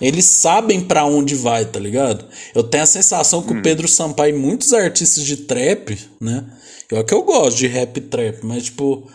Eles 0.00 0.24
sabem 0.24 0.80
para 0.80 1.04
onde 1.04 1.36
vai, 1.36 1.64
tá 1.64 1.78
ligado? 1.78 2.24
Eu 2.54 2.64
tenho 2.64 2.82
a 2.82 2.86
sensação 2.86 3.42
que 3.42 3.52
hum. 3.52 3.60
o 3.60 3.62
Pedro 3.62 3.86
Sampaio 3.86 4.34
e 4.34 4.38
muitos 4.38 4.72
artistas 4.72 5.24
de 5.24 5.36
trap, 5.36 5.96
né? 6.20 6.44
Eu 6.90 6.98
é 6.98 7.04
que 7.04 7.14
eu 7.14 7.22
gosto 7.22 7.56
de 7.56 7.68
rap 7.68 8.00
trap, 8.02 8.44
mas 8.44 8.64
tipo, 8.64 9.08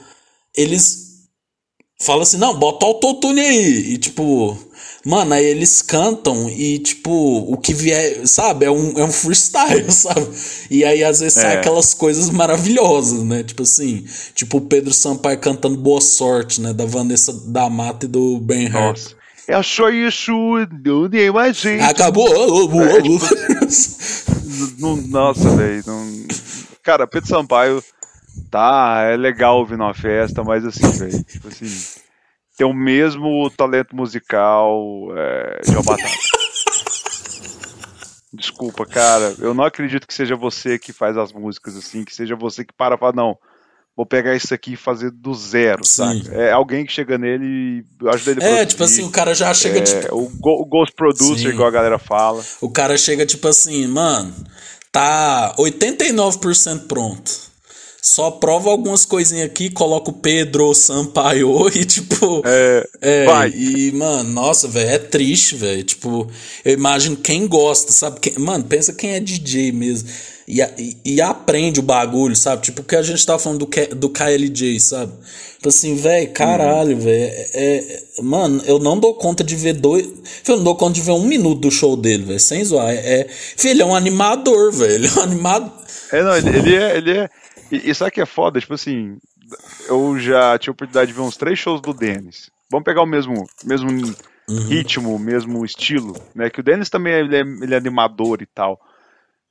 eles 0.55 1.27
falam 2.01 2.23
assim: 2.23 2.37
não, 2.37 2.57
bota 2.57 2.85
autotune 2.85 3.41
aí. 3.41 3.93
E 3.93 3.97
tipo, 3.97 4.57
Mano, 5.07 5.35
aí 5.35 5.45
eles 5.45 5.81
cantam 5.81 6.49
e, 6.49 6.79
tipo, 6.79 7.09
o 7.09 7.55
que 7.55 7.73
vier, 7.73 8.27
sabe? 8.27 8.65
É 8.65 8.69
um, 8.69 8.91
é 8.97 9.05
um 9.05 9.11
freestyle, 9.11 9.85
sabe? 9.89 10.27
E 10.69 10.83
aí 10.83 11.01
às 11.01 11.21
vezes 11.21 11.37
é. 11.37 11.41
sai 11.43 11.55
aquelas 11.55 11.93
coisas 11.93 12.29
maravilhosas, 12.29 13.23
né? 13.23 13.41
Tipo 13.41 13.63
assim, 13.63 14.05
tipo 14.35 14.57
o 14.57 14.61
Pedro 14.61 14.93
Sampaio 14.93 15.39
cantando 15.39 15.77
Boa 15.77 16.01
Sorte, 16.01 16.59
né? 16.59 16.73
Da 16.73 16.85
Vanessa 16.85 17.31
da 17.49 17.69
Mata 17.69 18.05
e 18.05 18.09
do 18.09 18.37
Ben 18.39 18.67
Hart. 18.67 19.13
Eu 19.47 19.63
sou 19.63 19.89
isso, 19.89 20.33
tem 21.09 21.31
mais 21.31 21.55
gente. 21.55 21.83
Acabou. 21.83 22.27
É, 22.83 23.01
tipo, 23.01 23.17
nossa, 25.07 25.55
velho. 25.55 25.85
Cara, 26.83 27.07
Pedro 27.07 27.29
Sampaio 27.29 27.81
tá, 28.51 29.03
é 29.03 29.15
legal 29.15 29.59
ouvir 29.59 29.77
numa 29.77 29.93
festa, 29.93 30.43
mas 30.43 30.65
assim, 30.65 30.91
velho, 30.91 31.23
tipo 31.23 31.47
assim 31.47 31.71
tem 32.57 32.65
o 32.65 32.73
mesmo 32.73 33.49
talento 33.51 33.95
musical 33.95 35.09
é, 35.15 35.61
de. 35.63 35.71
Desculpa, 38.33 38.85
cara. 38.85 39.35
Eu 39.39 39.53
não 39.53 39.63
acredito 39.63 40.07
que 40.07 40.13
seja 40.13 40.35
você 40.35 40.79
que 40.79 40.91
faz 40.91 41.15
as 41.17 41.31
músicas 41.31 41.77
assim, 41.77 42.03
que 42.03 42.13
seja 42.13 42.35
você 42.35 42.65
que 42.65 42.73
para 42.73 42.95
e 42.95 42.97
fala, 42.97 43.13
não, 43.13 43.37
vou 43.95 44.05
pegar 44.05 44.35
isso 44.35 44.53
aqui 44.53 44.73
e 44.73 44.77
fazer 44.77 45.11
do 45.11 45.33
zero, 45.33 45.85
Sim. 45.85 46.23
saca? 46.23 46.35
É 46.35 46.51
alguém 46.51 46.85
que 46.85 46.91
chega 46.91 47.17
nele 47.17 47.45
e 47.45 48.09
ajuda 48.09 48.31
ele 48.31 48.43
a 48.43 48.47
É, 48.61 48.65
tipo 48.65 48.83
assim, 48.83 49.03
o 49.03 49.11
cara 49.11 49.33
já 49.33 49.53
chega, 49.53 49.79
é, 49.79 49.81
tipo... 49.81 50.15
O, 50.15 50.29
go, 50.29 50.61
o 50.61 50.65
Ghost 50.65 50.93
Producer, 50.95 51.49
Sim. 51.49 51.49
igual 51.49 51.67
a 51.67 51.71
galera 51.71 51.99
fala. 51.99 52.43
O 52.59 52.69
cara 52.69 52.97
chega, 52.97 53.25
tipo 53.25 53.47
assim, 53.47 53.87
mano, 53.87 54.33
tá 54.91 55.55
89% 55.57 56.87
pronto 56.87 57.47
só 58.01 58.31
prova 58.31 58.69
algumas 58.69 59.05
coisinhas 59.05 59.47
aqui, 59.47 59.69
coloca 59.69 60.11
o 60.11 60.13
Pedro 60.13 60.73
Sampaio 60.73 61.67
e 61.75 61.83
tipo. 61.85 62.41
É. 62.45 62.87
é 63.01 63.25
vai. 63.25 63.49
E, 63.49 63.91
mano, 63.91 64.29
nossa, 64.29 64.67
velho, 64.67 64.89
é 64.89 64.97
triste, 64.97 65.55
velho. 65.55 65.83
Tipo, 65.83 66.27
eu 66.63 66.73
imagino 66.73 67.17
quem 67.17 67.47
gosta, 67.47 67.91
sabe? 67.91 68.19
Quem, 68.19 68.37
mano, 68.37 68.63
pensa 68.63 68.93
quem 68.93 69.11
é 69.11 69.19
DJ 69.19 69.71
mesmo. 69.71 70.09
E, 70.47 70.61
e, 70.61 70.97
e, 71.03 71.21
aprende 71.21 71.81
o 71.81 71.83
bagulho, 71.83 72.33
sabe? 72.33 72.61
Tipo, 72.61 72.81
o 72.81 72.85
que 72.85 72.95
a 72.95 73.01
gente 73.01 73.25
tava 73.25 73.37
falando 73.37 73.65
do, 73.65 73.95
do 73.95 74.09
KLJ, 74.09 74.79
sabe? 74.79 75.11
Tipo 75.55 75.67
assim, 75.67 75.95
velho, 75.95 76.29
caralho, 76.31 76.95
hum. 76.95 76.99
velho. 76.99 77.33
É, 77.33 77.49
é, 77.53 78.03
mano, 78.21 78.63
eu 78.65 78.79
não 78.79 78.97
dou 78.97 79.15
conta 79.15 79.43
de 79.43 79.55
ver 79.57 79.73
dois. 79.73 80.07
Eu 80.47 80.55
não 80.55 80.63
dou 80.63 80.75
conta 80.75 80.93
de 80.93 81.01
ver 81.01 81.11
um 81.11 81.25
minuto 81.25 81.61
do 81.61 81.71
show 81.71 81.97
dele, 81.97 82.23
velho. 82.23 82.39
Sem 82.39 82.63
zoar. 82.63 82.89
É, 82.89 83.27
filho, 83.29 83.71
ele 83.71 83.81
é 83.81 83.85
um 83.85 83.95
animador, 83.95 84.71
velho. 84.71 84.93
Ele 84.93 85.07
é 85.07 85.19
um 85.19 85.23
animador. 85.23 85.71
É, 86.13 86.23
não, 86.23 86.37
ele, 86.37 86.57
ele 86.57 86.75
é. 86.75 86.97
Ele 86.97 87.11
é 87.11 87.29
e, 87.71 87.89
e 87.89 87.95
sabe 87.95 88.11
que 88.11 88.21
é 88.21 88.25
foda? 88.25 88.59
Tipo 88.59 88.73
assim, 88.73 89.17
eu 89.87 90.17
já 90.19 90.57
tive 90.57 90.71
a 90.71 90.73
oportunidade 90.73 91.11
de 91.11 91.17
ver 91.17 91.21
uns 91.21 91.37
três 91.37 91.57
shows 91.57 91.81
do 91.81 91.93
Dennis. 91.93 92.49
Vamos 92.69 92.83
pegar 92.83 93.01
o 93.01 93.05
mesmo, 93.05 93.47
mesmo 93.63 93.89
uhum. 93.89 94.67
ritmo, 94.67 95.17
mesmo 95.17 95.63
estilo, 95.63 96.15
né? 96.35 96.49
Que 96.49 96.59
o 96.59 96.63
Dennis 96.63 96.89
também 96.89 97.13
ele 97.13 97.35
é, 97.35 97.41
ele 97.41 97.73
é 97.73 97.77
animador 97.77 98.41
e 98.41 98.45
tal. 98.45 98.79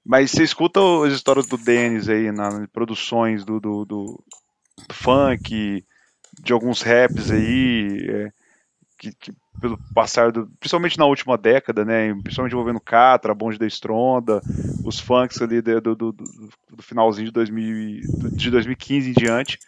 Mas 0.05 0.30
você 0.30 0.44
escuta 0.44 0.80
as 1.05 1.12
histórias 1.12 1.47
do 1.47 1.56
Dennis 1.56 2.09
aí 2.09 2.30
nas 2.30 2.66
produções 2.68 3.44
do, 3.44 3.59
do, 3.59 3.84
do, 3.84 4.24
do 4.88 4.94
funk, 4.94 5.84
de 6.40 6.52
alguns 6.52 6.82
raps 6.82 7.30
aí, 7.30 8.06
é, 8.09 8.32
que, 8.98 9.12
que, 9.12 9.32
pelo 9.60 9.78
passar 9.94 10.32
do. 10.32 10.47
Principalmente 10.59 10.98
na 10.98 11.06
última 11.06 11.36
década, 11.36 11.85
né? 11.85 12.12
Principalmente 12.23 12.52
envolvendo 12.52 12.81
Catra, 12.81 13.35
Bonde 13.35 13.59
da 13.59 13.66
Estronda, 13.66 14.40
os 14.85 14.98
funks 14.98 15.40
ali 15.40 15.60
do, 15.60 15.81
do, 15.81 15.94
do, 15.94 16.12
do 16.12 16.82
finalzinho 16.82 17.27
de, 17.27 17.32
2000, 17.32 18.01
de 18.32 18.51
2015 18.51 19.10
em 19.10 19.12
diante. 19.12 19.59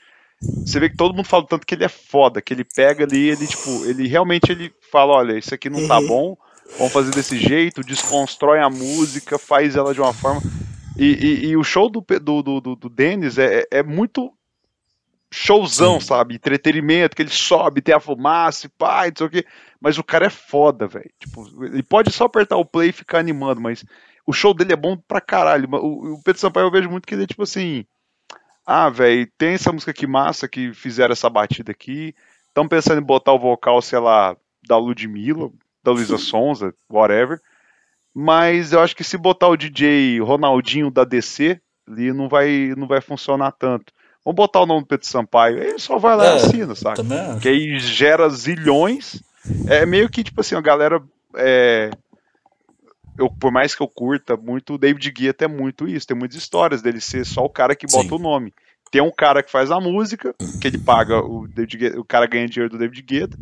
Você 0.40 0.78
vê 0.78 0.88
que 0.88 0.96
todo 0.96 1.14
mundo 1.14 1.26
fala 1.26 1.46
tanto 1.46 1.66
que 1.66 1.74
ele 1.74 1.84
é 1.84 1.88
foda, 1.88 2.40
que 2.40 2.54
ele 2.54 2.64
pega 2.64 3.04
ali, 3.04 3.30
ele, 3.30 3.46
tipo, 3.46 3.84
ele 3.84 4.06
realmente 4.06 4.52
ele 4.52 4.72
fala, 4.90 5.14
olha, 5.14 5.36
isso 5.36 5.52
aqui 5.52 5.68
não 5.68 5.88
tá 5.88 5.98
uhum. 5.98 6.06
bom, 6.06 6.36
vamos 6.78 6.92
fazer 6.92 7.10
desse 7.10 7.36
jeito, 7.36 7.82
desconstrói 7.82 8.60
a 8.60 8.70
música, 8.70 9.36
faz 9.36 9.74
ela 9.74 9.92
de 9.92 10.00
uma 10.00 10.12
forma. 10.12 10.40
E, 10.96 11.06
e, 11.06 11.46
e 11.46 11.56
o 11.56 11.64
show 11.64 11.90
do, 11.90 12.04
do, 12.22 12.42
do, 12.42 12.76
do 12.76 12.88
Dennis 12.88 13.36
é, 13.36 13.64
é 13.70 13.82
muito 13.82 14.32
showzão, 15.30 16.00
Sim. 16.00 16.06
sabe? 16.06 16.34
Entretenimento, 16.34 17.14
que 17.14 17.22
ele 17.22 17.30
sobe, 17.30 17.82
tem 17.82 17.94
a 17.94 18.00
fumaça 18.00 18.66
e 18.66 18.70
pá, 18.70 19.06
não 19.06 19.12
sei 19.16 19.26
o 19.26 19.30
quê. 19.30 19.46
Mas 19.80 19.98
o 19.98 20.04
cara 20.04 20.26
é 20.26 20.30
foda, 20.30 20.86
velho. 20.86 21.10
Tipo, 21.18 21.64
ele 21.64 21.82
pode 21.82 22.10
só 22.12 22.24
apertar 22.24 22.56
o 22.56 22.64
play 22.64 22.90
e 22.90 22.92
ficar 22.92 23.18
animando, 23.18 23.60
mas 23.60 23.84
o 24.26 24.32
show 24.32 24.52
dele 24.52 24.72
é 24.72 24.76
bom 24.76 24.96
pra 24.96 25.20
caralho. 25.20 25.68
O, 25.72 26.14
o 26.14 26.22
Pedro 26.22 26.40
Sampaio 26.40 26.66
eu 26.66 26.70
vejo 26.70 26.90
muito 26.90 27.06
que 27.06 27.14
ele 27.14 27.24
é 27.24 27.26
tipo 27.26 27.42
assim. 27.42 27.84
Ah, 28.66 28.90
velho, 28.90 29.26
tem 29.38 29.54
essa 29.54 29.72
música 29.72 29.90
aqui 29.90 30.06
massa 30.06 30.46
que 30.46 30.74
fizeram 30.74 31.12
essa 31.12 31.30
batida 31.30 31.72
aqui. 31.72 32.14
Estão 32.48 32.68
pensando 32.68 33.00
em 33.00 33.04
botar 33.04 33.32
o 33.32 33.38
vocal, 33.38 33.80
sei 33.80 33.98
lá, 33.98 34.36
da 34.66 34.76
Ludmilla, 34.76 35.50
da 35.82 35.92
Luísa 35.92 36.18
Sonza, 36.18 36.74
whatever. 36.90 37.40
Mas 38.14 38.72
eu 38.72 38.80
acho 38.80 38.96
que 38.96 39.04
se 39.04 39.16
botar 39.16 39.48
o 39.48 39.56
DJ 39.56 40.20
Ronaldinho 40.20 40.90
da 40.90 41.04
DC, 41.04 41.60
ali 41.86 42.12
não 42.12 42.28
vai, 42.28 42.74
não 42.76 42.86
vai 42.86 43.00
funcionar 43.00 43.52
tanto. 43.52 43.92
Vamos 44.28 44.36
botar 44.36 44.60
o 44.60 44.66
nome 44.66 44.82
do 44.82 44.86
Pedro 44.86 45.06
Sampaio. 45.06 45.56
Ele 45.56 45.78
só 45.78 45.96
vai 45.96 46.14
lá 46.14 46.26
é, 46.26 46.32
e 46.32 46.36
assina, 46.36 46.74
sabe? 46.74 46.96
Também. 46.96 47.38
Que 47.38 47.48
aí 47.48 47.78
gera 47.78 48.28
zilhões. 48.28 49.22
É 49.66 49.86
meio 49.86 50.06
que, 50.10 50.22
tipo 50.22 50.42
assim, 50.42 50.54
a 50.54 50.60
galera. 50.60 51.02
É, 51.34 51.88
eu, 53.18 53.30
por 53.30 53.50
mais 53.50 53.74
que 53.74 53.82
eu 53.82 53.88
curta 53.88 54.36
muito, 54.36 54.74
o 54.74 54.78
David 54.78 55.10
Guetta 55.12 55.46
é 55.46 55.48
muito 55.48 55.88
isso. 55.88 56.06
Tem 56.06 56.14
muitas 56.14 56.36
histórias 56.36 56.82
dele 56.82 57.00
ser 57.00 57.24
só 57.24 57.42
o 57.42 57.48
cara 57.48 57.74
que 57.74 57.86
bota 57.86 58.10
Sim. 58.10 58.14
o 58.16 58.18
nome. 58.18 58.52
Tem 58.90 59.00
um 59.00 59.10
cara 59.10 59.42
que 59.42 59.50
faz 59.50 59.70
a 59.70 59.80
música, 59.80 60.34
que 60.60 60.68
ele 60.68 60.76
paga, 60.76 61.20
o, 61.20 61.48
David 61.48 61.78
Guetta, 61.78 61.98
o 61.98 62.04
cara 62.04 62.26
ganha 62.26 62.46
dinheiro 62.46 62.70
do 62.70 62.78
David 62.78 63.00
Guetta. 63.00 63.38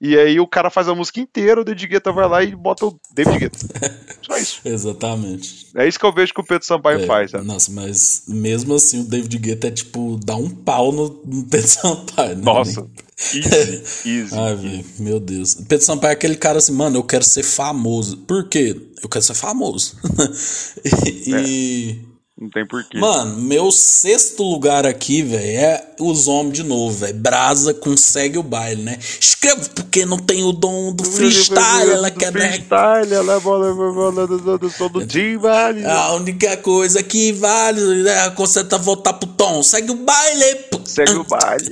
E 0.00 0.16
aí 0.16 0.38
o 0.38 0.46
cara 0.46 0.70
faz 0.70 0.88
a 0.88 0.94
música 0.94 1.18
inteira, 1.20 1.60
o 1.60 1.64
David 1.64 1.88
Guetta 1.88 2.12
vai 2.12 2.28
lá 2.28 2.42
e 2.42 2.54
bota 2.54 2.86
o 2.86 3.00
David 3.12 3.38
Guetta. 3.38 3.58
Só 4.22 4.36
isso. 4.36 4.60
Exatamente. 4.64 5.66
É 5.74 5.88
isso 5.88 5.98
que 5.98 6.06
eu 6.06 6.12
vejo 6.12 6.32
que 6.32 6.40
o 6.40 6.44
Pedro 6.44 6.64
Sampaio 6.64 7.02
é, 7.02 7.06
faz, 7.06 7.32
sabe? 7.32 7.44
Nossa, 7.44 7.72
mas 7.72 8.22
mesmo 8.28 8.74
assim 8.74 9.00
o 9.00 9.04
David 9.04 9.36
Guetta 9.38 9.66
é 9.66 9.70
tipo, 9.72 10.18
dá 10.24 10.36
um 10.36 10.48
pau 10.48 10.92
no, 10.92 11.20
no 11.24 11.44
Pedro 11.44 11.66
Sampaio. 11.68 12.36
Né? 12.36 12.42
Nossa. 12.44 12.86
Easy, 13.34 13.82
easy. 14.08 14.38
Ai, 14.38 14.54
velho, 14.54 14.84
meu 15.00 15.18
Deus. 15.18 15.56
Pedro 15.66 15.84
Sampaio 15.84 16.10
é 16.10 16.14
aquele 16.14 16.36
cara 16.36 16.58
assim, 16.58 16.72
mano, 16.72 16.98
eu 16.98 17.02
quero 17.02 17.24
ser 17.24 17.42
famoso. 17.42 18.18
Por 18.18 18.48
quê? 18.48 18.80
Eu 19.02 19.08
quero 19.08 19.24
ser 19.24 19.34
famoso. 19.34 19.96
e... 21.26 21.98
É. 22.04 22.07
Não 22.40 22.48
tem 22.48 22.64
porquê. 22.64 22.96
Mano, 22.98 23.36
meu 23.40 23.72
sexto 23.72 24.44
lugar 24.44 24.86
aqui, 24.86 25.22
velho, 25.22 25.58
é 25.58 25.84
os 25.98 26.28
homens 26.28 26.54
de 26.54 26.62
novo, 26.62 26.96
velho. 26.96 27.14
Brasa 27.14 27.74
consegue 27.74 28.38
o 28.38 28.44
baile, 28.44 28.80
né? 28.80 28.96
Escreve 29.18 29.68
porque 29.70 30.06
não 30.06 30.18
tem 30.18 30.44
o 30.44 30.52
dom 30.52 30.92
do 30.92 31.04
freestyle, 31.04 31.90
ela 31.90 32.12
quer 32.12 32.30
freestyle, 32.30 33.12
ela 33.12 33.34
é 33.34 33.40
bola, 33.40 33.74
bola 33.74 34.26
do 34.28 34.70
som 34.70 34.88
do 34.88 35.04
Tim 35.04 35.36
vale. 35.36 35.84
A 35.84 36.14
única 36.14 36.56
coisa 36.58 37.02
que 37.02 37.32
vale 37.32 38.08
é 38.08 38.30
conserta 38.30 38.78
voltar 38.78 39.14
pro 39.14 39.28
tom. 39.30 39.60
Segue 39.60 39.90
o 39.90 39.96
baile. 39.96 40.64
Segue 40.84 41.14
o 41.14 41.24
baile. 41.24 41.70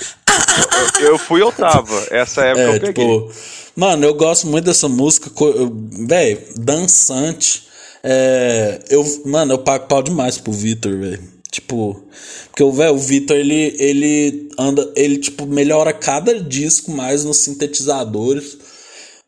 eu, 1.01 1.11
eu 1.11 1.19
fui 1.19 1.43
oitava, 1.43 2.09
essa 2.11 2.45
época 2.45 2.63
é, 2.63 2.77
eu 2.77 2.81
peguei. 2.81 2.93
Tipo, 2.93 3.33
mano, 3.77 4.05
eu 4.05 4.15
gosto 4.15 4.49
muito 4.49 4.65
dessa 4.65 4.89
música, 4.89 5.31
velho, 6.09 6.43
dançante. 6.57 7.66
É, 8.09 8.85
eu, 8.89 9.05
mano, 9.25 9.55
eu 9.55 9.59
pago 9.59 9.89
pau 9.89 10.01
demais 10.01 10.39
pro 10.39 10.53
Vitor, 10.53 10.97
velho. 10.97 11.21
Tipo, 11.51 12.01
porque 12.49 12.63
o 12.63 12.71
velho, 12.71 12.95
o 12.95 12.99
Vitor 12.99 13.37
ele 13.37 13.75
ele 13.81 14.49
anda, 14.57 14.93
ele 14.95 15.19
tipo 15.19 15.45
melhora 15.45 15.93
cada 15.93 16.39
disco 16.39 16.93
mais 16.93 17.25
nos 17.25 17.39
sintetizadores. 17.39 18.59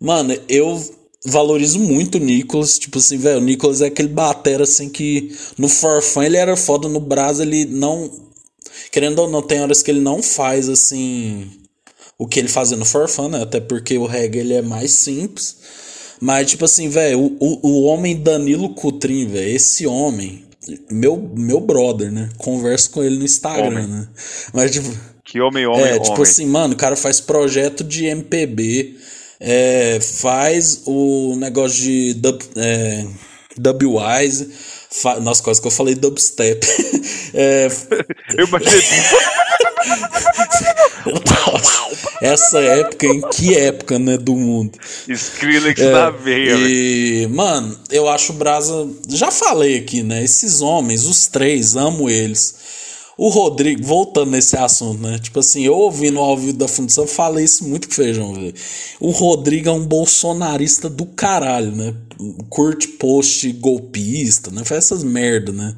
Mano, 0.00 0.38
eu 0.48 0.80
valorizo 1.24 1.80
muito 1.80 2.18
o 2.18 2.20
Nicolas, 2.20 2.78
tipo 2.78 2.98
assim, 2.98 3.18
velho, 3.18 3.38
o 3.38 3.44
Nicolas 3.44 3.80
é 3.80 3.86
aquele 3.86 4.08
batera 4.08 4.62
assim 4.62 4.88
que 4.88 5.36
no 5.58 5.68
Forfã 5.68 6.24
ele 6.24 6.36
era 6.36 6.56
foda, 6.56 6.88
no 6.88 7.00
Brasa 7.00 7.42
ele 7.42 7.64
não 7.64 8.08
querendo 8.92 9.18
ou 9.20 9.28
não 9.28 9.42
tem 9.42 9.60
horas 9.60 9.82
que 9.82 9.90
ele 9.90 10.00
não 10.00 10.22
faz 10.22 10.68
assim 10.68 11.50
o 12.16 12.28
que 12.28 12.38
ele 12.38 12.48
fazia 12.48 12.76
no 12.76 12.84
Forfã, 12.84 13.28
né? 13.28 13.42
Até 13.42 13.60
porque 13.60 13.98
o 13.98 14.06
reggae 14.06 14.38
ele 14.38 14.54
é 14.54 14.62
mais 14.62 14.92
simples. 14.92 15.56
Mas, 16.20 16.50
tipo 16.50 16.64
assim, 16.64 16.88
velho, 16.88 17.20
o, 17.20 17.36
o, 17.40 17.68
o 17.68 17.82
homem 17.84 18.16
Danilo 18.20 18.74
Cutrim, 18.74 19.26
velho, 19.26 19.48
esse 19.54 19.86
homem, 19.86 20.44
meu, 20.90 21.30
meu 21.36 21.60
brother, 21.60 22.10
né? 22.12 22.28
Converso 22.38 22.90
com 22.90 23.02
ele 23.02 23.16
no 23.18 23.24
Instagram, 23.24 23.66
Homem. 23.68 23.86
né? 23.86 24.08
Mas, 24.52 24.70
tipo. 24.70 24.88
Que 25.24 25.40
homem, 25.40 25.66
homem, 25.66 25.84
É, 25.84 25.90
homem. 25.96 26.02
tipo 26.02 26.22
assim, 26.22 26.46
mano, 26.46 26.74
o 26.74 26.76
cara 26.76 26.96
faz 26.96 27.20
projeto 27.20 27.84
de 27.84 28.06
MPB, 28.06 28.96
é, 29.38 29.98
faz 30.00 30.82
o 30.86 31.36
negócio 31.36 31.82
de 31.82 32.14
dub, 32.14 32.42
é, 32.56 33.06
Dubwise, 33.58 34.50
fa 34.90 35.20
nossa, 35.20 35.42
quase 35.42 35.60
que 35.60 35.66
eu 35.66 35.70
falei 35.70 35.94
dubstep. 35.94 36.66
é, 37.34 37.68
Eu 38.36 38.46
imaginei. 38.46 38.82
essa 42.20 42.60
época, 42.60 43.06
em 43.06 43.20
que 43.30 43.56
época, 43.56 43.98
né, 43.98 44.16
do 44.16 44.34
mundo? 44.34 44.78
Skrillex 45.08 45.80
É, 45.80 45.92
na 45.92 46.10
veia, 46.10 46.54
e, 46.54 47.26
mano, 47.28 47.78
eu 47.90 48.08
acho 48.08 48.32
o 48.32 48.36
Brasa. 48.36 48.88
Já 49.08 49.30
falei 49.30 49.78
aqui, 49.78 50.02
né? 50.02 50.22
Esses 50.22 50.60
homens, 50.60 51.06
os 51.06 51.26
três, 51.26 51.76
amo 51.76 52.10
eles. 52.10 52.54
O 53.16 53.30
Rodrigo, 53.30 53.84
voltando 53.84 54.30
nesse 54.30 54.56
assunto, 54.56 55.02
né? 55.02 55.18
Tipo 55.18 55.40
assim, 55.40 55.64
eu 55.64 55.74
ouvi 55.74 56.08
no 56.08 56.20
ao 56.20 56.36
vivo 56.36 56.56
da 56.56 56.68
fundação, 56.68 57.04
falei 57.04 57.44
isso 57.44 57.66
muito 57.66 57.88
com 57.88 57.94
feijão, 57.94 58.32
velho. 58.32 58.54
O 59.00 59.10
Rodrigo 59.10 59.68
é 59.68 59.72
um 59.72 59.84
bolsonarista 59.84 60.88
do 60.88 61.04
caralho, 61.04 61.72
né? 61.72 61.94
Curte 62.48 62.88
post 62.88 63.50
golpista, 63.52 64.50
né? 64.50 64.64
Faz 64.64 64.84
essas 64.86 65.04
merda, 65.04 65.52
né? 65.52 65.74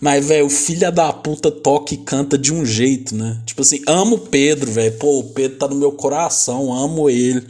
Mas, 0.00 0.24
velho, 0.24 0.46
o 0.46 0.50
filho 0.50 0.90
da 0.92 1.12
puta 1.12 1.50
toca 1.50 1.94
e 1.94 1.96
canta 1.98 2.38
de 2.38 2.52
um 2.52 2.64
jeito, 2.64 3.14
né? 3.14 3.38
Tipo 3.44 3.62
assim, 3.62 3.80
amo 3.86 4.16
o 4.16 4.18
Pedro, 4.20 4.70
velho. 4.70 4.92
Pô, 4.98 5.18
o 5.18 5.24
Pedro 5.30 5.58
tá 5.58 5.66
no 5.68 5.74
meu 5.74 5.92
coração, 5.92 6.72
amo 6.72 7.10
ele. 7.10 7.44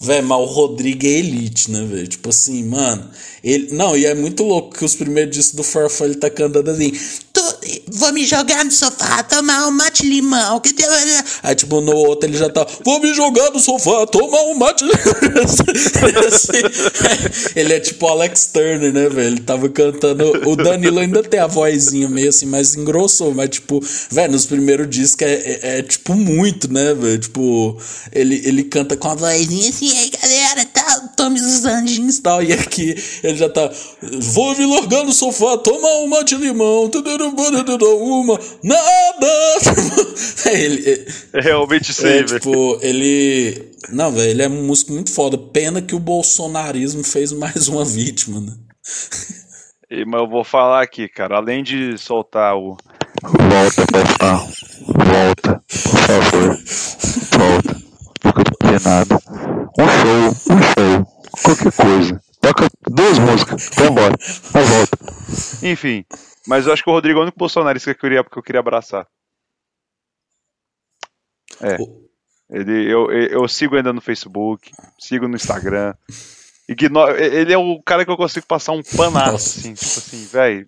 Véi, 0.00 0.22
mas 0.22 0.38
o 0.38 0.44
Rodrigo 0.44 1.04
é 1.04 1.08
elite, 1.10 1.72
né, 1.72 1.84
velho? 1.84 2.06
Tipo 2.06 2.28
assim, 2.28 2.62
mano. 2.62 3.10
Ele... 3.42 3.72
Não, 3.74 3.96
e 3.96 4.06
é 4.06 4.14
muito 4.14 4.44
louco 4.44 4.76
que 4.78 4.84
os 4.84 4.94
primeiros 4.94 5.34
discos 5.36 5.56
do 5.56 5.64
Farfã 5.64 6.04
ele 6.04 6.14
tá 6.14 6.30
cantando 6.30 6.70
assim. 6.70 6.92
"Tô- 7.32 7.48
Vou 7.92 8.12
me 8.12 8.24
jogar 8.24 8.64
no 8.64 8.70
sofá, 9.08 9.22
tomar 9.22 9.66
um 9.66 9.70
mate 9.70 10.06
limão. 10.06 10.60
Que 10.60 10.72
deu... 10.72 10.88
Aí, 11.42 11.54
tipo, 11.54 11.80
no 11.80 11.92
outro 11.92 12.28
ele 12.28 12.36
já 12.36 12.48
tá. 12.48 12.66
Vou 12.84 13.00
me 13.00 13.14
jogar 13.14 13.50
no 13.50 13.58
sofá, 13.58 14.06
tomar 14.06 14.42
um 14.42 14.54
mate. 14.54 14.84
Assim, 16.28 17.56
ele 17.56 17.74
é 17.74 17.80
tipo 17.80 18.06
Alex 18.06 18.46
Turner, 18.46 18.92
né, 18.92 19.08
velho? 19.08 19.28
Ele 19.28 19.40
tava 19.40 19.68
cantando. 19.68 20.48
O 20.48 20.56
Danilo 20.56 20.98
ainda 20.98 21.22
tem 21.22 21.40
a 21.40 21.46
vozinha 21.46 22.08
meio 22.08 22.28
assim, 22.28 22.46
mais 22.46 22.74
engrossou, 22.74 23.32
mas, 23.34 23.48
tipo, 23.50 23.82
velho, 24.10 24.32
nos 24.32 24.46
primeiros 24.46 24.88
discos 24.88 25.26
é, 25.26 25.32
é, 25.34 25.78
é, 25.78 25.82
tipo 25.82 26.14
muito, 26.14 26.72
né, 26.72 26.94
velho? 26.94 27.18
Tipo, 27.18 27.78
ele, 28.12 28.42
ele 28.44 28.64
canta 28.64 28.96
com 28.96 29.08
a 29.08 29.14
vozinha 29.14 29.68
assim, 29.68 29.96
aí 29.96 30.10
galera, 30.10 30.37
tá, 31.18 31.24
tome 31.24 31.40
os 31.40 31.64
anjinhos 31.64 32.18
e 32.18 32.22
tal. 32.22 32.42
E 32.42 32.52
aqui 32.52 32.94
ele 33.22 33.36
já 33.36 33.48
tá. 33.48 33.70
Vou 34.32 34.56
me 34.56 34.66
largar 34.66 35.04
no 35.04 35.12
sofá, 35.12 35.58
tomar 35.58 35.98
uma 36.04 36.24
de 36.24 36.36
limão, 36.36 36.88
tudo 36.88 37.10
uma, 37.10 38.40
nada. 38.62 39.28
ele, 40.52 41.06
É 41.32 41.40
realmente 41.40 41.90
isso 41.90 42.06
é, 42.06 42.12
aí, 42.14 42.24
velho. 42.24 42.40
tipo, 42.40 42.78
ele. 42.82 43.72
Não, 43.90 44.12
velho, 44.12 44.30
ele 44.30 44.42
é 44.42 44.48
um 44.48 44.64
músico 44.64 44.92
muito 44.92 45.12
foda. 45.12 45.36
Pena 45.36 45.82
que 45.82 45.94
o 45.94 46.00
bolsonarismo 46.00 47.04
fez 47.04 47.32
mais 47.32 47.68
uma 47.68 47.84
vítima, 47.84 48.40
né? 48.40 48.52
E, 49.90 50.04
Mas 50.04 50.20
eu 50.20 50.28
vou 50.28 50.44
falar 50.44 50.82
aqui, 50.82 51.08
cara. 51.08 51.38
Além 51.38 51.62
de 51.62 51.96
soltar 51.96 52.54
o. 52.54 52.76
Volta, 53.22 53.86
Faustão. 53.90 54.52
Volta, 54.86 55.62
por 55.66 55.98
favor. 56.00 56.58
Volta. 57.38 57.87
Nada. 58.84 59.14
Um 59.78 59.88
show, 59.88 60.54
um 60.54 60.62
show. 60.62 61.06
Qualquer 61.42 61.72
coisa. 61.72 62.20
Toca 62.40 62.68
duas 62.88 63.18
músicas. 63.18 63.70
Vai 63.74 63.88
embora. 63.88 64.14
Mas 64.54 64.68
volta. 64.68 64.98
Enfim. 65.62 66.04
Mas 66.46 66.66
eu 66.66 66.72
acho 66.72 66.82
que 66.82 66.90
o 66.90 66.92
Rodrigo 66.92 67.18
é 67.18 67.20
o 67.20 67.22
único 67.24 67.38
bolsonarista 67.38 67.92
que 67.92 67.98
eu 67.98 68.00
queria, 68.00 68.24
que 68.24 68.38
eu 68.38 68.42
queria 68.42 68.60
abraçar. 68.60 69.06
É. 71.60 71.76
Ele, 72.50 72.90
eu, 72.90 73.10
eu, 73.10 73.46
sigo 73.46 73.76
ainda 73.76 73.92
no 73.92 74.00
Facebook, 74.00 74.70
sigo 74.98 75.28
no 75.28 75.36
Instagram. 75.36 75.94
Ignoro, 76.68 77.16
ele 77.16 77.52
é 77.52 77.58
o 77.58 77.82
cara 77.82 78.04
que 78.04 78.10
eu 78.10 78.16
consigo 78.16 78.46
passar 78.46 78.72
um 78.72 78.82
panaço, 78.82 79.58
assim, 79.58 79.74
tipo 79.74 79.98
assim, 79.98 80.24
velho. 80.26 80.66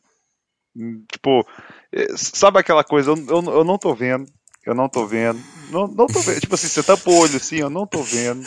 Tipo, 1.11 1.47
eh, 1.93 2.15
sabe 2.17 2.59
aquela 2.59 2.85
coisa, 2.85 3.11
eu, 3.11 3.17
eu, 3.17 3.53
eu 3.55 3.65
não 3.65 3.79
tô 3.79 3.95
vendo, 3.95 4.31
eu 4.67 4.75
não 4.75 4.89
tô 4.89 5.07
vendo, 5.07 5.41
não, 5.71 5.87
não 5.87 6.07
tô 6.07 6.21
vendo. 6.21 6.41
Tipo 6.41 6.55
assim, 6.55 6.69
você 6.69 6.83
tampa 6.83 7.11
o 7.11 7.19
olho 7.19 7.37
assim, 7.37 7.57
eu 7.57 7.71
não 7.71 7.87
tô 7.87 8.03
vendo. 8.03 8.43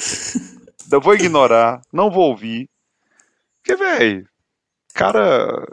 Eu 0.92 1.02
vou 1.02 1.16
ignorar, 1.16 1.82
não 1.92 2.12
vou 2.12 2.30
ouvir. 2.30 2.70
Porque, 3.62 3.76
velho, 3.76 4.28
cara. 4.94 5.66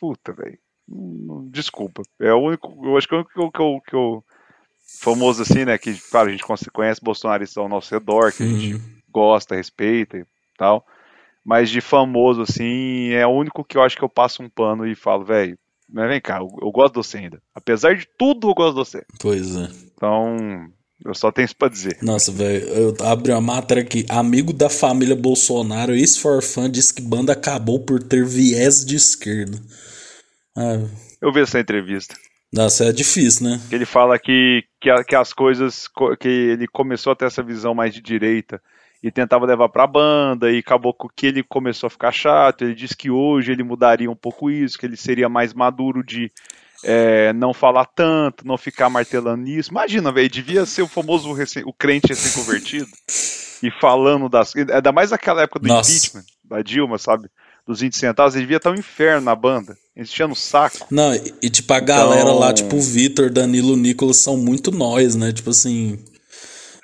Puta, 0.00 0.32
velho. 0.32 0.58
Desculpa. 1.50 2.02
É 2.20 2.32
o 2.32 2.38
único. 2.40 2.78
Eu 2.84 2.96
acho 2.96 3.06
que 3.08 3.14
é 3.14 3.18
o 3.18 3.20
único 3.20 3.50
que 3.52 3.60
eu, 3.60 3.80
que 3.80 3.94
eu, 3.94 4.24
famoso 5.00 5.42
assim, 5.42 5.64
né? 5.64 5.78
Que, 5.78 5.94
claro, 6.10 6.28
a 6.28 6.32
gente 6.32 6.44
conhece- 6.44 6.70
conhece 6.70 7.00
bolsonaristas 7.02 7.56
ao 7.56 7.68
nosso 7.68 7.92
redor, 7.94 8.32
que 8.32 8.42
a 8.42 8.46
gente 8.46 8.74
Uhum. 8.74 8.80
gosta, 9.10 9.54
respeita 9.54 10.18
e 10.18 10.24
tal. 10.56 10.86
Mas 11.44 11.70
de 11.70 11.80
famoso, 11.80 12.42
assim, 12.42 13.10
é 13.10 13.26
o 13.26 13.30
único 13.30 13.64
que 13.64 13.76
eu 13.76 13.82
acho 13.82 13.96
que 13.96 14.02
eu 14.04 14.08
passo 14.08 14.42
um 14.42 14.48
pano 14.48 14.86
e 14.86 14.94
falo, 14.94 15.24
velho, 15.24 15.58
mas 15.92 16.08
vem 16.08 16.20
cá, 16.20 16.38
eu, 16.38 16.48
eu 16.62 16.70
gosto 16.70 16.94
de 16.94 16.98
você 17.06 17.18
ainda. 17.18 17.40
Apesar 17.54 17.94
de 17.94 18.06
tudo, 18.18 18.48
eu 18.50 18.54
gosto 18.54 18.70
de 18.72 18.78
você. 18.78 19.04
Pois 19.20 19.54
é. 19.56 19.68
Então, 19.94 20.36
eu 21.04 21.14
só 21.14 21.30
tenho 21.30 21.46
isso 21.46 21.56
pra 21.56 21.68
dizer. 21.68 21.98
Nossa, 22.02 22.30
velho, 22.32 22.66
eu 22.68 22.96
abri 23.06 23.32
uma 23.32 23.40
matéria 23.40 23.82
aqui. 23.82 24.04
Amigo 24.08 24.52
da 24.52 24.68
família 24.70 25.14
Bolsonaro, 25.16 25.94
ex-forfã, 25.94 26.70
diz 26.70 26.90
que 26.92 27.02
banda 27.02 27.32
acabou 27.32 27.80
por 27.80 28.02
ter 28.02 28.24
viés 28.24 28.84
de 28.84 28.96
esquerda. 28.96 29.58
Ah, 30.56 30.78
Eu 31.20 31.32
vi 31.32 31.40
essa 31.40 31.58
entrevista. 31.60 32.14
nossa, 32.52 32.84
é 32.84 32.92
difícil, 32.92 33.48
né? 33.48 33.60
ele 33.70 33.86
fala 33.86 34.18
que, 34.18 34.62
que, 34.80 35.04
que 35.04 35.14
as 35.16 35.32
coisas 35.32 35.88
co- 35.88 36.16
que 36.16 36.28
ele 36.28 36.66
começou 36.68 37.12
a 37.12 37.16
ter 37.16 37.26
essa 37.26 37.42
visão 37.42 37.74
mais 37.74 37.94
de 37.94 38.00
direita 38.02 38.60
e 39.02 39.10
tentava 39.10 39.44
levar 39.46 39.68
pra 39.68 39.86
banda 39.86 40.50
e 40.50 40.58
acabou 40.58 40.94
que 41.16 41.26
ele 41.26 41.42
começou 41.42 41.88
a 41.88 41.90
ficar 41.90 42.12
chato. 42.12 42.62
Ele 42.62 42.74
disse 42.74 42.96
que 42.96 43.10
hoje 43.10 43.50
ele 43.52 43.62
mudaria 43.64 44.10
um 44.10 44.14
pouco 44.16 44.50
isso, 44.50 44.78
que 44.78 44.86
ele 44.86 44.96
seria 44.96 45.28
mais 45.28 45.52
maduro 45.52 46.04
de 46.04 46.30
é, 46.84 47.32
não 47.32 47.52
falar 47.52 47.84
tanto, 47.86 48.46
não 48.46 48.56
ficar 48.56 48.88
martelando 48.88 49.42
nisso. 49.42 49.70
Imagina, 49.70 50.12
velho, 50.12 50.28
devia 50.28 50.64
ser 50.66 50.82
o 50.82 50.88
famoso 50.88 51.32
o 51.64 51.72
crente 51.72 52.08
recém-convertido 52.08 52.88
e 53.62 53.70
falando 53.80 54.28
das. 54.28 54.54
Ainda 54.56 54.92
mais 54.92 55.10
naquela 55.10 55.42
época 55.42 55.60
do 55.60 55.68
Nossa. 55.68 55.90
impeachment 55.90 56.24
da 56.44 56.62
Dilma, 56.62 56.98
sabe? 56.98 57.28
Dos 57.66 57.80
20 57.80 57.96
centavos, 57.96 58.34
ele 58.34 58.42
devia 58.42 58.56
estar 58.56 58.72
um 58.72 58.74
inferno 58.74 59.20
na 59.24 59.36
banda. 59.36 59.76
Tinham 60.04 60.28
no 60.28 60.34
saco. 60.34 60.86
Não, 60.90 61.14
e, 61.14 61.32
e, 61.42 61.48
tipo, 61.48 61.72
a 61.72 61.78
galera 61.78 62.22
Então- 62.22 62.38
lá, 62.38 62.52
tipo, 62.52 62.74
o 62.74 62.80
Vitor, 62.80 63.30
Danilo, 63.30 63.76
Nicolas 63.76 64.16
são 64.16 64.36
muito 64.36 64.72
nós, 64.72 65.14
né? 65.14 65.32
Tipo 65.32 65.50
assim. 65.50 65.98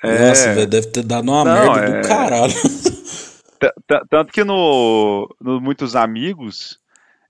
É. 0.03 0.29
Nossa, 0.29 0.53
velho, 0.53 0.67
deve 0.67 0.87
ter 0.87 1.03
dado 1.03 1.29
uma 1.31 1.43
Não, 1.43 1.73
merda 1.75 1.97
é- 1.97 2.01
do 2.01 2.07
caralho. 2.07 2.53
T- 2.53 3.73
t- 3.87 4.05
Tanto 4.09 4.31
que 4.31 4.43
no, 4.43 5.27
no 5.41 5.59
Muitos 5.59 5.95
Amigos 5.95 6.79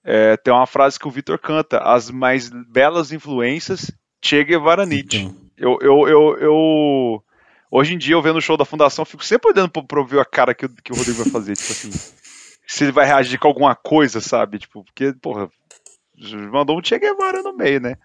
é, 0.04 0.38
tem 0.38 0.54
uma 0.54 0.68
frase 0.68 1.00
que 1.00 1.08
o 1.08 1.12
Vitor 1.12 1.40
canta: 1.40 1.80
As 1.80 2.12
mais 2.12 2.50
belas 2.50 3.12
influências, 3.12 3.92
Che 4.24 4.44
Guevara 4.44 4.86
Nietzsche. 4.86 5.22
Então, 5.24 5.36
Eu, 5.58 5.78
eu, 5.82 6.08
eu, 6.08 6.38
eu- 6.40 7.24
Hoje 7.72 7.94
em 7.94 7.98
dia, 8.00 8.16
eu 8.16 8.22
vendo 8.22 8.38
o 8.38 8.42
show 8.42 8.58
da 8.58 8.66
Fundação, 8.66 9.06
fico 9.06 9.24
sempre 9.24 9.52
olhando 9.52 9.70
pra, 9.70 9.84
pra 9.84 10.02
ver 10.04 10.20
a 10.20 10.26
cara 10.26 10.56
que, 10.56 10.66
o- 10.66 10.70
que 10.84 10.92
o 10.92 10.96
Rodrigo 10.96 11.24
vai 11.24 11.32
fazer. 11.32 11.54
Tipo 11.58 11.72
assim, 11.72 11.92
se 12.68 12.84
ele 12.84 12.92
vai 12.92 13.06
reagir 13.06 13.38
com 13.40 13.48
alguma 13.48 13.76
coisa, 13.76 14.20
sabe? 14.22 14.58
Tipo, 14.60 14.84
porque, 14.84 15.14
porra, 15.22 15.50
mandou 16.52 16.80
um 16.80 16.84
Che 16.84 16.98
Guevara 17.00 17.42
no 17.44 17.56
meio, 17.56 17.80
né? 17.80 17.96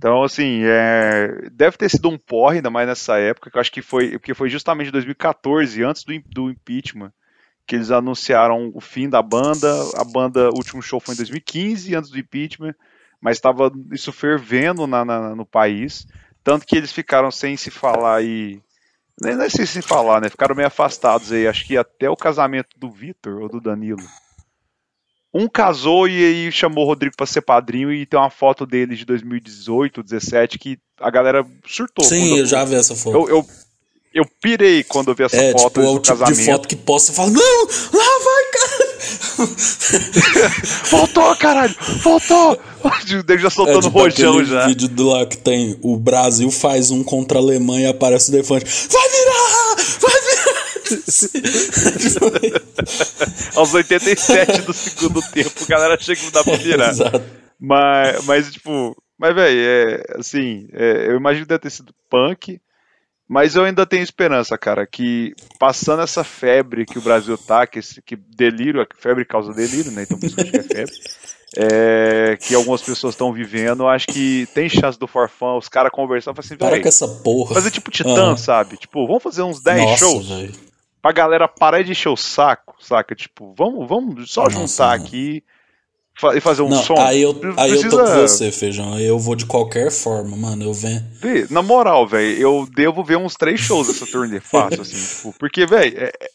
Então, 0.00 0.22
assim, 0.24 0.62
é, 0.64 1.50
deve 1.52 1.76
ter 1.76 1.90
sido 1.90 2.08
um 2.08 2.16
porre, 2.16 2.56
ainda 2.56 2.70
mais 2.70 2.88
nessa 2.88 3.18
época, 3.18 3.50
que 3.50 3.58
eu 3.58 3.60
acho 3.60 3.70
que 3.70 3.82
foi, 3.82 4.12
porque 4.12 4.32
foi 4.32 4.48
justamente 4.48 4.88
em 4.88 4.92
2014, 4.92 5.82
antes 5.84 6.04
do, 6.04 6.14
do 6.26 6.50
impeachment, 6.50 7.12
que 7.66 7.76
eles 7.76 7.90
anunciaram 7.90 8.70
o 8.74 8.80
fim 8.80 9.10
da 9.10 9.22
banda. 9.22 9.70
A 9.96 10.04
banda, 10.04 10.50
o 10.50 10.56
último 10.56 10.82
show 10.82 11.00
foi 11.00 11.14
em 11.14 11.16
2015, 11.18 11.94
antes 11.94 12.10
do 12.10 12.18
impeachment, 12.18 12.74
mas 13.20 13.36
estava 13.38 13.70
isso 13.92 14.12
fervendo 14.12 14.86
na, 14.86 15.04
na- 15.04 15.36
no 15.36 15.46
país, 15.46 16.06
tanto 16.44 16.66
que 16.66 16.76
eles 16.76 16.92
ficaram 16.92 17.30
sem 17.30 17.56
se 17.56 17.70
falar 17.70 18.22
e 18.22 18.62
nem, 19.20 19.36
nem 19.36 19.50
sei 19.50 19.66
se 19.66 19.82
falar, 19.82 20.20
né? 20.20 20.30
Ficaram 20.30 20.54
meio 20.54 20.68
afastados 20.68 21.32
aí, 21.32 21.46
acho 21.48 21.66
que 21.66 21.76
até 21.76 22.08
o 22.10 22.16
casamento 22.16 22.78
do 22.78 22.90
Vitor 22.90 23.42
ou 23.42 23.48
do 23.50 23.60
Danilo. 23.60 24.12
Um 25.32 25.48
casou 25.48 26.08
e 26.08 26.24
aí 26.24 26.52
chamou 26.52 26.84
o 26.84 26.86
Rodrigo 26.88 27.14
pra 27.16 27.24
ser 27.26 27.40
padrinho 27.42 27.92
e 27.92 28.04
tem 28.04 28.18
uma 28.18 28.30
foto 28.30 28.66
dele 28.66 28.96
de 28.96 29.04
2018, 29.04 30.02
17 30.02 30.58
que 30.58 30.78
a 31.00 31.08
galera 31.10 31.46
surtou. 31.66 32.04
Sim, 32.04 32.36
eu 32.38 32.46
já 32.46 32.64
vi 32.64 32.74
essa 32.74 32.96
foto. 32.96 33.16
Eu, 33.16 33.28
eu, 33.28 33.46
eu 34.12 34.24
pirei 34.42 34.82
quando 34.82 35.12
eu 35.12 35.14
vi 35.14 35.22
essa 35.22 35.36
é, 35.36 35.52
foto 35.52 35.68
tipo, 35.68 35.80
é 35.80 35.88
o 35.88 35.92
do 35.94 36.00
tipo 36.00 36.18
casamento. 36.18 36.36
de 36.38 36.44
foto 36.46 36.68
que 36.68 36.76
posta 36.76 37.12
e 37.12 37.14
fala, 37.14 37.30
não, 37.30 37.62
lá 37.92 38.18
vai, 38.24 38.44
cara. 38.52 38.90
Voltou, 40.90 41.36
caralho! 41.36 41.74
Voltou! 42.02 42.58
Ele 43.28 43.38
já 43.38 43.46
É 43.46 43.50
soltando 43.50 43.82
tipo 43.82 43.98
rojão 43.98 44.44
já. 44.44 44.66
vídeo 44.66 44.88
do 44.88 45.08
lá 45.08 45.24
que 45.26 45.36
tem 45.36 45.78
o 45.80 45.96
Brasil 45.96 46.50
faz 46.50 46.90
um 46.90 47.04
contra 47.04 47.38
a 47.38 47.40
Alemanha 47.40 47.86
e 47.86 47.90
aparece 47.90 48.30
o 48.30 48.32
Defante. 48.32 48.64
Vai 48.90 49.08
virar! 49.08 49.49
Aos 53.56 53.74
87 53.74 54.62
do 54.62 54.72
segundo 54.72 55.20
tempo, 55.30 55.64
a 55.64 55.66
galera 55.66 56.00
chega 56.00 56.18
que 56.20 56.24
não 56.26 56.32
dá 56.32 56.44
pra 56.44 56.56
virar. 56.56 56.92
Mas, 57.58 58.24
mas 58.24 58.52
tipo, 58.52 58.96
mas, 59.18 59.34
velho, 59.34 59.60
é, 59.60 60.02
assim, 60.18 60.68
é, 60.72 61.08
eu 61.08 61.16
imagino 61.16 61.44
que 61.44 61.48
deve 61.50 61.60
ter 61.60 61.70
sido 61.70 61.94
punk, 62.08 62.60
mas 63.28 63.54
eu 63.54 63.64
ainda 63.64 63.84
tenho 63.86 64.02
esperança, 64.02 64.56
cara, 64.56 64.86
que 64.86 65.34
passando 65.58 66.02
essa 66.02 66.24
febre 66.24 66.86
que 66.86 66.98
o 66.98 67.02
Brasil 67.02 67.36
tá, 67.36 67.66
que, 67.66 67.78
esse, 67.78 68.00
que 68.02 68.16
delírio, 68.16 68.80
a 68.80 68.86
febre 68.98 69.24
causa 69.24 69.52
delírio, 69.52 69.92
né? 69.92 70.02
Então 70.04 70.18
por 70.18 70.26
isso 70.26 70.36
que 70.36 70.56
é 70.56 70.62
febre. 70.62 70.94
é, 71.56 72.38
que 72.40 72.54
algumas 72.54 72.80
pessoas 72.80 73.14
estão 73.14 73.32
vivendo, 73.32 73.86
acho 73.86 74.06
que 74.06 74.48
tem 74.54 74.68
chance 74.68 74.98
do 74.98 75.06
Forfã, 75.06 75.54
os 75.56 75.68
caras 75.68 75.92
conversando, 75.92 76.34
falar 76.36 76.46
assim, 76.46 76.56
Para 76.56 76.80
com 76.80 76.88
essa 76.88 77.06
porra. 77.06 77.54
fazer 77.54 77.70
tipo 77.70 77.90
Titã, 77.90 78.32
Ah. 78.32 78.36
sabe? 78.36 78.76
Tipo, 78.78 79.06
vamos 79.06 79.22
fazer 79.22 79.42
uns 79.42 79.60
10 79.62 79.82
Nossa, 79.82 79.96
shows 79.98 80.28
velho. 80.28 80.69
Pra 81.02 81.12
galera 81.12 81.46
parar 81.48 81.82
de 81.82 81.92
encher 81.92 82.08
o 82.08 82.16
saco, 82.16 82.74
saca? 82.80 83.14
Tipo, 83.14 83.54
vamos, 83.56 83.88
vamos 83.88 84.30
só 84.30 84.44
Nossa, 84.44 84.56
juntar 84.58 84.98
mano. 84.98 85.04
aqui 85.06 85.42
e 86.34 86.40
fazer 86.40 86.60
um 86.62 86.68
Não, 86.68 86.82
som. 86.82 86.98
aí 86.98 87.22
eu, 87.22 87.32
Pre- 87.34 87.54
aí 87.56 87.70
eu 87.70 87.76
tô 87.76 87.96
precisa 87.96 88.04
com 88.14 88.20
você, 88.20 88.52
Feijão. 88.52 88.92
Aí 88.94 89.04
eu 89.06 89.18
vou 89.18 89.34
de 89.34 89.46
qualquer 89.46 89.90
forma, 89.90 90.36
mano. 90.36 90.64
Eu 90.64 90.74
venho. 90.74 91.02
ver. 91.20 91.50
Na 91.50 91.62
moral, 91.62 92.06
velho, 92.06 92.38
eu 92.38 92.68
devo 92.74 93.02
ver 93.02 93.16
uns 93.16 93.34
três 93.34 93.58
shows 93.60 93.86
dessa 93.86 94.06
turnê 94.06 94.38
fácil, 94.40 94.82
assim, 94.82 94.96
tipo, 95.16 95.34
porque, 95.38 95.64
velho, 95.64 95.98
é- 95.98 96.12
é- 96.20 96.30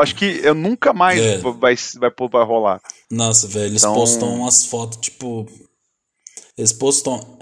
acho 0.00 0.14
que 0.16 0.40
eu 0.42 0.54
nunca 0.54 0.92
mais 0.92 1.20
É. 1.20 1.38
vai, 1.38 1.76
vai, 1.98 2.10
vai 2.30 2.44
rolar. 2.44 2.80
Nossa, 3.10 3.46
velho, 3.46 3.66
eles 3.66 3.82
Então- 3.82 3.94
postam 3.94 4.34
umas 4.34 4.66
fotos, 4.66 4.98
tipo. 4.98 5.46
Eles 6.58 6.72
postam 6.72 7.38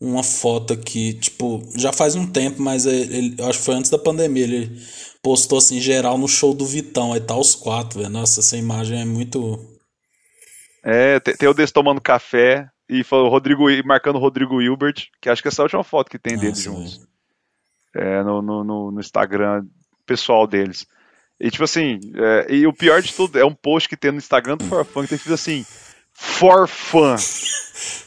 uma 0.00 0.22
foto 0.22 0.72
aqui, 0.72 1.14
tipo, 1.14 1.62
já 1.76 1.92
faz 1.92 2.14
um 2.14 2.26
tempo, 2.26 2.62
mas 2.62 2.86
ele, 2.86 3.16
ele- 3.16 3.34
eu 3.38 3.46
acho 3.48 3.58
que 3.58 3.64
foi 3.64 3.74
antes 3.74 3.90
da 3.90 3.98
pandemia. 3.98 4.44
Ele 4.44 4.80
postou 5.24 5.56
assim, 5.56 5.80
geral, 5.80 6.18
no 6.18 6.28
show 6.28 6.52
do 6.52 6.66
Vitão. 6.66 7.14
Aí 7.14 7.20
tá 7.20 7.34
os 7.34 7.54
quatro, 7.54 7.98
velho. 8.00 8.12
Nossa, 8.12 8.40
essa 8.40 8.56
imagem 8.56 9.00
é 9.00 9.04
muito. 9.06 9.58
É, 10.84 11.18
tem, 11.18 11.34
tem 11.34 11.48
o 11.48 11.54
Des 11.54 11.72
tomando 11.72 12.00
café 12.00 12.68
e 12.86 13.02
falou 13.02 13.30
Rodrigo, 13.30 13.64
marcando 13.86 14.16
o 14.16 14.20
Rodrigo 14.20 14.60
Hilbert, 14.60 15.08
que 15.20 15.30
acho 15.30 15.40
que 15.40 15.48
essa 15.48 15.62
é 15.62 15.62
a 15.62 15.64
última 15.64 15.82
foto 15.82 16.10
que 16.10 16.18
tem 16.18 16.36
deles 16.36 16.66
Nossa, 16.66 16.78
juntos. 16.78 17.00
É, 17.96 18.22
no, 18.22 18.42
no, 18.42 18.92
no, 18.92 19.00
Instagram 19.00 19.64
pessoal 20.06 20.46
deles. 20.46 20.86
E 21.40 21.50
tipo 21.50 21.64
assim, 21.64 21.98
é, 22.14 22.54
e 22.54 22.66
o 22.66 22.72
pior 22.72 23.00
de 23.00 23.12
tudo 23.12 23.38
é 23.38 23.44
um 23.44 23.54
post 23.54 23.88
que 23.88 23.96
tem 23.96 24.12
no 24.12 24.18
Instagram 24.18 24.58
do 24.58 24.64
For 24.66 24.84
Fun 24.84 25.02
que 25.02 25.08
tem 25.08 25.16
escrito 25.16 25.34
assim: 25.34 25.64
For 26.12 26.68
Fun. 26.68 27.16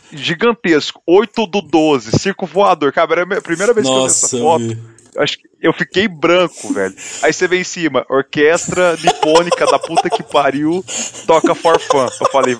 Gigantesco, 0.10 1.02
8 1.06 1.48
do 1.48 1.61
12, 1.61 2.18
circo 2.18 2.45
voador. 2.45 2.94
Cara, 2.94 3.11
era 3.11 3.38
a 3.38 3.41
primeira 3.41 3.73
vez 3.73 3.85
que 3.85 3.94
eu 3.94 3.99
vi 4.02 4.06
essa 4.06 4.38
Nossa, 4.38 4.38
foto. 4.38 4.68
vi. 4.68 4.97
Eu 5.18 5.23
Acho 5.23 5.38
que 5.38 5.44
eu 5.61 5.73
fiquei 5.73 6.07
branco, 6.07 6.72
velho. 6.73 6.95
Aí 7.23 7.34
você 7.34 7.48
vê 7.48 7.60
em 7.60 7.64
cima, 7.64 8.06
orquestra 8.10 8.95
nipônica 9.03 9.65
da 9.65 9.77
puta 9.80 10.10
que 10.10 10.23
pariu, 10.23 10.84
toca 11.26 11.53
for 11.56 11.80
fun. 11.80 12.07
Eu 12.22 12.27
falei. 12.31 12.57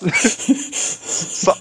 Sa- 0.72 1.56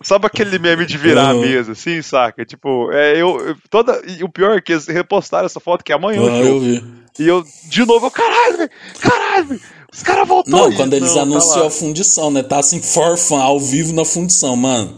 Sabe 0.00 0.26
aquele 0.26 0.58
meme 0.60 0.86
de 0.86 0.96
virar 0.96 1.30
a 1.30 1.34
Uhum. 1.34 1.40
mesa, 1.40 1.72
assim, 1.72 2.00
saca? 2.00 2.44
Tipo, 2.46 2.90
é, 2.92 3.20
eu, 3.20 3.56
toda, 3.68 4.00
e 4.06 4.22
o 4.22 4.28
pior 4.28 4.56
é 4.56 4.60
que 4.60 4.72
eles 4.72 4.86
repostaram 4.86 5.44
essa 5.46 5.58
foto, 5.60 5.82
que 5.84 5.92
é 5.92 5.96
amanhã 5.96 6.22
Ah, 6.30 6.40
eu 6.40 6.60
vi. 6.60 6.84
E 7.18 7.26
eu, 7.26 7.44
de 7.68 7.84
novo, 7.84 8.06
eu, 8.06 8.10
caralho, 8.10 8.58
velho, 8.58 8.70
caralho, 9.00 9.46
velho, 9.48 9.60
os 9.92 10.02
caras 10.02 10.26
voltaram. 10.26 10.68
Não, 10.70 10.72
quando 10.76 10.94
eles 10.94 11.08
Não, 11.08 11.16
tá 11.16 11.22
anunciam 11.22 11.60
lá. 11.62 11.66
a 11.66 11.70
fundição, 11.70 12.30
né? 12.30 12.42
Tá 12.44 12.60
assim, 12.60 12.80
for 12.80 13.18
fun, 13.18 13.40
ao 13.40 13.58
vivo 13.58 13.92
na 13.92 14.04
fundição, 14.04 14.54
mano. 14.54 14.96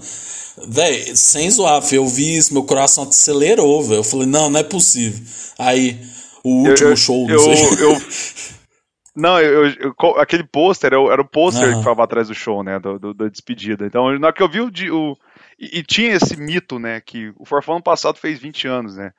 Véi, 0.68 1.16
sem 1.16 1.50
zoar, 1.50 1.80
filho, 1.82 2.02
eu 2.02 2.06
vi 2.06 2.36
isso, 2.36 2.52
meu 2.52 2.64
coração 2.64 3.04
acelerou, 3.04 3.82
velho. 3.82 4.00
Eu 4.00 4.04
falei, 4.04 4.26
não, 4.26 4.50
não 4.50 4.60
é 4.60 4.62
possível. 4.62 5.24
Aí, 5.58 5.98
o 6.44 6.68
último 6.68 6.90
eu- 6.90 6.96
show, 6.96 7.26
não 7.26 7.34
eu, 7.34 7.92
eu- 7.92 7.96
não, 9.16 9.40
eu, 9.40 9.72
aquele 10.18 10.44
pôster 10.44 10.92
era, 10.92 11.00
o- 11.00 11.24
pôster 11.24 11.64
Aham. 11.64 11.72
que 11.72 11.78
ficava 11.78 12.04
atrás 12.04 12.28
do 12.28 12.34
show, 12.34 12.62
né? 12.62 12.78
do- 12.78 12.98
do- 12.98 13.14
da 13.14 13.28
despedida. 13.28 13.86
Então, 13.86 14.10
na 14.18 14.26
hora 14.28 14.36
que 14.36 14.42
eu 14.42 14.48
vi 14.48 14.60
o. 14.60 14.70
o 14.94 15.16
e, 15.58 15.78
e 15.80 15.82
tinha 15.82 16.12
esse 16.14 16.36
mito, 16.36 16.78
né? 16.78 17.00
Que 17.00 17.32
o 17.38 17.44
Forfã 17.44 17.72
ano 17.72 17.82
passado 17.82 18.16
fez 18.16 18.38
20 18.38 18.66
anos, 18.66 18.96
né? 18.96 19.12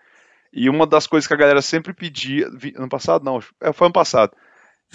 E 0.53 0.69
uma 0.69 0.85
das 0.87 1.05
coisas 1.07 1.27
que 1.27 1.33
a 1.33 1.37
galera 1.37 1.61
sempre 1.61 1.93
pedia. 1.93 2.47
Ano 2.75 2.89
passado, 2.89 3.23
não, 3.23 3.39
é, 3.61 3.71
foi 3.71 3.87
ano 3.87 3.93
passado. 3.93 4.31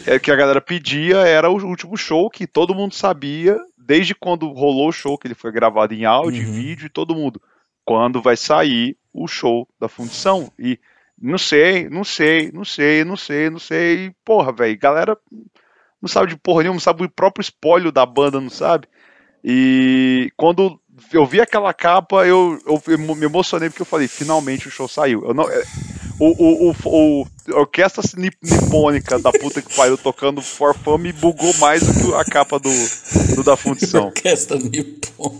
É 0.06 0.18
que 0.18 0.30
a 0.30 0.36
galera 0.36 0.60
pedia 0.60 1.18
era 1.18 1.48
o 1.48 1.54
último 1.64 1.96
show 1.96 2.28
que 2.28 2.46
todo 2.46 2.74
mundo 2.74 2.94
sabia, 2.94 3.56
desde 3.86 4.14
quando 4.14 4.48
rolou 4.52 4.88
o 4.88 4.92
show, 4.92 5.16
que 5.16 5.26
ele 5.26 5.34
foi 5.34 5.52
gravado 5.52 5.94
em 5.94 6.04
áudio, 6.04 6.46
Uhum. 6.46 6.52
vídeo, 6.52 6.86
e 6.86 6.90
todo 6.90 7.14
mundo. 7.14 7.40
Quando 7.84 8.20
vai 8.20 8.36
sair 8.36 8.96
o 9.12 9.28
show 9.28 9.68
da 9.80 9.88
fundição. 9.88 10.52
E 10.58 10.78
não 11.20 11.38
sei, 11.38 11.88
não 11.88 12.02
sei, 12.04 12.50
não 12.52 12.64
sei, 12.64 13.04
não 13.04 13.16
sei, 13.16 13.48
não 13.48 13.58
sei. 13.58 14.12
Porra, 14.24 14.52
velho, 14.52 14.76
galera 14.78 15.16
não 16.02 16.08
sabe 16.08 16.28
de 16.28 16.36
porra 16.36 16.62
nenhuma, 16.62 16.74
não 16.74 16.80
sabe 16.80 17.04
o 17.04 17.08
próprio 17.10 17.42
espólio 17.42 17.90
da 17.90 18.04
banda, 18.04 18.40
não 18.40 18.50
sabe? 18.50 18.86
E 19.42 20.30
quando 20.36 20.80
eu 21.12 21.26
vi 21.26 21.40
aquela 21.40 21.72
capa, 21.74 22.26
eu, 22.26 22.58
eu 22.66 22.98
me 22.98 23.24
emocionei 23.26 23.68
porque 23.68 23.82
eu 23.82 23.86
falei, 23.86 24.08
finalmente 24.08 24.68
o 24.68 24.70
show 24.70 24.88
saiu. 24.88 25.24
Eu 25.26 25.34
não, 25.34 25.48
é, 25.50 25.62
o, 26.18 26.26
o, 26.26 26.70
o, 26.70 26.76
o- 27.22 27.26
a 27.54 27.60
orquestra 27.60 28.02
nip- 28.16 28.36
nipônica 28.42 29.18
da 29.18 29.30
puta 29.30 29.60
que 29.62 29.74
pariu 29.74 29.96
tocando 29.98 30.40
For 30.42 30.74
Fun 30.74 30.98
me 30.98 31.12
bugou 31.12 31.54
mais 31.58 31.82
do 31.86 31.92
que 31.92 32.14
a 32.14 32.24
capa 32.24 32.58
do, 32.58 32.70
do 33.36 33.44
da 33.44 33.56
fundição. 33.56 34.06
Orquestra 34.14 34.58
Nippon. 34.58 35.38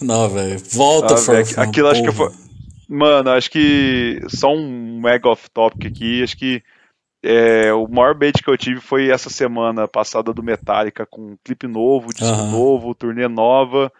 Não, 0.00 0.28
velho. 0.30 0.60
Volta, 0.72 1.14
Ah, 1.14 1.18
fun, 1.18 1.32
aquilo 1.56 1.88
acho 1.88 2.02
que 2.02 2.12
porra. 2.12 2.30
foi. 2.30 2.46
Mano, 2.88 3.30
acho 3.30 3.50
que. 3.50 4.20
Só 4.28 4.54
um 4.54 5.00
mega 5.00 5.28
off-topic 5.28 5.86
aqui. 5.86 6.22
Acho 6.22 6.36
que 6.36 6.62
é, 7.26 7.72
o 7.72 7.86
maior 7.88 8.14
bait 8.14 8.42
que 8.42 8.48
eu 8.48 8.56
tive 8.56 8.80
foi 8.80 9.08
essa 9.10 9.28
semana 9.30 9.86
passada 9.88 10.32
do 10.32 10.42
Metallica 10.42 11.04
com 11.06 11.32
um 11.32 11.36
clipe 11.44 11.66
novo, 11.66 12.12
disco 12.12 12.26
Aham. 12.26 12.50
novo, 12.50 12.94
turnê 12.94 13.26
nova 13.28 13.92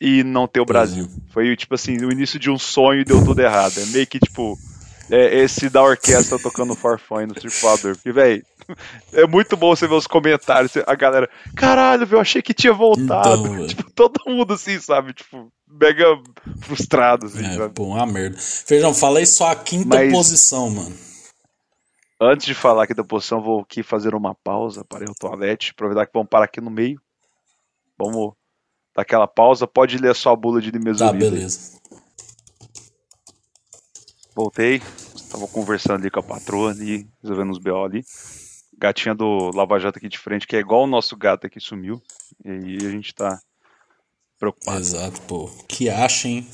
e 0.00 0.24
não 0.24 0.46
ter 0.48 0.60
o 0.60 0.64
Brasil. 0.64 1.06
Foi 1.32 1.54
tipo 1.56 1.74
assim, 1.74 1.96
o 2.04 2.10
início 2.10 2.38
de 2.38 2.50
um 2.50 2.58
sonho 2.58 3.00
e 3.00 3.04
deu 3.04 3.24
tudo 3.24 3.40
errado. 3.40 3.78
É 3.78 3.86
meio 3.86 4.06
que 4.06 4.18
tipo. 4.18 4.58
É, 5.12 5.40
esse 5.40 5.68
da 5.68 5.82
orquestra 5.82 6.38
tocando 6.38 6.72
Farfã 6.76 7.26
no 7.26 7.34
circulador. 7.40 7.96
Porque, 7.96 8.12
velho, 8.12 8.44
é 9.12 9.26
muito 9.26 9.56
bom 9.56 9.74
você 9.74 9.88
ver 9.88 9.94
os 9.96 10.06
comentários. 10.06 10.72
A 10.86 10.94
galera, 10.94 11.28
caralho, 11.56 12.06
eu 12.08 12.20
achei 12.20 12.40
que 12.40 12.54
tinha 12.54 12.72
voltado. 12.72 13.40
Então, 13.42 13.54
velho. 13.56 13.66
tipo, 13.74 13.90
todo 13.90 14.20
mundo 14.28 14.54
assim, 14.54 14.78
sabe? 14.78 15.12
Tipo, 15.12 15.50
mega 15.68 16.04
frustrado, 16.60 17.26
assim, 17.26 17.44
É, 17.44 17.56
sabe? 17.56 17.74
pô, 17.74 17.86
uma 17.86 18.06
merda. 18.06 18.38
Feijão, 18.38 18.94
fala 18.94 19.18
aí 19.18 19.26
só 19.26 19.50
a 19.50 19.56
quinta 19.56 19.96
Mas- 19.96 20.12
posição, 20.12 20.70
mano. 20.70 20.94
Antes 22.20 22.46
de 22.46 22.54
falar 22.54 22.84
aqui 22.84 22.92
da 22.92 23.02
posição, 23.02 23.40
vou 23.40 23.60
aqui 23.60 23.82
fazer 23.82 24.14
uma 24.14 24.34
pausa 24.34 24.84
para 24.84 25.04
ir 25.04 25.08
ao 25.08 25.14
toalete. 25.14 25.70
Aproveitar 25.70 26.06
que 26.06 26.12
vamos 26.12 26.28
parar 26.28 26.44
aqui 26.44 26.60
no 26.60 26.70
meio. 26.70 27.00
Vamos 27.96 28.34
dar 28.94 29.02
aquela 29.02 29.26
pausa. 29.26 29.66
Pode 29.66 29.96
ler 29.96 30.10
a 30.10 30.14
sua 30.14 30.36
bula 30.36 30.60
de 30.60 30.70
Tá, 30.70 30.78
Nimesulida. 30.78 31.18
beleza. 31.18 31.80
Voltei. 34.34 34.82
Tava 35.30 35.48
conversando 35.48 36.00
ali 36.00 36.10
com 36.10 36.20
a 36.20 36.22
patroa 36.22 36.72
ali, 36.72 37.08
resolvendo 37.22 37.50
uns 37.50 37.58
BO 37.58 37.84
ali. 37.84 38.04
Gatinha 38.76 39.14
do 39.14 39.50
Lava 39.54 39.78
Jato 39.78 39.98
aqui 39.98 40.08
de 40.08 40.18
frente, 40.18 40.46
que 40.46 40.56
é 40.56 40.58
igual 40.60 40.84
o 40.84 40.86
nosso 40.86 41.16
gato 41.16 41.46
aqui 41.46 41.60
sumiu. 41.60 42.02
E 42.44 42.50
aí 42.50 42.76
a 42.86 42.90
gente 42.90 43.14
tá 43.14 43.40
preocupado. 44.38 44.78
Exato, 44.78 45.20
pô. 45.22 45.50
Que 45.68 45.88
achem 45.88 46.46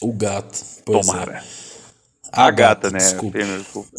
o 0.00 0.12
gato. 0.12 0.58
Pois 0.84 1.08
é. 1.08 1.79
A, 2.32 2.46
A 2.46 2.50
gata, 2.50 2.90
né? 2.90 2.98
Desculpa. 2.98 3.38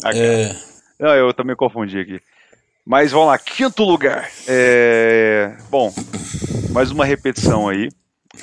A. 0.04 0.16
É, 0.16 0.54
Não, 0.98 1.14
eu 1.14 1.32
também 1.34 1.56
confundi 1.56 1.98
aqui. 1.98 2.20
Mas 2.84 3.12
vamos 3.12 3.28
lá, 3.28 3.38
quinto 3.38 3.84
lugar. 3.84 4.28
É, 4.48 5.56
Bom, 5.70 5.92
mais 6.70 6.90
uma 6.90 7.04
repetição 7.04 7.68
aí. 7.68 7.88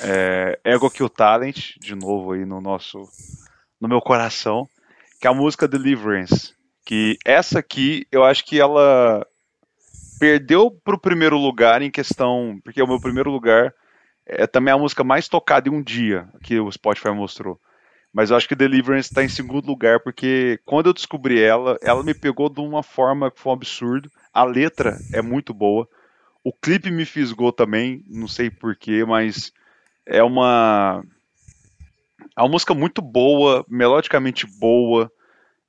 É... 0.02 0.58
Ego 0.64 0.90
Kill 0.90 1.08
Talent, 1.10 1.76
de 1.78 1.94
novo 1.94 2.32
aí 2.32 2.44
no 2.46 2.60
nosso. 2.60 3.08
no 3.80 3.88
meu 3.88 4.00
coração. 4.00 4.66
Que 5.20 5.26
é 5.26 5.30
a 5.30 5.34
música 5.34 5.68
Deliverance. 5.68 6.54
Que 6.86 7.18
essa 7.24 7.58
aqui, 7.58 8.06
eu 8.10 8.24
acho 8.24 8.44
que 8.46 8.58
ela 8.58 9.26
perdeu 10.18 10.70
pro 10.70 10.98
primeiro 10.98 11.36
lugar 11.36 11.82
em 11.82 11.90
questão. 11.90 12.58
Porque 12.64 12.82
o 12.82 12.86
meu 12.86 13.00
primeiro 13.00 13.30
lugar 13.30 13.74
é 14.24 14.46
também 14.46 14.72
a 14.72 14.78
música 14.78 15.04
mais 15.04 15.28
tocada 15.28 15.68
em 15.68 15.72
um 15.72 15.82
dia 15.82 16.28
que 16.42 16.58
o 16.58 16.70
Spotify 16.72 17.10
mostrou. 17.10 17.60
Mas 18.12 18.30
eu 18.30 18.36
acho 18.36 18.48
que 18.48 18.56
Deliverance 18.56 19.08
está 19.08 19.22
em 19.22 19.28
segundo 19.28 19.66
lugar, 19.66 20.00
porque 20.00 20.58
quando 20.64 20.86
eu 20.86 20.92
descobri 20.92 21.40
ela, 21.40 21.78
ela 21.80 22.02
me 22.02 22.12
pegou 22.12 22.48
de 22.48 22.60
uma 22.60 22.82
forma 22.82 23.30
que 23.30 23.40
foi 23.40 23.50
um 23.50 23.54
absurdo. 23.54 24.10
A 24.32 24.44
letra 24.44 24.98
é 25.12 25.22
muito 25.22 25.54
boa. 25.54 25.88
O 26.42 26.52
clipe 26.52 26.90
me 26.90 27.04
fisgou 27.04 27.52
também, 27.52 28.02
não 28.08 28.26
sei 28.26 28.50
porquê, 28.50 29.04
mas 29.04 29.52
é 30.06 30.22
uma. 30.22 31.04
É 32.36 32.42
uma 32.42 32.48
música 32.48 32.74
muito 32.74 33.00
boa, 33.00 33.64
melodicamente 33.68 34.46
boa. 34.58 35.10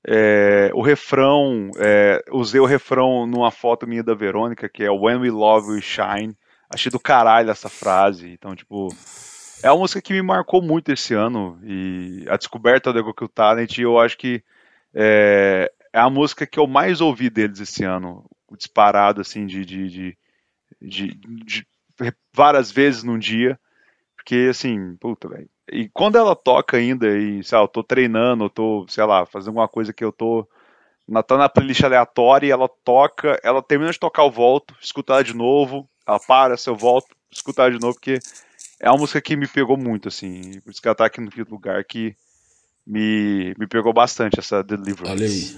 É, 0.07 0.71
o 0.73 0.81
refrão, 0.81 1.69
é, 1.77 2.23
usei 2.31 2.59
o 2.59 2.65
refrão 2.65 3.27
numa 3.27 3.51
foto 3.51 3.85
minha 3.85 4.03
da 4.03 4.15
Verônica, 4.15 4.67
que 4.67 4.83
é 4.83 4.89
When 4.89 5.17
We 5.17 5.29
Love 5.29 5.73
We 5.73 5.81
Shine. 5.81 6.35
Achei 6.69 6.91
do 6.91 6.99
caralho 6.99 7.51
essa 7.51 7.69
frase. 7.69 8.29
Então, 8.29 8.55
tipo, 8.55 8.87
é 9.63 9.71
uma 9.71 9.79
música 9.79 10.01
que 10.01 10.13
me 10.13 10.21
marcou 10.21 10.61
muito 10.61 10.91
esse 10.91 11.13
ano. 11.13 11.59
E 11.63 12.25
a 12.29 12.37
descoberta 12.37 12.91
do 12.91 12.99
Ego 12.99 13.13
Kill 13.13 13.27
Talent, 13.27 13.77
eu 13.77 13.99
acho 13.99 14.17
que 14.17 14.43
é, 14.93 15.71
é, 15.93 15.99
a 15.99 16.09
música 16.09 16.45
que 16.45 16.59
eu 16.59 16.67
mais 16.67 17.01
ouvi 17.01 17.29
deles 17.29 17.59
esse 17.59 17.83
ano. 17.83 18.25
Disparado, 18.57 19.21
assim, 19.21 19.45
de, 19.45 19.63
de, 19.63 19.89
de, 19.89 20.17
de, 20.81 21.13
de 21.45 21.65
várias 22.33 22.71
vezes 22.71 23.03
num 23.03 23.17
dia. 23.17 23.59
Porque, 24.15 24.47
assim, 24.49 24.95
puta, 24.97 25.29
velho. 25.29 25.49
E 25.71 25.87
quando 25.89 26.17
ela 26.17 26.35
toca 26.35 26.77
ainda, 26.77 27.07
e, 27.17 27.43
sei 27.43 27.57
lá, 27.57 27.63
eu 27.63 27.67
tô 27.67 27.81
treinando, 27.81 28.45
eu 28.45 28.49
tô, 28.49 28.85
sei 28.89 29.05
lá, 29.05 29.25
fazendo 29.25 29.49
alguma 29.49 29.67
coisa 29.67 29.93
que 29.93 30.03
eu 30.03 30.11
tô. 30.11 30.47
Na, 31.07 31.23
tá 31.23 31.37
na 31.37 31.49
playlist 31.49 31.83
aleatória 31.83 32.47
e 32.47 32.51
ela 32.51 32.69
toca, 32.69 33.39
ela 33.43 33.61
termina 33.61 33.91
de 33.91 33.99
tocar, 33.99 34.23
eu 34.23 34.31
volto, 34.31 34.75
escuto 34.79 35.11
ela 35.11 35.23
de 35.23 35.35
novo, 35.35 35.89
ela 36.07 36.19
para, 36.19 36.55
se 36.55 36.69
eu 36.69 36.75
volto, 36.75 37.15
escuto 37.29 37.61
ela 37.61 37.71
de 37.71 37.79
novo, 37.79 37.95
porque 37.95 38.19
é 38.81 38.89
uma 38.89 38.97
música 38.97 39.21
que 39.21 39.35
me 39.35 39.47
pegou 39.47 39.77
muito, 39.77 40.07
assim. 40.07 40.59
Por 40.63 40.71
isso 40.71 40.81
que 40.81 40.87
ela 40.87 40.95
tá 40.95 41.05
aqui 41.05 41.21
no 41.21 41.29
quinto 41.29 41.51
lugar 41.51 41.83
que 41.85 42.15
me, 42.85 43.53
me 43.57 43.67
pegou 43.67 43.93
bastante 43.93 44.39
essa 44.39 44.63
Deliverance. 44.63 45.11
Olha 45.11 45.25
aí. 45.27 45.55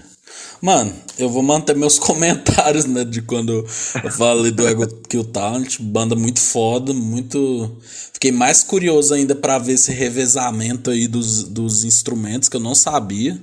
Mano, 0.60 0.94
eu 1.18 1.28
vou 1.30 1.42
manter 1.42 1.74
meus 1.74 1.98
comentários, 1.98 2.84
né, 2.84 3.02
de 3.02 3.22
quando 3.22 3.52
eu 4.04 4.10
falei 4.10 4.50
do 4.50 4.68
Ego 4.68 4.86
Kill 5.08 5.24
Talent, 5.24 5.80
banda 5.80 6.14
muito 6.14 6.38
foda, 6.38 6.92
muito... 6.92 7.78
Fiquei 8.12 8.30
mais 8.30 8.62
curioso 8.62 9.14
ainda 9.14 9.34
para 9.34 9.58
ver 9.58 9.72
esse 9.72 9.90
revezamento 9.90 10.90
aí 10.90 11.08
dos, 11.08 11.44
dos 11.44 11.82
instrumentos, 11.84 12.48
que 12.48 12.56
eu 12.56 12.60
não 12.60 12.74
sabia. 12.74 13.40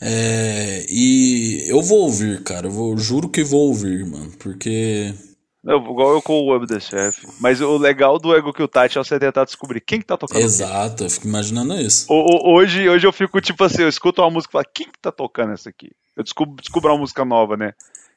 É, 0.00 0.86
e 0.88 1.64
eu 1.66 1.82
vou 1.82 2.02
ouvir, 2.02 2.42
cara, 2.42 2.68
eu 2.68 2.70
vou, 2.70 2.96
juro 2.96 3.28
que 3.28 3.42
vou 3.42 3.68
ouvir, 3.68 4.06
mano, 4.06 4.32
porque... 4.38 5.12
Não, 5.62 5.76
igual 5.76 6.14
eu 6.14 6.22
com 6.22 6.40
o 6.40 6.46
Web 6.46 6.66
the 6.66 6.80
Chef. 6.80 7.26
Mas 7.38 7.60
o 7.60 7.76
legal 7.76 8.18
do 8.18 8.34
Ego 8.34 8.52
Kill 8.52 8.66
Tati 8.66 8.98
é 8.98 9.04
você 9.04 9.18
tentar 9.18 9.44
descobrir 9.44 9.80
quem 9.80 10.00
que 10.00 10.06
tá 10.06 10.16
tocando. 10.16 10.40
Exato, 10.40 11.04
eu 11.04 11.10
fico 11.10 11.28
imaginando 11.28 11.74
isso. 11.74 12.06
O, 12.08 12.14
o, 12.14 12.54
hoje, 12.54 12.88
hoje 12.88 13.06
eu 13.06 13.12
fico 13.12 13.40
tipo 13.40 13.62
assim, 13.62 13.82
eu 13.82 13.88
escuto 13.88 14.22
uma 14.22 14.30
música 14.30 14.50
e 14.50 14.52
falo, 14.52 14.64
quem 14.72 14.86
que 14.86 14.98
tá 14.98 15.12
tocando 15.12 15.52
essa 15.52 15.68
aqui? 15.68 15.90
Eu 16.16 16.24
descubro, 16.24 16.56
descubro 16.56 16.90
uma 16.90 16.98
música 16.98 17.24
nova, 17.26 17.58
né? 17.58 17.74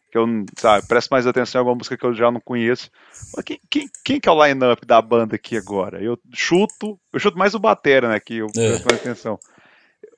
Que 0.10 0.18
eu, 0.18 0.26
sabe, 0.57 0.88
presto 0.88 1.10
mais 1.10 1.28
atenção 1.28 1.60
em 1.60 1.61
alguma 1.61 1.76
música 1.76 1.98
que 1.98 2.06
eu 2.06 2.14
já 2.14 2.32
não 2.32 2.40
conheço. 2.40 2.90
Mas 3.36 3.44
quem, 3.44 3.60
quem, 3.70 3.90
quem 4.06 4.20
que 4.22 4.30
é 4.30 4.32
o 4.32 4.45
line-up 4.45 4.86
da 4.86 5.02
banda 5.02 5.36
aqui 5.36 5.57
agora? 5.57 6.02
Eu 6.02 6.18
chuto, 6.34 6.98
eu 7.11 7.20
chuto 7.20 7.38
mais 7.38 7.53
o 7.53 7.60
Batera, 7.60 8.07
né? 8.07 8.22
Que 8.22 8.38
eu 8.38 8.48
é. 8.56 8.70
presto 8.70 8.86
mais 8.86 9.02
atenção. 9.02 9.38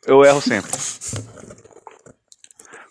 Eu 0.06 0.24
erro 0.24 0.42
sempre. 0.42 0.70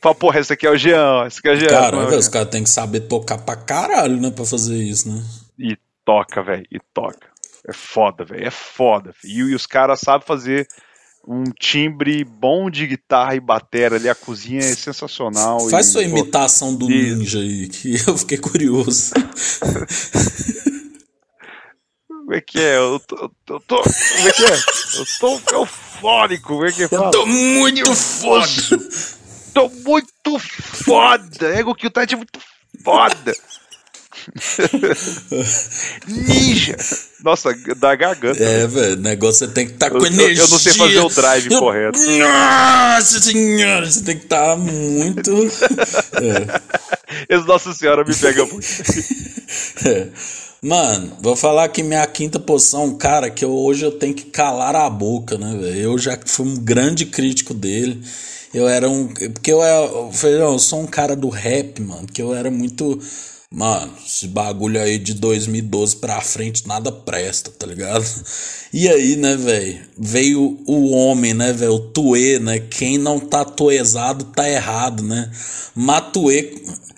Fala, 0.05 0.15
porra, 0.15 0.39
esse 0.39 0.53
aqui 0.53 0.67
é 0.67 0.71
o 0.71 0.77
Jean, 0.77 1.27
esse 1.27 1.39
aqui 1.39 1.49
é 1.49 1.53
o 1.53 1.57
Jean. 1.57 1.69
Cara, 1.71 1.97
é 1.97 2.17
os 2.19 2.29
caras 2.29 2.51
têm 2.51 2.63
que 2.63 2.69
saber 2.69 3.01
tocar 3.01 3.39
pra 3.39 3.57
caralho, 3.57 4.21
né, 4.21 4.31
pra 4.31 4.45
fazer 4.45 4.77
isso, 4.77 5.09
né? 5.09 5.25
E 5.59 5.79
toca, 6.05 6.43
velho, 6.43 6.67
e 6.71 6.79
toca. 6.93 7.27
É 7.67 7.73
foda, 7.73 8.23
velho, 8.23 8.47
é 8.47 8.51
foda. 8.51 9.15
E, 9.25 9.39
e 9.39 9.55
os 9.55 9.67
caras 9.67 10.01
sabem 10.01 10.27
fazer 10.27 10.69
um 11.27 11.45
timbre 11.59 12.23
bom 12.23 12.69
de 12.69 12.87
guitarra 12.87 13.35
e 13.35 13.41
batera 13.41 13.97
ali, 13.97 14.07
a 14.07 14.15
cozinha 14.15 14.61
é 14.61 14.75
sensacional. 14.75 15.71
Faz 15.71 15.87
e, 15.87 15.93
sua 15.93 16.03
imitação 16.03 16.77
do 16.77 16.91
e... 16.91 17.15
ninja 17.15 17.39
aí, 17.39 17.67
que 17.71 17.95
eu 18.07 18.19
fiquei 18.19 18.37
curioso. 18.37 19.15
Como 22.07 22.35
é 22.35 22.43
que 22.43 22.61
é? 22.61 22.77
Eu 22.77 23.01
tô, 23.01 23.17
eu 23.49 23.61
tô, 23.61 23.81
como 23.81 24.29
é 24.29 24.33
que 24.33 24.45
é? 24.45 24.55
Eu 24.99 25.07
tô 25.19 25.41
eufórico, 25.55 26.49
como 26.49 26.67
é 26.67 26.73
que 26.73 26.89
fala? 26.89 27.07
Eu 27.07 27.11
tô 27.11 27.25
muito 27.25 27.95
foda 27.95 28.45
tô 29.55 29.69
muito 29.69 30.39
foda. 30.39 31.57
Ego 31.57 31.75
Kill 31.75 31.91
Tide 31.91 32.15
é 32.15 32.17
muito 32.17 32.41
foda. 32.83 33.35
Ninja! 36.07 36.77
Nossa, 37.23 37.55
da 37.77 37.95
garganta. 37.95 38.43
É, 38.43 38.67
velho, 38.67 38.95
o 38.95 39.01
negócio 39.01 39.47
você 39.47 39.53
tem 39.53 39.67
que 39.67 39.73
estar 39.73 39.91
tá 39.91 39.99
com 39.99 40.07
energia. 40.07 40.43
Eu 40.45 40.49
não 40.49 40.59
sei 40.59 40.73
fazer 40.75 41.01
o 41.01 41.09
drive 41.09 41.53
eu... 41.53 41.59
correto. 41.59 41.99
Nossa 41.99 43.21
senhora, 43.21 43.91
você 43.91 44.03
tem 44.03 44.19
que 44.19 44.25
estar 44.25 44.51
tá 44.51 44.57
muito. 44.57 45.31
é. 47.29 47.39
Nossa 47.47 47.73
Senhora 47.73 48.05
me 48.05 48.15
pega 48.15 48.45
muito. 48.47 48.67
é. 49.87 50.09
Mano, 50.63 51.19
vou 51.21 51.37
falar 51.37 51.69
que 51.69 51.83
minha 51.83 52.07
quinta 52.07 52.41
posição, 52.41 52.97
cara, 52.97 53.31
que 53.31 53.45
eu, 53.45 53.53
hoje 53.53 53.85
eu 53.85 53.93
tenho 53.93 54.15
que 54.15 54.25
calar 54.25 54.75
a 54.75 54.89
boca, 54.89 55.37
né, 55.37 55.55
velho? 55.61 55.79
Eu 55.79 55.99
já 55.99 56.19
fui 56.25 56.47
um 56.47 56.57
grande 56.57 57.05
crítico 57.05 57.53
dele. 57.53 58.03
Eu 58.55 58.69
era 58.69 58.89
um. 58.89 59.09
Porque 59.09 59.53
eu, 59.53 59.61
eu, 59.61 60.13
eu 60.23 60.59
sou 60.61 60.81
um 60.81 60.87
cara 60.87 61.17
do 61.17 61.29
rap, 61.29 61.83
mano. 61.83 62.07
Que 62.07 62.23
eu 62.23 62.33
era 62.33 62.51
muito. 62.51 63.01
Mano, 63.51 63.93
esse 64.05 64.29
bagulho 64.29 64.81
aí 64.81 64.99
de 64.99 65.15
2012 65.15 65.97
pra 65.97 66.21
frente 66.21 66.67
nada 66.67 66.91
presta, 66.91 67.51
tá 67.51 67.67
ligado? 67.67 68.05
E 68.73 68.89
aí, 68.89 69.15
né, 69.17 69.37
velho? 69.37 69.81
Veio 69.97 70.59
o 70.67 70.91
homem, 70.91 71.35
né, 71.35 71.53
velho? 71.53 71.75
O 71.75 71.79
Tuê, 71.79 72.39
né? 72.39 72.59
Quem 72.59 72.99
não 72.99 73.21
tá 73.21 73.45
tuezado 73.45 74.25
tá 74.25 74.49
errado, 74.49 75.03
né? 75.03 75.31
Matuê. 75.75 76.53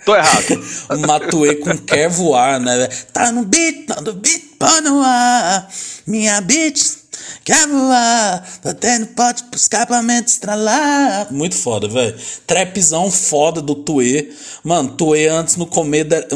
Tô 0.05 0.15
errado. 0.15 0.65
Matuê 1.07 1.57
com 1.57 1.77
quer 1.77 2.09
voar, 2.09 2.61
né? 2.61 2.87
Tá 3.13 3.33
no 3.33 3.45
beat, 3.45 3.87
tá 3.87 4.01
no 4.01 4.15
beat, 4.15 4.43
pô 4.59 4.81
no 4.83 5.03
ar. 5.03 5.69
Minha 6.07 6.41
beat 6.41 7.06
Quer 7.45 7.69
voar, 7.69 8.61
tô 8.63 8.75
tendo 8.75 9.07
pote 9.09 9.45
pro 9.45 9.59
escapamento 9.59 10.29
estralar. 10.29 11.33
Muito 11.33 11.55
foda, 11.55 11.89
velho. 11.89 12.15
Trapzão 12.47 13.11
foda 13.11 13.63
do 13.63 13.75
Tuê. 13.75 14.31
Mano, 14.65 14.91
Tuê 14.91 15.29
antes 15.29 15.57
no, 15.57 15.69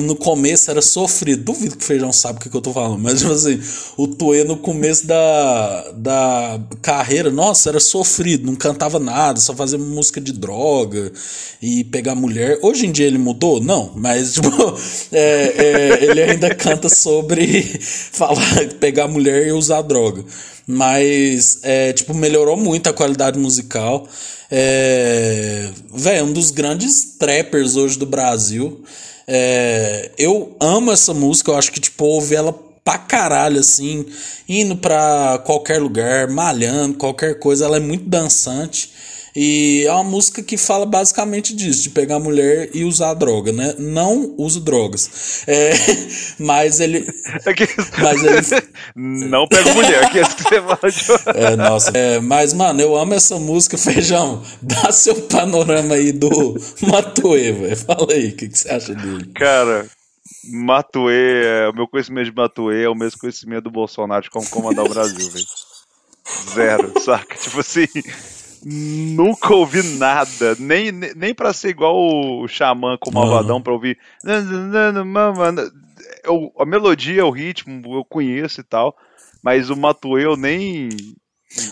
no 0.01 0.17
começo 0.17 0.71
era 0.71 0.81
sofrido. 0.81 1.45
Duvido 1.45 1.77
que 1.77 1.83
o 1.83 1.87
Feijão 1.87 2.13
sabe 2.13 2.39
o 2.39 2.43
que, 2.43 2.49
que 2.49 2.57
eu 2.57 2.61
tô 2.61 2.73
falando. 2.73 2.99
Mas, 2.99 3.21
tipo 3.21 3.33
assim, 3.33 3.61
o 3.97 4.07
Tuê 4.07 4.45
no 4.45 4.57
começo 4.57 5.07
da, 5.07 5.91
da 5.97 6.61
carreira, 6.81 7.31
nossa, 7.31 7.71
era 7.71 7.81
sofrido. 7.81 8.47
Não 8.47 8.55
cantava 8.55 8.99
nada, 8.99 9.41
só 9.41 9.55
fazia 9.55 9.79
música 9.79 10.21
de 10.21 10.33
droga 10.33 11.13
e 11.61 11.85
pegar 11.85 12.15
mulher. 12.15 12.59
Hoje 12.63 12.87
em 12.87 12.93
dia 12.93 13.07
ele 13.07 13.19
mudou? 13.19 13.61
Não, 13.61 13.93
mas, 13.97 14.35
tipo, 14.35 14.49
é, 15.13 15.55
é, 15.57 16.05
ele 16.05 16.23
ainda 16.23 16.55
canta 16.55 16.89
sobre 16.89 17.63
falar, 18.13 18.69
pegar 18.79 19.09
mulher 19.09 19.47
e 19.47 19.53
usar 19.53 19.83
droga. 19.83 20.25
Mas, 20.71 21.59
é, 21.63 21.93
tipo, 21.93 22.15
melhorou 22.15 22.57
muito 22.57 22.89
a 22.89 22.93
qualidade 22.93 23.39
musical. 23.39 24.07
É, 24.51 25.69
Velho, 25.93 26.27
um 26.27 26.33
dos 26.33 26.51
grandes 26.51 27.17
trappers 27.19 27.77
hoje 27.77 27.99
do 27.99 28.07
Brasil. 28.07 28.85
É, 29.27 30.11
eu 30.19 30.57
amo 30.61 30.91
essa 30.91 31.13
música, 31.13 31.51
eu 31.51 31.57
acho 31.57 31.73
que, 31.73 31.81
tipo, 31.81 32.05
ouvi 32.05 32.35
ela 32.35 32.53
pra 32.85 32.99
caralho, 32.99 33.61
assim, 33.61 34.07
indo 34.49 34.77
pra 34.77 35.43
qualquer 35.45 35.81
lugar, 35.81 36.29
malhando, 36.29 36.97
qualquer 36.97 37.39
coisa. 37.39 37.65
Ela 37.65 37.77
é 37.77 37.81
muito 37.81 38.09
dançante. 38.09 38.91
E 39.35 39.85
é 39.87 39.93
uma 39.93 40.05
música 40.05 40.43
que 40.43 40.57
fala 40.57 40.85
basicamente 40.85 41.55
disso, 41.55 41.83
de 41.83 41.91
pegar 41.91 42.19
mulher 42.19 42.71
e 42.75 42.85
usar 42.85 43.15
droga, 43.15 43.53
né? 43.53 43.75
Não 43.79 44.35
uso 44.37 44.61
drogas. 44.61 45.45
É, 45.47 45.71
mas 46.39 46.81
ele. 46.81 46.99
É. 46.99 48.03
Mas 48.03 48.25
ele. 48.25 48.71
Não 48.97 49.47
pega 49.47 49.73
mulher, 49.73 50.11
que 50.11 50.19
é 50.19 50.23
isso 50.23 50.37
que 50.37 50.43
você 50.43 50.61
fala. 50.61 50.79
É, 51.37 51.57
nossa. 51.57 51.91
É, 51.95 52.21
mas, 52.21 52.53
mano, 52.53 52.81
eu 52.81 52.97
amo 52.97 53.15
essa 53.15 53.39
música, 53.39 53.79
Feijão. 53.79 54.43
Dá 54.61 54.91
seu 54.91 55.15
panorama 55.23 55.95
aí 55.95 56.13
do 56.13 56.57
Matuê, 56.83 57.53
velho. 57.53 57.77
Fala 57.77 58.07
aí, 58.11 58.29
o 58.29 58.37
que, 58.37 58.49
que 58.49 58.59
você 58.59 58.71
acha 58.71 58.95
dele? 58.95 59.31
Cara, 59.35 59.89
Matuê, 60.53 61.45
é, 61.45 61.69
o 61.69 61.75
meu 61.75 61.87
conhecimento 61.87 62.27
de 62.27 62.35
Matuê 62.35 62.85
é 62.85 62.89
o 62.89 62.95
mesmo 62.95 63.21
conhecimento 63.21 63.65
do 63.65 63.71
Bolsonaro 63.71 64.23
de 64.23 64.31
como 64.31 64.49
comandar 64.49 64.85
o 64.85 64.89
Brasil, 64.89 65.31
velho. 65.31 65.47
Zero, 66.55 67.01
saca? 67.01 67.37
Tipo 67.37 67.61
assim. 67.61 67.87
Nunca 68.65 69.55
ouvi 69.55 69.83
nada, 69.97 70.55
nem, 70.59 70.93
nem 70.93 71.35
pra 71.35 71.53
ser 71.53 71.71
igual 71.71 71.97
o 71.97 72.47
Xamã 72.47 72.99
com 73.01 73.11
o 73.11 73.15
Malvadão 73.15 73.57
uhum. 73.57 73.63
pra 73.63 73.73
ouvir. 73.73 73.99
Eu, 76.23 76.53
a 76.59 76.67
melodia, 76.67 77.25
o 77.25 77.31
ritmo, 77.31 77.95
eu 77.95 78.05
conheço 78.05 78.61
e 78.61 78.65
tal, 78.65 78.95
mas 79.43 79.71
o 79.71 79.77
Matuê 79.77 80.27
eu 80.27 80.37
nem. 80.37 80.91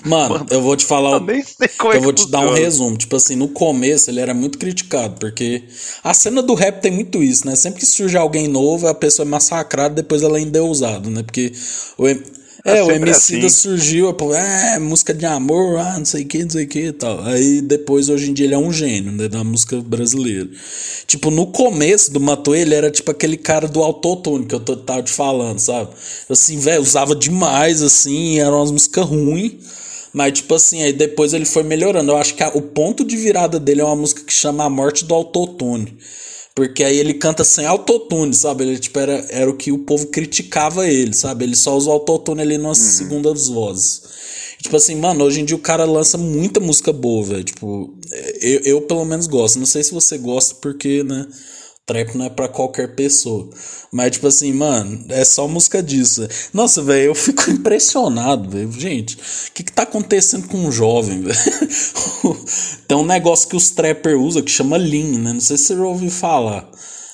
Mano, 0.04 0.34
Mano, 0.34 0.46
eu 0.50 0.62
vou 0.62 0.76
te 0.76 0.86
falar. 0.86 1.12
Eu, 1.12 1.20
nem 1.20 1.42
sei 1.42 1.68
como 1.68 1.92
eu 1.92 1.98
é 1.98 2.00
vou 2.00 2.12
te 2.12 2.22
funciona. 2.22 2.46
dar 2.46 2.50
um 2.50 2.54
resumo. 2.54 2.96
Tipo 2.96 3.16
assim, 3.16 3.36
no 3.36 3.48
começo 3.48 4.10
ele 4.10 4.20
era 4.20 4.32
muito 4.32 4.58
criticado, 4.58 5.16
porque 5.20 5.64
a 6.02 6.14
cena 6.14 6.42
do 6.42 6.54
rap 6.54 6.80
tem 6.80 6.90
muito 6.90 7.22
isso, 7.22 7.46
né? 7.46 7.54
Sempre 7.54 7.80
que 7.80 7.86
surge 7.86 8.16
alguém 8.16 8.48
novo, 8.48 8.88
a 8.88 8.94
pessoa 8.94 9.26
é 9.26 9.30
massacrada, 9.30 9.94
depois 9.94 10.22
ela 10.22 10.38
ainda 10.38 10.58
é 10.58 10.62
usada, 10.62 11.08
né? 11.10 11.22
Porque 11.22 11.52
o, 12.66 12.70
É, 12.70 12.82
o 12.82 12.90
MC 12.90 13.36
da 13.38 13.46
assim. 13.46 13.48
surgiu, 13.48 14.14
é, 14.34 14.78
música 14.78 15.14
de 15.14 15.24
amor, 15.24 15.78
ah, 15.78 15.98
não 15.98 16.04
sei 16.04 16.24
o 16.24 16.26
que, 16.26 16.42
não 16.42 16.50
sei 16.50 16.64
o 16.64 16.68
que 16.68 16.86
e 16.86 16.92
tal. 16.92 17.22
Aí 17.24 17.60
depois, 17.62 18.08
hoje 18.08 18.30
em 18.30 18.34
dia, 18.34 18.46
ele 18.46 18.54
é 18.54 18.58
um 18.58 18.72
gênio, 18.72 19.12
né, 19.12 19.28
da 19.28 19.42
música 19.44 19.80
brasileira. 19.80 20.48
Tipo, 21.06 21.30
no 21.30 21.46
começo 21.46 22.12
do 22.12 22.20
Matuê, 22.20 22.60
ele 22.60 22.74
era 22.74 22.90
tipo 22.90 23.10
aquele 23.10 23.36
cara 23.36 23.68
do 23.68 23.82
autotune 23.82 24.46
que 24.46 24.54
eu 24.54 24.60
tô- 24.60 24.76
tava 24.76 25.02
te 25.02 25.10
falando, 25.12 25.58
sabe? 25.58 25.90
Assim, 26.28 26.58
velho, 26.58 26.82
usava 26.82 27.14
demais, 27.14 27.82
assim, 27.82 28.38
eram 28.40 28.58
umas 28.58 28.70
músicas 28.70 29.06
ruins. 29.06 29.52
Mas, 30.12 30.32
tipo 30.32 30.54
assim, 30.54 30.82
aí 30.82 30.92
depois 30.92 31.34
ele 31.34 31.44
foi 31.44 31.62
melhorando. 31.62 32.12
Eu 32.12 32.16
acho 32.16 32.34
que 32.34 32.42
a- 32.42 32.48
o 32.54 32.62
ponto 32.62 33.04
de 33.04 33.16
virada 33.16 33.60
dele 33.60 33.82
é 33.82 33.84
uma 33.84 33.94
música 33.96 34.22
que 34.24 34.32
chama 34.32 34.64
A 34.64 34.70
Morte 34.70 35.04
do 35.04 35.14
Autotune. 35.14 35.96
Porque 36.58 36.82
aí 36.82 36.98
ele 36.98 37.14
canta 37.14 37.44
sem 37.44 37.64
autotune, 37.64 38.34
sabe? 38.34 38.64
Ele, 38.64 38.80
tipo, 38.80 38.98
era, 38.98 39.24
era 39.30 39.48
o 39.48 39.56
que 39.56 39.70
o 39.70 39.78
povo 39.78 40.08
criticava 40.08 40.88
ele, 40.88 41.14
sabe? 41.14 41.44
Ele 41.44 41.54
só 41.54 41.76
usa 41.76 41.88
o 41.88 41.92
autotune 41.92 42.42
ali 42.42 42.58
nas 42.58 42.78
segundas 42.78 43.46
vozes. 43.46 44.02
Tipo 44.60 44.76
assim, 44.76 44.96
mano, 44.96 45.22
hoje 45.22 45.40
em 45.40 45.44
dia 45.44 45.54
o 45.54 45.60
cara 45.60 45.84
lança 45.84 46.18
muita 46.18 46.58
música 46.58 46.92
boa, 46.92 47.24
velho. 47.24 47.44
Tipo, 47.44 47.94
eu, 48.40 48.60
eu 48.64 48.80
pelo 48.80 49.04
menos 49.04 49.28
gosto. 49.28 49.56
Não 49.56 49.66
sei 49.66 49.84
se 49.84 49.94
você 49.94 50.18
gosta 50.18 50.56
porque, 50.56 51.04
né? 51.04 51.28
Trap 51.88 52.14
não 52.16 52.26
é 52.26 52.28
pra 52.28 52.48
qualquer 52.48 52.94
pessoa. 52.94 53.48
Mas, 53.90 54.10
tipo 54.12 54.26
assim, 54.26 54.52
mano, 54.52 55.06
é 55.08 55.24
só 55.24 55.48
música 55.48 55.82
disso. 55.82 56.28
Nossa, 56.52 56.82
velho, 56.82 57.06
eu 57.06 57.14
fico 57.14 57.48
impressionado, 57.50 58.50
velho. 58.50 58.70
Gente, 58.72 59.16
o 59.16 59.52
que 59.54 59.64
que 59.64 59.72
tá 59.72 59.84
acontecendo 59.84 60.46
com 60.48 60.58
um 60.58 60.70
jovem, 60.70 61.22
velho? 61.24 61.38
Tem 62.86 62.96
um 62.96 63.06
negócio 63.06 63.48
que 63.48 63.56
os 63.56 63.70
trapper 63.70 64.20
usam 64.20 64.42
que 64.42 64.50
chama 64.50 64.76
Lean, 64.76 65.18
né? 65.18 65.32
Não 65.32 65.40
sei 65.40 65.56
se 65.56 65.64
você 65.64 65.76
já 65.76 65.84
ouviu 65.84 66.10
falar. 66.10 66.70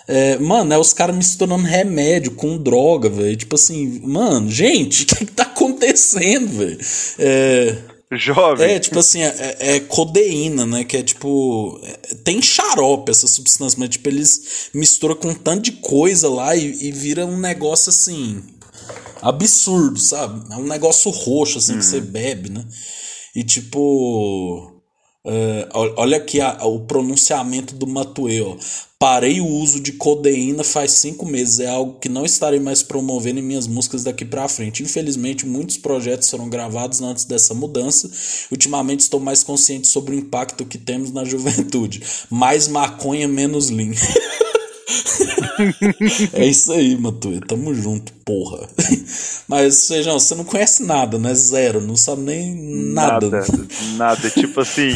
É, 0.08 0.36
mano, 0.38 0.74
é 0.74 0.78
os 0.78 0.92
caras 0.92 1.16
misturando 1.16 1.62
remédio 1.62 2.32
com 2.32 2.58
droga, 2.58 3.08
velho. 3.08 3.36
Tipo 3.36 3.54
assim, 3.54 4.00
mano, 4.04 4.50
gente, 4.50 5.04
o 5.06 5.06
que 5.06 5.24
que 5.24 5.32
tá 5.32 5.44
acontecendo, 5.44 6.48
velho? 6.48 6.78
É. 7.16 7.93
Jovem. 8.16 8.70
É, 8.72 8.78
tipo 8.78 8.98
assim, 8.98 9.22
é, 9.22 9.56
é 9.58 9.80
codeína, 9.80 10.64
né? 10.66 10.84
Que 10.84 10.98
é 10.98 11.02
tipo. 11.02 11.80
é- 11.82 12.14
tem 12.24 12.40
xarope 12.42 13.10
essa 13.10 13.26
substância, 13.26 13.78
mas 13.78 13.88
tipo, 13.90 14.08
eles 14.08 14.68
misturam 14.74 15.14
com 15.16 15.28
um 15.30 15.34
tanto 15.34 15.62
de 15.62 15.72
coisa 15.72 16.28
lá 16.28 16.54
e, 16.56 16.88
e 16.88 16.92
vira 16.92 17.24
um 17.26 17.38
negócio 17.38 17.90
assim. 17.90 18.42
Absurdo, 19.22 19.98
sabe? 19.98 20.52
É 20.52 20.56
um 20.56 20.66
negócio 20.66 21.10
roxo, 21.10 21.58
assim, 21.58 21.78
que 21.78 21.84
você 21.84 22.00
bebe, 22.00 22.50
né? 22.50 22.64
E 23.34 23.42
tipo. 23.42 24.70
é, 25.26 25.68
ol- 25.72 25.94
olha 25.96 26.18
aqui 26.18 26.40
a- 26.40 26.58
o 26.66 26.80
pronunciamento 26.80 27.74
do 27.74 27.86
Matuê, 27.86 28.40
ó. 28.42 28.56
Parei 29.04 29.38
o 29.38 29.46
uso 29.46 29.80
de 29.80 29.92
codeína 29.92 30.64
faz 30.64 30.92
cinco 30.92 31.26
meses. 31.26 31.60
É 31.60 31.68
algo 31.68 31.98
que 32.00 32.08
não 32.08 32.24
estarei 32.24 32.58
mais 32.58 32.82
promovendo 32.82 33.38
em 33.38 33.42
minhas 33.42 33.66
músicas 33.66 34.02
daqui 34.02 34.24
pra 34.24 34.48
frente. 34.48 34.82
Infelizmente, 34.82 35.44
muitos 35.44 35.76
projetos 35.76 36.30
foram 36.30 36.48
gravados 36.48 37.02
antes 37.02 37.26
dessa 37.26 37.52
mudança. 37.52 38.10
Ultimamente, 38.50 39.00
estou 39.00 39.20
mais 39.20 39.42
consciente 39.42 39.88
sobre 39.88 40.16
o 40.16 40.18
impacto 40.18 40.64
que 40.64 40.78
temos 40.78 41.12
na 41.12 41.22
juventude. 41.22 42.02
Mais 42.30 42.66
maconha, 42.66 43.28
menos 43.28 43.68
lean. 43.68 43.92
é 46.32 46.46
isso 46.46 46.72
aí, 46.72 46.96
Matuê. 46.96 47.40
Tamo 47.46 47.74
junto, 47.74 48.10
porra. 48.24 48.66
Mas, 49.46 49.80
Sejão, 49.80 50.18
você 50.18 50.34
não 50.34 50.44
conhece 50.44 50.82
nada, 50.82 51.18
né? 51.18 51.34
Zero. 51.34 51.78
Não 51.78 51.94
sabe 51.94 52.22
nem 52.22 52.54
nada. 52.94 53.28
Nada, 53.28 53.46
nada. 53.98 54.30
Tipo 54.30 54.62
assim. 54.62 54.94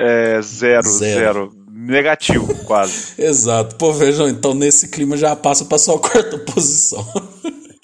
É, 0.00 0.40
zero, 0.40 0.88
Zero. 0.88 0.90
zero, 0.90 1.52
Negativo, 1.88 2.54
quase. 2.66 3.14
Exato. 3.20 3.76
Pô, 3.76 3.92
vejam, 3.94 4.28
então 4.28 4.52
nesse 4.52 4.90
clima 4.90 5.16
já 5.16 5.34
passa 5.34 5.64
pra 5.64 5.78
sua 5.78 5.98
quarta 6.02 6.36
posição. 6.38 7.02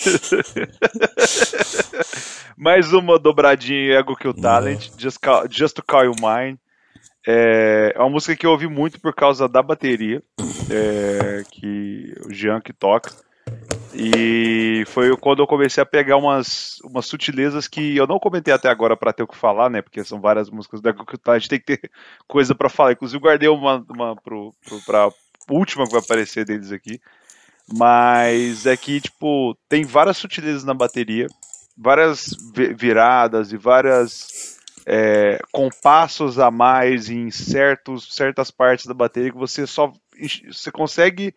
Mais 2.56 2.92
uma 2.92 3.18
dobradinha 3.18 3.98
Ego 3.98 4.14
Kill 4.14 4.34
Talent, 4.34 4.90
Just, 4.98 5.18
Call- 5.20 5.46
Just 5.50 5.74
to 5.76 5.82
Call 5.82 6.04
You 6.04 6.12
Mine. 6.20 6.58
É, 7.26 7.94
é 7.96 7.98
uma 7.98 8.10
música 8.10 8.36
que 8.36 8.44
eu 8.44 8.50
ouvi 8.50 8.68
muito 8.68 9.00
por 9.00 9.14
causa 9.14 9.48
da 9.48 9.62
bateria, 9.62 10.22
é, 10.70 11.42
que 11.50 12.14
o 12.26 12.32
Jean 12.32 12.60
que 12.60 12.74
toca. 12.74 13.10
E 13.96 14.84
foi 14.86 15.16
quando 15.16 15.40
eu 15.40 15.46
comecei 15.46 15.82
a 15.82 15.86
pegar 15.86 16.16
umas, 16.16 16.78
umas 16.84 17.06
sutilezas 17.06 17.68
que 17.68 17.96
eu 17.96 18.06
não 18.06 18.18
comentei 18.18 18.52
até 18.52 18.68
agora 18.68 18.96
pra 18.96 19.12
ter 19.12 19.22
o 19.22 19.26
que 19.28 19.36
falar, 19.36 19.70
né? 19.70 19.80
Porque 19.80 20.02
são 20.04 20.20
várias 20.20 20.50
músicas 20.50 20.80
Kill 20.80 21.18
Talent, 21.18 21.36
a 21.36 21.38
gente 21.38 21.48
tem 21.48 21.60
que 21.60 21.76
ter 21.76 21.90
coisa 22.26 22.54
pra 22.54 22.68
falar. 22.68 22.92
Inclusive, 22.92 23.22
guardei 23.22 23.48
uma, 23.48 23.84
uma 23.88 24.16
pro, 24.16 24.52
pro, 24.64 24.84
pra 24.84 25.10
última 25.48 25.86
que 25.86 25.92
vai 25.92 26.00
aparecer 26.00 26.44
deles 26.44 26.72
aqui. 26.72 27.00
Mas 27.72 28.66
é 28.66 28.76
que, 28.76 29.00
tipo, 29.00 29.56
tem 29.68 29.84
várias 29.84 30.16
sutilezas 30.16 30.64
na 30.64 30.74
bateria, 30.74 31.26
várias 31.76 32.36
vi- 32.54 32.74
viradas 32.74 33.52
e 33.52 33.56
várias 33.56 34.58
é, 34.86 35.38
compassos 35.52 36.38
a 36.38 36.50
mais 36.50 37.08
em 37.08 37.30
certos, 37.30 38.14
certas 38.14 38.50
partes 38.50 38.86
da 38.86 38.94
bateria 38.94 39.30
que 39.30 39.38
você 39.38 39.66
só 39.66 39.92
você 40.50 40.70
consegue 40.70 41.34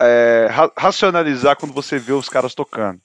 é, 0.00 0.46
ra- 0.50 0.72
racionalizar 0.76 1.56
quando 1.56 1.72
você 1.72 1.98
vê 1.98 2.12
os 2.12 2.28
caras 2.28 2.54
tocando. 2.54 3.00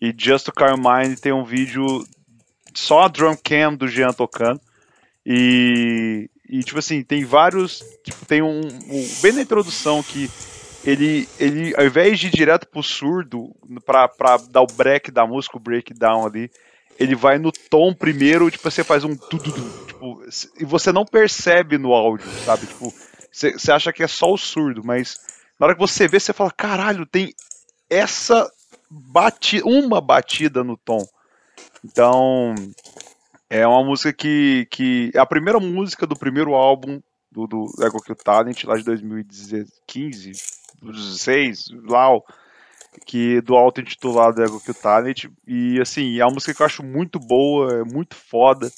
E 0.00 0.14
Just 0.16 0.46
to 0.46 0.52
Your 0.58 0.76
Mind 0.78 1.18
tem 1.18 1.32
um 1.32 1.44
vídeo 1.44 2.04
só 2.74 3.02
a 3.02 3.08
drum 3.08 3.36
cam 3.36 3.74
do 3.74 3.86
Jean 3.88 4.12
tocando. 4.12 4.60
E, 5.26 6.30
e 6.48 6.60
tipo 6.62 6.78
assim, 6.78 7.02
tem 7.02 7.24
vários. 7.24 7.82
Tipo, 8.04 8.24
tem 8.26 8.42
um, 8.42 8.60
um- 8.60 9.08
Bem 9.22 9.32
na 9.32 9.42
introdução 9.42 10.02
que 10.02 10.30
ele, 10.84 11.28
ele, 11.38 11.74
ao 11.76 11.84
invés 11.84 12.18
de 12.18 12.28
ir 12.28 12.30
direto 12.30 12.66
pro 12.66 12.82
surdo, 12.82 13.54
pra, 13.84 14.08
pra 14.08 14.38
dar 14.38 14.62
o 14.62 14.66
break 14.66 15.10
da 15.10 15.26
música, 15.26 15.58
o 15.58 15.60
breakdown 15.60 16.26
ali, 16.26 16.50
ele 16.98 17.14
vai 17.14 17.38
no 17.38 17.52
tom 17.52 17.92
primeiro, 17.92 18.50
tipo, 18.50 18.70
você 18.70 18.82
faz 18.82 19.04
um 19.04 19.14
tudo, 19.14 19.52
tipo, 19.86 20.22
e 20.58 20.64
você 20.64 20.90
não 20.90 21.04
percebe 21.04 21.76
no 21.76 21.92
áudio, 21.92 22.26
sabe? 22.44 22.66
Tipo, 22.66 22.92
você 23.30 23.70
acha 23.70 23.92
que 23.92 24.02
é 24.02 24.08
só 24.08 24.32
o 24.32 24.38
surdo, 24.38 24.82
mas 24.82 25.18
na 25.60 25.66
hora 25.66 25.74
que 25.74 25.80
você 25.80 26.08
vê, 26.08 26.18
você 26.18 26.32
fala, 26.32 26.50
caralho, 26.50 27.04
tem 27.04 27.34
essa 27.90 28.50
batida, 28.90 29.66
uma 29.66 30.00
batida 30.00 30.64
no 30.64 30.74
tom. 30.74 31.06
Então, 31.84 32.54
é 33.50 33.66
uma 33.66 33.84
música 33.84 34.10
que, 34.10 34.66
que 34.70 35.10
é 35.14 35.18
a 35.18 35.26
primeira 35.26 35.60
música 35.60 36.06
do 36.06 36.18
primeiro 36.18 36.54
álbum 36.54 36.98
do, 37.30 37.46
do 37.46 37.66
Ego 37.84 38.02
Kill 38.02 38.16
Talent, 38.16 38.64
lá 38.64 38.74
de 38.78 38.84
2015, 38.84 40.32
2016, 40.80 41.66
lá, 41.86 42.08
que 43.04 43.42
do 43.42 43.54
auto-intitulado 43.54 44.42
Ego 44.42 44.60
Kill 44.60 44.74
Talent. 44.74 45.26
E, 45.46 45.78
assim, 45.78 46.18
é 46.18 46.24
uma 46.24 46.32
música 46.32 46.54
que 46.54 46.62
eu 46.62 46.66
acho 46.66 46.82
muito 46.82 47.20
boa, 47.20 47.80
é 47.80 47.84
muito 47.84 48.16
foda. 48.16 48.72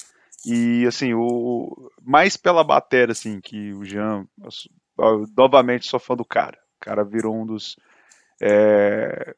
E, 0.45 0.85
assim, 0.85 1.13
o 1.13 1.89
mais 2.01 2.35
pela 2.35 2.61
bateria, 2.61 3.13
assim, 3.13 3.39
que 3.39 3.71
o 3.71 3.85
Jean, 3.85 4.27
eu, 4.97 5.25
novamente 5.37 5.87
sou 5.87 5.97
fã 5.97 6.13
do 6.13 6.25
cara. 6.25 6.62
O 6.83 6.85
cara 6.85 7.03
virou 7.05 7.33
um 7.35 7.45
dos 7.45 7.77
é, 8.41 9.33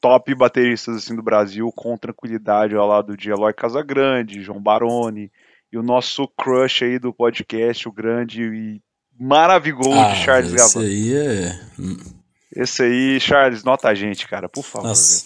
top 0.00 0.34
bateristas 0.34 0.96
assim 0.96 1.16
do 1.16 1.22
Brasil 1.22 1.72
com 1.74 1.96
tranquilidade 1.96 2.74
ao 2.76 2.86
lado 2.86 3.16
de 3.16 3.30
Eloy 3.30 3.54
Casagrande, 3.54 4.42
João 4.42 4.60
Baroni 4.60 5.32
e 5.72 5.78
o 5.78 5.82
nosso 5.82 6.28
crush 6.28 6.84
aí 6.84 6.98
do 6.98 7.12
podcast, 7.14 7.88
o 7.88 7.92
grande 7.92 8.42
e 8.42 8.82
maravilhoso 9.18 9.90
Ah, 9.92 10.14
Charles 10.14 10.52
esse 10.52 10.74
Gavan. 10.74 10.86
aí 10.86 11.14
é. 11.16 11.60
Esse 12.54 12.82
aí, 12.82 13.18
Charles, 13.20 13.64
nota 13.64 13.88
a 13.88 13.94
gente, 13.94 14.28
cara, 14.28 14.48
por 14.48 14.62
favor. 14.64 14.88
Nossa. 14.88 15.24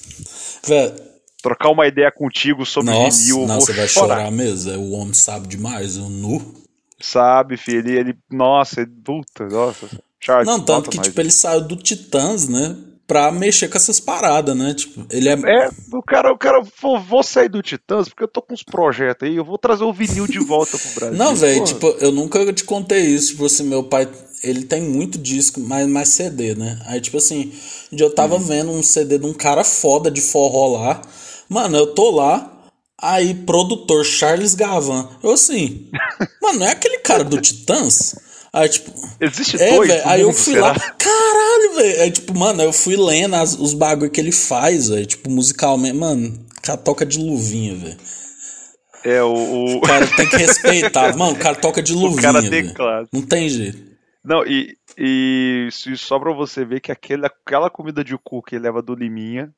velho. 0.67 1.11
Trocar 1.43 1.71
uma 1.71 1.87
ideia 1.87 2.11
contigo 2.13 2.65
sobre 2.67 2.91
nossa, 2.93 3.19
vinil, 3.19 3.41
eu 3.43 3.47
vou 3.47 3.61
você 3.61 3.73
vai 3.73 3.89
chorar. 3.89 4.17
chorar 4.19 4.31
mesmo. 4.31 4.73
é, 4.73 4.77
O 4.77 4.91
homem 4.93 5.15
sabe 5.15 5.49
demais, 5.49 5.97
o 5.97 6.09
nu. 6.09 6.55
Sabe, 7.01 7.57
filho, 7.57 7.79
ele, 7.89 7.99
ele 7.99 8.19
nossa, 8.31 8.83
ele, 8.83 8.91
puta, 9.03 9.47
nossa. 9.49 9.89
Charles, 10.21 10.47
Não, 10.47 10.61
tanto 10.61 10.91
que, 10.91 10.97
mais. 10.99 11.09
tipo, 11.09 11.21
ele 11.21 11.31
saiu 11.31 11.63
do 11.63 11.77
Titãs, 11.77 12.47
né? 12.49 12.77
Pra 13.07 13.33
mexer 13.33 13.67
com 13.69 13.77
essas 13.77 13.99
paradas, 13.99 14.57
né? 14.57 14.73
Tipo, 14.73 15.05
ele 15.11 15.29
é. 15.29 15.33
É, 15.33 15.69
o 15.93 16.01
cara, 16.03 16.33
o 16.33 16.39
cara, 16.39 16.63
vou, 16.81 17.01
vou 17.01 17.23
sair 17.25 17.49
do 17.49 17.61
Titãs 17.61 18.09
porque 18.09 18.23
eu 18.23 18.29
tô 18.29 18.41
com 18.41 18.55
uns 18.55 18.63
projetos 18.63 19.27
aí, 19.29 19.35
eu 19.35 19.45
vou 19.45 19.59
trazer 19.59 19.83
o 19.83 19.93
vinil 19.93 20.29
de 20.29 20.39
volta 20.39 20.79
pro 20.79 20.91
Brasil. 20.95 21.19
Não, 21.19 21.35
velho, 21.35 21.65
tipo, 21.65 21.89
eu 21.99 22.13
nunca 22.13 22.53
te 22.53 22.63
contei 22.63 23.01
isso. 23.07 23.33
Tipo 23.33 23.47
assim, 23.47 23.65
meu 23.65 23.83
pai, 23.83 24.09
ele 24.45 24.63
tem 24.63 24.81
muito 24.83 25.19
disco, 25.19 25.59
mas 25.59 25.89
mais 25.89 26.09
CD, 26.11 26.55
né? 26.55 26.79
Aí, 26.87 27.01
tipo 27.01 27.17
assim, 27.17 27.53
eu 27.91 28.15
tava 28.15 28.37
Uhum. 28.37 28.41
vendo 28.45 28.71
um 28.71 28.83
CD 28.83 29.19
de 29.19 29.27
um 29.27 29.35
cara 29.35 29.65
foda 29.65 30.09
de 30.09 30.21
forró 30.21 30.79
lá. 30.81 31.03
Mano, 31.49 31.77
eu 31.77 31.89
tô 31.89 32.13
lá. 32.13 32.49
Aí, 33.03 33.35
produtor 33.35 34.05
Charles 34.05 34.55
Gavan. 34.55 35.09
Eu 35.21 35.33
assim, 35.33 35.91
mano, 36.41 36.61
não 36.61 36.67
é 36.67 36.71
aquele 36.73 36.99
cara 36.99 37.25
do 37.25 37.41
Titãs? 37.41 38.15
Aí, 38.53 38.69
tipo. 38.69 38.91
Existe 39.21 39.63
É, 39.63 39.77
dois 39.77 39.89
no 39.89 40.09
Aí 40.11 40.21
eu 40.23 40.33
fui 40.33 40.55
será? 40.55 40.69
lá, 40.69 40.75
caralho, 40.75 41.75
velho. 41.77 42.03
Aí, 42.03 42.11
tipo, 42.11 42.37
mano, 42.37 42.63
eu 42.63 42.73
fui 42.73 42.97
lendo 42.97 43.37
as- 43.37 43.59
os 43.59 43.75
bagulho 43.75 44.11
que 44.11 44.21
ele 44.21 44.33
faz, 44.33 44.89
velho. 44.89 45.07
Tipo, 45.07 45.31
musicalmente. 45.31 45.97
Mano, 45.97 46.29
o 46.59 46.61
cara 46.63 46.79
toca 46.79 47.07
de 47.07 47.19
luvinha, 47.19 47.77
velho. 47.77 47.97
É, 49.05 49.23
o, 49.23 49.33
o- 49.33 49.77
O 49.77 49.81
cara 49.81 50.07
tem 50.07 50.29
que 50.29 50.37
respeitar. 50.37 51.17
Mano, 51.17 51.33
o 51.33 51.39
cara 51.39 51.55
toca 51.57 51.83
de 51.83 51.93
luvinha. 51.95 52.23
cara 52.23 52.41
velho. 52.43 52.69
teclado. 52.69 53.09
Não 53.13 53.23
tem 53.23 53.49
jeito. 53.49 53.91
Não, 54.25 54.45
e, 54.45 54.77
e 54.99 55.67
isso- 55.69 55.97
só 55.97 56.19
pra 56.19 56.33
você 56.33 56.65
ver 56.65 56.81
que 56.81 56.93
aquele, 56.93 57.25
aquela 57.27 57.71
comida 57.71 58.05
de 58.05 58.19
cu 58.23 58.43
que 58.43 58.57
ele 58.57 58.65
leva 58.65 58.83
do 58.83 58.95
Liminha 58.95 59.51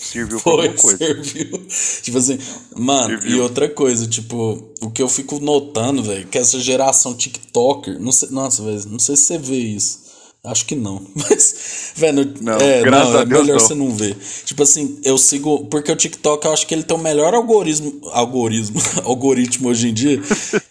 serviu 0.00 0.40
pra 0.40 0.52
Foi, 0.52 0.66
alguma 0.66 0.82
coisa. 0.82 0.98
serviu. 0.98 1.66
Tipo 2.02 2.18
assim, 2.18 2.38
mano, 2.76 3.08
Serviu. 3.20 3.36
e 3.36 3.40
outra 3.40 3.68
coisa, 3.68 4.06
tipo, 4.06 4.62
o 4.80 4.90
que 4.90 5.02
eu 5.02 5.08
fico 5.08 5.38
notando, 5.40 6.02
velho, 6.02 6.26
que 6.26 6.38
essa 6.38 6.58
geração 6.60 7.14
TikToker, 7.14 8.00
não 8.00 8.12
sei, 8.12 8.28
nossa, 8.30 8.62
velho, 8.62 8.82
não 8.88 8.98
sei 8.98 9.16
se 9.16 9.24
você 9.24 9.38
vê 9.38 9.56
isso. 9.58 10.10
Acho 10.42 10.64
que 10.64 10.74
não. 10.74 11.02
Mas, 11.14 11.92
velho, 11.96 12.32
Não, 12.40 12.54
é, 12.54 12.82
não, 12.90 13.18
é 13.18 13.26
Deus 13.26 13.42
melhor 13.42 13.58
não. 13.58 13.60
você 13.60 13.74
não 13.74 13.94
ver. 13.94 14.16
Tipo 14.46 14.62
assim, 14.62 14.98
eu 15.04 15.18
sigo. 15.18 15.66
Porque 15.66 15.92
o 15.92 15.96
TikTok 15.96 16.46
eu 16.46 16.52
acho 16.54 16.66
que 16.66 16.72
ele 16.74 16.82
tem 16.82 16.96
o 16.96 17.00
melhor 17.00 17.34
algoritmo. 17.34 18.00
Algoritmo. 18.10 18.80
algoritmo 19.04 19.68
hoje 19.68 19.88
em 19.90 19.92
dia. 19.92 20.18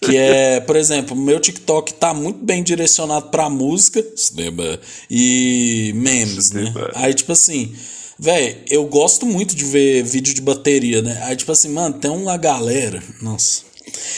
Que 0.02 0.18
é, 0.18 0.60
por 0.60 0.76
exemplo, 0.76 1.16
o 1.16 1.20
meu 1.22 1.40
TikTok 1.40 1.94
tá 1.94 2.16
muito 2.16 2.44
bem 2.44 2.64
direcionado 2.64 3.28
pra 3.28 3.48
música. 3.48 4.04
cinema, 4.16 4.80
E 5.08 5.92
memes, 5.96 6.50
né? 6.50 6.74
Aí, 6.96 7.14
tipo 7.14 7.32
assim. 7.32 7.72
Véi, 8.20 8.66
eu 8.70 8.86
gosto 8.86 9.26
muito 9.26 9.56
de 9.56 9.64
ver 9.64 10.04
vídeo 10.04 10.34
de 10.34 10.42
bateria, 10.42 11.02
né? 11.02 11.22
Aí, 11.24 11.38
tipo 11.38 11.52
assim, 11.54 11.70
mano, 11.70 11.96
tem 11.98 12.12
uma 12.12 12.36
galera. 12.36 13.02
Nossa 13.22 13.69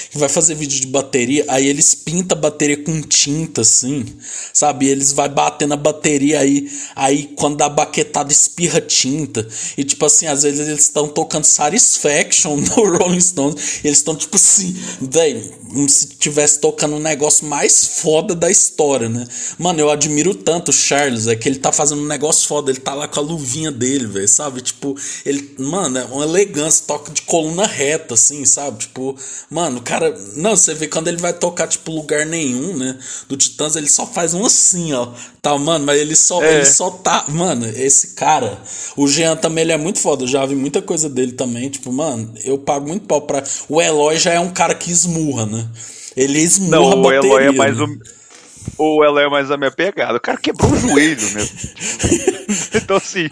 que 0.10 0.18
vai 0.18 0.28
fazer 0.28 0.56
vídeo 0.56 0.80
de 0.80 0.88
bateria, 0.88 1.46
aí 1.48 1.68
eles 1.68 1.94
pintam 1.94 2.38
a 2.38 2.42
bateria 2.42 2.78
com 2.78 3.02
tinta, 3.02 3.62
assim, 3.62 4.06
sabe? 4.54 4.86
E 4.86 4.90
eles 4.90 5.14
vai 5.14 5.30
batendo 5.30 5.74
a 5.74 5.78
bateria 5.78 6.40
aí, 6.40 6.70
aí 6.96 7.32
quando 7.36 7.58
dá 7.58 7.70
baquetada 7.70 8.32
espirra 8.32 8.82
tinta. 8.82 9.48
E 9.78 9.84
tipo 9.84 10.06
assim, 10.06 10.28
às 10.28 10.44
vezes 10.44 10.68
eles 10.68 10.82
estão 10.82 11.08
tocando 11.08 11.46
Satisfaction 11.46 12.58
no 12.76 12.98
Rolling 12.98 13.22
Stones, 13.22 13.80
eles 13.84 13.98
estão 13.98 14.16
tipo 14.16 14.36
assim, 14.36 14.76
velho, 15.02 15.62
como 15.72 15.90
se 15.90 16.08
tivesse 16.08 16.60
tocando 16.60 16.96
um 16.96 17.00
negócio 17.00 17.46
mais 17.46 18.02
foda 18.02 18.36
da 18.36 18.52
história, 18.52 19.08
né? 19.08 19.26
Mano, 19.58 19.80
eu 19.80 19.90
admiro 19.90 20.36
tanto 20.36 20.70
o 20.70 20.74
Charles, 20.74 21.28
é 21.28 21.36
que 21.36 21.48
ele 21.48 21.60
tá 21.60 21.72
fazendo 21.72 22.02
um 22.02 22.08
negócio 22.08 22.48
foda, 22.48 22.70
ele 22.70 22.80
tá 22.80 22.94
lá 22.94 23.08
com 23.08 23.20
a 23.20 23.24
luvinha 23.24 23.72
dele, 23.72 24.06
velho, 24.08 24.28
sabe? 24.28 24.62
Tipo, 24.62 24.96
ele, 25.26 25.56
mano, 25.58 25.98
é 25.98 26.04
uma 26.06 26.26
elegância, 26.26 26.84
toca 26.86 27.12
de 27.12 27.22
coluna 27.22 27.66
reta, 27.66 28.16
assim, 28.16 28.46
sabe? 28.46 28.80
Tipo, 28.80 29.16
mano, 29.52 29.78
o 29.80 29.82
cara. 29.82 30.12
Não, 30.38 30.56
você 30.56 30.74
vê 30.74 30.88
quando 30.88 31.10
ele 31.10 31.18
vai 31.18 31.34
tocar, 31.34 31.68
tipo, 31.68 31.92
lugar 31.92 32.26
nenhum, 32.26 32.76
né? 32.76 32.98
Do 33.28 33.38
Titãs, 33.38 33.76
ele 33.76 33.90
só 33.90 34.08
faz 34.08 34.34
um 34.34 34.46
assim, 34.46 34.94
ó. 34.94 35.10
Tá, 35.42 35.56
mano, 35.58 35.86
mas 35.86 36.00
ele 36.00 36.16
só, 36.16 36.42
É. 36.42 36.56
ele 36.56 36.66
só 36.66 36.90
tá. 36.90 37.26
Mano, 37.28 37.68
esse 37.68 38.16
cara. 38.16 38.60
O 38.96 39.08
Jean 39.08 39.36
também, 39.36 39.64
ele 39.64 39.74
é 39.74 39.78
muito 39.78 40.00
foda. 40.00 40.24
Eu 40.24 40.28
já 40.28 40.46
vi 40.46 40.56
muita 40.56 40.82
coisa 40.82 41.10
dele 41.10 41.34
também. 41.34 41.70
Tipo, 41.70 41.92
mano, 41.92 42.34
eu 42.44 42.58
pago 42.58 42.88
muito 42.88 43.06
pau 43.06 43.22
pra. 43.22 43.44
O 43.68 43.82
Eloy 43.82 44.18
já 44.18 44.32
é 44.34 44.40
um 44.40 44.50
cara 44.52 44.74
que 44.74 44.90
esmurra, 44.90 45.46
né? 45.46 45.68
Ele 46.16 46.40
esmurra 46.40 46.96
Não, 46.96 47.02
o. 47.02 47.12
Eloy 47.12 47.44
é 47.44 47.52
mais 47.52 47.78
né? 47.78 47.84
o. 47.84 48.21
O 48.84 49.04
Eloy 49.04 49.24
é 49.26 49.30
mais 49.30 49.52
a 49.52 49.58
minha 49.58 49.72
pegada. 49.72 50.18
O 50.18 50.22
cara 50.22 50.38
quebrou 50.38 50.72
o 50.72 50.76
joelho 50.76 51.22
mesmo. 51.34 51.60
então, 52.76 52.98
assim. 52.98 53.30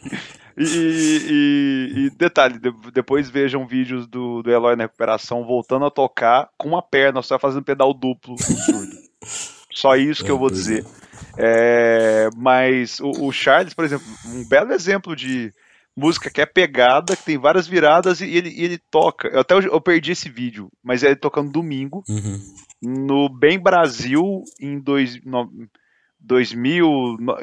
E, 0.58 0.64
e- 0.64 2.06
e 2.06 2.10
detalhe, 2.12 2.60
de- 2.60 2.74
depois 2.94 3.30
vejam 3.30 3.66
vídeos 3.66 4.06
do, 4.06 4.44
do 4.44 4.52
Eloy 4.52 4.76
na 4.76 4.84
recuperação 4.84 5.46
voltando 5.46 5.86
a 5.86 5.92
tocar 5.92 6.50
com 6.58 6.68
uma 6.70 6.82
perna, 6.82 7.22
só 7.22 7.40
fazendo 7.40 7.64
pedal 7.64 7.94
duplo 7.94 8.36
no 8.36 8.58
surdo. 8.58 8.98
Só 9.72 9.96
isso 9.96 10.24
que 10.24 10.30
É, 10.30 10.34
eu 10.34 10.38
vou 10.38 10.50
pois 10.50 10.60
dizer. 10.60 10.86
É, 11.38 12.30
mas 12.36 13.00
o, 13.00 13.28
o 13.28 13.32
Charles, 13.32 13.74
por 13.74 13.86
exemplo, 13.86 14.06
um 14.26 14.46
belo 14.48 14.74
exemplo 14.74 15.16
de 15.16 15.54
música 15.95 16.30
que 16.30 16.41
é 16.41 16.45
pegada, 16.45 17.16
que 17.16 17.24
tem 17.26 17.38
várias 17.38 17.68
viradas 17.68 18.22
e 18.22 18.26
ele, 18.26 18.49
e 18.49 18.64
ele 18.64 18.78
toca. 18.91 19.28
Eu 19.28 19.41
até 19.41 19.56
eu 19.56 19.82
perdi 19.82 20.11
esse 20.11 20.30
vídeo, 20.30 20.70
mas 20.84 21.03
é 21.03 21.07
ele 21.07 21.16
tocando 21.16 21.52
domingo 21.52 22.03
Uhum. 22.07 22.40
no 22.82 23.30
Bem 23.30 23.60
Brasil 23.60 24.44
em 24.60 24.80
dois, 24.80 25.24
no, 25.26 25.49
2000, 26.20 27.18
no- 27.20 27.38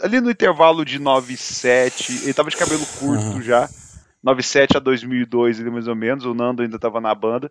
ali 0.00 0.20
no 0.20 0.30
intervalo 0.30 0.84
de 0.84 0.98
97, 0.98 2.12
ele 2.22 2.34
tava 2.34 2.50
de 2.50 2.56
cabelo 2.56 2.84
curto 3.00 3.32
Aham. 3.32 3.42
já, 3.42 3.68
97 4.22 4.76
a 4.76 4.80
2002 4.80 5.60
ali 5.60 5.70
mais 5.70 5.88
ou 5.88 5.96
menos, 5.96 6.24
o 6.24 6.34
Nando 6.34 6.62
ainda 6.62 6.78
tava 6.78 7.00
na 7.00 7.14
banda, 7.14 7.50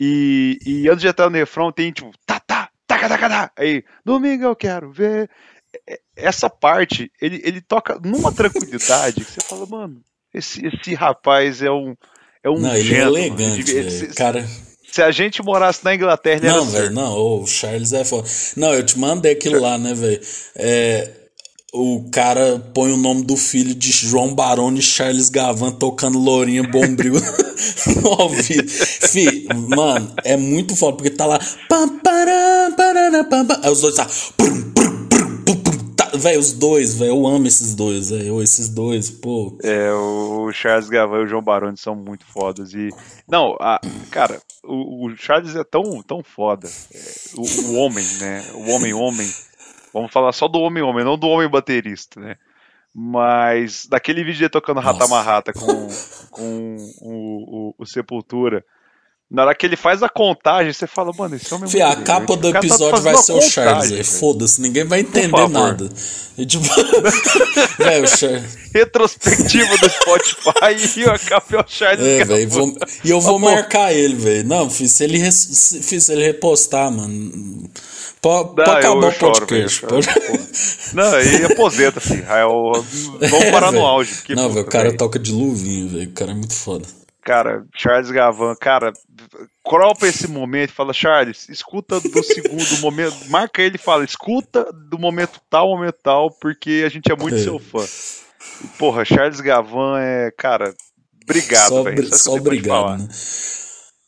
e, 0.00 0.58
e 0.66 0.88
antes 0.88 1.02
de 1.02 1.08
entrar 1.08 1.30
no 1.30 1.36
refrão 1.36 1.70
tem 1.70 1.92
tipo, 1.92 2.10
tá, 2.26 2.40
tá, 2.40 2.68
tá, 2.86 2.98
tá, 3.08 3.18
tá, 3.18 3.52
aí, 3.56 3.84
domingo 4.04 4.44
eu 4.44 4.56
quero 4.56 4.90
ver, 4.90 5.30
essa 6.16 6.48
parte, 6.48 7.10
ele, 7.20 7.40
ele 7.44 7.60
toca 7.60 7.98
numa 8.02 8.32
tranquilidade 8.32 9.24
que 9.24 9.30
você 9.30 9.40
fala, 9.40 9.66
mano, 9.66 10.00
esse, 10.32 10.64
esse 10.66 10.94
rapaz 10.94 11.62
é 11.62 11.70
um, 11.70 11.94
é 12.42 12.50
um 12.50 12.58
Não, 12.58 12.74
ele 12.74 12.94
é 12.94 13.00
elegante, 13.00 13.70
ele 13.70 13.90
se- 13.90 14.06
Cara. 14.08 14.46
se 14.90 15.02
a 15.02 15.10
gente 15.10 15.42
morasse 15.42 15.84
na 15.84 15.94
Inglaterra, 15.94 16.38
ele 16.46 16.48
Não, 16.54 16.64
velho, 16.66 16.90
não, 16.92 17.40
o 17.42 17.46
Charles 17.46 17.92
é 17.92 18.04
foda. 18.04 18.28
Não, 18.56 18.72
eu 18.74 18.84
te 18.84 18.98
mandei 18.98 19.32
aquilo 19.32 19.60
lá, 19.60 19.76
né, 19.78 19.92
velho? 19.94 20.20
É, 20.56 21.10
o 21.72 22.08
cara 22.12 22.58
põe 22.72 22.92
o 22.92 22.96
nome 22.96 23.24
do 23.24 23.36
filho 23.36 23.74
de 23.74 23.90
João 23.90 24.32
Baroni 24.32 24.80
Charles 24.80 25.28
Gavan 25.28 25.72
tocando 25.72 26.18
Lourinha 26.20 26.62
Bombril 26.62 27.14
no 28.00 28.08
ouvido. 28.22 28.68
Fi, 28.68 29.48
mano, 29.74 30.14
é 30.24 30.36
muito 30.36 30.76
foda, 30.76 30.96
porque 30.96 31.10
tá 31.10 31.26
lá. 31.26 31.38
pam, 31.68 31.98
param, 31.98 32.72
parará, 32.76 33.24
pam, 33.24 33.46
pam. 33.46 33.60
Aí 33.62 33.70
os 33.72 33.80
dois 33.80 33.94
tá. 33.96 34.06
Velho, 36.16 36.38
os 36.38 36.52
dois, 36.52 36.94
velho, 36.94 37.10
eu 37.10 37.26
amo 37.26 37.46
esses 37.46 37.74
dois, 37.74 38.10
velho. 38.10 38.42
Esses 38.42 38.68
dois, 38.68 39.10
pô. 39.10 39.58
É, 39.62 39.92
o 39.92 40.50
Charles 40.52 40.88
Gavan 40.88 41.20
e 41.20 41.24
o 41.24 41.26
João 41.26 41.42
Baroni 41.42 41.76
são 41.76 41.94
muito 41.94 42.24
fodas. 42.24 42.72
E. 42.72 42.90
Não, 43.28 43.56
a, 43.60 43.80
cara, 44.10 44.40
o, 44.62 45.06
o 45.06 45.16
Charles 45.16 45.56
é 45.56 45.64
tão, 45.64 46.02
tão 46.02 46.22
foda. 46.22 46.68
É, 46.68 47.00
o, 47.36 47.72
o 47.72 47.74
homem, 47.76 48.04
né? 48.20 48.44
O 48.54 48.70
homem-homem. 48.70 49.28
Vamos 49.92 50.12
falar 50.12 50.32
só 50.32 50.48
do 50.48 50.60
homem-homem, 50.60 51.04
não 51.04 51.18
do 51.18 51.28
homem 51.28 51.48
baterista, 51.48 52.20
né? 52.20 52.36
Mas 52.94 53.86
daquele 53.86 54.22
vídeo 54.22 54.38
dele 54.38 54.50
tocando. 54.50 54.80
Rata 54.80 55.08
Marrata 55.08 55.52
com, 55.52 55.88
com 56.30 56.76
o, 57.00 57.70
o, 57.70 57.74
o 57.78 57.86
Sepultura. 57.86 58.64
Na 59.34 59.42
hora 59.42 59.54
que 59.54 59.66
ele 59.66 59.76
faz 59.76 60.00
a 60.00 60.08
contagem, 60.08 60.72
você 60.72 60.86
fala, 60.86 61.10
mano, 61.18 61.34
esse 61.34 61.52
homem 61.52 61.66
é 61.66 61.68
Fih, 61.72 61.82
a 61.82 61.96
capa 61.96 62.36
do 62.36 62.52
tá 62.52 62.58
episódio 62.58 62.90
fazendo 62.92 63.12
vai 63.14 63.16
ser 63.22 63.32
o 63.32 63.40
Charles, 63.42 63.90
velho. 63.90 64.04
Foda-se, 64.04 64.60
ninguém 64.60 64.84
vai 64.84 65.00
entender 65.00 65.48
nada. 65.48 65.88
E 66.38 66.46
tipo. 66.46 66.64
velho, 67.78 68.04
o 68.04 68.06
Charles. 68.06 68.56
Retrospectiva 68.72 69.76
do 69.76 69.90
Spotify 69.90 70.76
e 71.00 71.04
a 71.04 71.18
capa 71.18 71.56
é 71.56 71.60
o 71.60 71.64
Charles 71.66 72.06
É, 72.06 72.24
velho. 72.24 72.48
vou- 72.48 72.76
E 73.04 73.10
eu 73.10 73.20
vou 73.20 73.34
Tá 73.40 73.46
bom. 73.46 73.52
marcar 73.54 73.92
ele, 73.92 74.14
velho. 74.14 74.46
Não, 74.46 74.70
filho, 74.70 74.88
se 74.88 75.02
ele, 75.02 75.18
filho, 75.18 76.00
se 76.00 76.12
ele 76.12 76.22
repostar, 76.24 76.90
mano. 76.92 77.68
Pode, 78.22 78.60
acabar 78.62 79.08
o 79.08 79.12
podcast. 79.12 79.80
choro, 79.80 79.98
Não, 80.94 81.20
e 81.20 81.44
aposenta, 81.44 82.00
filho. 82.00 82.24
Aí 82.28 82.40
eu- 82.46 82.84
Vamos 83.30 83.50
parar 83.50 83.68
É, 83.68 83.76
no 83.76 83.84
auge. 83.84 84.14
porque, 84.14 84.34
Não, 84.36 84.48
velho, 84.48 84.64
o 84.64 84.68
cara 84.70 84.84
velho. 84.84 84.96
toca 84.96 85.18
de 85.18 85.32
luvinho, 85.32 85.88
velho. 85.88 86.08
O 86.08 86.12
cara 86.12 86.30
é 86.30 86.34
muito 86.34 86.54
foda. 86.54 86.84
Cara, 87.24 87.64
Charles 87.74 88.10
Gavan, 88.10 88.54
cara, 88.60 88.92
cropa 89.64 90.06
esse 90.06 90.26
momento 90.28 90.70
e 90.70 90.74
fala, 90.74 90.92
Charles, 90.92 91.48
escuta 91.48 91.98
do 91.98 92.22
segundo 92.22 92.78
momento, 92.80 93.16
marca 93.30 93.62
ele 93.62 93.76
e 93.76 93.78
fala, 93.78 94.04
escuta 94.04 94.70
do 94.90 94.98
momento 94.98 95.40
tal, 95.48 95.68
momento 95.68 95.96
tal, 96.02 96.30
porque 96.30 96.82
a 96.84 96.88
gente 96.90 97.10
é 97.10 97.16
muito 97.16 97.36
É. 97.36 97.38
seu 97.38 97.58
fã. 97.58 97.84
Porra, 98.78 99.04
Charles 99.04 99.40
Gavan 99.40 99.98
é, 100.00 100.30
cara, 100.36 100.74
obrigado, 101.24 101.68
só 101.70 101.82
velho. 101.82 102.14
só 102.14 102.32
te 102.34 102.40
obrigado, 102.40 102.98
né? 102.98 103.08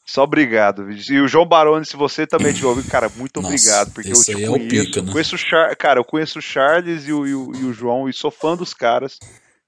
Só 0.08 0.22
obrigado. 0.22 0.86
E 0.92 1.20
o 1.20 1.26
João 1.26 1.46
Baroni, 1.46 1.84
se 1.84 1.96
você 1.96 2.26
também 2.26 2.52
tiver 2.52 2.68
ouvindo, 2.68 2.88
cara, 2.88 3.08
muito 3.16 3.40
Nossa, 3.40 3.52
obrigado, 3.54 3.92
porque 3.92 4.12
eu 4.12 4.22
te 4.22 4.34
aí 4.36 4.44
é 4.44 4.48
o 4.48 4.52
conheço. 4.52 4.68
pica, 4.86 5.02
né? 5.02 5.12
conheço 5.12 5.34
o 5.34 5.38
Char... 5.38 5.74
Cara, 5.76 5.98
eu 6.00 6.04
conheço 6.04 6.38
o 6.38 6.42
Charles 6.42 7.08
e 7.08 7.12
o, 7.12 7.26
e 7.26 7.34
o- 7.34 7.52
e 7.56 7.64
o 7.64 7.72
João 7.72 8.08
e 8.08 8.12
sou 8.12 8.30
fã 8.30 8.54
dos 8.54 8.72
caras, 8.72 9.18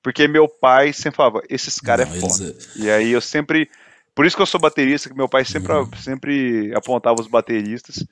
porque 0.09 0.27
meu 0.27 0.49
pai 0.49 0.93
sempre 0.93 1.17
falava, 1.19 1.43
esses 1.51 1.79
caras 1.79 2.09
é 2.09 2.17
eles 2.17 2.21
foda. 2.39 2.55
E 2.77 2.91
aí 2.91 3.11
eu 3.13 3.21
sempre. 3.21 3.69
Por 4.15 4.25
isso 4.25 4.35
que 4.35 4.41
eu 4.41 4.47
sou 4.47 4.59
baterista, 4.59 5.09
que 5.09 5.15
meu 5.15 5.29
pai 5.29 5.45
sempre, 5.45 5.73
Uhum. 5.73 5.91
sempre 6.03 6.73
apontava 6.75 7.21
os 7.21 7.27
bateristas. 7.29 8.03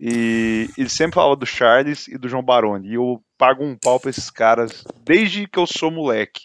E 0.00 0.68
ele 0.78 0.88
sempre 0.88 1.14
falava 1.14 1.36
do 1.36 1.44
Charles 1.46 2.08
e 2.08 2.16
do 2.16 2.28
João 2.28 2.42
Baroni. 2.42 2.88
E 2.88 2.94
eu 2.94 3.22
pago 3.38 3.62
um 3.62 3.76
pau 3.76 4.00
pra 4.00 4.10
esses 4.10 4.30
caras 4.30 4.82
desde 5.04 5.46
que 5.46 5.58
eu 5.58 5.66
sou 5.66 5.90
moleque. 5.90 6.42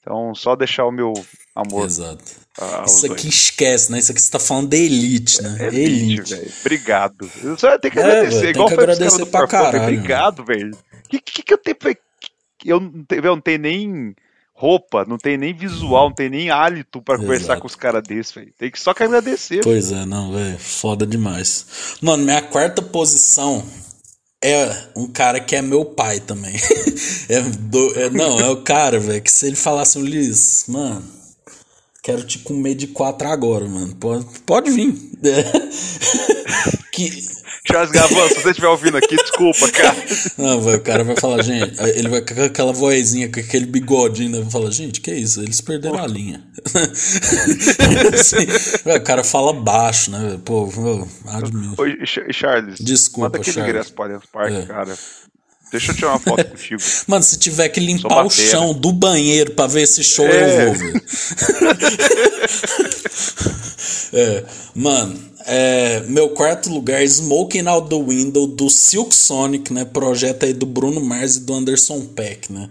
Então, 0.00 0.34
só 0.34 0.56
deixar 0.56 0.86
o 0.86 0.90
meu 0.90 1.12
amor. 1.54 1.84
Exato. 1.84 2.24
Isso 2.86 3.06
dois. 3.06 3.12
aqui 3.12 3.28
esquece, 3.28 3.92
né? 3.92 3.98
Isso 3.98 4.10
aqui 4.10 4.20
você 4.22 4.30
tá 4.30 4.38
falando 4.40 4.70
de 4.70 4.76
elite, 4.78 5.42
né? 5.42 5.56
É 5.60 5.66
elite. 5.66 5.82
elite, 6.22 6.34
velho. 6.34 6.52
Obrigado. 6.60 7.30
Eu 7.42 7.58
só 7.58 7.78
tenho 7.78 7.92
que 7.92 7.98
É, 8.00 8.02
agradecer. 8.02 8.30
velho, 8.30 8.40
tem 8.42 8.50
igual 8.50 8.68
que 8.68 8.74
agradecer 8.74 9.26
pra 9.26 9.46
caralho, 9.46 9.82
Obrigado, 9.82 10.44
velho. 10.44 10.70
O 10.74 11.08
que, 11.08 11.20
que, 11.20 11.42
que 11.42 11.52
eu 11.52 11.58
tenho. 11.58 11.76
pra- 11.76 11.94
Eu 12.64 12.80
eu 13.10 13.22
não 13.22 13.40
tenho 13.40 13.58
nem 13.58 14.16
roupa, 14.56 15.04
não 15.06 15.18
tenho 15.18 15.38
nem 15.38 15.52
visual, 15.54 16.08
não 16.08 16.14
tenho 16.14 16.30
nem 16.30 16.48
hálito 16.50 17.02
pra 17.02 17.18
conversar 17.18 17.60
com 17.60 17.66
os 17.66 17.76
caras 17.76 18.02
desses, 18.02 18.32
velho. 18.32 18.52
Tem 18.58 18.70
que 18.70 18.80
só 18.80 18.94
que 18.94 19.02
agradecer. 19.02 19.60
Pois 19.62 19.92
é, 19.92 20.06
não, 20.06 20.32
velho. 20.32 20.58
Foda 20.58 21.06
demais. 21.06 21.66
Mano, 22.00 22.24
minha 22.24 22.40
quarta 22.42 22.80
posição 22.80 23.62
é 24.42 24.70
um 24.96 25.06
cara 25.08 25.40
que 25.40 25.54
é 25.56 25.60
meu 25.62 25.84
pai 25.84 26.20
também. 26.20 26.54
é 27.28 27.40
do- 27.42 27.98
é- 27.98 28.10
não, 28.10 28.40
é 28.40 28.48
o 28.48 28.62
cara, 28.62 28.98
velho, 28.98 29.20
que 29.22 29.30
se 29.30 29.46
ele 29.46 29.56
falasse, 29.56 29.98
Luiz, 29.98 30.64
mano, 30.68 31.04
quero 32.06 32.22
te 32.22 32.38
comer 32.38 32.76
de 32.76 32.86
quatro 32.86 33.26
agora, 33.26 33.66
mano. 33.66 33.92
Pode, 33.96 34.24
pode 34.46 34.70
vir. 34.70 34.94
Que 36.92 37.10
Charles 37.70 37.90
Gavan, 37.90 38.28
se 38.28 38.36
você 38.40 38.50
estiver 38.50 38.68
ouvindo 38.68 38.96
aqui, 38.96 39.16
desculpa, 39.16 39.70
cara. 39.70 39.94
Não, 40.38 40.62
vai, 40.62 40.76
o 40.76 40.80
cara 40.80 41.04
vai 41.04 41.14
falar, 41.16 41.42
gente, 41.42 41.74
ele 41.94 42.08
vai 42.08 42.22
com 42.22 42.40
aquela 42.42 42.72
vozinha, 42.72 43.30
com 43.30 43.38
aquele 43.38 43.66
bigodinho, 43.66 44.30
né? 44.30 44.40
Vai 44.40 44.50
falar, 44.50 44.70
gente, 44.70 45.02
que 45.02 45.12
isso? 45.12 45.42
Eles 45.42 45.60
perderam 45.60 45.98
a 45.98 46.06
linha. 46.06 46.42
assim, 48.14 48.46
o 48.88 49.00
cara 49.02 49.22
fala 49.22 49.52
baixo, 49.52 50.10
né? 50.10 50.40
Pô, 50.42 50.70
admiro. 51.26 51.74
Oi, 51.76 51.98
Charles. 52.32 52.78
Desculpa, 52.78 53.28
Manda 53.28 53.38
aquele 53.38 53.52
Charles. 53.54 53.70
ingresso 53.70 53.92
para 53.92 54.04
Allianz 54.06 54.24
Parque, 54.32 54.56
É. 54.56 54.62
cara. 54.62 54.96
Deixa 55.70 55.90
eu 55.92 55.96
tirar 55.96 56.10
uma 56.10 56.18
foto 56.20 56.44
contigo. 56.44 56.80
Mano, 57.08 57.24
se 57.24 57.38
tiver 57.38 57.68
que 57.68 57.80
limpar 57.80 58.24
o 58.24 58.28
batera. 58.28 58.50
chão 58.50 58.72
do 58.72 58.92
banheiro 58.92 59.50
pra 59.52 59.66
ver 59.66 59.82
esse 59.82 60.02
show, 60.04 60.26
É. 60.26 60.68
eu 60.68 60.72
vou, 60.72 60.74
velho. 60.74 61.02
é, 64.12 64.44
mano, 64.74 65.18
é, 65.46 66.00
meu 66.08 66.30
quarto 66.30 66.68
lugar, 66.68 67.04
Smoking 67.04 67.66
Out 67.68 67.88
the 67.88 68.02
Window, 68.02 68.48
do 68.48 68.68
Silk 68.68 69.14
Sonic, 69.14 69.72
né? 69.72 69.84
Projeto 69.84 70.44
aí 70.44 70.52
do 70.52 70.66
Bruno 70.66 71.00
Mars 71.00 71.36
e 71.36 71.40
do 71.40 71.54
Anderson 71.54 72.00
Peck, 72.00 72.52
né? 72.52 72.68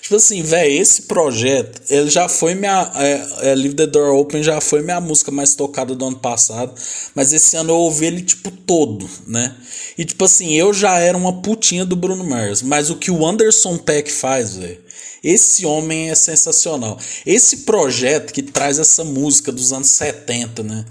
Tipo 0.00 0.16
assim, 0.16 0.40
velho, 0.40 0.80
esse 0.80 1.02
projeto, 1.02 1.82
ele 1.90 2.08
já 2.08 2.28
foi 2.28 2.54
minha. 2.54 2.92
É, 2.94 3.50
é, 3.50 3.54
Leave 3.56 3.74
the 3.74 3.86
Door 3.86 4.16
Open 4.16 4.42
já 4.42 4.60
foi 4.60 4.82
minha 4.82 5.00
música 5.00 5.32
mais 5.32 5.56
tocada 5.56 5.96
do 5.96 6.04
ano 6.04 6.18
passado. 6.18 6.72
Mas 7.12 7.32
esse 7.32 7.56
ano 7.56 7.70
eu 7.70 7.76
ouvi 7.76 8.06
ele, 8.06 8.22
tipo, 8.22 8.50
todo, 8.50 9.08
né? 9.26 9.56
E, 9.98 10.04
tipo 10.04 10.24
assim, 10.24 10.52
eu 10.52 10.72
já 10.72 10.98
era 10.98 11.18
uma 11.18 11.42
putinha 11.42 11.84
do 11.84 11.96
Bruno 11.96 12.24
Mars. 12.24 12.62
Mas 12.62 12.88
o 12.88 12.96
que 12.96 13.10
o 13.10 13.26
Anderson 13.26 13.78
Peck 13.78 14.12
faz, 14.12 14.54
velho. 14.56 14.78
Esse 15.24 15.66
homem 15.66 16.10
é 16.10 16.14
sensacional. 16.14 16.98
Esse 17.26 17.58
projeto 17.58 18.32
que 18.32 18.42
traz 18.42 18.78
essa 18.78 19.02
música 19.02 19.50
dos 19.50 19.72
anos 19.72 19.88
70, 19.88 20.62
né? 20.62 20.84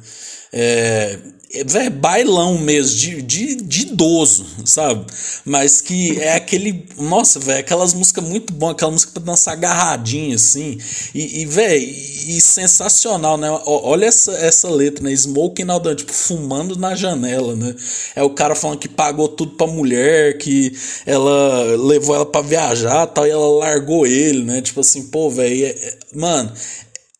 É, 0.53 1.18
é, 1.53 1.90
bailão 1.90 2.57
mesmo, 2.57 2.95
de, 2.98 3.22
de, 3.22 3.56
de 3.56 3.82
idoso, 3.82 4.45
sabe? 4.65 5.06
Mas 5.44 5.82
que 5.82 6.18
é 6.19 6.36
aquele. 6.36 6.86
Nossa, 6.98 7.40
velho, 7.40 7.60
aquelas 7.60 7.94
músicas 7.94 8.23
muito 8.23 8.53
boas, 8.53 8.73
aquela 8.73 8.91
música 8.91 9.11
pra 9.14 9.23
dançar 9.23 9.53
agarradinha, 9.53 10.36
assim. 10.36 10.78
E, 11.14 11.41
e 11.41 11.45
velho, 11.45 11.84
e 11.84 12.40
sensacional, 12.40 13.38
né? 13.38 13.49
Olha 13.65 14.06
essa, 14.06 14.32
essa 14.34 14.69
letra, 14.69 15.03
né? 15.03 15.11
Smoking 15.11 15.69
out 15.69 15.84
the, 15.84 15.95
tipo, 15.95 16.14
fumando 16.14 16.78
na 16.78 16.95
janela, 16.95 17.56
né? 17.56 17.76
É 18.15 18.23
o 18.23 18.30
cara 18.30 18.56
falando 18.56 18.80
que 18.80 18.88
pagou 18.88 19.28
tudo 19.28 19.52
pra 19.57 19.68
mulher, 19.68 20.38
que 20.38 20.73
ela 21.06 21.64
levou 21.76 22.15
ela 22.15 22.26
pra 22.26 22.41
viajar 22.41 23.07
tal, 23.07 23.28
e 23.28 23.30
ela 23.30 23.49
largou 23.57 24.07
ele, 24.07 24.44
né? 24.44 24.61
Tipo 24.61 24.80
assim, 24.82 25.03
pô, 25.07 25.30
velho, 25.30 25.65
é- 25.65 25.69
é- 25.69 25.98
mano. 26.14 26.52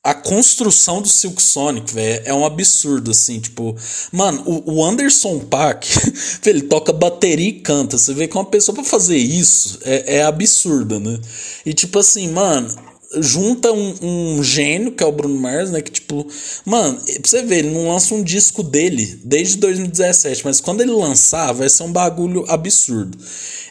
A 0.04 0.16
construção 0.16 1.00
do 1.00 1.08
Silk 1.08 1.40
Sonic, 1.40 1.94
velho, 1.94 2.24
é 2.26 2.34
um 2.34 2.44
absurdo, 2.44 3.12
assim, 3.12 3.40
tipo... 3.40 3.76
Mano, 4.12 4.42
o, 4.48 4.78
o 4.78 4.84
Anderson 4.84 5.38
Paak, 5.42 5.88
ele 6.44 6.64
toca 6.64 6.92
bateria 6.92 7.50
e 7.50 7.60
canta. 7.62 8.00
Você 8.00 8.12
vê 8.12 8.28
que 8.28 8.36
uma 8.36 8.46
pessoa 8.46 8.74
pra 8.74 8.84
fazer 8.84 9.18
isso 9.18 9.78
é, 9.84 10.18
é 10.18 10.24
absurda, 10.24 11.00
né? 11.00 11.20
E 11.64 11.72
tipo 11.74 12.00
assim, 12.00 12.30
mano... 12.30 12.91
Junta 13.20 13.72
um, 13.72 13.96
um 14.02 14.44
gênio, 14.44 14.92
que 14.92 15.04
é 15.04 15.06
o 15.06 15.12
Bruno 15.12 15.36
Mars, 15.36 15.72
né? 15.72 15.82
Que 15.82 15.92
tipo... 15.92 16.26
Mano, 16.66 16.98
pra 16.98 17.22
você 17.24 17.42
ver, 17.42 17.60
ele 17.60 17.72
não 17.72 17.90
lança 17.90 18.14
um 18.16 18.24
disco 18.24 18.64
dele 18.64 19.20
desde 19.24 19.58
2017. 19.58 20.46
Mas 20.46 20.62
quando 20.62 20.82
ele 20.82 20.92
lançar, 20.92 21.52
vai 21.52 21.70
ser 21.70 21.84
um 21.84 21.92
bagulho 21.92 22.46
absurdo. 22.48 23.18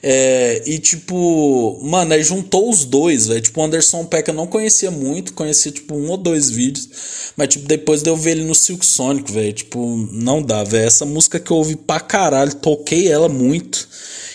É, 0.03 0.63
e 0.67 0.79
tipo, 0.79 1.79
mano, 1.83 2.15
aí 2.15 2.23
juntou 2.23 2.71
os 2.71 2.85
dois, 2.85 3.27
velho. 3.27 3.41
Tipo, 3.41 3.61
o 3.61 3.65
Anderson 3.65 4.05
Peck 4.05 4.29
eu 4.29 4.35
não 4.35 4.47
conhecia 4.47 4.91
muito, 4.91 5.35
conhecia 5.35 5.71
tipo 5.71 5.95
um 5.95 6.09
ou 6.09 6.17
dois 6.17 6.51
vídeos, 6.51 6.89
mas 7.37 7.49
tipo, 7.49 7.67
depois 7.67 8.03
de 8.03 8.09
eu 8.09 8.17
ver 8.17 8.33
ele 8.33 8.45
no 8.45 8.55
Silk 8.55 8.85
Sonic, 8.85 9.31
velho, 9.31 9.53
tipo, 9.53 10.09
não 10.13 10.43
dá, 10.43 10.65
velho. 10.65 10.87
Essa 10.87 11.05
música 11.05 11.39
que 11.39 11.51
eu 11.51 11.59
ouvi 11.59 11.77
pra 11.77 12.01
caralho, 12.01 12.55
toquei 12.55 13.09
ela 13.09 13.29
muito 13.29 13.89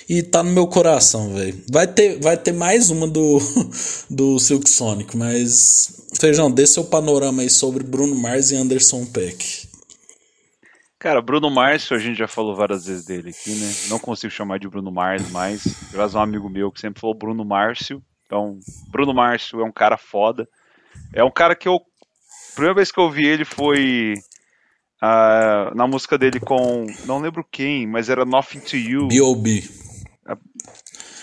e 0.07 0.21
tá 0.21 0.43
no 0.43 0.51
meu 0.51 0.67
coração, 0.67 1.33
velho. 1.33 1.63
Vai 1.71 1.87
ter, 1.87 2.19
vai 2.19 2.37
ter 2.37 2.53
mais 2.53 2.89
uma 2.89 3.07
do, 3.07 3.39
do 4.09 4.39
Silk 4.39 4.69
Sonic, 4.69 5.17
mas 5.17 6.07
Feijão, 6.19 6.51
dê 6.51 6.65
seu 6.65 6.85
panorama 6.85 7.41
aí 7.41 7.49
sobre 7.49 7.83
Bruno 7.83 8.15
Mars 8.15 8.51
e 8.51 8.55
Anderson 8.55 9.05
Peck. 9.05 9.67
Cara, 10.99 11.21
Bruno 11.21 11.51
Márcio, 11.51 11.95
a 11.95 11.99
gente 11.99 12.17
já 12.17 12.27
falou 12.27 12.55
várias 12.55 12.85
vezes 12.85 13.05
dele 13.05 13.29
aqui, 13.29 13.51
né? 13.51 13.71
Não 13.89 13.99
consigo 13.99 14.31
chamar 14.31 14.57
de 14.57 14.67
Bruno 14.67 14.91
Mars 14.91 15.29
mais, 15.29 15.63
graças 15.91 16.15
a 16.15 16.19
um 16.19 16.23
amigo 16.23 16.49
meu 16.49 16.71
que 16.71 16.79
sempre 16.79 16.99
falou 16.99 17.15
Bruno 17.15 17.45
Márcio. 17.45 18.01
Então, 18.25 18.57
Bruno 18.89 19.13
Márcio 19.13 19.61
é 19.61 19.63
um 19.63 19.71
cara 19.71 19.97
foda. 19.97 20.47
É 21.13 21.23
um 21.23 21.29
cara 21.29 21.55
que 21.55 21.67
eu. 21.67 21.75
A 21.75 22.55
primeira 22.55 22.75
vez 22.75 22.91
que 22.91 22.99
eu 22.99 23.11
vi 23.11 23.25
ele 23.25 23.45
foi 23.45 24.15
ah, 25.01 25.71
na 25.75 25.85
música 25.85 26.17
dele 26.17 26.39
com. 26.39 26.87
Não 27.05 27.19
lembro 27.19 27.45
quem, 27.51 27.85
mas 27.85 28.09
era 28.09 28.25
Nothing 28.25 28.61
to 28.61 28.77
You. 28.77 29.07
B.O.B. 29.07 29.84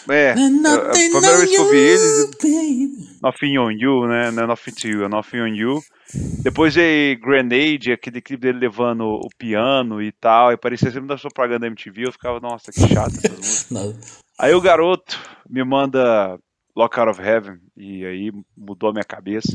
É, 0.09 0.35
a 0.79 0.91
primeira 0.91 1.37
vez 1.39 1.51
que 1.51 1.57
eu 1.57 1.71
vi 1.71 1.77
ele. 1.79 2.27
Nothing 3.23 3.59
on 3.59 3.71
You, 3.71 4.07
né? 4.07 4.31
Não 4.31 4.43
é 4.45 4.47
Nothing 4.47 4.73
to 4.73 4.89
You, 4.89 5.05
é 5.05 5.09
Nothing 5.09 5.41
on 5.41 5.49
You. 5.55 5.83
Depois 6.43 6.75
veio 6.75 7.19
Grenade, 7.21 7.93
aquele 7.93 8.21
clipe 8.21 8.43
dele 8.43 8.59
levando 8.59 9.05
o 9.07 9.29
piano 9.39 10.03
e 10.03 10.13
tal, 10.13 10.53
e 10.53 10.57
parecia 10.57 10.91
sempre 10.91 11.09
da 11.09 11.17
propaganda 11.17 11.61
da 11.61 11.67
MTV, 11.69 12.07
eu 12.09 12.13
ficava, 12.13 12.39
nossa, 12.39 12.71
que 12.71 12.81
chato 12.81 13.15
essas 13.17 13.71
músicas. 13.71 14.23
Aí 14.39 14.53
o 14.55 14.61
garoto 14.61 15.19
me 15.49 15.65
manda 15.65 16.39
Lock 16.77 16.99
Out 16.99 17.13
of 17.13 17.23
Heaven, 17.23 17.59
e 17.77 18.05
aí 18.05 18.33
mudou 18.57 18.91
a 18.91 18.93
minha 18.93 19.05
cabeça. 19.05 19.53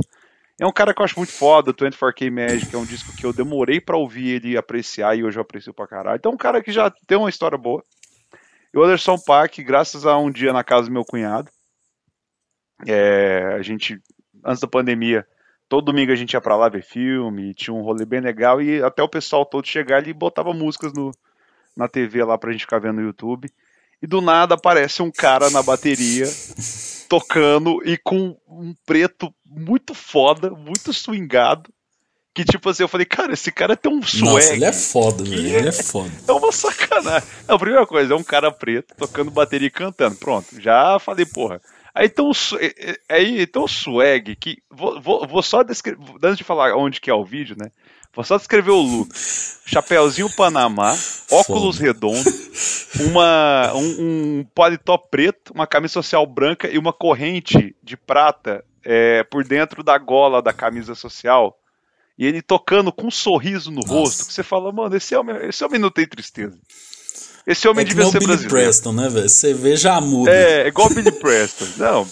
É 0.60 0.66
um 0.66 0.72
cara 0.72 0.92
que 0.94 1.00
eu 1.00 1.06
acho 1.06 1.20
muito 1.20 1.32
foda, 1.32 1.72
24K 1.72 2.32
Magic, 2.32 2.74
é 2.74 2.78
um 2.78 2.86
disco 2.86 3.16
que 3.16 3.24
eu 3.24 3.32
demorei 3.32 3.80
pra 3.80 3.98
ouvir 3.98 4.30
ele 4.30 4.58
apreciar, 4.58 5.16
e 5.16 5.24
hoje 5.24 5.38
eu 5.38 5.44
aprecio 5.44 5.74
pra 5.74 5.88
caralho. 5.88 6.18
Então 6.18 6.32
é 6.32 6.36
um 6.36 6.38
cara 6.38 6.64
que 6.64 6.72
já 6.72 6.92
tem 7.06 7.18
uma 7.18 7.30
história 7.30 7.58
boa. 7.58 7.84
E 8.74 8.78
o 8.78 8.84
Anderson 8.84 9.18
Paak, 9.18 9.64
graças 9.64 10.06
a 10.06 10.18
um 10.18 10.32
dia 10.32 10.54
na 10.54 10.64
casa 10.64 10.88
do 10.88 10.94
meu 10.94 11.06
cunhado, 11.06 11.50
é, 12.86 13.56
a 13.58 13.62
gente, 13.62 14.00
antes 14.44 14.62
da 14.62 14.68
pandemia, 14.68 15.26
todo 15.68 15.86
domingo 15.86 16.12
a 16.12 16.16
gente 16.16 16.34
ia 16.34 16.42
pra 16.42 16.56
lá 16.56 16.70
ver 16.70 16.84
filme, 16.84 17.54
tinha 17.54 17.74
um 17.74 17.82
rolê 17.82 18.06
bem 18.06 18.20
legal, 18.20 18.62
e 18.62 18.82
até 18.84 19.02
o 19.02 19.10
pessoal 19.10 19.46
todo 19.46 19.68
chegar 19.68 19.98
ali 19.98 20.12
e 20.12 20.14
botava 20.14 20.54
músicas 20.54 20.94
no, 20.94 21.12
na 21.76 21.88
TV 21.88 22.24
lá 22.24 22.38
pra 22.38 22.52
gente 22.52 22.62
ficar 22.62 22.80
vendo 22.80 22.96
no 22.96 23.08
YouTube. 23.08 23.50
E 24.02 24.06
do 24.06 24.22
nada 24.22 24.56
aparece 24.56 25.02
um 25.02 25.12
cara 25.12 25.50
na 25.50 25.64
bateria 25.64 26.28
tocando 27.10 27.82
e 27.84 27.98
com 27.98 28.38
um 28.48 28.76
preto 28.86 29.34
muito 29.44 29.94
foda, 29.94 30.52
muito 30.52 30.94
swingado. 30.94 31.72
Que 32.38 32.46
tipo 32.46 32.70
assim, 32.70 32.84
eu 32.84 32.88
falei, 32.88 33.04
cara, 33.04 33.34
esse 33.34 33.52
cara 33.52 33.76
tem 33.76 33.92
um 33.92 34.00
swag. 34.04 34.26
Nossa, 34.36 34.54
ele 34.54 34.64
é 34.66 34.72
foda, 34.72 35.24
velho. 35.24 35.56
Ele 35.58 35.70
é 35.70 35.72
foda. 35.82 36.12
É 36.28 36.32
uma 36.32 36.52
sacanagem. 36.52 37.28
A 37.48 37.58
primeira 37.58 37.84
coisa, 37.88 38.14
é 38.14 38.16
um 38.16 38.22
cara 38.24 38.52
preto 38.52 38.94
tocando 38.96 39.32
bateria 39.32 39.68
e 39.70 39.72
cantando. 39.72 40.16
Pronto, 40.18 40.46
já 40.62 41.00
falei, 41.00 41.26
porra. 41.26 41.60
Aí 41.96 42.08
tem 42.08 42.24
um, 42.24 42.30
é- 42.60 42.92
é- 42.92 42.98
aí 43.10 43.48
tem 43.48 43.60
um 43.60 43.68
swag 43.68 44.36
que. 44.36 44.58
Vou, 44.70 45.02
vou, 45.02 45.28
vou 45.28 45.42
só 45.42 45.64
descrever. 45.64 46.00
Antes 46.24 46.38
de 46.38 46.44
falar 46.44 46.76
onde 46.78 47.02
que 47.02 47.10
é 47.10 47.14
o 47.16 47.26
vídeo, 47.26 47.56
né? 47.60 47.72
Vou 48.14 48.24
só 48.24 48.38
descrever 48.38 48.70
o 48.70 48.82
look. 48.82 49.10
Chapeuzinho 49.66 50.30
Panamá, 50.36 50.96
óculos 51.32 51.80
redondos, 51.80 52.88
uma, 53.02 53.74
um, 53.74 53.82
um 54.42 54.46
paletó 54.54 54.96
preto, 54.96 55.52
uma 55.56 55.66
camisa 55.66 55.94
social 55.94 56.24
branca 56.28 56.68
e 56.70 56.78
uma 56.78 56.94
corrente 56.94 57.76
de 57.82 57.98
prata 57.98 58.64
é, 58.86 59.24
por 59.24 59.44
dentro 59.44 59.82
da 59.82 59.98
gola 59.98 60.40
da 60.40 60.54
camisa 60.54 60.94
social. 60.94 61.58
E 62.18 62.26
ele 62.26 62.42
tocando 62.42 62.92
com 62.92 63.08
um 63.08 63.12
sorriso 63.12 63.72
no 63.72 63.82
rosto, 63.82 64.26
que 64.26 64.34
você 64.34 64.42
fala, 64.42 64.72
mano, 64.72 64.96
esse 64.96 65.16
homem, 65.16 65.36
esse 65.48 65.64
homem 65.64 65.80
não 65.80 65.92
tem 65.92 66.08
tristeza. 66.08 66.58
Esse 67.46 67.68
homem 67.68 67.86
É 67.86 67.88
devia 67.88 68.06
ser 68.06 68.20
Billy 68.20 68.26
brasileiro. 68.26 68.50
Preston, 68.50 68.92
né, 68.92 69.08
velho? 69.08 69.30
Você 69.30 69.54
vê, 69.54 69.78
já 69.78 70.02
muda. 70.02 70.32
É, 70.32 70.64
é 70.64 70.68
igual 70.68 70.90
Billy 70.90 71.12
Preston. 71.12 71.66
Não, 71.78 72.08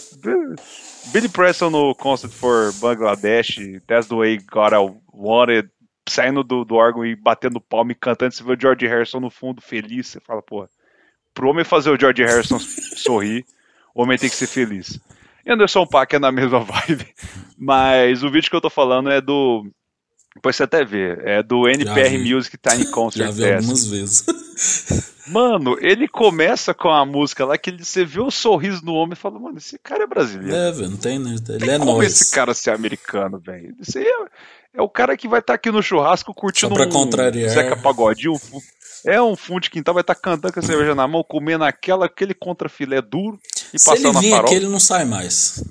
Billy 1.12 1.28
Preston 1.28 1.70
no 1.70 1.94
Concert 1.96 2.32
for 2.32 2.72
Bangladesh, 2.74 3.58
That's 3.86 4.08
the 4.08 4.16
Way 4.16 4.38
God 4.50 4.74
I 4.74 4.96
Wanted, 5.12 5.70
saindo 6.08 6.44
do, 6.44 6.64
do 6.64 6.76
órgão 6.76 7.06
e 7.06 7.16
batendo 7.16 7.60
palma 7.60 7.92
e 7.92 7.96
cantando, 7.96 8.34
você 8.34 8.44
vê 8.44 8.54
o 8.54 8.60
George 8.60 8.88
Harrison 8.88 9.20
no 9.20 9.30
fundo 9.30 9.62
feliz, 9.62 10.08
você 10.08 10.20
fala, 10.20 10.42
pô, 10.42 10.68
pro 11.34 11.50
homem 11.50 11.66
fazer 11.66 11.90
o 11.90 12.00
George 12.00 12.24
Harrison 12.24 12.60
sorrir, 12.96 13.46
o 13.94 14.04
homem 14.04 14.18
tem 14.18 14.30
que 14.30 14.36
ser 14.36 14.48
feliz. 14.48 15.00
Anderson 15.48 15.86
Paak 15.86 16.16
é 16.16 16.20
na 16.20 16.32
mesma 16.32 16.60
vibe, 16.64 17.08
mas 17.58 18.24
o 18.24 18.32
vídeo 18.32 18.50
que 18.50 18.56
eu 18.56 18.62
tô 18.62 18.70
falando 18.70 19.12
é 19.12 19.20
do, 19.20 19.66
depois 20.36 20.56
você 20.56 20.64
até 20.64 20.84
vê, 20.84 21.18
é 21.24 21.42
do 21.42 21.68
NPR. 21.68 22.18
Music 22.18 22.58
Tiny 22.58 22.86
Concert 22.88 23.28
Já 23.28 23.32
vi 23.32 23.54
algumas 23.54 23.88
vezes. 23.88 24.26
Mano, 25.28 25.76
ele 25.82 26.08
começa 26.08 26.72
com 26.72 26.90
a 26.90 27.04
música 27.04 27.46
lá 27.46 27.58
que 27.58 27.72
ele, 27.72 27.84
você 27.84 28.06
vê 28.06 28.20
o 28.20 28.30
sorriso 28.30 28.86
no 28.86 28.94
homem 28.94 29.14
e 29.14 29.16
fala, 29.16 29.40
mano, 29.40 29.58
esse 29.58 29.80
cara 29.80 30.04
é 30.04 30.08
brasileiro. 30.08 30.56
É, 30.56 30.72
velho, 30.72 30.90
não 30.92 30.98
tem, 30.98 31.18
né? 31.18 31.36
Ele 31.50 31.60
Tem 31.66 31.72
é 31.72 31.80
como 31.80 32.04
esse 32.04 32.32
cara 32.32 32.54
ser 32.54 32.70
americano, 32.70 33.40
velho? 33.40 33.74
Esse 33.82 33.98
aí 33.98 34.06
é, 34.06 34.26
é 34.76 34.82
o 34.84 34.88
cara 34.88 35.18
que 35.18 35.28
vai 35.28 35.40
estar 35.40 35.56
aqui 35.56 35.72
no 35.72 35.82
churrasco 35.82 36.32
curtindo 36.32 36.70
Só 36.70 36.76
pra 36.76 36.86
um 36.86 36.90
contrariar. 36.92 37.50
Zeca 37.50 37.76
Pagodinho. 37.76 38.34
um 38.34 38.62
É 39.04 39.20
um 39.20 39.36
fundo 39.36 39.62
de 39.62 39.72
quintal, 39.72 39.96
vai 39.96 40.02
estar 40.02 40.14
cantando 40.14 40.54
com 40.54 40.60
a 40.60 40.64
cerveja 40.64 40.94
na 40.94 41.08
mão, 41.08 41.24
comendo 41.28 41.64
aquela, 41.64 42.06
aquele 42.06 42.36
contrafilé 42.36 43.02
duro 43.02 43.40
e 43.74 43.80
Se 43.80 43.90
ele 43.90 43.96
passando 44.04 44.14
na 44.14 44.20
vir 44.20 44.30
farofa. 44.30 44.46
aqui, 44.54 44.56
ele 44.64 44.68
não 44.72 44.80
sai 44.80 45.06
mais. 45.06 45.64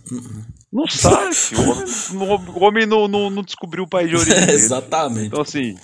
Não 0.74 0.86
filho. 1.32 1.60
O 2.20 2.24
homem, 2.24 2.48
o 2.48 2.64
homem 2.64 2.86
não, 2.86 3.06
não- 3.06 3.30
não 3.30 3.42
descobriu 3.42 3.84
o 3.84 3.88
país 3.88 4.10
de 4.10 4.16
origem. 4.16 4.42
Exatamente. 4.52 5.28
Então, 5.28 5.40
assim. 5.40 5.78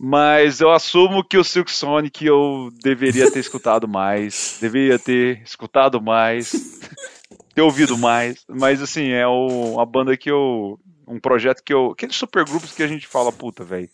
Mas 0.00 0.60
eu 0.60 0.70
assumo 0.72 1.22
que 1.22 1.38
o 1.38 1.44
Silk 1.44 1.70
Sonic 1.70 2.26
eu 2.26 2.70
deveria 2.82 3.30
ter 3.30 3.38
escutado 3.38 3.86
mais, 3.86 4.58
deveria 4.60 4.98
ter 4.98 5.40
escutado 5.42 6.00
mais, 6.02 6.52
ter 7.54 7.62
ouvido 7.62 7.96
mais. 7.96 8.44
Mas 8.48 8.82
assim, 8.82 9.10
é 9.10 9.26
o, 9.26 9.74
uma 9.74 9.86
banda 9.86 10.16
que 10.16 10.30
eu. 10.30 10.80
Um 11.06 11.20
projeto 11.20 11.62
que 11.62 11.72
eu. 11.72 11.92
Aqueles 11.92 12.16
supergrupos 12.16 12.72
que 12.72 12.82
a 12.82 12.88
gente 12.88 13.06
fala, 13.06 13.30
puta, 13.30 13.62
velho. 13.62 13.88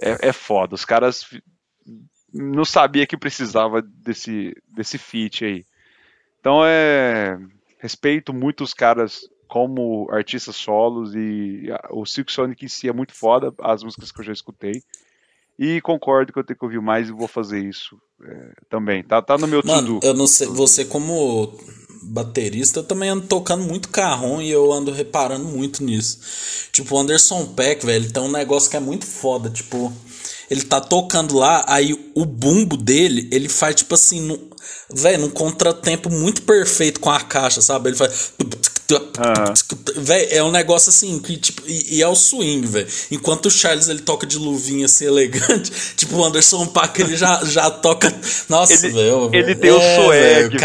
É, 0.00 0.28
é 0.28 0.32
foda. 0.32 0.74
Os 0.74 0.84
caras 0.84 1.24
não 2.32 2.64
sabia 2.64 3.06
que 3.06 3.16
precisava 3.16 3.80
desse, 3.80 4.54
desse 4.68 4.98
feat 4.98 5.44
aí. 5.44 5.64
Então 6.40 6.62
é. 6.66 7.38
Respeito 7.84 8.32
muito 8.32 8.64
os 8.64 8.72
caras 8.72 9.28
como 9.46 10.08
artistas 10.10 10.56
solos 10.56 11.14
e 11.14 11.68
o 11.90 12.06
Silk 12.06 12.32
Sonic 12.32 12.64
em 12.64 12.68
si 12.68 12.88
é 12.88 12.94
muito 12.94 13.12
foda, 13.12 13.52
as 13.60 13.82
músicas 13.82 14.10
que 14.10 14.20
eu 14.22 14.24
já 14.24 14.32
escutei. 14.32 14.82
E 15.58 15.82
concordo 15.82 16.32
que 16.32 16.38
eu 16.38 16.44
tenho 16.44 16.58
que 16.58 16.64
ouvir 16.64 16.80
mais 16.80 17.10
e 17.10 17.12
vou 17.12 17.28
fazer 17.28 17.62
isso 17.62 18.00
é, 18.22 18.52
também. 18.70 19.04
Tá, 19.04 19.20
tá 19.20 19.36
no 19.36 19.46
meu 19.46 19.60
Mano, 19.62 20.00
tudo. 20.00 20.06
eu 20.06 20.14
não 20.14 20.26
sei, 20.26 20.46
você 20.46 20.86
como 20.86 21.52
baterista, 22.04 22.80
eu 22.80 22.84
também 22.84 23.10
ando 23.10 23.26
tocando 23.26 23.64
muito 23.64 23.90
carrom 23.90 24.40
e 24.40 24.50
eu 24.50 24.72
ando 24.72 24.90
reparando 24.90 25.44
muito 25.44 25.84
nisso. 25.84 26.70
Tipo, 26.72 26.94
o 26.94 26.98
Anderson 26.98 27.48
Peck, 27.48 27.84
velho, 27.84 28.10
tem 28.10 28.22
um 28.22 28.32
negócio 28.32 28.70
que 28.70 28.78
é 28.78 28.80
muito 28.80 29.06
foda, 29.06 29.50
tipo, 29.50 29.92
ele 30.50 30.62
tá 30.62 30.80
tocando 30.80 31.36
lá, 31.36 31.64
aí 31.68 31.92
o 32.14 32.24
bumbo 32.24 32.76
dele, 32.76 33.28
ele 33.32 33.48
faz 33.48 33.74
tipo 33.76 33.94
assim, 33.94 34.20
no, 34.20 34.38
velho, 34.92 35.20
num 35.20 35.30
contratempo 35.30 36.10
muito 36.10 36.42
perfeito 36.42 37.00
com 37.00 37.10
a 37.10 37.20
caixa, 37.20 37.60
sabe? 37.60 37.90
Ele 37.90 37.96
faz 37.96 38.32
Uhum. 38.92 40.02
Véi, 40.02 40.28
é 40.30 40.42
um 40.42 40.50
negócio 40.50 40.90
assim, 40.90 41.18
que, 41.18 41.36
tipo, 41.38 41.62
e, 41.66 41.96
e 41.96 42.02
é 42.02 42.08
o 42.08 42.14
swing, 42.14 42.66
velho. 42.66 42.86
Enquanto 43.10 43.46
o 43.46 43.50
Charles 43.50 43.88
ele 43.88 44.00
toca 44.00 44.26
de 44.26 44.36
luvinha 44.36 44.84
assim, 44.86 45.06
elegante, 45.08 45.72
tipo, 45.96 46.16
o 46.16 46.24
Anderson 46.24 46.66
Paak 46.66 47.00
ele 47.00 47.16
já, 47.16 47.42
já 47.44 47.70
toca. 47.70 48.12
Nossa, 48.48 48.74
velho. 48.90 49.30
Ele 49.32 49.54
tem 49.54 49.70
é, 49.70 49.72
o 49.72 49.80
swag, 49.80 50.58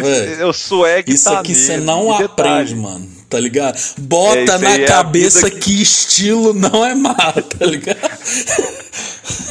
velho. 0.00 0.48
O 0.48 0.52
swag 0.52 1.12
Isso 1.12 1.24
tá 1.24 1.40
aqui 1.40 1.54
você 1.54 1.76
não 1.76 2.12
aprende, 2.12 2.74
mano. 2.74 3.08
Tá 3.32 3.40
ligado? 3.40 3.78
Bota 3.98 4.38
É, 4.38 4.58
na 4.58 4.74
é 4.74 4.84
cabeça 4.86 5.46
vida 5.48 5.58
que... 5.58 5.80
estilo 5.82 6.52
não 6.52 6.84
é 6.84 6.94
má, 6.94 7.14
tá 7.14 7.64
ligado? 7.64 7.98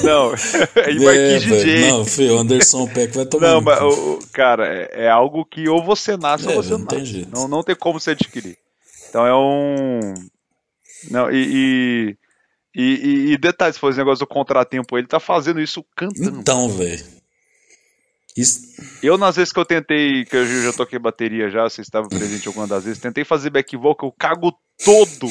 Não, 0.03 0.33
é 0.75 0.93
Marquinhos 0.93 1.43
velho. 1.45 1.63
DJ. 1.65 1.89
Não, 1.89 2.05
filho, 2.05 2.35
o 2.35 2.39
Anderson 2.39 2.87
Peck 2.87 3.15
vai 3.15 3.25
tomar. 3.25 3.47
Não, 3.47 3.61
mas, 3.61 3.81
o- 3.81 4.19
cara, 4.31 4.67
é, 4.67 5.05
é 5.05 5.09
algo 5.09 5.43
que 5.45 5.67
ou 5.67 5.83
você 5.83 6.15
nasce 6.15 6.47
É, 6.47 6.55
ou 6.55 6.61
você 6.61 6.71
não 6.73 6.79
não 6.79 6.85
tem 6.85 6.99
nasce. 6.99 7.11
jeito. 7.11 7.29
Não, 7.33 7.47
não 7.47 7.63
tem 7.63 7.75
como 7.75 7.99
você 7.99 8.11
adquirir. 8.11 8.55
Então 9.09 9.25
é 9.25 9.35
um. 9.35 10.13
Não, 11.09 11.31
e. 11.31 12.15
E, 12.73 12.81
e, 12.81 12.83
e, 12.83 13.33
e 13.33 13.37
detalhes, 13.37 13.77
foi 13.77 13.89
esse 13.89 13.99
negócio 13.99 14.25
do 14.25 14.29
contratempo, 14.29 14.97
ele 14.97 15.07
tá 15.07 15.19
fazendo 15.19 15.59
isso 15.59 15.83
cantando. 15.95 16.39
Então, 16.39 16.69
velho. 16.69 17.03
Isso... 18.37 18.59
Eu, 19.03 19.17
nas 19.17 19.35
vezes 19.35 19.51
que 19.51 19.59
eu 19.59 19.65
tentei, 19.65 20.23
que 20.25 20.35
eu 20.35 20.63
já 20.63 20.73
toquei 20.73 20.97
bateria 20.99 21.49
já, 21.49 21.63
você 21.63 21.81
estava 21.81 22.07
presente 22.07 22.47
alguma 22.47 22.67
das 22.67 22.83
vezes, 22.83 22.99
tentei 22.99 23.25
fazer 23.25 23.49
back 23.49 23.75
vocal, 23.75 24.09
eu 24.09 24.15
cago 24.17 24.53
todo 24.83 25.29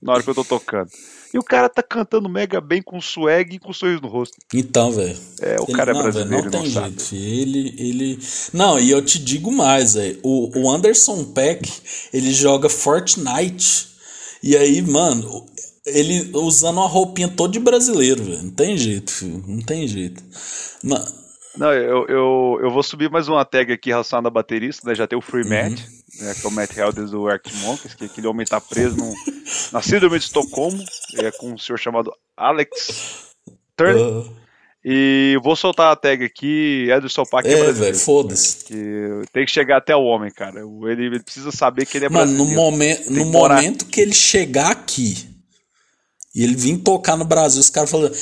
na 0.00 0.12
hora 0.12 0.22
que 0.22 0.30
eu 0.30 0.34
tô 0.34 0.44
tocando. 0.44 0.88
E 1.34 1.38
o 1.38 1.42
cara 1.42 1.68
tá 1.68 1.82
cantando 1.82 2.28
mega 2.28 2.60
bem 2.60 2.82
com 2.82 3.00
swag 3.00 3.56
e 3.56 3.58
com 3.58 3.72
sorriso 3.72 4.02
no 4.02 4.08
rosto. 4.08 4.36
Então, 4.52 4.92
velho. 4.92 5.16
É, 5.40 5.56
o 5.60 5.64
Ele- 5.64 5.72
cara 5.72 5.90
é 5.92 5.94
não, 5.94 6.02
brasileiro, 6.02 6.30
velho, 6.30 6.44
não 6.44 6.50
tem 6.50 6.60
não 6.60 6.88
jeito. 6.90 7.14
Ele, 7.14 7.74
ele. 7.78 8.18
Não, 8.52 8.78
e 8.78 8.90
eu 8.90 9.02
te 9.02 9.18
digo 9.18 9.50
mais, 9.50 9.94
velho. 9.94 10.20
O, 10.22 10.58
o 10.60 10.70
Anderson 10.70 11.24
Peck, 11.32 11.70
ele 12.12 12.32
joga 12.34 12.68
Fortnite. 12.68 13.88
E 14.42 14.56
aí, 14.56 14.82
mano, 14.82 15.46
ele 15.86 16.30
usando 16.34 16.76
uma 16.78 16.88
roupinha 16.88 17.28
toda 17.28 17.52
de 17.54 17.58
brasileiro, 17.60 18.22
velho. 18.22 18.42
Não 18.42 18.50
tem 18.50 18.76
jeito, 18.76 19.10
filho. 19.10 19.42
Não 19.46 19.62
tem 19.62 19.88
jeito. 19.88 20.22
Ma- 20.82 21.04
Não, 21.56 21.72
eu, 21.72 22.06
eu, 22.08 22.58
eu 22.62 22.70
vou 22.70 22.82
subir 22.82 23.10
mais 23.10 23.28
uma 23.28 23.44
tag 23.44 23.72
aqui 23.72 23.90
relacionada 23.90 24.28
a 24.28 24.30
baterista, 24.30 24.88
né? 24.88 24.94
Já 24.94 25.06
tem 25.06 25.18
o 25.18 25.22
Free 25.22 25.46
Matt, 25.46 25.80
né? 26.20 26.34
Que 26.34 26.46
é 26.46 26.48
o 26.48 26.52
Matt 26.52 26.76
Helder 26.76 27.04
do 27.06 27.28
Arctic 27.28 27.54
Monkeys, 27.60 27.94
que 27.94 28.04
aquele 28.06 28.26
homem 28.26 28.46
tá 28.46 28.58
preso 28.60 28.96
no, 28.96 29.12
na 29.72 29.82
síndrome 29.82 30.18
de 30.18 30.24
Estocolmo, 30.24 30.82
é 31.18 31.30
com 31.32 31.52
um 31.52 31.58
senhor 31.58 31.78
chamado 31.78 32.10
Alex 32.36 33.34
Turner. 33.76 34.24
E 34.84 35.38
vou 35.44 35.54
soltar 35.54 35.92
a 35.92 35.96
tag 35.96 36.24
aqui, 36.24 36.88
Ederson 36.90 37.22
Paak 37.24 37.46
é, 37.46 37.52
é, 37.52 37.70
velho, 37.72 37.94
foda-se. 37.96 38.64
Que 38.64 39.22
tem 39.32 39.44
que 39.44 39.52
chegar 39.52 39.76
até 39.76 39.94
o 39.94 40.02
homem, 40.02 40.28
cara. 40.32 40.60
Ele, 40.60 41.06
ele 41.06 41.22
precisa 41.22 41.52
saber 41.52 41.86
que 41.86 41.98
ele 41.98 42.06
é 42.06 42.08
Mano, 42.08 42.32
brasileiro. 42.34 42.50
no, 42.50 42.56
momen 42.70 42.98
no 43.10 43.24
morar- 43.26 43.56
momento 43.62 43.86
que 43.86 44.00
ele 44.00 44.12
chegar 44.12 44.72
aqui 44.72 45.28
e 46.34 46.42
ele 46.42 46.56
vir 46.56 46.78
tocar 46.78 47.16
no 47.16 47.24
Brasil, 47.24 47.60
os 47.60 47.70
caras 47.70 47.90
falando. 47.90 48.12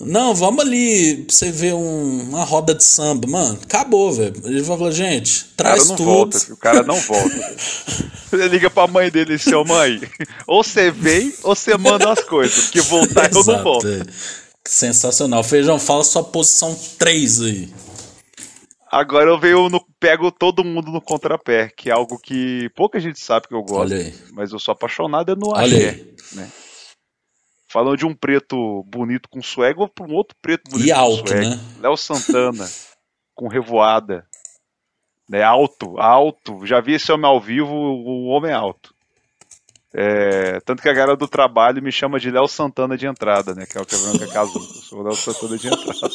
Não, 0.00 0.32
vamos 0.32 0.64
ali 0.64 1.24
pra 1.24 1.34
você 1.34 1.50
ver 1.50 1.74
um- 1.74 2.28
uma 2.28 2.44
roda 2.44 2.72
de 2.72 2.84
samba. 2.84 3.26
Mano, 3.28 3.58
acabou, 3.62 4.12
velho. 4.12 4.34
Ele 4.44 4.62
vai 4.62 4.78
falar, 4.78 4.90
gente, 4.92 5.42
O 5.42 5.56
cara 5.56 5.70
traz 5.74 5.88
não 5.88 5.96
tudo. 5.96 6.06
volta, 6.06 6.52
o 6.52 6.56
cara 6.56 6.82
não 6.84 6.96
volta. 7.00 7.56
Ele 8.32 8.48
liga 8.48 8.70
pra 8.70 8.86
mãe 8.86 9.10
dele 9.10 9.34
e 9.34 9.38
seu 9.38 9.64
mãe, 9.64 10.00
ou 10.46 10.62
você 10.62 10.90
vem 10.90 11.32
ou 11.42 11.54
você 11.56 11.76
manda 11.78 12.12
as 12.12 12.20
coisas, 12.22 12.64
porque 12.66 12.80
voltar 12.82 13.28
eu 13.32 13.42
não 13.42 13.62
volto. 13.64 13.88
é. 13.88 14.02
Sensacional. 14.66 15.42
Feijão, 15.42 15.78
fala 15.80 16.04
sua 16.04 16.22
posição 16.22 16.78
3 16.98 17.40
aí. 17.40 17.68
Agora 18.92 19.30
eu 19.30 19.40
venho 19.40 19.68
no, 19.68 19.84
pego 19.98 20.30
todo 20.30 20.62
mundo 20.64 20.90
no 20.92 21.00
contrapé, 21.00 21.72
que 21.76 21.88
é 21.90 21.92
algo 21.92 22.18
que 22.18 22.70
pouca 22.76 23.00
gente 23.00 23.18
sabe 23.18 23.48
que 23.48 23.54
eu 23.54 23.62
gosto, 23.62 23.94
mas 24.32 24.52
eu 24.52 24.58
sou 24.58 24.72
apaixonado 24.72 25.34
no 25.34 25.48
Olha 25.48 25.76
axé, 25.76 25.88
aí. 25.88 26.14
né? 26.34 26.48
Falando 27.70 27.96
de 27.96 28.06
um 28.06 28.14
preto 28.14 28.82
bonito 28.84 29.28
com 29.28 29.42
swag, 29.42 29.76
vou 29.76 29.88
pra 29.88 30.06
um 30.06 30.14
outro 30.14 30.34
preto 30.40 30.70
bonito 30.70 30.88
E 30.88 30.92
com 30.92 30.98
alto, 30.98 31.28
swag. 31.28 31.48
né? 31.48 31.60
Léo 31.80 31.96
Santana, 31.96 32.66
com 33.34 33.48
revoada. 33.48 34.26
Né, 35.28 35.42
alto, 35.42 35.98
alto. 36.00 36.64
Já 36.64 36.80
vi 36.80 36.94
esse 36.94 37.12
homem 37.12 37.26
ao 37.28 37.38
vivo, 37.38 37.70
o 37.70 38.28
homem 38.28 38.50
é 38.50 38.54
alto. 38.54 38.94
É, 39.92 40.60
tanto 40.60 40.82
que 40.82 40.88
a 40.88 40.92
galera 40.94 41.16
do 41.16 41.28
trabalho 41.28 41.82
me 41.82 41.90
chama 41.92 42.18
de 42.18 42.30
Léo 42.30 42.46
Santana 42.48 42.96
de 42.96 43.06
entrada, 43.06 43.54
né? 43.54 43.66
Que 43.66 43.76
é 43.76 43.80
o 43.80 43.86
que 43.86 43.94
a 43.94 43.98
Branca 43.98 44.26
casou. 44.28 44.62
Eu 44.62 44.68
sou 44.68 44.98
o 45.00 45.02
Léo 45.02 45.14
Santana 45.16 45.58
de 45.58 45.66
entrada. 45.66 46.14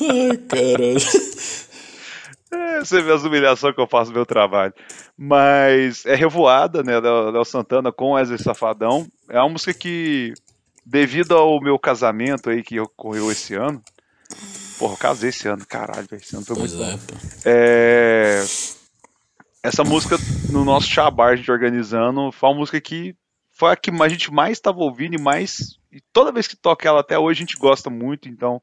Ai, 0.10 0.36
caralho. 0.36 0.98
É, 2.50 2.78
você 2.80 3.02
vê 3.02 3.12
as 3.12 3.24
humilhações 3.24 3.74
que 3.74 3.80
eu 3.80 3.86
faço 3.86 4.10
no 4.10 4.16
meu 4.16 4.26
trabalho. 4.26 4.72
Mas 5.16 6.06
é 6.06 6.14
revoada, 6.14 6.82
né? 6.82 6.98
Léo 6.98 7.30
Léo 7.30 7.44
Santana 7.44 7.92
com 7.92 8.12
Wesley 8.12 8.38
Safadão. 8.38 9.06
É 9.28 9.38
uma 9.40 9.50
música 9.50 9.74
que, 9.74 10.32
devido 10.84 11.36
ao 11.36 11.60
meu 11.60 11.78
casamento 11.78 12.50
aí 12.50 12.62
que 12.62 12.80
ocorreu 12.80 13.30
esse 13.30 13.54
ano. 13.54 13.82
Porra, 14.78 14.94
eu 14.94 14.98
casei 14.98 15.30
esse 15.30 15.48
ano, 15.48 15.64
caralho, 15.66 16.06
esse 16.12 16.36
ano 16.36 16.44
foi 16.44 16.56
Pois 16.56 16.72
muito 16.72 16.84
bom. 16.84 16.92
é, 16.92 16.96
pô. 16.96 17.14
É, 17.44 18.44
Essa 19.62 19.82
música 19.84 20.16
no 20.50 20.64
nosso 20.64 20.86
chabar, 20.86 21.32
a 21.32 21.36
gente 21.36 21.50
organizando, 21.50 22.30
foi 22.32 22.48
uma 22.48 22.58
música 22.58 22.80
que 22.80 23.14
foi 23.50 23.72
a 23.72 23.76
que 23.76 23.90
a 23.90 24.08
gente 24.08 24.32
mais 24.32 24.52
estava 24.52 24.78
ouvindo 24.78 25.14
e 25.14 25.20
mais. 25.20 25.78
E 25.90 26.00
toda 26.12 26.30
vez 26.30 26.46
que 26.46 26.56
toca 26.56 26.88
ela 26.88 27.00
até 27.00 27.18
hoje 27.18 27.38
a 27.38 27.44
gente 27.44 27.56
gosta 27.56 27.90
muito, 27.90 28.28
então 28.28 28.62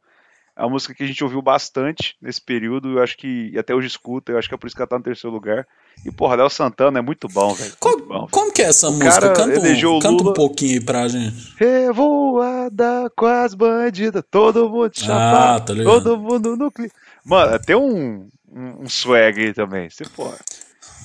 é 0.57 0.61
uma 0.61 0.69
música 0.69 0.93
que 0.93 1.03
a 1.03 1.07
gente 1.07 1.23
ouviu 1.23 1.41
bastante 1.41 2.15
nesse 2.21 2.41
período, 2.41 2.97
eu 2.97 3.03
acho 3.03 3.17
que 3.17 3.49
e 3.53 3.59
até 3.59 3.75
hoje 3.75 3.87
escuta, 3.87 4.31
eu 4.31 4.37
acho 4.37 4.47
que 4.47 4.55
é 4.55 4.57
por 4.57 4.67
isso 4.67 4.75
que 4.75 4.81
ela 4.81 4.87
tá 4.87 4.97
no 4.97 5.03
terceiro 5.03 5.33
lugar. 5.33 5.67
E 6.05 6.11
porra, 6.11 6.35
Léo 6.35 6.49
Santana 6.49 6.99
é 6.99 7.01
muito 7.01 7.27
bom, 7.27 7.53
velho. 7.53 7.73
Velho. 7.81 8.27
como 8.31 8.53
que 8.53 8.61
é 8.61 8.65
essa 8.65 8.89
música? 8.89 9.09
cara 9.09 9.33
Canta, 9.33 9.59
um, 9.59 9.97
o 9.97 9.99
canta 9.99 10.23
um 10.29 10.33
pouquinho 10.33 10.79
aí 10.79 10.85
pra 10.85 11.07
gente. 11.07 11.53
Revoada 11.57 13.11
com 13.15 13.25
as 13.25 13.53
bandidas, 13.53 14.23
todo 14.29 14.69
mundo 14.69 14.91
Ah, 14.95 15.05
chapado, 15.05 15.65
tá 15.65 15.73
ligado. 15.73 16.03
todo 16.03 16.17
mundo 16.17 16.55
no 16.55 16.71
clima. 16.71 16.91
Mano, 17.25 17.59
tem 17.59 17.75
um, 17.75 18.29
um, 18.49 18.83
um 18.83 18.89
swag 18.89 19.41
aí 19.41 19.53
também, 19.53 19.89
se 19.89 20.05
for. 20.05 20.37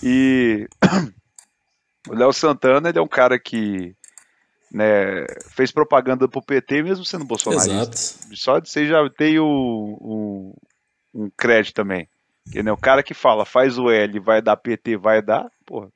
E 0.03 0.69
o 2.09 2.15
Léo 2.15 2.33
Santana, 2.33 2.89
ele 2.89 2.99
é 2.99 3.03
um 3.03 3.09
cara 3.09 3.39
que 3.39 3.95
né, 4.73 5.25
fez 5.55 5.71
propaganda 5.73 6.29
pro 6.29 6.43
PT 6.43 6.83
mesmo 6.83 7.05
sendo 7.05 7.25
bolsonarista. 7.25 7.73
Exato. 7.73 8.37
Só 8.37 8.59
de 8.59 8.69
você 8.71 8.87
já 8.87 8.99
tem 9.11 9.39
o, 9.39 9.45
o- 9.47 10.55
um 11.15 11.31
crédito 11.37 11.75
também. 11.75 12.09
Que, 12.51 12.63
né, 12.63 12.73
o 12.73 12.77
cara 12.77 13.03
que 13.03 13.15
fala, 13.15 13.45
faz 13.45 13.79
o 13.79 13.91
L, 13.91 14.19
vai 14.21 14.41
dar 14.43 14.57
PT, 14.57 14.97
vai 14.97 15.23
dar, 15.23 15.47
porra. 15.67 15.89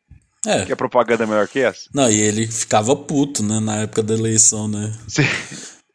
É. 0.47 0.65
Quer 0.67 0.77
propaganda 0.77 1.27
melhor 1.27 1.49
que 1.49 1.59
essa? 1.61 1.89
Não, 1.95 2.11
e 2.11 2.21
ele 2.21 2.47
ficava 2.47 2.95
puto, 2.95 3.43
né, 3.43 3.59
na 3.61 3.77
época 3.77 4.03
da 4.03 4.13
eleição, 4.15 4.69
né? 4.69 4.93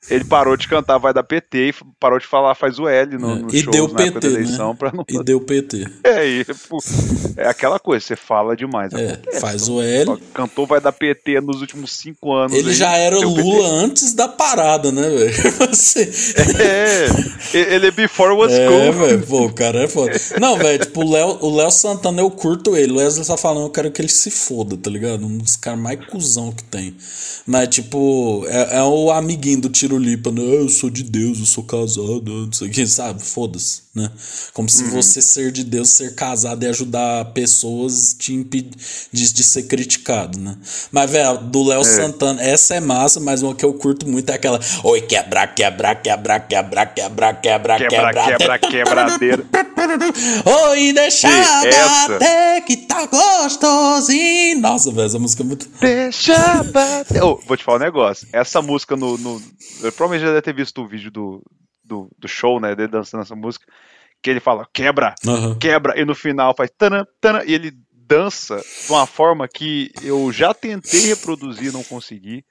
Ele 0.09 0.23
parou 0.23 0.55
de 0.57 0.67
cantar 0.67 0.97
Vai 0.97 1.13
da 1.13 1.23
PT 1.23 1.69
e 1.69 1.73
parou 1.99 2.19
de 2.19 2.25
falar 2.25 2.55
Faz 2.55 2.79
o 2.79 2.87
L 2.87 3.17
no, 3.17 3.31
É, 3.31 3.35
no 3.39 3.49
e 3.53 3.61
shows 3.61 3.75
deu 3.75 3.87
na 3.87 4.01
época 4.03 4.19
PT, 4.19 4.27
da 4.33 4.39
eleição 4.39 4.69
né? 4.69 4.75
pra 4.77 4.91
não... 4.91 5.05
E 5.07 5.23
deu 5.23 5.41
PT. 5.41 5.87
É, 6.03 6.27
e, 6.27 6.45
pô, 6.45 6.77
é 7.37 7.47
aquela 7.47 7.79
coisa, 7.79 8.05
você 8.05 8.15
fala 8.15 8.55
demais. 8.55 8.93
É, 8.93 9.13
acontece. 9.13 9.39
faz 9.39 9.67
o 9.67 9.81
L. 9.81 10.17
Cantou 10.33 10.65
Vai 10.65 10.79
dar 10.79 10.91
PT 10.91 11.41
nos 11.41 11.61
últimos 11.61 11.93
cinco 11.93 12.33
anos. 12.33 12.53
Ele 12.53 12.69
aí, 12.69 12.75
já 12.75 12.95
era 12.95 13.17
Lula 13.19 13.67
antes 13.67 14.13
da 14.13 14.27
parada, 14.27 14.91
né, 14.91 15.09
velho? 15.09 15.33
Você... 15.69 16.05
PT. 16.05 16.63
É, 16.63 17.73
ele 17.75 17.87
é 17.87 17.91
before 17.91 18.33
was 18.33 18.51
É, 18.51 18.67
cool. 18.67 18.93
velho, 18.93 19.25
pô, 19.25 19.45
o 19.45 19.53
cara 19.53 19.83
é 19.83 19.87
foda. 19.87 20.11
Não, 20.39 20.57
velho, 20.57 20.79
tipo, 20.79 21.01
o 21.03 21.11
Léo, 21.11 21.37
o 21.41 21.55
Léo 21.55 21.71
Santana, 21.71 22.21
eu 22.21 22.29
curto 22.29 22.75
ele. 22.75 22.93
O 22.93 22.97
Wesley 22.97 23.25
só 23.25 23.37
falando, 23.37 23.65
eu 23.65 23.69
quero 23.69 23.91
que 23.91 24.01
ele 24.01 24.09
se 24.09 24.29
foda, 24.29 24.77
tá 24.77 24.89
ligado? 24.89 25.25
Um 25.25 25.37
dos 25.37 25.55
caras 25.55 25.79
mais 25.79 26.03
cuzão 26.05 26.51
que 26.51 26.63
tem. 26.63 26.95
Mas, 27.45 27.67
tipo, 27.69 28.45
é, 28.47 28.77
é 28.77 28.83
o 28.83 29.11
amiguinho 29.11 29.61
do 29.61 29.69
tiro 29.69 29.97
Lipa, 29.99 30.31
né? 30.31 30.41
Eu 30.41 30.69
sou 30.69 30.89
de 30.89 31.03
Deus, 31.03 31.39
eu 31.39 31.45
sou 31.45 31.63
casado, 31.63 32.23
não 32.25 32.51
sei 32.51 32.67
o 32.67 32.71
que, 32.71 32.87
sabe? 32.87 33.23
Foda-se, 33.23 33.81
né? 33.93 34.09
Como 34.53 34.69
se 34.69 34.83
você 34.85 35.21
ser 35.21 35.51
de 35.51 35.63
Deus, 35.63 35.89
ser 35.89 36.15
casado 36.15 36.63
e 36.63 36.67
ajudar 36.67 37.25
pessoas 37.33 38.15
te 38.17 38.33
impedir 38.33 38.71
de, 39.11 39.33
de 39.33 39.43
ser 39.43 39.63
criticado, 39.63 40.39
né? 40.39 40.57
Mas, 40.91 41.11
velho, 41.11 41.37
do 41.37 41.63
Léo 41.63 41.83
Santana, 41.83 42.41
essa 42.41 42.75
é 42.75 42.79
massa, 42.79 43.19
mas 43.19 43.41
uma 43.41 43.53
que 43.53 43.63
eu 43.63 43.73
curto 43.73 44.07
muito 44.07 44.29
é 44.29 44.35
aquela. 44.35 44.59
Oi, 44.83 45.01
quebra, 45.01 45.47
quebra, 45.47 45.95
quebra, 45.95 46.39
quebra, 46.39 46.85
quebra, 46.85 47.33
quebra, 47.35 47.79
Quebra, 47.79 48.13
quebra, 48.13 48.59
quebradeira. 48.59 49.45
Oi, 50.69 50.93
deixa 50.93 51.27
bater 51.29 52.61
que 52.65 52.77
tá 52.77 53.05
gostosinho. 53.05 54.59
Nossa, 54.59 54.91
velho, 54.91 55.05
essa 55.05 55.19
música 55.19 55.43
é 55.43 55.45
muito. 55.45 55.69
Deixa 55.79 56.63
bater. 56.63 57.23
Ô, 57.23 57.39
vou 57.45 57.57
te 57.57 57.63
falar 57.63 57.77
um 57.77 57.81
negócio. 57.81 58.27
Essa 58.31 58.61
música 58.61 58.95
no. 58.95 59.17
no 59.17 59.41
provavelmente 59.91 60.25
já 60.25 60.31
deve 60.31 60.41
ter 60.41 60.53
visto 60.53 60.81
o 60.81 60.87
vídeo 60.87 61.11
do, 61.11 61.43
do, 61.83 62.09
do 62.17 62.27
show, 62.27 62.59
né? 62.59 62.75
Dele 62.75 62.89
dançando 62.89 63.21
essa 63.21 63.35
música. 63.35 63.65
Que 64.21 64.29
ele 64.29 64.39
fala, 64.39 64.67
quebra, 64.73 65.15
Aham. 65.25 65.57
quebra, 65.59 65.99
e 65.99 66.03
no 66.03 66.13
final 66.13 66.53
faz 66.55 66.69
tanã, 66.77 67.05
tanã, 67.21 67.41
e 67.45 67.53
ele 67.53 67.71
dança 67.91 68.65
de 68.85 68.91
uma 68.91 69.05
forma 69.05 69.47
que 69.47 69.91
eu 70.01 70.31
já 70.31 70.53
tentei 70.53 71.01
reproduzir, 71.01 71.71
não 71.71 71.83
consegui. 71.83 72.43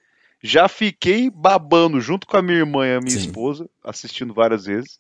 Já 0.43 0.69
fiquei 0.69 1.28
babando 1.28 2.01
junto 2.01 2.27
com 2.27 2.36
a 2.36 2.43
minha 2.43 2.59
irmã 2.59 2.86
e 2.86 2.94
a 2.94 3.01
minha 3.01 3.19
Sim. 3.19 3.27
esposa, 3.27 3.69
assistindo 3.82 4.32
várias 4.32 4.65
vezes. 4.65 4.98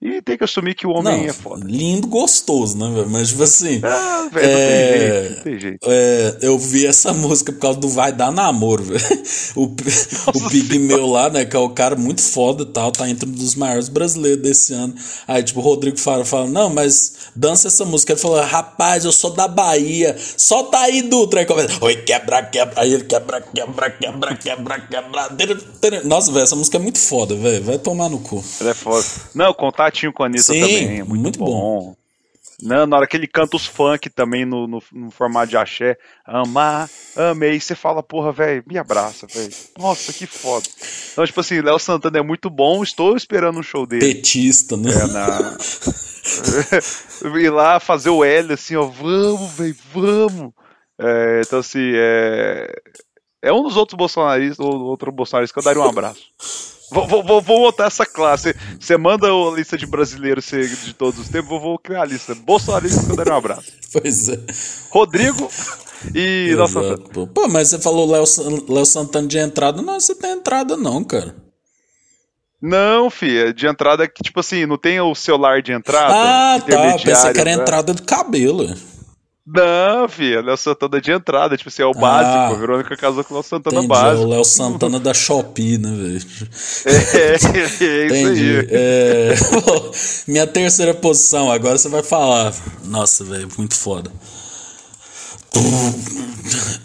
E 0.00 0.20
tem 0.20 0.36
que 0.36 0.44
assumir 0.44 0.74
que 0.74 0.86
o 0.86 0.90
homem 0.90 1.22
Não, 1.22 1.24
é 1.24 1.32
foda. 1.32 1.64
lindo, 1.66 2.06
gostoso, 2.06 2.76
né, 2.76 2.86
velho? 2.94 3.08
Mas, 3.08 3.28
tipo 3.28 3.42
assim. 3.42 3.80
Ah, 3.82 4.28
velho, 4.30 4.46
é, 4.46 4.50
não 4.50 4.98
tem 4.98 4.98
jeito, 5.08 5.36
não 5.36 5.42
tem 5.42 5.58
jeito. 5.60 5.78
é, 5.90 6.38
eu 6.42 6.58
vi 6.58 6.86
essa 6.86 7.12
música 7.14 7.50
por 7.50 7.60
causa 7.60 7.80
do 7.80 7.88
Vai 7.88 8.12
Dar 8.12 8.30
Namoro, 8.30 8.82
velho. 8.84 9.00
O, 9.56 9.64
o 9.64 10.48
Pigmeu 10.50 11.06
lá, 11.06 11.30
né, 11.30 11.46
que 11.46 11.56
é 11.56 11.58
o 11.58 11.70
cara 11.70 11.96
muito 11.96 12.20
foda 12.20 12.62
e 12.62 12.66
tal, 12.66 12.92
tá 12.92 13.08
entre 13.08 13.26
um 13.26 13.32
dos 13.32 13.54
maiores 13.54 13.88
brasileiros 13.88 14.42
desse 14.42 14.74
ano. 14.74 14.94
Aí, 15.26 15.42
tipo, 15.42 15.60
o 15.60 15.62
Rodrigo 15.62 15.98
fala, 15.98 16.26
fala, 16.26 16.46
não, 16.46 16.68
mas 16.68 17.30
dança 17.34 17.68
essa 17.68 17.84
música. 17.86 18.12
Ele 18.12 18.20
falou, 18.20 18.40
rapaz, 18.42 19.04
eu 19.06 19.12
sou 19.12 19.30
da 19.30 19.48
Bahia, 19.48 20.14
solta 20.36 20.78
aí, 20.78 21.00
Dutra. 21.02 21.40
Aí 21.40 21.46
começa, 21.46 21.82
oi, 21.82 21.96
quebra, 22.02 22.42
quebra. 22.42 22.82
Aí 22.82 22.92
ele 22.92 23.04
quebra, 23.04 23.40
quebra, 23.40 23.90
quebra, 23.90 24.36
quebra, 24.36 24.78
quebra. 24.80 26.02
Nossa, 26.04 26.30
velho, 26.30 26.44
essa 26.44 26.54
música 26.56 26.76
é 26.76 26.80
muito 26.80 26.98
foda, 26.98 27.34
velho. 27.34 27.64
Vai 27.64 27.78
tomar 27.78 28.10
no 28.10 28.18
cu. 28.20 28.44
Ele 28.60 28.70
é 28.70 28.74
foda. 28.74 29.04
Não, 29.34 29.54
contatinho 29.86 30.12
com 30.12 30.22
a 30.22 30.26
Anitta 30.26 30.42
Sim, 30.42 30.60
também. 30.60 31.00
É 31.00 31.04
muito, 31.04 31.22
muito 31.22 31.38
bom. 31.38 31.96
Não, 32.62 32.86
na 32.86 32.96
hora 32.96 33.06
que 33.06 33.14
ele 33.14 33.26
canta 33.26 33.54
os 33.54 33.66
funk 33.66 34.08
também 34.08 34.46
no, 34.46 34.66
no, 34.66 34.82
no 34.90 35.10
formato 35.10 35.48
de 35.48 35.58
axé. 35.58 35.98
Amar, 36.24 36.88
amei. 37.14 37.60
Você 37.60 37.74
fala, 37.74 38.02
porra, 38.02 38.32
velho, 38.32 38.64
me 38.66 38.78
abraça, 38.78 39.26
velho. 39.26 39.52
Nossa, 39.78 40.10
que 40.12 40.26
foda. 40.26 40.66
Então, 41.12 41.26
tipo 41.26 41.38
assim, 41.38 41.60
Léo 41.60 41.78
Santana 41.78 42.18
é 42.18 42.22
muito 42.22 42.48
bom. 42.48 42.82
Estou 42.82 43.14
esperando 43.14 43.58
um 43.58 43.62
show 43.62 43.86
dele. 43.86 44.14
Petista, 44.14 44.74
né? 44.74 44.90
É, 44.90 45.06
na... 45.06 45.58
Ir 47.38 47.50
lá 47.52 47.78
fazer 47.78 48.08
o 48.08 48.24
L 48.24 48.54
assim, 48.54 48.74
ó. 48.74 48.86
Vamos, 48.86 49.52
velho, 49.52 49.76
vamos. 49.92 50.52
É, 50.98 51.42
então, 51.44 51.58
assim, 51.58 51.92
é. 51.94 52.74
É 53.42 53.52
um 53.52 53.62
dos 53.62 53.76
outros 53.76 53.98
bolsonaristas, 53.98 54.58
ou 54.58 54.80
outro 54.80 55.12
bolsonarista 55.12 55.52
que 55.52 55.58
eu 55.60 55.62
daria 55.62 55.82
um 55.82 55.88
abraço. 55.88 56.32
Vou, 56.90 57.06
vou, 57.06 57.22
vou, 57.24 57.42
vou 57.42 57.60
montar 57.62 57.86
essa 57.86 58.06
classe. 58.06 58.54
Você 58.78 58.96
manda 58.96 59.26
a 59.26 59.50
lista 59.54 59.76
de 59.76 59.86
brasileiros 59.86 60.44
de 60.46 60.94
todos 60.94 61.18
os 61.18 61.28
tempos, 61.28 61.48
vou, 61.48 61.60
vou 61.60 61.78
criar 61.78 62.02
a 62.02 62.04
lista. 62.04 62.34
Bolsonaristas 62.34 63.04
que 63.04 63.10
eu 63.12 63.16
daria 63.16 63.34
um 63.34 63.38
abraço. 63.38 63.72
Pois 63.92 64.28
é. 64.28 64.38
Rodrigo 64.90 65.50
e. 66.14 66.50
Exato, 66.50 67.28
pô. 67.32 67.48
Mas 67.48 67.68
você 67.68 67.78
falou 67.80 68.10
Léo 68.10 68.26
San- 68.26 68.62
Léo 68.68 68.84
Santana 68.84 69.26
de 69.26 69.38
entrada. 69.38 69.80
Não, 69.80 69.98
você 69.98 70.14
tem 70.14 70.32
entrada, 70.32 70.76
não, 70.76 71.02
cara. 71.02 71.34
Não, 72.60 73.08
filha, 73.08 73.54
de 73.54 73.66
entrada 73.66 74.04
é 74.04 74.08
que, 74.08 74.22
tipo 74.22 74.40
assim, 74.40 74.66
não 74.66 74.76
tem 74.76 75.00
o 75.00 75.14
celular 75.14 75.62
de 75.62 75.72
entrada? 75.72 76.12
Ah, 76.14 76.60
tá. 76.60 76.98
Pensei 77.02 77.32
que 77.32 77.40
era 77.40 77.56
né? 77.56 77.62
entrada 77.62 77.94
do 77.94 78.02
cabelo. 78.02 78.74
Não, 79.46 80.08
filha, 80.08 80.40
Léo 80.40 80.56
Santana 80.56 81.00
de 81.00 81.12
entrada, 81.12 81.56
tipo 81.56 81.68
assim, 81.68 81.82
é 81.82 81.86
o 81.86 81.92
básico. 81.92 82.34
Ah. 82.36 82.48
A 82.48 82.54
Verônica 82.54 82.96
casou 82.96 83.22
com 83.22 83.34
o 83.34 83.36
Léo 83.36 83.44
Santana 83.44 83.76
Entendi. 83.76 83.92
É 83.92 83.96
básico. 83.96 84.26
o 84.26 84.30
Léo 84.30 84.44
Santana 84.44 84.98
da 84.98 85.14
Shopee, 85.14 85.78
né, 85.78 85.90
velho? 85.90 86.26
É, 86.86 87.32
é 87.32 87.36
isso 87.36 87.84
Entendi. 87.84 88.58
aí. 88.58 88.68
É, 88.70 89.34
minha 90.26 90.46
terceira 90.48 90.92
posição, 90.94 91.50
agora 91.50 91.78
você 91.78 91.88
vai 91.88 92.02
falar. 92.02 92.52
Nossa, 92.84 93.22
velho, 93.24 93.48
muito 93.56 93.76
foda. 93.76 94.10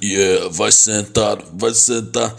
Yeah, 0.02 0.50
vai 0.52 0.72
sentar, 0.72 1.38
vai 1.54 1.74
sentar. 1.74 2.36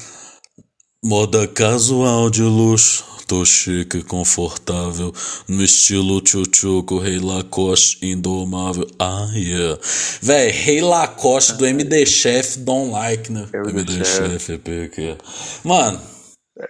Moda 1.05 1.49
casual 1.49 2.31
de 2.31 2.43
luxo, 2.43 3.05
tô 3.33 3.47
chique 3.47 4.03
confortável. 4.03 5.11
No 5.49 5.65
estilo 5.65 6.21
tchutchuco, 6.21 6.99
Rei 6.99 7.19
Lacoste 7.19 7.97
indomável. 8.03 8.87
Ah, 8.99 9.31
yeah. 9.35 9.79
Véi, 10.21 10.51
Rei 10.51 10.83
Lacoste 10.83 11.55
do 11.55 11.65
MD 11.65 12.05
Chef, 12.05 12.59
don't 12.59 12.93
like, 12.93 13.33
né? 13.33 13.49
MD 13.55 13.81
MD 13.81 14.05
Chef. 14.05 14.33
Chef, 14.33 14.51
é 14.51 14.59
PQ. 14.59 15.17
Mano, 15.65 15.99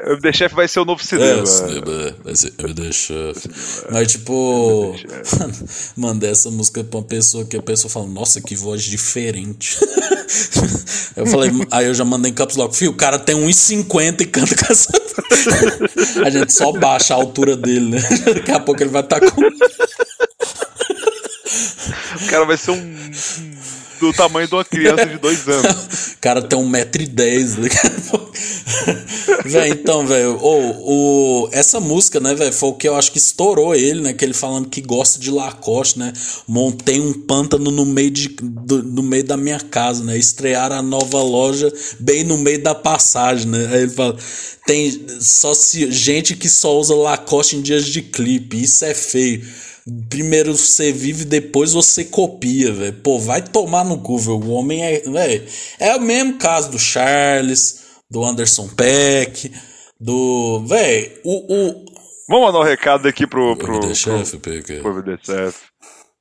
O 0.01 0.17
The 0.17 0.33
Chef 0.33 0.55
vai 0.55 0.67
ser 0.67 0.81
o 0.81 0.87
novo 0.87 1.03
é, 1.03 1.05
cinema. 1.05 1.45
cinema, 1.45 2.17
vai 2.25 2.35
ser 2.35 2.55
MD 2.59 2.93
Chef. 2.93 3.47
Mas, 3.91 4.13
tipo, 4.13 4.97
mandei 5.95 6.31
essa 6.31 6.51
música 6.51 6.83
pra 6.83 7.01
uma 7.01 7.05
pessoa 7.05 7.45
que 7.45 7.57
a 7.57 7.63
pessoa 7.63 7.91
fala, 7.91 8.07
nossa, 8.07 8.41
que 8.41 8.57
voz 8.57 8.83
diferente. 8.83 9.79
eu 11.15 11.27
falei, 11.27 11.51
aí 11.71 11.87
eu 11.87 11.95
já 11.95 12.07
mandei 12.07 12.31
em 12.31 12.35
caps 12.35 12.57
logo, 12.57 12.73
fio, 12.73 12.91
o 12.91 12.95
cara 12.95 13.19
tem 13.19 13.37
1,50 13.37 14.23
e 14.23 14.27
canta 14.27 14.57
com 14.57 14.73
essa. 14.73 14.91
a 16.25 16.31
gente 16.31 16.53
só 16.55 16.73
baixa 16.73 17.13
a 17.13 17.19
altura 17.19 17.55
dele, 17.55 17.91
né? 17.91 18.01
Daqui 18.35 18.51
a 18.51 18.61
pouco 18.61 18.83
ele 18.83 18.91
vai 18.91 19.03
estar 19.03 19.21
com. 19.21 19.43
O 22.17 22.27
cara 22.29 22.47
vai 22.47 22.57
ser 22.57 22.71
um. 22.71 23.11
Um- 24.07 24.11
do 24.11 24.17
tamanho 24.17 24.49
de 24.49 24.55
uma 24.55 24.65
criança 24.65 25.07
de 25.07 25.19
dois 25.19 25.47
anos. 25.49 26.17
Cara 26.21 26.43
tem 26.43 26.59
1,10m. 26.59 27.59
Né? 27.59 27.69
Véi, 29.45 29.71
então, 29.71 30.07
velho, 30.07 30.39
o, 30.41 31.45
o, 31.45 31.49
essa 31.53 31.81
música, 31.81 32.21
né, 32.21 32.35
velho, 32.35 32.53
foi 32.53 32.69
o 32.71 32.75
que 32.75 32.89
eu 32.89 32.97
acho 32.97 33.11
que 33.13 33.19
estourou 33.19 33.75
ele, 33.75 34.01
né? 34.01 34.13
Que 34.13 34.25
ele 34.25 34.33
falando 34.35 34.69
que 34.69 34.81
gosta 34.81 35.19
de 35.19 35.31
Lacoste, 35.31 35.99
né? 35.99 36.13
Montei 36.47 37.01
um 37.01 37.13
pântano 37.13 37.71
no 37.71 37.85
meio, 37.85 38.11
de, 38.11 38.29
do, 38.29 38.83
no 38.83 39.03
meio 39.03 39.25
da 39.25 39.37
minha 39.37 39.59
casa, 39.61 40.05
né? 40.05 40.17
Estrear 40.17 40.73
a 40.73 40.83
nova 40.83 41.23
loja 41.23 41.73
bem 41.99 42.25
no 42.25 42.39
meio 42.39 42.63
da 42.63 42.75
passagem, 42.75 43.49
né? 43.49 43.69
Aí 43.73 43.83
ele 43.83 43.91
fala: 43.91 44.17
tem 44.67 45.07
só 45.21 45.55
se, 45.55 45.91
gente 45.91 46.37
que 46.37 46.49
só 46.49 46.79
usa 46.79 46.95
Lacoste 46.95 47.57
em 47.57 47.63
dias 47.63 47.85
de 47.87 48.03
clipe, 48.03 48.63
isso 48.63 48.85
é 48.85 48.95
feio. 48.95 49.45
Primeiro 50.09 50.57
você 50.57 50.93
vive, 50.93 51.25
depois 51.25 51.73
você 51.73 52.05
copia, 52.05 52.73
velho. 52.73 52.93
Pô, 53.03 53.19
vai 53.19 53.43
tomar 53.43 53.85
no 53.85 54.01
cu, 54.01 54.19
velho. 54.19 54.39
O 54.39 54.51
homem 54.51 54.85
é. 54.85 55.01
Véio, 55.01 55.45
é 55.79 55.97
o 55.97 56.01
mesmo 56.01 56.39
caso 56.39 56.71
do 56.71 56.79
Charles, 56.79 57.85
do 58.09 58.25
Anderson 58.25 58.69
Peck, 58.69 59.53
do. 60.01 60.65
Velho, 60.67 61.13
o. 61.25 61.55
o 61.55 61.85
Vamos 62.29 62.47
mandar 62.47 62.61
um 62.61 62.65
recado 62.65 63.09
aqui 63.09 63.27
pro. 63.27 63.57
pro, 63.57 63.81
pro, 63.81 64.41
Peck. 64.41 64.81
pro 64.81 64.95
MDCF. 64.95 65.72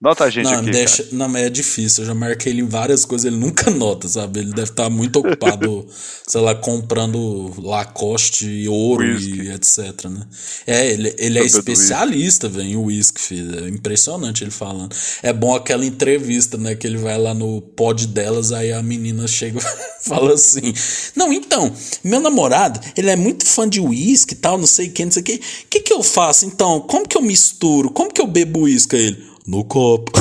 Nota 0.01 0.23
a 0.23 0.29
gente 0.31 0.45
Não, 0.45 0.61
aqui. 0.61 0.71
deixa, 0.71 1.03
cara. 1.03 1.15
não, 1.15 1.29
mas 1.29 1.43
é 1.43 1.49
difícil. 1.49 2.03
Eu 2.03 2.07
já 2.07 2.15
marquei 2.15 2.51
ele 2.51 2.61
em 2.61 2.67
várias 2.67 3.05
coisas, 3.05 3.25
ele 3.25 3.35
nunca 3.35 3.69
nota, 3.71 4.07
sabe? 4.07 4.39
Ele 4.39 4.49
deve 4.51 4.71
estar 4.71 4.89
muito 4.89 5.17
ocupado, 5.19 5.85
sei 6.27 6.41
lá, 6.41 6.55
comprando 6.55 7.53
Lacoste 7.61 8.47
e 8.47 8.67
ouro 8.67 9.05
Whisky. 9.05 9.41
e 9.43 9.51
etc, 9.51 10.05
né? 10.09 10.25
É, 10.65 10.89
ele, 10.89 11.13
ele 11.19 11.37
é 11.37 11.45
especialista, 11.45 12.49
velho, 12.49 12.67
em 12.67 12.75
whisky, 12.77 13.21
filho. 13.21 13.63
É 13.63 13.69
impressionante 13.69 14.43
ele 14.43 14.49
falando. 14.49 14.95
É 15.21 15.31
bom 15.31 15.53
aquela 15.53 15.85
entrevista, 15.85 16.57
né? 16.57 16.73
Que 16.73 16.87
ele 16.87 16.97
vai 16.97 17.19
lá 17.19 17.35
no 17.35 17.61
pod 17.61 18.07
delas, 18.07 18.51
aí 18.51 18.71
a 18.73 18.81
menina 18.81 19.27
chega 19.27 19.59
e 20.03 20.09
fala 20.09 20.33
assim: 20.33 20.73
Não, 21.15 21.31
então, 21.31 21.71
meu 22.03 22.19
namorado, 22.19 22.79
ele 22.97 23.11
é 23.11 23.15
muito 23.15 23.45
fã 23.45 23.69
de 23.69 23.79
uísque 23.79 24.33
e 24.33 24.37
tal, 24.37 24.57
não 24.57 24.65
sei 24.65 24.87
o 24.87 24.91
que, 24.91 25.05
não 25.05 25.11
sei 25.11 25.21
o 25.21 25.25
que. 25.25 25.35
O 25.35 25.67
que 25.69 25.79
que 25.81 25.93
eu 25.93 26.01
faço, 26.01 26.43
então? 26.47 26.81
Como 26.81 27.07
que 27.07 27.15
eu 27.15 27.21
misturo? 27.21 27.91
Como 27.91 28.11
que 28.11 28.19
eu 28.19 28.25
bebo 28.25 28.61
uísque? 28.61 28.95
Ele, 28.95 29.30
no 29.47 29.63
copo. 29.63 30.11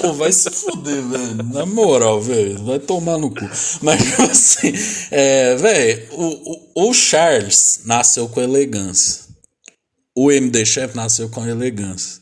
Pô, 0.00 0.12
vai 0.12 0.32
se 0.32 0.50
fuder, 0.50 1.02
velho. 1.02 1.42
Na 1.44 1.64
moral, 1.64 2.20
velho. 2.20 2.62
Vai 2.64 2.78
tomar 2.78 3.18
no 3.18 3.30
cu. 3.30 3.48
Mas, 3.82 4.02
tipo 4.02 4.22
assim, 4.22 4.72
é, 5.10 5.54
velho, 5.56 6.08
o, 6.12 6.84
o, 6.84 6.88
o 6.88 6.94
Charles 6.94 7.80
nasceu 7.84 8.28
com 8.28 8.40
elegância. 8.40 9.22
O 10.14 10.30
MD 10.30 10.66
Chef 10.66 10.94
nasceu 10.94 11.28
com 11.30 11.46
elegância. 11.46 12.20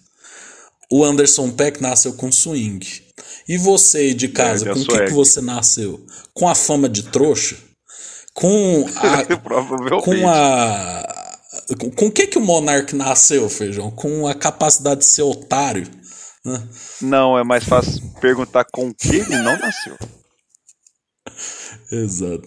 O 0.90 1.04
Anderson 1.04 1.50
Peck 1.50 1.80
nasceu 1.80 2.12
com 2.14 2.30
swing. 2.30 2.86
E 3.48 3.56
você 3.56 3.98
aí 3.98 4.14
de 4.14 4.28
casa, 4.28 4.68
É, 4.68 4.72
com 4.72 4.80
o 4.80 4.86
que, 4.86 5.04
que 5.06 5.12
você 5.12 5.40
nasceu? 5.40 6.04
Com 6.32 6.48
a 6.48 6.54
fama 6.54 6.88
de 6.88 7.04
trouxa? 7.04 7.56
Com 8.32 8.86
a, 8.96 9.24
com 10.02 10.28
a. 10.28 11.19
Com, 11.96 12.06
o 12.06 12.12
que 12.12 12.26
que 12.26 12.38
o 12.38 12.40
Monark 12.40 12.94
nasceu, 12.94 13.48
Feijão? 13.48 13.90
Com 13.90 14.26
a 14.26 14.34
capacidade 14.34 15.00
de 15.00 15.06
ser 15.06 15.22
otário? 15.22 15.86
né? 16.44 16.68
Não, 17.02 17.38
é 17.38 17.44
mais 17.44 17.64
fácil 17.64 18.02
perguntar 18.20 18.64
com 18.64 18.92
que 18.92 19.16
ele 19.16 19.36
não 19.36 19.58
nasceu. 19.58 19.96
Exato. 21.92 22.46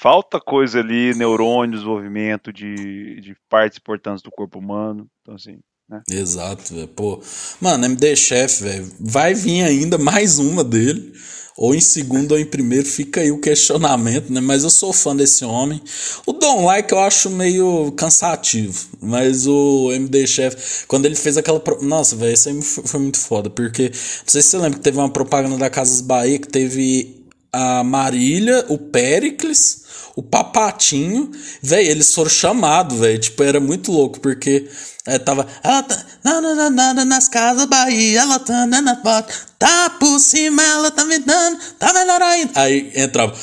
falta 0.00 0.40
coisa 0.40 0.78
ali, 0.78 1.14
neurônios, 1.14 1.80
desenvolvimento 1.80 2.52
de, 2.52 3.20
de 3.20 3.36
partes 3.48 3.78
importantes 3.78 4.22
do 4.22 4.30
corpo 4.30 4.58
humano. 4.58 5.08
Então, 5.20 5.34
assim, 5.34 5.58
né? 5.88 6.02
Exato, 6.10 6.74
velho. 6.74 6.88
Pô, 6.88 7.20
mano, 7.60 7.84
MD 7.84 8.16
Chef, 8.16 8.62
velho, 8.62 8.90
vai 9.00 9.34
vir 9.34 9.62
ainda 9.62 9.98
mais 9.98 10.38
uma 10.38 10.62
dele. 10.64 11.12
Ou 11.56 11.74
em 11.74 11.80
segundo 11.80 12.32
ou 12.32 12.38
em 12.38 12.44
primeiro, 12.44 12.86
fica 12.86 13.20
aí 13.20 13.30
o 13.30 13.38
questionamento, 13.38 14.30
né? 14.30 14.40
Mas 14.40 14.62
eu 14.62 14.70
sou 14.70 14.92
fã 14.92 15.16
desse 15.16 15.44
homem. 15.44 15.80
O 16.26 16.32
Don 16.32 16.64
Like 16.64 16.92
eu 16.92 16.98
acho 17.00 17.30
meio 17.30 17.90
cansativo. 17.92 18.86
Mas 19.00 19.46
o 19.46 19.90
MD 19.92 20.26
Chef, 20.26 20.84
quando 20.86 21.06
ele 21.06 21.14
fez 21.14 21.36
aquela. 21.36 21.58
Pro... 21.58 21.82
Nossa, 21.82 22.14
velho, 22.14 22.34
isso 22.34 22.48
aí 22.48 22.60
foi 22.62 23.00
muito 23.00 23.18
foda. 23.18 23.48
Porque, 23.48 23.84
não 23.88 23.92
sei 24.26 24.42
se 24.42 24.48
você 24.50 24.58
lembra 24.58 24.78
que 24.78 24.84
teve 24.84 24.98
uma 24.98 25.10
propaganda 25.10 25.56
da 25.56 25.70
Casas 25.70 26.00
Bahia 26.02 26.38
que 26.38 26.48
teve 26.48 27.25
a 27.56 27.82
Marília, 27.82 28.66
o 28.68 28.76
Pericles, 28.76 30.10
o 30.14 30.22
Papatinho. 30.22 31.30
Velho, 31.62 31.90
eles 31.90 32.14
foram 32.14 32.28
chamados, 32.28 32.98
velho. 32.98 33.18
Tipo, 33.18 33.42
era 33.42 33.58
muito 33.58 33.90
louco, 33.90 34.20
porque 34.20 34.68
é, 35.06 35.18
tava. 35.18 35.46
Ela 35.64 35.82
tá 35.82 36.04
na, 36.22 36.40
na, 36.40 36.70
na, 36.70 37.04
nas 37.06 37.28
casas 37.28 37.64
Bahia, 37.64 38.20
ela 38.20 38.38
tá 38.38 38.66
na 38.66 38.96
porta, 38.96 39.32
tá 39.58 39.88
por 39.98 40.18
cima, 40.18 40.62
ela 40.62 40.90
tá 40.90 41.04
me 41.06 41.18
dando, 41.18 41.58
tá 41.78 41.94
melhor 41.94 42.20
ainda. 42.20 42.52
Aí 42.60 42.92
entrava. 42.94 43.34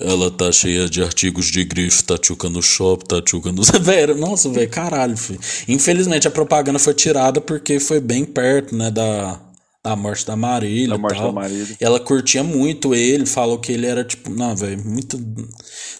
Ela 0.00 0.32
tá 0.32 0.50
cheia 0.50 0.88
de 0.88 1.00
artigos 1.00 1.46
de 1.46 1.62
grife, 1.62 2.02
tá 2.02 2.18
tchuca 2.18 2.48
no 2.48 2.60
shopping, 2.60 3.06
tá 3.06 3.22
tchuca 3.22 3.52
no. 3.52 3.62
Velho, 3.80 4.16
nossa, 4.16 4.48
velho, 4.48 4.68
caralho, 4.68 5.16
filho. 5.16 5.38
Infelizmente 5.68 6.26
a 6.26 6.30
propaganda 6.30 6.80
foi 6.80 6.94
tirada 6.94 7.40
porque 7.40 7.78
foi 7.78 8.00
bem 8.00 8.24
perto, 8.24 8.74
né, 8.74 8.90
da, 8.90 9.38
da 9.82 9.96
morte 9.96 10.24
da 10.24 10.36
Marília. 10.36 10.90
Da 10.90 10.98
morte 10.98 11.20
da 11.20 11.32
Marília. 11.32 11.76
Ela 11.80 11.98
curtia 11.98 12.44
muito 12.44 12.94
ele, 12.94 13.26
falou 13.26 13.58
que 13.58 13.72
ele 13.72 13.86
era 13.86 14.04
tipo. 14.04 14.30
Não, 14.30 14.54
velho, 14.54 14.82
muito. 14.84 15.16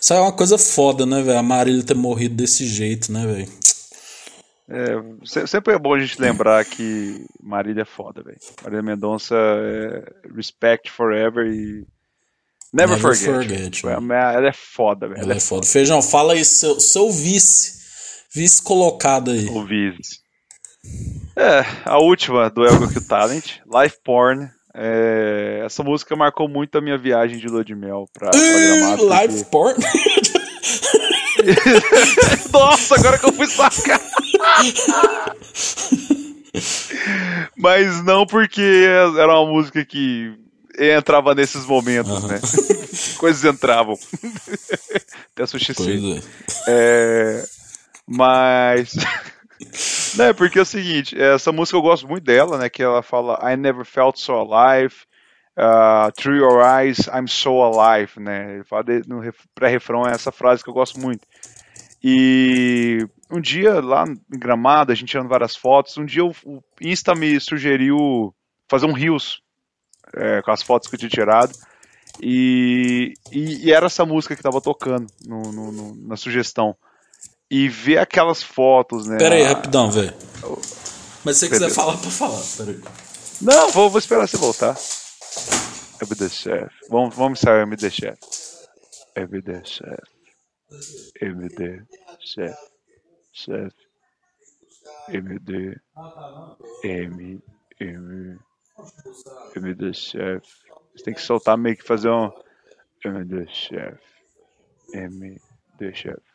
Isso 0.00 0.14
é 0.14 0.20
uma 0.20 0.32
coisa 0.32 0.56
foda, 0.56 1.04
né, 1.04 1.20
velho? 1.22 1.38
A 1.38 1.42
Marília 1.42 1.82
ter 1.82 1.96
morrido 1.96 2.36
desse 2.36 2.66
jeito, 2.66 3.10
né, 3.10 3.26
velho? 3.26 3.48
É, 4.68 5.46
sempre 5.46 5.74
é 5.74 5.78
bom 5.78 5.94
a 5.94 5.98
gente 5.98 6.20
lembrar 6.20 6.64
que 6.64 7.26
Marília 7.42 7.82
é 7.82 7.84
foda, 7.84 8.22
velho. 8.22 8.38
Marília 8.62 8.82
Mendonça 8.82 9.34
é 9.34 10.30
respect 10.34 10.90
forever 10.90 11.46
e. 11.46 11.84
Never, 12.72 12.96
Never 12.96 12.98
forget. 12.98 13.26
forget 13.26 13.84
ela 13.84 14.48
é 14.48 14.52
foda, 14.52 15.08
velho. 15.08 15.18
Ela, 15.18 15.24
ela, 15.24 15.36
é 15.36 15.40
foda. 15.40 15.62
foda. 15.62 15.66
Feijão, 15.66 16.00
fala 16.00 16.32
aí, 16.32 16.44
seu, 16.44 16.80
seu 16.80 17.10
vice. 17.10 17.82
Vice 18.34 18.62
colocado 18.62 19.32
aí. 19.32 19.46
O 19.48 19.66
vice. 19.66 20.21
É, 21.36 21.64
a 21.84 21.98
última 21.98 22.48
do 22.50 22.64
Elgo 22.64 22.92
Q 22.92 23.00
Talent, 23.02 23.58
Life 23.66 23.98
Porn. 24.04 24.50
É, 24.74 25.62
essa 25.66 25.82
música 25.82 26.16
marcou 26.16 26.48
muito 26.48 26.78
a 26.78 26.80
minha 26.80 26.96
viagem 26.96 27.38
de 27.38 27.46
lua 27.46 27.62
de 27.64 27.74
mel 27.74 28.08
pra, 28.12 28.30
pra 28.30 28.40
Gramado. 28.40 29.08
Life 29.08 29.44
porque... 29.44 29.50
Porn? 29.50 29.76
Nossa, 32.52 32.94
agora 32.94 33.18
que 33.18 33.26
eu 33.26 33.32
fui 33.32 33.46
sacar. 33.46 34.00
Mas 37.56 38.04
não 38.04 38.26
porque 38.26 38.84
era 39.16 39.40
uma 39.40 39.50
música 39.50 39.82
que 39.84 40.34
entrava 40.78 41.34
nesses 41.34 41.64
momentos, 41.64 42.22
uhum. 42.22 42.28
né? 42.28 42.40
Coisas 43.18 43.44
entravam. 43.44 43.98
Até 45.34 45.46
sushi 45.46 45.72
é. 45.72 46.22
é. 46.68 47.44
Mas. 48.06 48.94
Não, 50.16 50.26
é 50.26 50.32
porque 50.32 50.58
é 50.58 50.62
o 50.62 50.66
seguinte, 50.66 51.20
essa 51.20 51.52
música 51.52 51.76
eu 51.76 51.82
gosto 51.82 52.06
muito 52.06 52.24
dela, 52.24 52.58
né? 52.58 52.68
Que 52.68 52.82
ela 52.82 53.02
fala 53.02 53.38
I 53.42 53.56
never 53.56 53.84
felt 53.84 54.16
so 54.18 54.32
alive. 54.32 54.94
Uh, 55.56 56.10
Through 56.12 56.38
Your 56.38 56.62
Eyes, 56.62 57.08
I'm 57.08 57.28
So 57.28 57.62
Alive, 57.62 58.18
né? 58.18 58.54
Ele 58.54 58.64
fala 58.64 58.84
de, 58.84 59.02
no 59.06 59.20
pré-refrão 59.54 60.06
é 60.06 60.12
essa 60.12 60.32
frase 60.32 60.64
que 60.64 60.70
eu 60.70 60.74
gosto 60.74 60.98
muito. 60.98 61.26
E 62.02 63.06
um 63.30 63.40
dia 63.40 63.80
lá 63.80 64.04
em 64.06 64.38
Gramado, 64.38 64.90
a 64.90 64.94
gente 64.94 65.10
tirando 65.10 65.28
várias 65.28 65.54
fotos, 65.54 65.96
um 65.98 66.04
dia 66.04 66.24
o, 66.24 66.34
o 66.44 66.62
Insta 66.80 67.14
me 67.14 67.38
sugeriu 67.38 68.34
fazer 68.68 68.86
um 68.86 68.92
Rios 68.92 69.42
é, 70.14 70.42
com 70.42 70.50
as 70.50 70.62
fotos 70.62 70.88
que 70.88 70.94
eu 70.96 70.98
tinha 70.98 71.10
tirado. 71.10 71.52
E, 72.20 73.14
e, 73.30 73.66
e 73.66 73.72
era 73.72 73.86
essa 73.86 74.04
música 74.04 74.34
que 74.34 74.40
estava 74.40 74.60
tocando 74.60 75.06
no, 75.26 75.52
no, 75.52 75.72
no, 75.72 76.08
na 76.08 76.16
sugestão. 76.16 76.76
E 77.54 77.68
ver 77.68 77.98
aquelas 77.98 78.42
fotos, 78.42 79.06
né? 79.06 79.18
Pera 79.18 79.34
aí, 79.34 79.42
rapidão, 79.42 79.90
velho. 79.90 80.14
Mas 81.22 81.36
se 81.36 81.40
você 81.40 81.50
quiser 81.50 81.68
falar, 81.68 81.98
pra 81.98 82.10
falar, 82.10 82.42
pera 82.56 82.70
aí. 82.70 82.80
Não, 83.42 83.70
vou, 83.70 83.90
vou 83.90 83.98
esperar 83.98 84.26
você 84.26 84.38
voltar. 84.38 84.74
MD 86.00 86.30
Chef. 86.30 86.72
Vamos, 86.88 87.14
vamos 87.14 87.40
sair 87.40 87.60
MD 87.64 87.90
Chef. 87.90 88.18
MD 89.14 89.62
Chef. 89.66 90.02
MD 91.20 91.82
Chef. 92.20 92.56
Chef. 93.34 93.74
MD. 95.08 95.78
M. 96.84 97.42
M. 97.80 98.38
MD 99.56 99.92
Chef. 99.92 100.42
Você 100.96 101.04
tem 101.04 101.12
que 101.12 101.20
soltar 101.20 101.58
meio 101.58 101.76
que 101.76 101.84
fazer 101.84 102.08
um. 102.08 102.32
MD 103.04 103.46
Chef. 103.48 104.00
MD 104.94 105.92
Chef. 105.92 106.31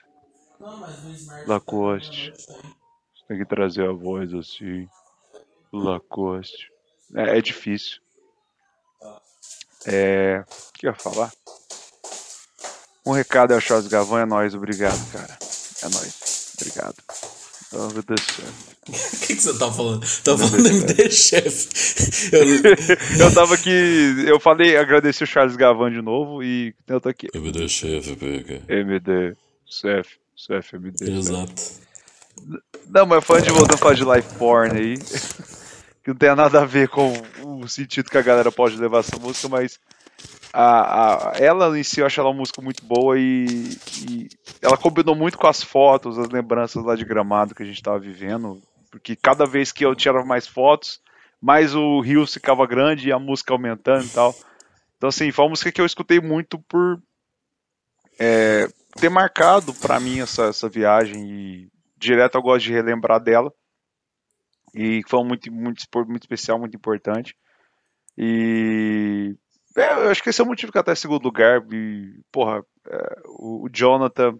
Lacoste. 1.46 2.34
Você 2.34 3.24
tem 3.28 3.38
que 3.38 3.46
trazer 3.46 3.88
a 3.88 3.92
voz 3.92 4.34
assim. 4.34 4.88
Lacoste. 5.72 6.72
É, 7.16 7.38
é 7.38 7.42
difícil. 7.42 8.00
É. 9.86 10.44
O 10.48 10.74
que 10.74 10.88
eu 10.88 10.92
ia 10.92 10.98
falar? 10.98 11.32
Um 13.06 13.12
recado 13.12 13.54
é 13.54 13.58
o 13.58 13.62
Charles 13.62 13.88
Gavan, 13.88 14.22
é 14.22 14.26
nóis, 14.26 14.54
obrigado, 14.54 15.12
cara. 15.12 15.38
É 15.84 15.90
nóis. 15.90 16.54
Obrigado. 16.60 16.96
Deus 17.72 18.22
O 18.88 19.28
que, 19.28 19.36
que 19.36 19.42
você 19.42 19.58
tá 19.60 19.70
falando? 19.72 20.00
Tá 20.24 20.38
falando 20.38 20.64
do 20.64 20.70
MD 20.70 21.12
Chef. 21.12 21.68
Eu... 22.32 22.42
eu 23.28 23.34
tava 23.34 23.56
aqui. 23.56 23.70
Eu 24.26 24.40
falei, 24.40 24.78
agradeci 24.78 25.24
o 25.24 25.28
Charles 25.28 25.58
Gavan 25.58 25.92
de 25.92 26.02
novo 26.02 26.42
e 26.42 26.74
eu 26.88 27.02
tô 27.02 27.10
aqui. 27.10 27.28
MD 27.34 27.68
Chef, 27.68 28.16
pega. 28.16 28.62
MD 28.70 29.36
Chef, 29.66 30.18
Chef, 30.38 30.76
MD. 30.76 31.12
Exato. 31.12 31.54
Não, 32.88 33.08
mas 33.08 33.26
fã 33.26 33.42
de 33.42 33.50
voltando 33.50 33.74
a 33.74 33.78
falar 33.78 33.96
de 33.96 34.06
life 34.06 34.36
porn 34.38 34.78
aí 34.78 34.98
que 36.04 36.10
não 36.10 36.16
tem 36.16 36.34
nada 36.36 36.62
a 36.62 36.66
ver 36.66 36.88
com 36.88 37.12
o 37.44 37.68
sentido 37.68 38.10
que 38.10 38.18
a 38.18 38.22
galera 38.22 38.52
pode 38.52 38.78
levar 38.78 39.00
essa 39.00 39.18
música, 39.18 39.50
mas 39.50 39.80
a, 40.54 41.32
a, 41.32 41.38
ela 41.38 41.78
em 41.78 41.84
si 41.84 42.00
eu 42.00 42.06
acho 42.06 42.20
ela 42.20 42.30
uma 42.30 42.38
música 42.38 42.62
muito 42.62 42.86
boa 42.86 43.20
e, 43.20 43.78
e, 44.08 44.30
ela 44.62 44.78
combinou 44.78 45.16
muito 45.16 45.38
com 45.38 45.48
as 45.48 45.64
fotos, 45.64 46.18
as 46.18 46.30
lembranças 46.30 46.84
lá 46.86 46.96
de 46.96 47.04
gramado 47.04 47.56
que 47.56 47.64
a 47.64 47.66
gente 47.66 47.78
estava 47.78 48.00
vivendo, 48.00 48.62
porque 48.92 49.16
cada 49.16 49.46
vez 49.46 49.72
que 49.72 49.84
eu 49.84 49.96
tirava 49.96 50.24
mais 50.24 50.48
fotos, 50.48 51.02
mais 51.42 51.76
o 51.76 52.00
rio 52.00 52.26
ficava 52.28 52.66
grande 52.66 53.10
e 53.10 53.12
a 53.12 53.20
música 53.20 53.54
aumentando 53.54 54.06
e 54.06 54.10
tal. 54.10 54.36
Então, 54.98 55.10
assim, 55.10 55.32
foi 55.32 55.46
uma 55.46 55.50
música 55.50 55.72
que 55.72 55.82
eu 55.82 55.86
escutei 55.86 56.20
muito 56.20 56.58
por 56.60 57.02
é, 58.20 58.68
ter 59.00 59.10
marcado 59.10 59.74
para 59.74 60.00
mim 60.00 60.20
essa, 60.20 60.46
essa 60.46 60.68
viagem 60.68 61.30
e 61.30 61.72
direto 61.98 62.36
eu 62.36 62.42
gosto 62.42 62.66
de 62.66 62.74
relembrar 62.74 63.20
dela 63.20 63.52
e 64.74 65.02
foi 65.08 65.24
muito, 65.24 65.52
muito, 65.52 65.84
muito 66.08 66.24
especial, 66.24 66.60
muito 66.60 66.76
importante. 66.76 67.36
E 68.18 69.36
é, 69.76 69.94
eu 69.94 70.10
acho 70.10 70.22
que 70.22 70.30
esse 70.30 70.42
é 70.42 70.44
o 70.44 70.48
motivo 70.48 70.72
que 70.72 70.78
até 70.78 70.94
segundo 70.96 71.24
lugar. 71.24 71.62
E, 71.72 72.22
porra, 72.32 72.64
é, 72.88 73.22
o, 73.26 73.66
o, 73.66 73.70
Jonathan 73.70 74.38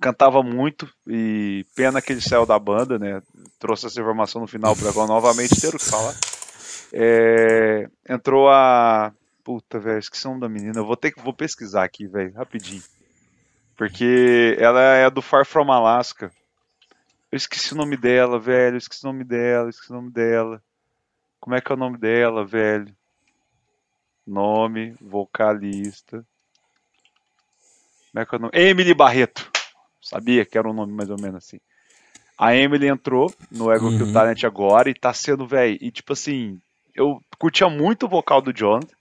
cantava 0.00 0.42
muito 0.42 0.88
e 1.06 1.66
pena 1.74 2.00
que 2.00 2.12
ele 2.12 2.20
saiu 2.20 2.46
da 2.46 2.58
banda, 2.58 2.98
né? 2.98 3.20
Trouxe 3.58 3.86
essa 3.86 4.00
informação 4.00 4.40
no 4.40 4.46
final 4.46 4.74
para 4.76 5.06
novamente 5.06 5.60
ter 5.60 5.74
o 5.74 5.78
que 5.78 5.84
falar. 5.84 6.14
É, 6.92 7.88
entrou 8.08 8.48
a. 8.48 9.12
Puta, 9.44 9.78
velho, 9.78 9.98
esqueci 9.98 10.26
o 10.26 10.30
nome 10.30 10.42
da 10.42 10.48
menina. 10.48 10.78
Eu 10.78 10.86
vou 10.86 10.96
ter 10.96 11.10
que 11.10 11.22
vou 11.22 11.32
pesquisar 11.32 11.84
aqui, 11.84 12.06
velho, 12.06 12.34
rapidinho. 12.34 12.82
Porque 13.78 14.56
ela 14.58 14.82
é 14.82 15.08
do 15.08 15.22
Far 15.22 15.46
From 15.46 15.70
Alaska. 15.70 16.32
Eu 17.30 17.36
esqueci 17.36 17.72
o 17.72 17.76
nome 17.76 17.96
dela, 17.96 18.36
velho. 18.36 18.74
Eu 18.74 18.78
esqueci 18.78 19.04
o 19.04 19.06
nome 19.06 19.22
dela, 19.22 19.70
esqueci 19.70 19.92
o 19.92 19.94
nome 19.94 20.10
dela. 20.10 20.60
Como 21.38 21.54
é 21.54 21.60
que 21.60 21.70
é 21.70 21.74
o 21.76 21.78
nome 21.78 21.96
dela, 21.96 22.44
velho? 22.44 22.92
Nome, 24.26 24.96
vocalista. 25.00 26.26
Como 28.10 28.20
é 28.20 28.26
que 28.26 28.34
é 28.34 28.38
o 28.38 28.40
nome? 28.40 28.52
Emily 28.52 28.92
Barreto. 28.92 29.48
Sabia 30.02 30.44
que 30.44 30.58
era 30.58 30.68
um 30.68 30.74
nome 30.74 30.92
mais 30.92 31.08
ou 31.08 31.20
menos 31.20 31.36
assim. 31.36 31.60
A 32.36 32.56
Emily 32.56 32.88
entrou 32.88 33.32
no 33.48 33.70
Ego 33.70 33.90
uhum. 33.90 34.12
Talent 34.12 34.42
agora 34.42 34.90
e 34.90 34.94
tá 34.94 35.14
sendo, 35.14 35.46
velho. 35.46 35.78
E 35.80 35.92
tipo 35.92 36.14
assim, 36.14 36.60
eu 36.96 37.22
curtia 37.38 37.68
muito 37.68 38.06
o 38.06 38.08
vocal 38.08 38.42
do 38.42 38.52
Jonathan. 38.52 38.96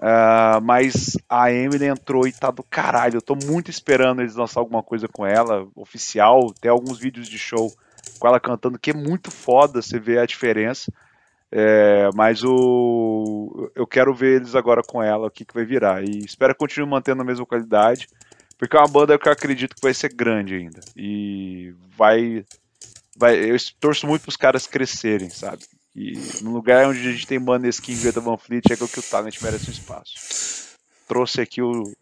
Uh, 0.00 0.62
mas 0.62 1.18
a 1.28 1.50
Emily 1.50 1.86
entrou 1.86 2.26
e 2.26 2.32
tá 2.32 2.50
do 2.50 2.62
caralho. 2.62 3.16
Eu 3.16 3.22
tô 3.22 3.34
muito 3.34 3.70
esperando 3.70 4.20
eles 4.20 4.36
lançar 4.36 4.60
alguma 4.60 4.82
coisa 4.82 5.08
com 5.08 5.26
ela, 5.26 5.66
oficial. 5.74 6.52
Tem 6.60 6.70
alguns 6.70 6.98
vídeos 6.98 7.28
de 7.28 7.38
show 7.38 7.72
com 8.18 8.28
ela 8.28 8.38
cantando, 8.38 8.78
que 8.78 8.90
é 8.90 8.94
muito 8.94 9.30
foda 9.30 9.82
você 9.82 9.98
ver 9.98 10.20
a 10.20 10.26
diferença. 10.26 10.92
É, 11.50 12.10
mas 12.14 12.44
o 12.44 13.70
eu 13.74 13.86
quero 13.86 14.14
ver 14.14 14.36
eles 14.36 14.54
agora 14.54 14.82
com 14.82 15.02
ela, 15.02 15.28
o 15.28 15.30
que, 15.30 15.44
que 15.44 15.54
vai 15.54 15.64
virar. 15.64 16.04
E 16.04 16.18
espero 16.18 16.54
que 16.54 16.58
continue 16.58 16.88
mantendo 16.88 17.22
a 17.22 17.24
mesma 17.24 17.46
qualidade. 17.46 18.08
Porque 18.58 18.76
é 18.76 18.80
uma 18.80 18.88
banda 18.88 19.18
que 19.18 19.28
eu 19.28 19.32
acredito 19.32 19.74
que 19.74 19.82
vai 19.82 19.94
ser 19.94 20.12
grande 20.12 20.54
ainda. 20.54 20.80
E 20.96 21.74
vai. 21.96 22.44
vai 23.16 23.50
eu 23.50 23.56
torço 23.80 24.06
muito 24.06 24.22
pros 24.22 24.36
caras 24.36 24.66
crescerem, 24.66 25.30
sabe? 25.30 25.64
E 25.98 26.12
no 26.44 26.52
lugar 26.52 26.86
onde 26.86 27.00
a 27.00 27.10
gente 27.10 27.26
tem 27.26 27.40
Maneskin 27.40 27.90
e 27.90 27.96
Greta 27.96 28.20
Van 28.20 28.36
Fleet 28.36 28.62
é 28.70 28.76
que 28.76 28.84
o 28.84 29.02
Talent 29.02 29.42
merece 29.42 29.68
um 29.68 29.72
espaço. 29.72 30.14
Trouxe 31.08 31.40
aqui 31.40 31.60
o, 31.60 31.92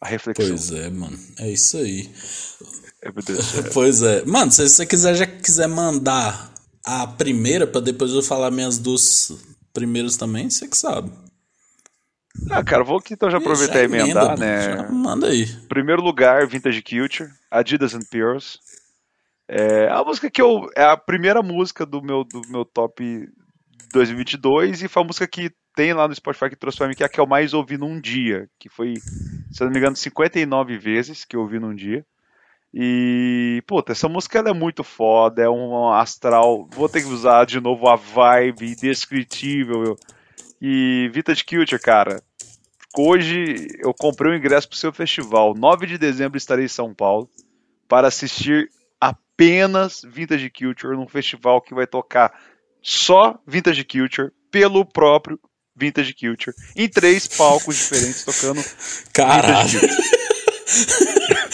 a 0.00 0.06
reflexão. 0.06 0.46
Pois 0.46 0.70
é, 0.70 0.88
mano. 0.90 1.18
É 1.40 1.50
isso 1.50 1.76
aí. 1.76 2.08
É, 3.02 3.10
meu 3.10 3.20
Deus. 3.20 3.52
Pois 3.74 4.00
é. 4.00 4.24
Mano, 4.24 4.52
se 4.52 4.68
você 4.68 4.86
quiser, 4.86 5.16
já 5.16 5.26
quiser 5.26 5.66
mandar 5.66 6.52
a 6.84 7.04
primeira, 7.04 7.66
pra 7.66 7.80
depois 7.80 8.12
eu 8.12 8.22
falar 8.22 8.52
minhas 8.52 8.78
duas 8.78 9.32
primeiras 9.72 10.16
também, 10.16 10.48
você 10.48 10.68
que 10.68 10.76
sabe. 10.76 11.10
Ah, 12.48 12.62
cara, 12.62 12.84
vou 12.84 12.98
aqui 12.98 13.14
então 13.14 13.28
já 13.28 13.38
aproveitar 13.38 13.80
e 13.80 13.84
emendar, 13.86 14.36
emenda, 14.36 14.36
né? 14.36 14.88
manda 14.88 15.26
aí. 15.26 15.46
Primeiro 15.68 16.00
lugar, 16.00 16.46
Vintage 16.46 16.82
Culture, 16.82 17.28
Adidas 17.50 17.92
and 17.92 18.04
Pearls. 18.08 18.60
É 19.48 19.88
a 19.88 20.02
música 20.02 20.30
que 20.30 20.40
eu. 20.40 20.68
É 20.76 20.84
a 20.84 20.96
primeira 20.96 21.42
música 21.42 21.84
do 21.84 22.02
meu, 22.02 22.24
do 22.24 22.40
meu 22.48 22.64
top 22.64 23.28
2022 23.92 24.82
e 24.82 24.88
foi 24.88 25.02
a 25.02 25.06
música 25.06 25.26
que 25.26 25.50
tem 25.74 25.92
lá 25.92 26.08
no 26.08 26.14
Spotify 26.14 26.48
que 26.48 26.56
trouxe 26.56 26.78
pra 26.78 26.88
mim, 26.88 26.94
que 26.94 27.02
é 27.02 27.06
a 27.06 27.08
que 27.08 27.20
eu 27.20 27.26
mais 27.26 27.52
ouvi 27.52 27.76
num 27.76 28.00
dia. 28.00 28.48
Que 28.58 28.68
foi, 28.68 28.94
se 29.50 29.62
eu 29.62 29.66
não 29.66 29.72
me 29.72 29.78
engano, 29.78 29.96
59 29.96 30.78
vezes 30.78 31.24
que 31.24 31.36
eu 31.36 31.40
ouvi 31.40 31.58
num 31.58 31.74
dia. 31.74 32.04
E, 32.72 33.62
puta, 33.68 33.92
essa 33.92 34.08
música 34.08 34.38
ela 34.38 34.50
é 34.50 34.54
muito 34.54 34.82
foda, 34.82 35.42
é 35.42 35.48
um 35.48 35.90
astral. 35.90 36.68
Vou 36.72 36.88
ter 36.88 37.02
que 37.02 37.08
usar 37.08 37.44
de 37.44 37.60
novo 37.60 37.88
a 37.88 37.96
vibe 37.96 38.72
indescritível. 38.72 39.96
E 40.60 41.08
Vintage 41.12 41.44
Culture, 41.44 41.80
cara. 41.80 42.22
Hoje 42.96 43.68
eu 43.78 43.92
comprei 43.92 44.32
o 44.32 44.34
um 44.34 44.38
ingresso 44.38 44.68
pro 44.68 44.78
seu 44.78 44.92
festival. 44.92 45.54
9 45.54 45.86
de 45.86 45.98
dezembro 45.98 46.38
estarei 46.38 46.64
em 46.64 46.68
São 46.68 46.94
Paulo 46.94 47.28
para 47.88 48.08
assistir 48.08 48.70
apenas 49.08 50.02
Vintage 50.04 50.50
Culture 50.50 50.96
num 50.96 51.08
festival 51.08 51.60
que 51.60 51.74
vai 51.74 51.86
tocar 51.86 52.32
só 52.82 53.38
Vintage 53.46 53.84
Culture 53.84 54.30
pelo 54.50 54.84
próprio 54.84 55.38
Vintage 55.76 56.14
Culture 56.14 56.54
em 56.76 56.88
três 56.88 57.26
palcos 57.26 57.76
diferentes 57.76 58.24
tocando 58.24 58.62
Caralho. 59.12 59.80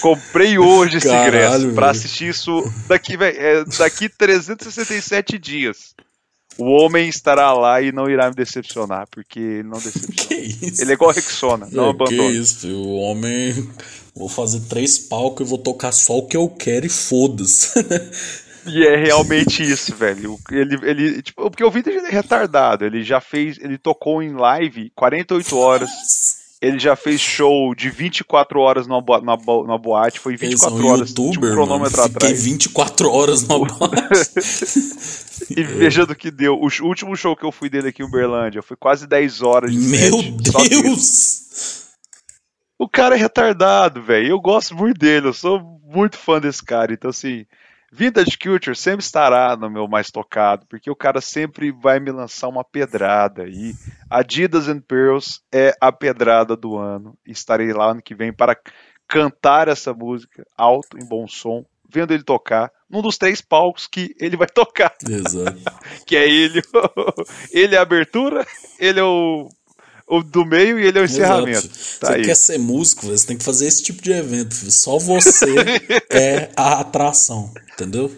Comprei 0.00 0.58
hoje 0.58 0.98
esse 0.98 1.08
Caralho, 1.08 1.28
ingresso 1.28 1.74
para 1.74 1.86
velho. 1.86 1.98
assistir 1.98 2.28
isso 2.28 2.62
daqui, 2.88 3.16
véi, 3.16 3.34
é, 3.36 3.64
daqui 3.78 4.08
367 4.08 5.38
dias. 5.38 5.94
O 6.56 6.64
homem 6.82 7.08
estará 7.08 7.52
lá 7.52 7.80
e 7.80 7.92
não 7.92 8.10
irá 8.10 8.28
me 8.30 8.34
decepcionar, 8.34 9.06
porque 9.10 9.38
ele 9.38 9.62
não 9.68 9.78
decepciona. 9.78 10.28
Que 10.28 10.34
isso? 10.34 10.82
Ele 10.82 10.90
é 10.90 10.94
igual 10.94 11.12
Rexona, 11.12 11.68
não 11.70 11.90
É, 11.90 11.94
que 11.94 12.02
abandona. 12.02 12.30
isso, 12.30 12.60
filho. 12.60 12.76
o 12.78 12.96
homem. 12.98 13.70
Vou 14.18 14.28
fazer 14.28 14.60
três 14.68 14.98
palcos 14.98 15.46
e 15.46 15.48
vou 15.48 15.58
tocar 15.58 15.92
só 15.92 16.18
o 16.18 16.26
que 16.26 16.36
eu 16.36 16.48
quero 16.48 16.86
e 16.86 16.88
foda-se. 16.88 17.70
E 18.66 18.84
é 18.86 18.96
realmente 18.96 19.62
isso, 19.62 19.94
velho. 19.94 20.38
Ele, 20.50 20.78
ele, 20.82 21.22
tipo, 21.22 21.42
porque 21.50 21.64
o 21.64 21.70
Vintage 21.70 21.98
é 21.98 22.10
retardado. 22.10 22.84
Ele 22.84 23.02
já 23.02 23.20
fez, 23.20 23.56
ele 23.60 23.78
tocou 23.78 24.22
em 24.22 24.32
live 24.34 24.90
48 24.94 25.56
horas. 25.56 25.88
Ele 26.60 26.78
já 26.78 26.96
fez 26.96 27.20
show 27.20 27.72
de 27.72 27.88
24 27.88 28.58
horas 28.58 28.86
na, 28.88 29.00
bo- 29.00 29.20
na, 29.20 29.36
bo- 29.36 29.64
na 29.64 29.78
boate. 29.78 30.18
Foi 30.18 30.34
Eles 30.34 30.58
são 30.60 30.70
24 30.76 30.86
horas, 30.88 31.08
tipo, 31.10 31.22
youtuber, 31.22 31.50
mano. 31.50 31.62
cronômetro 31.66 32.02
Fiquei 32.02 32.16
atrás. 32.16 32.42
24 32.44 33.10
horas 33.10 33.42
na 33.46 33.58
boate. 33.58 33.78
E 35.56 35.62
veja 35.62 36.04
do 36.04 36.14
que 36.16 36.30
deu. 36.30 36.54
O 36.60 36.68
último 36.86 37.16
show 37.16 37.34
que 37.36 37.44
eu 37.44 37.52
fui 37.52 37.70
dele 37.70 37.88
aqui 37.88 38.02
em 38.02 38.04
Uberlândia 38.04 38.60
foi 38.60 38.76
quase 38.76 39.06
10 39.06 39.40
horas 39.40 39.70
de 39.72 39.78
Meu 39.78 40.20
set, 40.20 40.50
só 40.50 40.58
dele. 40.62 40.82
Deus! 40.82 41.40
O 42.78 42.88
cara 42.88 43.16
é 43.16 43.18
retardado, 43.18 44.02
velho. 44.02 44.28
Eu 44.28 44.40
gosto 44.40 44.74
muito 44.74 44.98
dele. 44.98 45.28
Eu 45.28 45.34
sou 45.34 45.60
muito 45.82 46.16
fã 46.16 46.40
desse 46.40 46.64
cara. 46.64 46.92
Então, 46.92 47.10
assim, 47.10 47.44
Vintage 47.90 48.36
Culture 48.38 48.76
sempre 48.76 49.04
estará 49.04 49.56
no 49.56 49.70
meu 49.70 49.88
mais 49.88 50.10
tocado, 50.10 50.66
porque 50.68 50.90
o 50.90 50.96
cara 50.96 51.20
sempre 51.20 51.72
vai 51.72 51.98
me 51.98 52.10
lançar 52.10 52.48
uma 52.48 52.62
pedrada. 52.62 53.48
E 53.48 53.74
Adidas 54.08 54.68
and 54.68 54.80
Pearls 54.80 55.40
é 55.52 55.74
a 55.80 55.90
pedrada 55.90 56.56
do 56.56 56.76
ano. 56.76 57.16
Estarei 57.26 57.72
lá 57.72 57.90
ano 57.90 58.02
que 58.02 58.14
vem 58.14 58.32
para 58.32 58.56
cantar 59.08 59.68
essa 59.68 59.94
música 59.94 60.46
alto, 60.56 60.98
em 60.98 61.04
bom 61.04 61.26
som, 61.26 61.64
vendo 61.88 62.12
ele 62.12 62.22
tocar 62.22 62.70
num 62.90 63.02
dos 63.02 63.16
três 63.16 63.40
palcos 63.40 63.86
que 63.86 64.14
ele 64.20 64.36
vai 64.36 64.46
tocar. 64.46 64.94
Exato. 65.06 65.58
Que 66.06 66.16
é 66.16 66.28
ele. 66.28 66.62
ele 67.52 67.74
é 67.74 67.78
a 67.78 67.82
abertura, 67.82 68.46
ele 68.78 69.00
é 69.00 69.04
o, 69.04 69.48
o 70.08 70.22
do 70.22 70.44
meio 70.44 70.78
e 70.78 70.86
ele 70.86 70.98
é 70.98 71.02
o 71.02 71.04
encerramento. 71.04 71.68
Tá 72.00 72.08
você 72.08 72.12
aí. 72.14 72.24
quer 72.24 72.34
ser 72.36 72.58
músico, 72.58 73.06
você 73.06 73.26
tem 73.26 73.36
que 73.36 73.44
fazer 73.44 73.66
esse 73.66 73.82
tipo 73.82 74.02
de 74.02 74.12
evento. 74.12 74.54
filho. 74.54 74.72
Só 74.72 74.98
você 74.98 75.54
é 76.10 76.50
a 76.56 76.80
atração, 76.80 77.52
entendeu? 77.74 78.10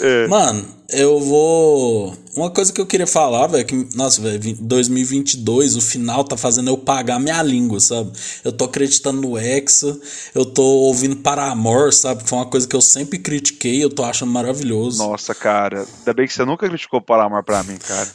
É. 0.00 0.28
Mano, 0.28 0.64
eu 0.90 1.18
vou. 1.18 2.16
Uma 2.36 2.50
coisa 2.52 2.72
que 2.72 2.80
eu 2.80 2.86
queria 2.86 3.06
falar, 3.06 3.48
velho, 3.48 3.62
é 3.62 3.64
que, 3.64 3.88
nossa, 3.96 4.20
velho, 4.22 4.40
vi- 4.40 4.54
2022, 4.60 5.74
o 5.74 5.80
final 5.80 6.22
tá 6.22 6.36
fazendo 6.36 6.70
eu 6.70 6.78
pagar 6.78 7.18
minha 7.18 7.42
língua, 7.42 7.80
sabe? 7.80 8.12
Eu 8.44 8.52
tô 8.52 8.66
acreditando 8.66 9.20
no 9.20 9.36
Hexa, 9.36 9.98
eu 10.36 10.44
tô 10.46 10.62
ouvindo 10.62 11.16
Paramore, 11.16 11.92
sabe? 11.92 12.22
Foi 12.28 12.38
uma 12.38 12.46
coisa 12.46 12.68
que 12.68 12.76
eu 12.76 12.80
sempre 12.80 13.18
critiquei, 13.18 13.82
eu 13.82 13.90
tô 13.90 14.04
achando 14.04 14.30
maravilhoso. 14.30 14.98
Nossa, 14.98 15.34
cara. 15.34 15.84
Ainda 15.98 16.14
bem 16.14 16.28
que 16.28 16.32
você 16.34 16.44
nunca 16.44 16.68
criticou 16.68 17.00
o 17.00 17.04
Paramore 17.04 17.44
pra 17.44 17.64
mim, 17.64 17.76
cara. 17.76 18.08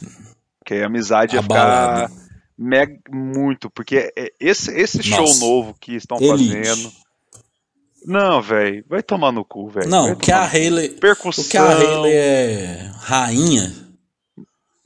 Porque 0.60 0.82
amizade 0.82 1.34
ia 1.34 1.40
Abalado. 1.40 2.08
ficar 2.14 2.24
mega, 2.56 2.96
muito. 3.10 3.68
Porque 3.70 4.12
é- 4.16 4.32
esse, 4.40 4.70
esse 4.72 5.02
show 5.02 5.20
Nossa. 5.20 5.40
novo 5.44 5.74
que 5.80 5.94
estão 5.94 6.18
Elite. 6.20 6.56
fazendo. 6.68 6.92
Não, 8.06 8.42
velho. 8.42 8.84
Vai 8.88 9.02
tomar 9.02 9.32
no 9.32 9.44
cu, 9.44 9.68
velho. 9.68 9.88
Não, 9.88 10.12
o 10.12 10.16
que 10.16 10.30
a. 10.30 10.44
Hayley. 10.44 10.90
Percussão. 10.90 11.44
O 11.44 11.48
que 11.48 11.56
a 11.56 11.68
Hayley 11.68 12.12
é 12.12 12.90
rainha. 12.98 13.72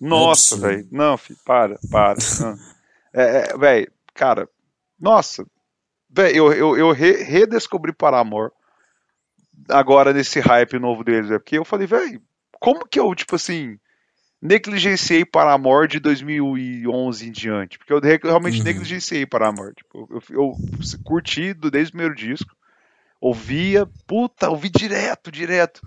Nossa, 0.01 0.55
absurdo. 0.55 0.63
velho. 0.77 0.89
Não, 0.93 1.17
filho, 1.19 1.39
para, 1.45 1.79
para. 1.91 2.17
É, 3.15 3.51
é, 3.53 3.57
velho, 3.57 3.91
cara, 4.15 4.47
nossa. 5.01 5.45
Velho, 6.11 6.37
eu, 6.37 6.53
eu, 6.53 6.77
eu 6.77 6.93
re- 6.93 7.23
redescobri 7.25 7.91
Paramore 7.93 8.53
agora 9.71 10.13
nesse 10.13 10.39
hype 10.41 10.79
novo 10.79 11.03
deles, 11.03 11.31
é 11.31 11.39
porque 11.39 11.57
eu 11.57 11.65
falei, 11.65 11.87
velho, 11.87 12.23
como 12.61 12.87
que 12.87 13.01
eu, 13.01 13.13
tipo 13.15 13.35
assim, 13.35 13.79
negligenciei 14.41 15.25
Paramore 15.25 15.89
de 15.89 15.99
2011 16.01 17.29
em 17.29 17.33
diante? 17.33 17.79
Porque 17.79 17.93
eu 17.93 18.01
re- 18.01 18.21
realmente 18.23 18.59
Uhum. 18.61 18.65
negligenciei 18.65 19.27
Paramore. 19.27 19.75
Tipo, 19.75 20.09
eu, 20.11 20.23
eu 20.31 20.61
curti 21.03 21.53
do- 21.53 21.71
desde 21.71 21.91
o 21.91 21.93
primeiro 21.93 22.15
disco, 22.15 22.55
ouvia, 23.21 23.89
puta, 24.07 24.49
ouvi 24.51 24.69
direto, 24.71 25.31
direto. 25.31 25.81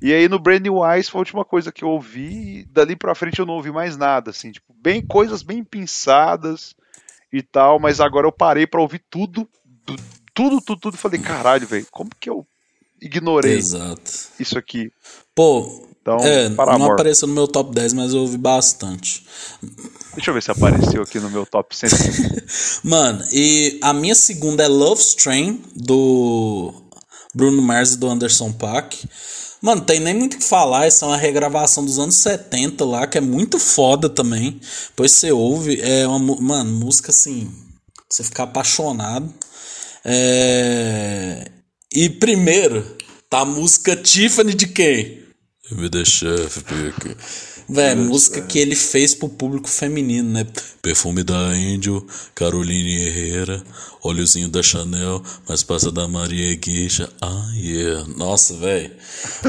E 0.00 0.12
aí 0.12 0.28
no 0.28 0.38
Brand 0.38 0.62
New 0.62 0.84
Eyes 0.84 1.08
foi 1.08 1.18
a 1.18 1.22
última 1.22 1.44
coisa 1.44 1.72
que 1.72 1.82
eu 1.84 1.88
ouvi, 1.88 2.60
e 2.60 2.64
dali 2.66 2.94
pra 2.94 3.14
frente 3.14 3.40
eu 3.40 3.46
não 3.46 3.54
ouvi 3.54 3.70
mais 3.72 3.96
nada, 3.96 4.30
assim, 4.30 4.52
tipo, 4.52 4.72
bem 4.72 5.02
coisas 5.02 5.42
bem 5.42 5.62
pensadas 5.64 6.74
e 7.32 7.42
tal, 7.42 7.78
mas 7.80 8.00
agora 8.00 8.26
eu 8.26 8.32
parei 8.32 8.66
pra 8.66 8.80
ouvir 8.80 9.02
tudo, 9.10 9.48
tudo, 10.32 10.60
tudo, 10.62 10.80
tudo, 10.80 10.94
e 10.94 10.98
falei, 10.98 11.18
caralho, 11.18 11.66
velho, 11.66 11.86
como 11.90 12.08
que 12.20 12.30
eu 12.30 12.46
ignorei 13.02 13.56
Exato. 13.56 14.12
isso 14.38 14.56
aqui? 14.56 14.90
Pô, 15.34 15.87
Então, 16.14 16.26
é, 16.26 16.48
não 16.48 16.92
apareceu 16.92 17.28
no 17.28 17.34
meu 17.34 17.46
top 17.46 17.74
10, 17.74 17.92
mas 17.92 18.14
eu 18.14 18.20
ouvi 18.20 18.38
bastante. 18.38 19.26
Deixa 20.14 20.30
eu 20.30 20.34
ver 20.34 20.42
se 20.42 20.50
apareceu 20.50 21.02
aqui 21.02 21.20
no 21.20 21.30
meu 21.30 21.44
top 21.44 21.76
100. 21.76 21.90
Mano, 22.82 23.22
e 23.30 23.78
a 23.82 23.92
minha 23.92 24.14
segunda 24.14 24.64
é 24.64 24.68
Love 24.68 25.02
Strain, 25.02 25.62
do 25.76 26.72
Bruno 27.34 27.60
Mars 27.60 27.92
e 27.92 27.98
do 27.98 28.08
Anderson 28.08 28.50
Paak. 28.52 29.06
Mano, 29.60 29.82
tem 29.82 30.00
nem 30.00 30.14
muito 30.14 30.34
o 30.34 30.38
que 30.38 30.44
falar, 30.44 30.86
essa 30.86 31.04
é 31.04 31.08
uma 31.08 31.16
regravação 31.16 31.84
dos 31.84 31.98
anos 31.98 32.14
70 32.14 32.84
lá, 32.84 33.06
que 33.06 33.18
é 33.18 33.20
muito 33.20 33.58
foda 33.58 34.08
também. 34.08 34.60
Depois 34.88 35.12
você 35.12 35.30
ouve, 35.30 35.80
é 35.80 36.06
uma, 36.06 36.36
mano, 36.40 36.72
música 36.72 37.10
assim, 37.10 37.52
você 38.08 38.24
ficar 38.24 38.44
apaixonado. 38.44 39.32
É... 40.04 41.50
E 41.92 42.08
primeiro, 42.08 42.96
tá 43.28 43.40
a 43.40 43.44
música 43.44 43.94
Tiffany 43.96 44.54
de 44.54 44.68
quem? 44.68 45.27
Me 45.70 45.88
deixa, 45.88 46.28
pique. 46.66 47.16
Véi, 47.70 47.94
música 47.94 48.40
que 48.40 48.58
ele 48.58 48.74
fez 48.74 49.14
pro 49.14 49.28
público 49.28 49.68
feminino, 49.68 50.30
né? 50.30 50.46
Perfume 50.80 51.22
da 51.22 51.54
Índio, 51.54 52.06
Caroline 52.34 53.04
Herrera, 53.04 53.62
Olhozinho 54.02 54.48
da 54.48 54.62
Chanel, 54.62 55.22
mas 55.46 55.62
passa 55.62 55.92
da 55.92 56.08
Maria 56.08 56.54
Guixa. 56.54 57.10
Ah, 57.20 57.52
yeah. 57.54 58.06
Nossa, 58.16 58.54
velho. 58.54 58.90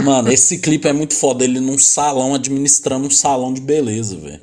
Mano, 0.03 0.29
esse 0.33 0.57
clipe 0.59 0.89
é 0.89 0.91
muito 0.91 1.13
foda. 1.13 1.45
Ele 1.45 1.61
num 1.61 1.77
salão, 1.77 2.35
administrando 2.35 3.07
um 3.07 3.11
salão 3.11 3.53
de 3.53 3.61
beleza, 3.61 4.17
velho. 4.17 4.41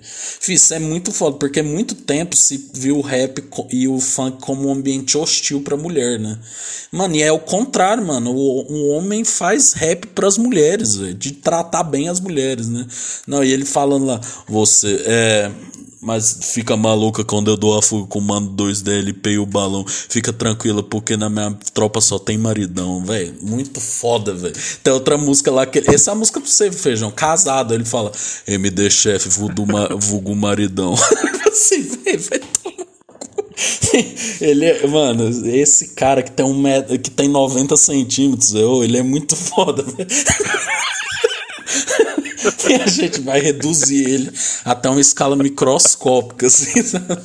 Isso 0.48 0.73
é 0.73 0.78
muito 0.78 1.12
foda, 1.12 1.36
porque 1.36 1.61
muito 1.61 1.94
tempo 1.94 2.35
se 2.35 2.70
viu 2.73 2.97
o 2.97 3.03
rap 3.03 3.44
e 3.70 3.86
o 3.86 4.01
funk 4.01 4.39
como 4.40 4.69
um 4.69 4.73
ambiente 4.73 5.19
hostil 5.19 5.61
pra 5.61 5.77
mulher, 5.77 6.19
né? 6.19 6.39
Mano, 6.90 7.15
e 7.15 7.23
é 7.23 7.31
o 7.31 7.40
contrário, 7.40 8.07
mano. 8.07 8.32
O, 8.32 8.73
o 8.73 8.89
homem 8.89 9.23
faz 9.23 9.74
rap 9.74 10.07
pras 10.07 10.39
mulheres, 10.39 10.97
velho. 10.97 11.15
De 11.15 11.32
tratar 11.32 11.65
bem 11.82 12.09
as 12.09 12.20
mulheres, 12.20 12.68
né? 12.68 12.86
Não, 13.26 13.43
e 13.43 13.52
ele 13.52 13.64
falando 13.64 14.06
lá, 14.06 14.20
você 14.48 15.02
é. 15.06 15.51
Mas 16.01 16.38
fica 16.52 16.76
maluca 16.76 17.24
quando 17.24 17.51
eu 17.51 17.56
dou 17.56 17.76
a 17.76 17.82
fuga 17.82 18.06
com 18.06 18.20
o 18.20 18.22
mando 18.22 18.51
2 18.51 18.80
DLP 18.80 19.30
e 19.30 19.38
o 19.38 19.47
balão. 19.47 19.84
Fica 19.88 20.32
tranquila, 20.32 20.80
porque 20.80 21.16
na 21.16 21.28
minha 21.28 21.59
tropa 21.74 22.01
só 22.01 22.16
tem 22.16 22.38
maridão, 22.38 23.05
velho. 23.05 23.34
Muito 23.43 23.80
foda, 23.80 24.32
velho. 24.32 24.55
Tem 24.84 24.93
outra 24.93 25.18
música 25.18 25.51
lá 25.51 25.66
que. 25.66 25.82
Essa 25.90 26.10
é 26.10 26.12
a 26.12 26.14
música 26.14 26.40
pra 26.40 26.48
você, 26.48 26.70
feijão. 26.70 27.10
Casado. 27.10 27.74
Ele 27.74 27.84
fala: 27.84 28.12
MD 28.47 28.88
chefe, 28.88 29.28
vulgo 29.28 30.36
maridão. 30.36 30.94
assim, 31.51 31.82
velho, 31.82 32.20
vai 32.20 32.38
tomar. 32.38 32.86
Ele 34.40 34.64
é, 34.66 34.86
mano, 34.86 35.28
esse 35.48 35.88
cara 35.88 36.22
que 36.22 36.30
tem 36.30 36.44
um 36.44 36.59
metro, 36.59 36.98
que 36.98 37.10
tem 37.10 37.28
90 37.28 37.76
centímetros, 37.76 38.55
eu, 38.55 38.84
ele 38.84 38.98
é 38.98 39.02
muito 39.02 39.34
foda. 39.34 39.84
e 42.68 42.74
a 42.74 42.86
gente 42.86 43.20
vai 43.20 43.40
reduzir 43.40 44.05
ele 44.09 44.32
até 44.64 44.88
uma 44.88 45.01
escala 45.01 45.36
microscópica, 45.36 46.47
assim, 46.47 46.82
sabe? 46.82 47.22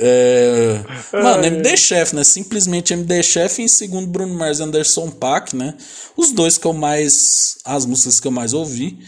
É... 0.00 0.80
Mano, 1.12 1.44
MD 1.44 1.76
Chef, 1.76 2.14
né? 2.14 2.24
Simplesmente 2.24 2.92
MD 2.92 3.22
Chef 3.22 3.60
e 3.60 3.64
em 3.64 3.68
segundo 3.68 4.06
Bruno 4.06 4.34
Mars 4.34 4.60
e 4.60 4.62
Anderson 4.62 5.10
Paak, 5.10 5.54
né? 5.54 5.74
Os 6.16 6.30
dois 6.30 6.56
que 6.56 6.66
eu 6.66 6.72
mais. 6.72 7.58
As 7.64 7.84
músicas 7.84 8.18
que 8.18 8.26
eu 8.26 8.32
mais 8.32 8.54
ouvi. 8.54 8.98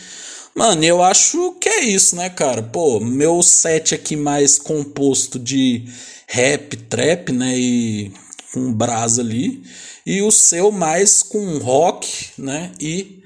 Mano, 0.54 0.84
eu 0.84 1.02
acho 1.02 1.52
que 1.60 1.68
é 1.68 1.84
isso, 1.84 2.16
né, 2.16 2.28
cara? 2.28 2.62
Pô, 2.62 3.00
meu 3.00 3.42
set 3.42 3.94
aqui 3.94 4.16
mais 4.16 4.58
composto 4.58 5.38
de 5.38 5.84
rap, 6.26 6.76
trap, 6.76 7.32
né? 7.32 7.56
E 7.56 8.12
com 8.52 8.72
brasa 8.72 9.22
ali. 9.22 9.62
E 10.04 10.20
o 10.22 10.30
seu 10.30 10.70
mais 10.70 11.22
com 11.22 11.58
rock, 11.58 12.30
né? 12.36 12.72
E 12.80 13.19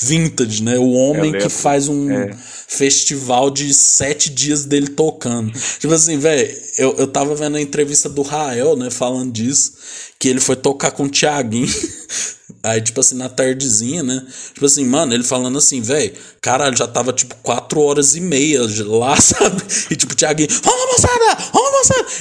vintage, 0.00 0.62
né? 0.62 0.78
O 0.78 0.92
homem 0.92 1.32
que 1.32 1.48
faz 1.48 1.88
um 1.88 2.10
é. 2.10 2.30
festival 2.68 3.50
de 3.50 3.74
sete 3.74 4.30
dias 4.30 4.64
dele 4.64 4.88
tocando. 4.88 5.52
Tipo 5.78 5.92
assim, 5.92 6.18
velho, 6.18 6.56
eu, 6.78 6.94
eu 6.98 7.06
tava 7.06 7.34
vendo 7.34 7.56
a 7.56 7.60
entrevista 7.60 8.08
do 8.08 8.22
Rael, 8.22 8.76
né, 8.76 8.90
falando 8.90 9.32
disso, 9.32 9.72
que 10.18 10.28
ele 10.28 10.40
foi 10.40 10.54
tocar 10.54 10.92
com 10.92 11.04
o 11.04 11.08
Thiaguinho. 11.08 11.68
Aí, 12.62 12.80
tipo 12.80 12.98
assim, 13.00 13.14
na 13.14 13.28
tardezinha, 13.28 14.02
né? 14.02 14.26
Tipo 14.52 14.66
assim, 14.66 14.84
mano, 14.84 15.14
ele 15.14 15.22
falando 15.22 15.58
assim, 15.58 15.80
velho, 15.80 16.12
caralho, 16.40 16.76
já 16.76 16.88
tava 16.88 17.12
tipo 17.12 17.34
quatro 17.36 17.80
horas 17.80 18.16
e 18.16 18.20
meia 18.20 18.60
lá, 18.86 19.18
sabe? 19.20 19.62
E 19.90 19.96
tipo, 19.96 20.12
o 20.12 20.16
Thiaguinho, 20.16 20.48
vamos 20.62 20.92
moçada, 20.92 21.50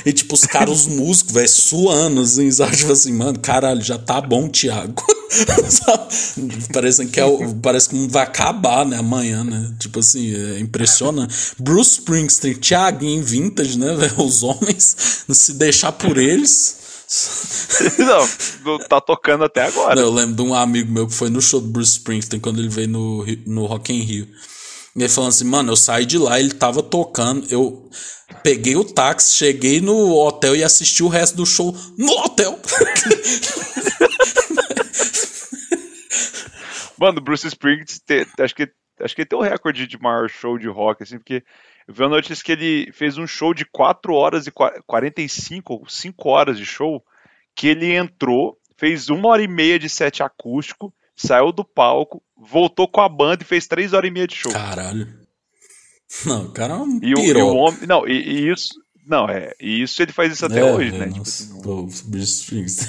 E 0.06 0.14
tipo, 0.14 0.36
os 0.36 0.45
caras, 0.45 0.82
os 0.82 0.88
músicos, 0.88 1.34
velho, 1.34 1.49
suando, 1.49 2.22
assim, 2.22 2.52
sabe? 2.52 2.78
Tipo 2.78 2.91
assim, 2.91 3.14
mano, 3.14 3.40
caralho, 3.40 3.82
já 3.82 3.98
tá 3.98 4.22
bom, 4.22 4.48
Thiago. 4.48 5.03
parece 6.72 7.06
que 7.07 7.19
é 7.19 7.26
o, 7.26 7.53
parece 7.56 7.90
que 7.90 8.07
vai 8.07 8.24
acabar, 8.24 8.86
né, 8.86 8.98
amanhã, 8.98 9.44
né? 9.44 9.74
Tipo 9.80 9.99
assim, 9.99 10.34
é 10.34 10.60
impressionante. 10.60 11.36
Bruce 11.60 11.99
Springsteen, 11.99 12.56
Thiaguinho 12.56 13.24
Vintage, 13.24 13.78
né, 13.78 13.94
velho? 13.94 14.22
Os 14.22 14.44
homens, 14.44 15.26
se 15.30 15.53
deixar 15.53 15.91
por 15.91 16.18
eles. 16.18 16.78
não, 17.99 18.78
tá 18.80 18.99
tocando 18.99 19.45
até 19.45 19.64
agora. 19.64 19.95
Não, 19.95 20.03
eu 20.03 20.14
lembro 20.14 20.36
de 20.36 20.41
um 20.41 20.53
amigo 20.53 20.91
meu 20.91 21.07
que 21.07 21.14
foi 21.14 21.30
no 21.30 21.41
show 21.41 21.61
do 21.61 21.68
Bruce 21.68 21.94
Springsteen 21.94 22.40
quando 22.40 22.60
ele 22.60 22.69
veio 22.69 22.90
no, 22.90 23.26
no 23.45 23.65
Rock 23.65 23.94
in 23.94 24.02
Rio. 24.02 24.28
Ele 24.98 25.07
falando 25.10 25.30
assim, 25.30 25.45
mano, 25.45 25.72
eu 25.72 25.76
saí 25.76 26.07
de 26.07 26.18
lá, 26.18 26.40
ele 26.40 26.52
tava 26.53 26.82
tocando, 26.82 27.45
eu 27.52 27.88
peguei 28.41 28.76
o 28.76 28.84
táxi, 28.84 29.38
cheguei 29.38 29.80
no 29.80 30.11
hotel 30.15 30.56
e 30.56 30.64
assisti 30.64 31.03
o 31.03 31.07
resto 31.07 31.38
do 31.38 31.45
show 31.45 31.72
no 31.95 32.11
hotel. 32.14 32.60
Mano, 36.99 37.22
Bruce 37.22 37.45
Springsteen, 37.45 38.26
acho 38.40 38.56
que, 38.56 38.72
acho 39.02 39.14
que 39.14 39.22
ele 39.22 39.30
tem 39.30 39.38
o 39.38 39.44
recorde 39.44 39.86
de 39.86 39.99
maior 39.99 40.28
show 40.28 40.57
de 40.57 40.68
rock, 40.68 41.03
assim, 41.03 41.19
porque 41.19 41.44
eu 41.88 41.94
vi 41.94 42.03
a 42.03 42.10
notícia 42.10 42.44
que 42.44 42.52
ele 42.52 42.91
fez 42.91 43.19
um 43.19 43.28
show 43.28 43.53
de 43.53 43.65
4 43.65 44.11
horas 44.11 44.48
e 44.48 44.52
45, 44.52 45.74
ou 45.74 45.88
5 45.88 46.28
horas 46.28 46.57
de 46.57 46.65
show, 46.65 47.03
que 47.56 47.68
ele 47.68 47.94
entrou, 47.94 48.57
fez 48.76 49.10
uma 49.10 49.30
hora 49.30 49.44
e 49.44 49.48
meia 49.48 49.78
de 49.78 49.88
set 49.88 50.24
acústico, 50.24 50.91
saiu 51.18 51.52
do 51.52 51.65
palco, 51.65 52.22
voltou 52.38 52.88
com 52.88 53.02
a 53.02 53.10
banda 53.10 53.44
e 53.44 53.45
fez 53.45 53.68
3 53.68 53.91
horas 53.94 54.07
e 54.07 54.14
meia 54.14 54.27
de 54.27 54.35
show. 54.35 54.52
Caralho. 54.52 55.07
Não, 56.26 56.45
o 56.45 56.52
cara 56.52 56.73
é 56.73 56.77
um 56.77 56.99
e 57.03 57.14
o, 57.14 57.19
e 57.19 57.41
o 57.41 57.56
homem, 57.56 57.81
Não, 57.85 58.07
e, 58.07 58.14
e 58.14 58.49
isso, 58.49 58.69
não, 59.07 59.26
é. 59.30 59.53
E 59.57 59.81
isso 59.81 60.02
ele 60.02 60.11
faz 60.11 60.34
isso 60.34 60.45
até 60.45 60.60
é, 60.60 60.73
hoje, 60.73 60.91
né? 60.91 61.07
Tipo 61.07 61.22
assim, 61.22 61.61
não... 61.64 61.88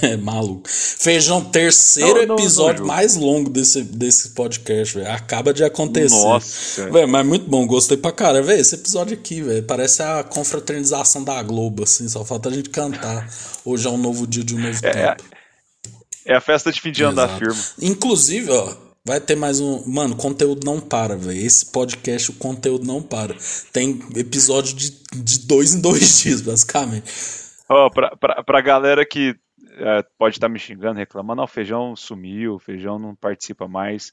É 0.10 0.16
maluco. 0.16 0.68
Feijão, 0.68 1.44
terceiro 1.44 2.20
não, 2.20 2.26
não, 2.26 2.34
episódio 2.34 2.84
mais 2.84 3.14
longo 3.14 3.48
desse, 3.48 3.82
desse 3.82 4.30
podcast, 4.30 4.98
velho. 4.98 5.12
Acaba 5.12 5.54
de 5.54 5.62
acontecer. 5.62 6.16
Nossa. 6.16 6.90
Velho, 6.90 7.08
mas 7.08 7.24
muito 7.24 7.48
bom, 7.48 7.64
gostei 7.66 7.96
pra 7.96 8.10
cara. 8.10 8.42
Velho, 8.42 8.60
esse 8.60 8.74
episódio 8.74 9.14
aqui, 9.14 9.42
velho, 9.42 9.62
parece 9.62 10.02
a 10.02 10.24
confraternização 10.24 11.22
da 11.22 11.40
Globo, 11.40 11.84
assim. 11.84 12.08
Só 12.08 12.24
falta 12.24 12.48
a 12.48 12.52
gente 12.52 12.70
cantar. 12.70 13.28
Hoje 13.64 13.86
é 13.86 13.90
um 13.90 13.98
novo 13.98 14.26
dia 14.26 14.42
de 14.42 14.56
um 14.56 14.58
novo 14.58 14.78
é, 14.82 14.90
tempo. 14.90 15.22
É, 16.28 16.36
a 16.36 16.40
festa 16.40 16.70
de 16.70 16.80
fim 16.80 16.92
de 16.92 17.02
ano 17.02 17.16
da 17.16 17.28
firma. 17.28 17.58
Inclusive, 17.80 18.50
ó 18.50 18.88
Vai 19.08 19.20
ter 19.22 19.36
mais 19.36 19.58
um. 19.58 19.82
Mano, 19.90 20.14
conteúdo 20.14 20.66
não 20.66 20.78
para, 20.78 21.16
velho. 21.16 21.40
Esse 21.40 21.72
podcast, 21.72 22.30
o 22.30 22.34
conteúdo 22.34 22.86
não 22.86 23.00
para. 23.00 23.34
Tem 23.72 23.98
episódio 24.14 24.76
de, 24.76 24.90
de 25.14 25.46
dois 25.46 25.74
em 25.74 25.80
dois 25.80 26.20
dias, 26.20 26.42
basicamente. 26.42 27.10
Ó, 27.70 27.86
oh, 27.86 27.90
pra, 27.90 28.14
pra, 28.16 28.44
pra 28.44 28.60
galera 28.60 29.06
que 29.06 29.34
é, 29.78 30.04
pode 30.18 30.36
estar 30.36 30.46
tá 30.46 30.52
me 30.52 30.58
xingando, 30.58 30.98
reclamando, 30.98 31.40
o 31.40 31.46
feijão 31.46 31.96
sumiu, 31.96 32.56
o 32.56 32.58
feijão 32.58 32.98
não 32.98 33.14
participa 33.14 33.66
mais. 33.66 34.12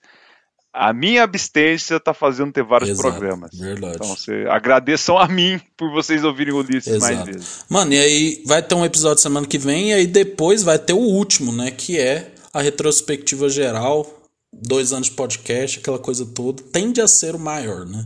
A 0.77 0.91
minha 0.91 1.23
abstência 1.23 1.99
tá 2.01 2.13
fazendo 2.13 2.51
ter 2.51 2.63
vários 2.63 2.89
Exato, 2.89 3.09
programas. 3.09 3.51
Verdade. 3.57 3.95
Então, 3.95 4.09
você, 4.09 4.45
agradeçam 4.49 5.17
a 5.17 5.25
mim 5.25 5.59
por 5.77 5.89
vocês 5.89 6.21
ouvirem 6.23 6.53
o 6.53 6.57
Ulisses 6.57 6.93
Exato. 6.93 7.15
mais 7.15 7.25
vezes. 7.25 7.65
Mano, 7.69 7.93
e 7.93 7.97
aí 7.97 8.43
vai 8.45 8.61
ter 8.61 8.75
um 8.75 8.83
episódio 8.83 9.23
semana 9.23 9.47
que 9.47 9.57
vem, 9.57 9.91
e 9.91 9.93
aí 9.93 10.05
depois 10.05 10.63
vai 10.63 10.77
ter 10.77 10.91
o 10.91 10.99
último, 10.99 11.53
né? 11.53 11.71
Que 11.71 11.97
é 11.97 12.29
a 12.53 12.61
retrospectiva 12.61 13.47
geral 13.47 14.05
dois 14.51 14.93
anos 14.93 15.07
de 15.07 15.13
podcast, 15.13 15.79
aquela 15.79 15.99
coisa 15.99 16.25
toda, 16.25 16.63
tende 16.63 17.01
a 17.01 17.07
ser 17.07 17.35
o 17.35 17.39
maior, 17.39 17.85
né? 17.85 18.05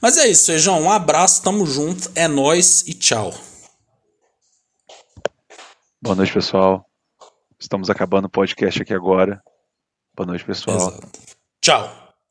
Mas 0.00 0.16
é 0.16 0.28
isso, 0.28 0.46
Feijão. 0.46 0.80
Um 0.80 0.90
abraço, 0.90 1.42
tamo 1.42 1.66
junto, 1.66 2.10
é 2.14 2.26
nós 2.26 2.82
e 2.86 2.94
tchau. 2.94 3.34
Boa 6.02 6.16
noite, 6.16 6.32
pessoal. 6.32 6.86
Estamos 7.58 7.90
acabando 7.90 8.24
o 8.24 8.30
podcast 8.30 8.80
aqui 8.80 8.94
agora. 8.94 9.42
Boa 10.16 10.26
noite, 10.26 10.44
pessoal. 10.44 10.76
Exato. 10.76 11.29
Tchau. 11.60 11.99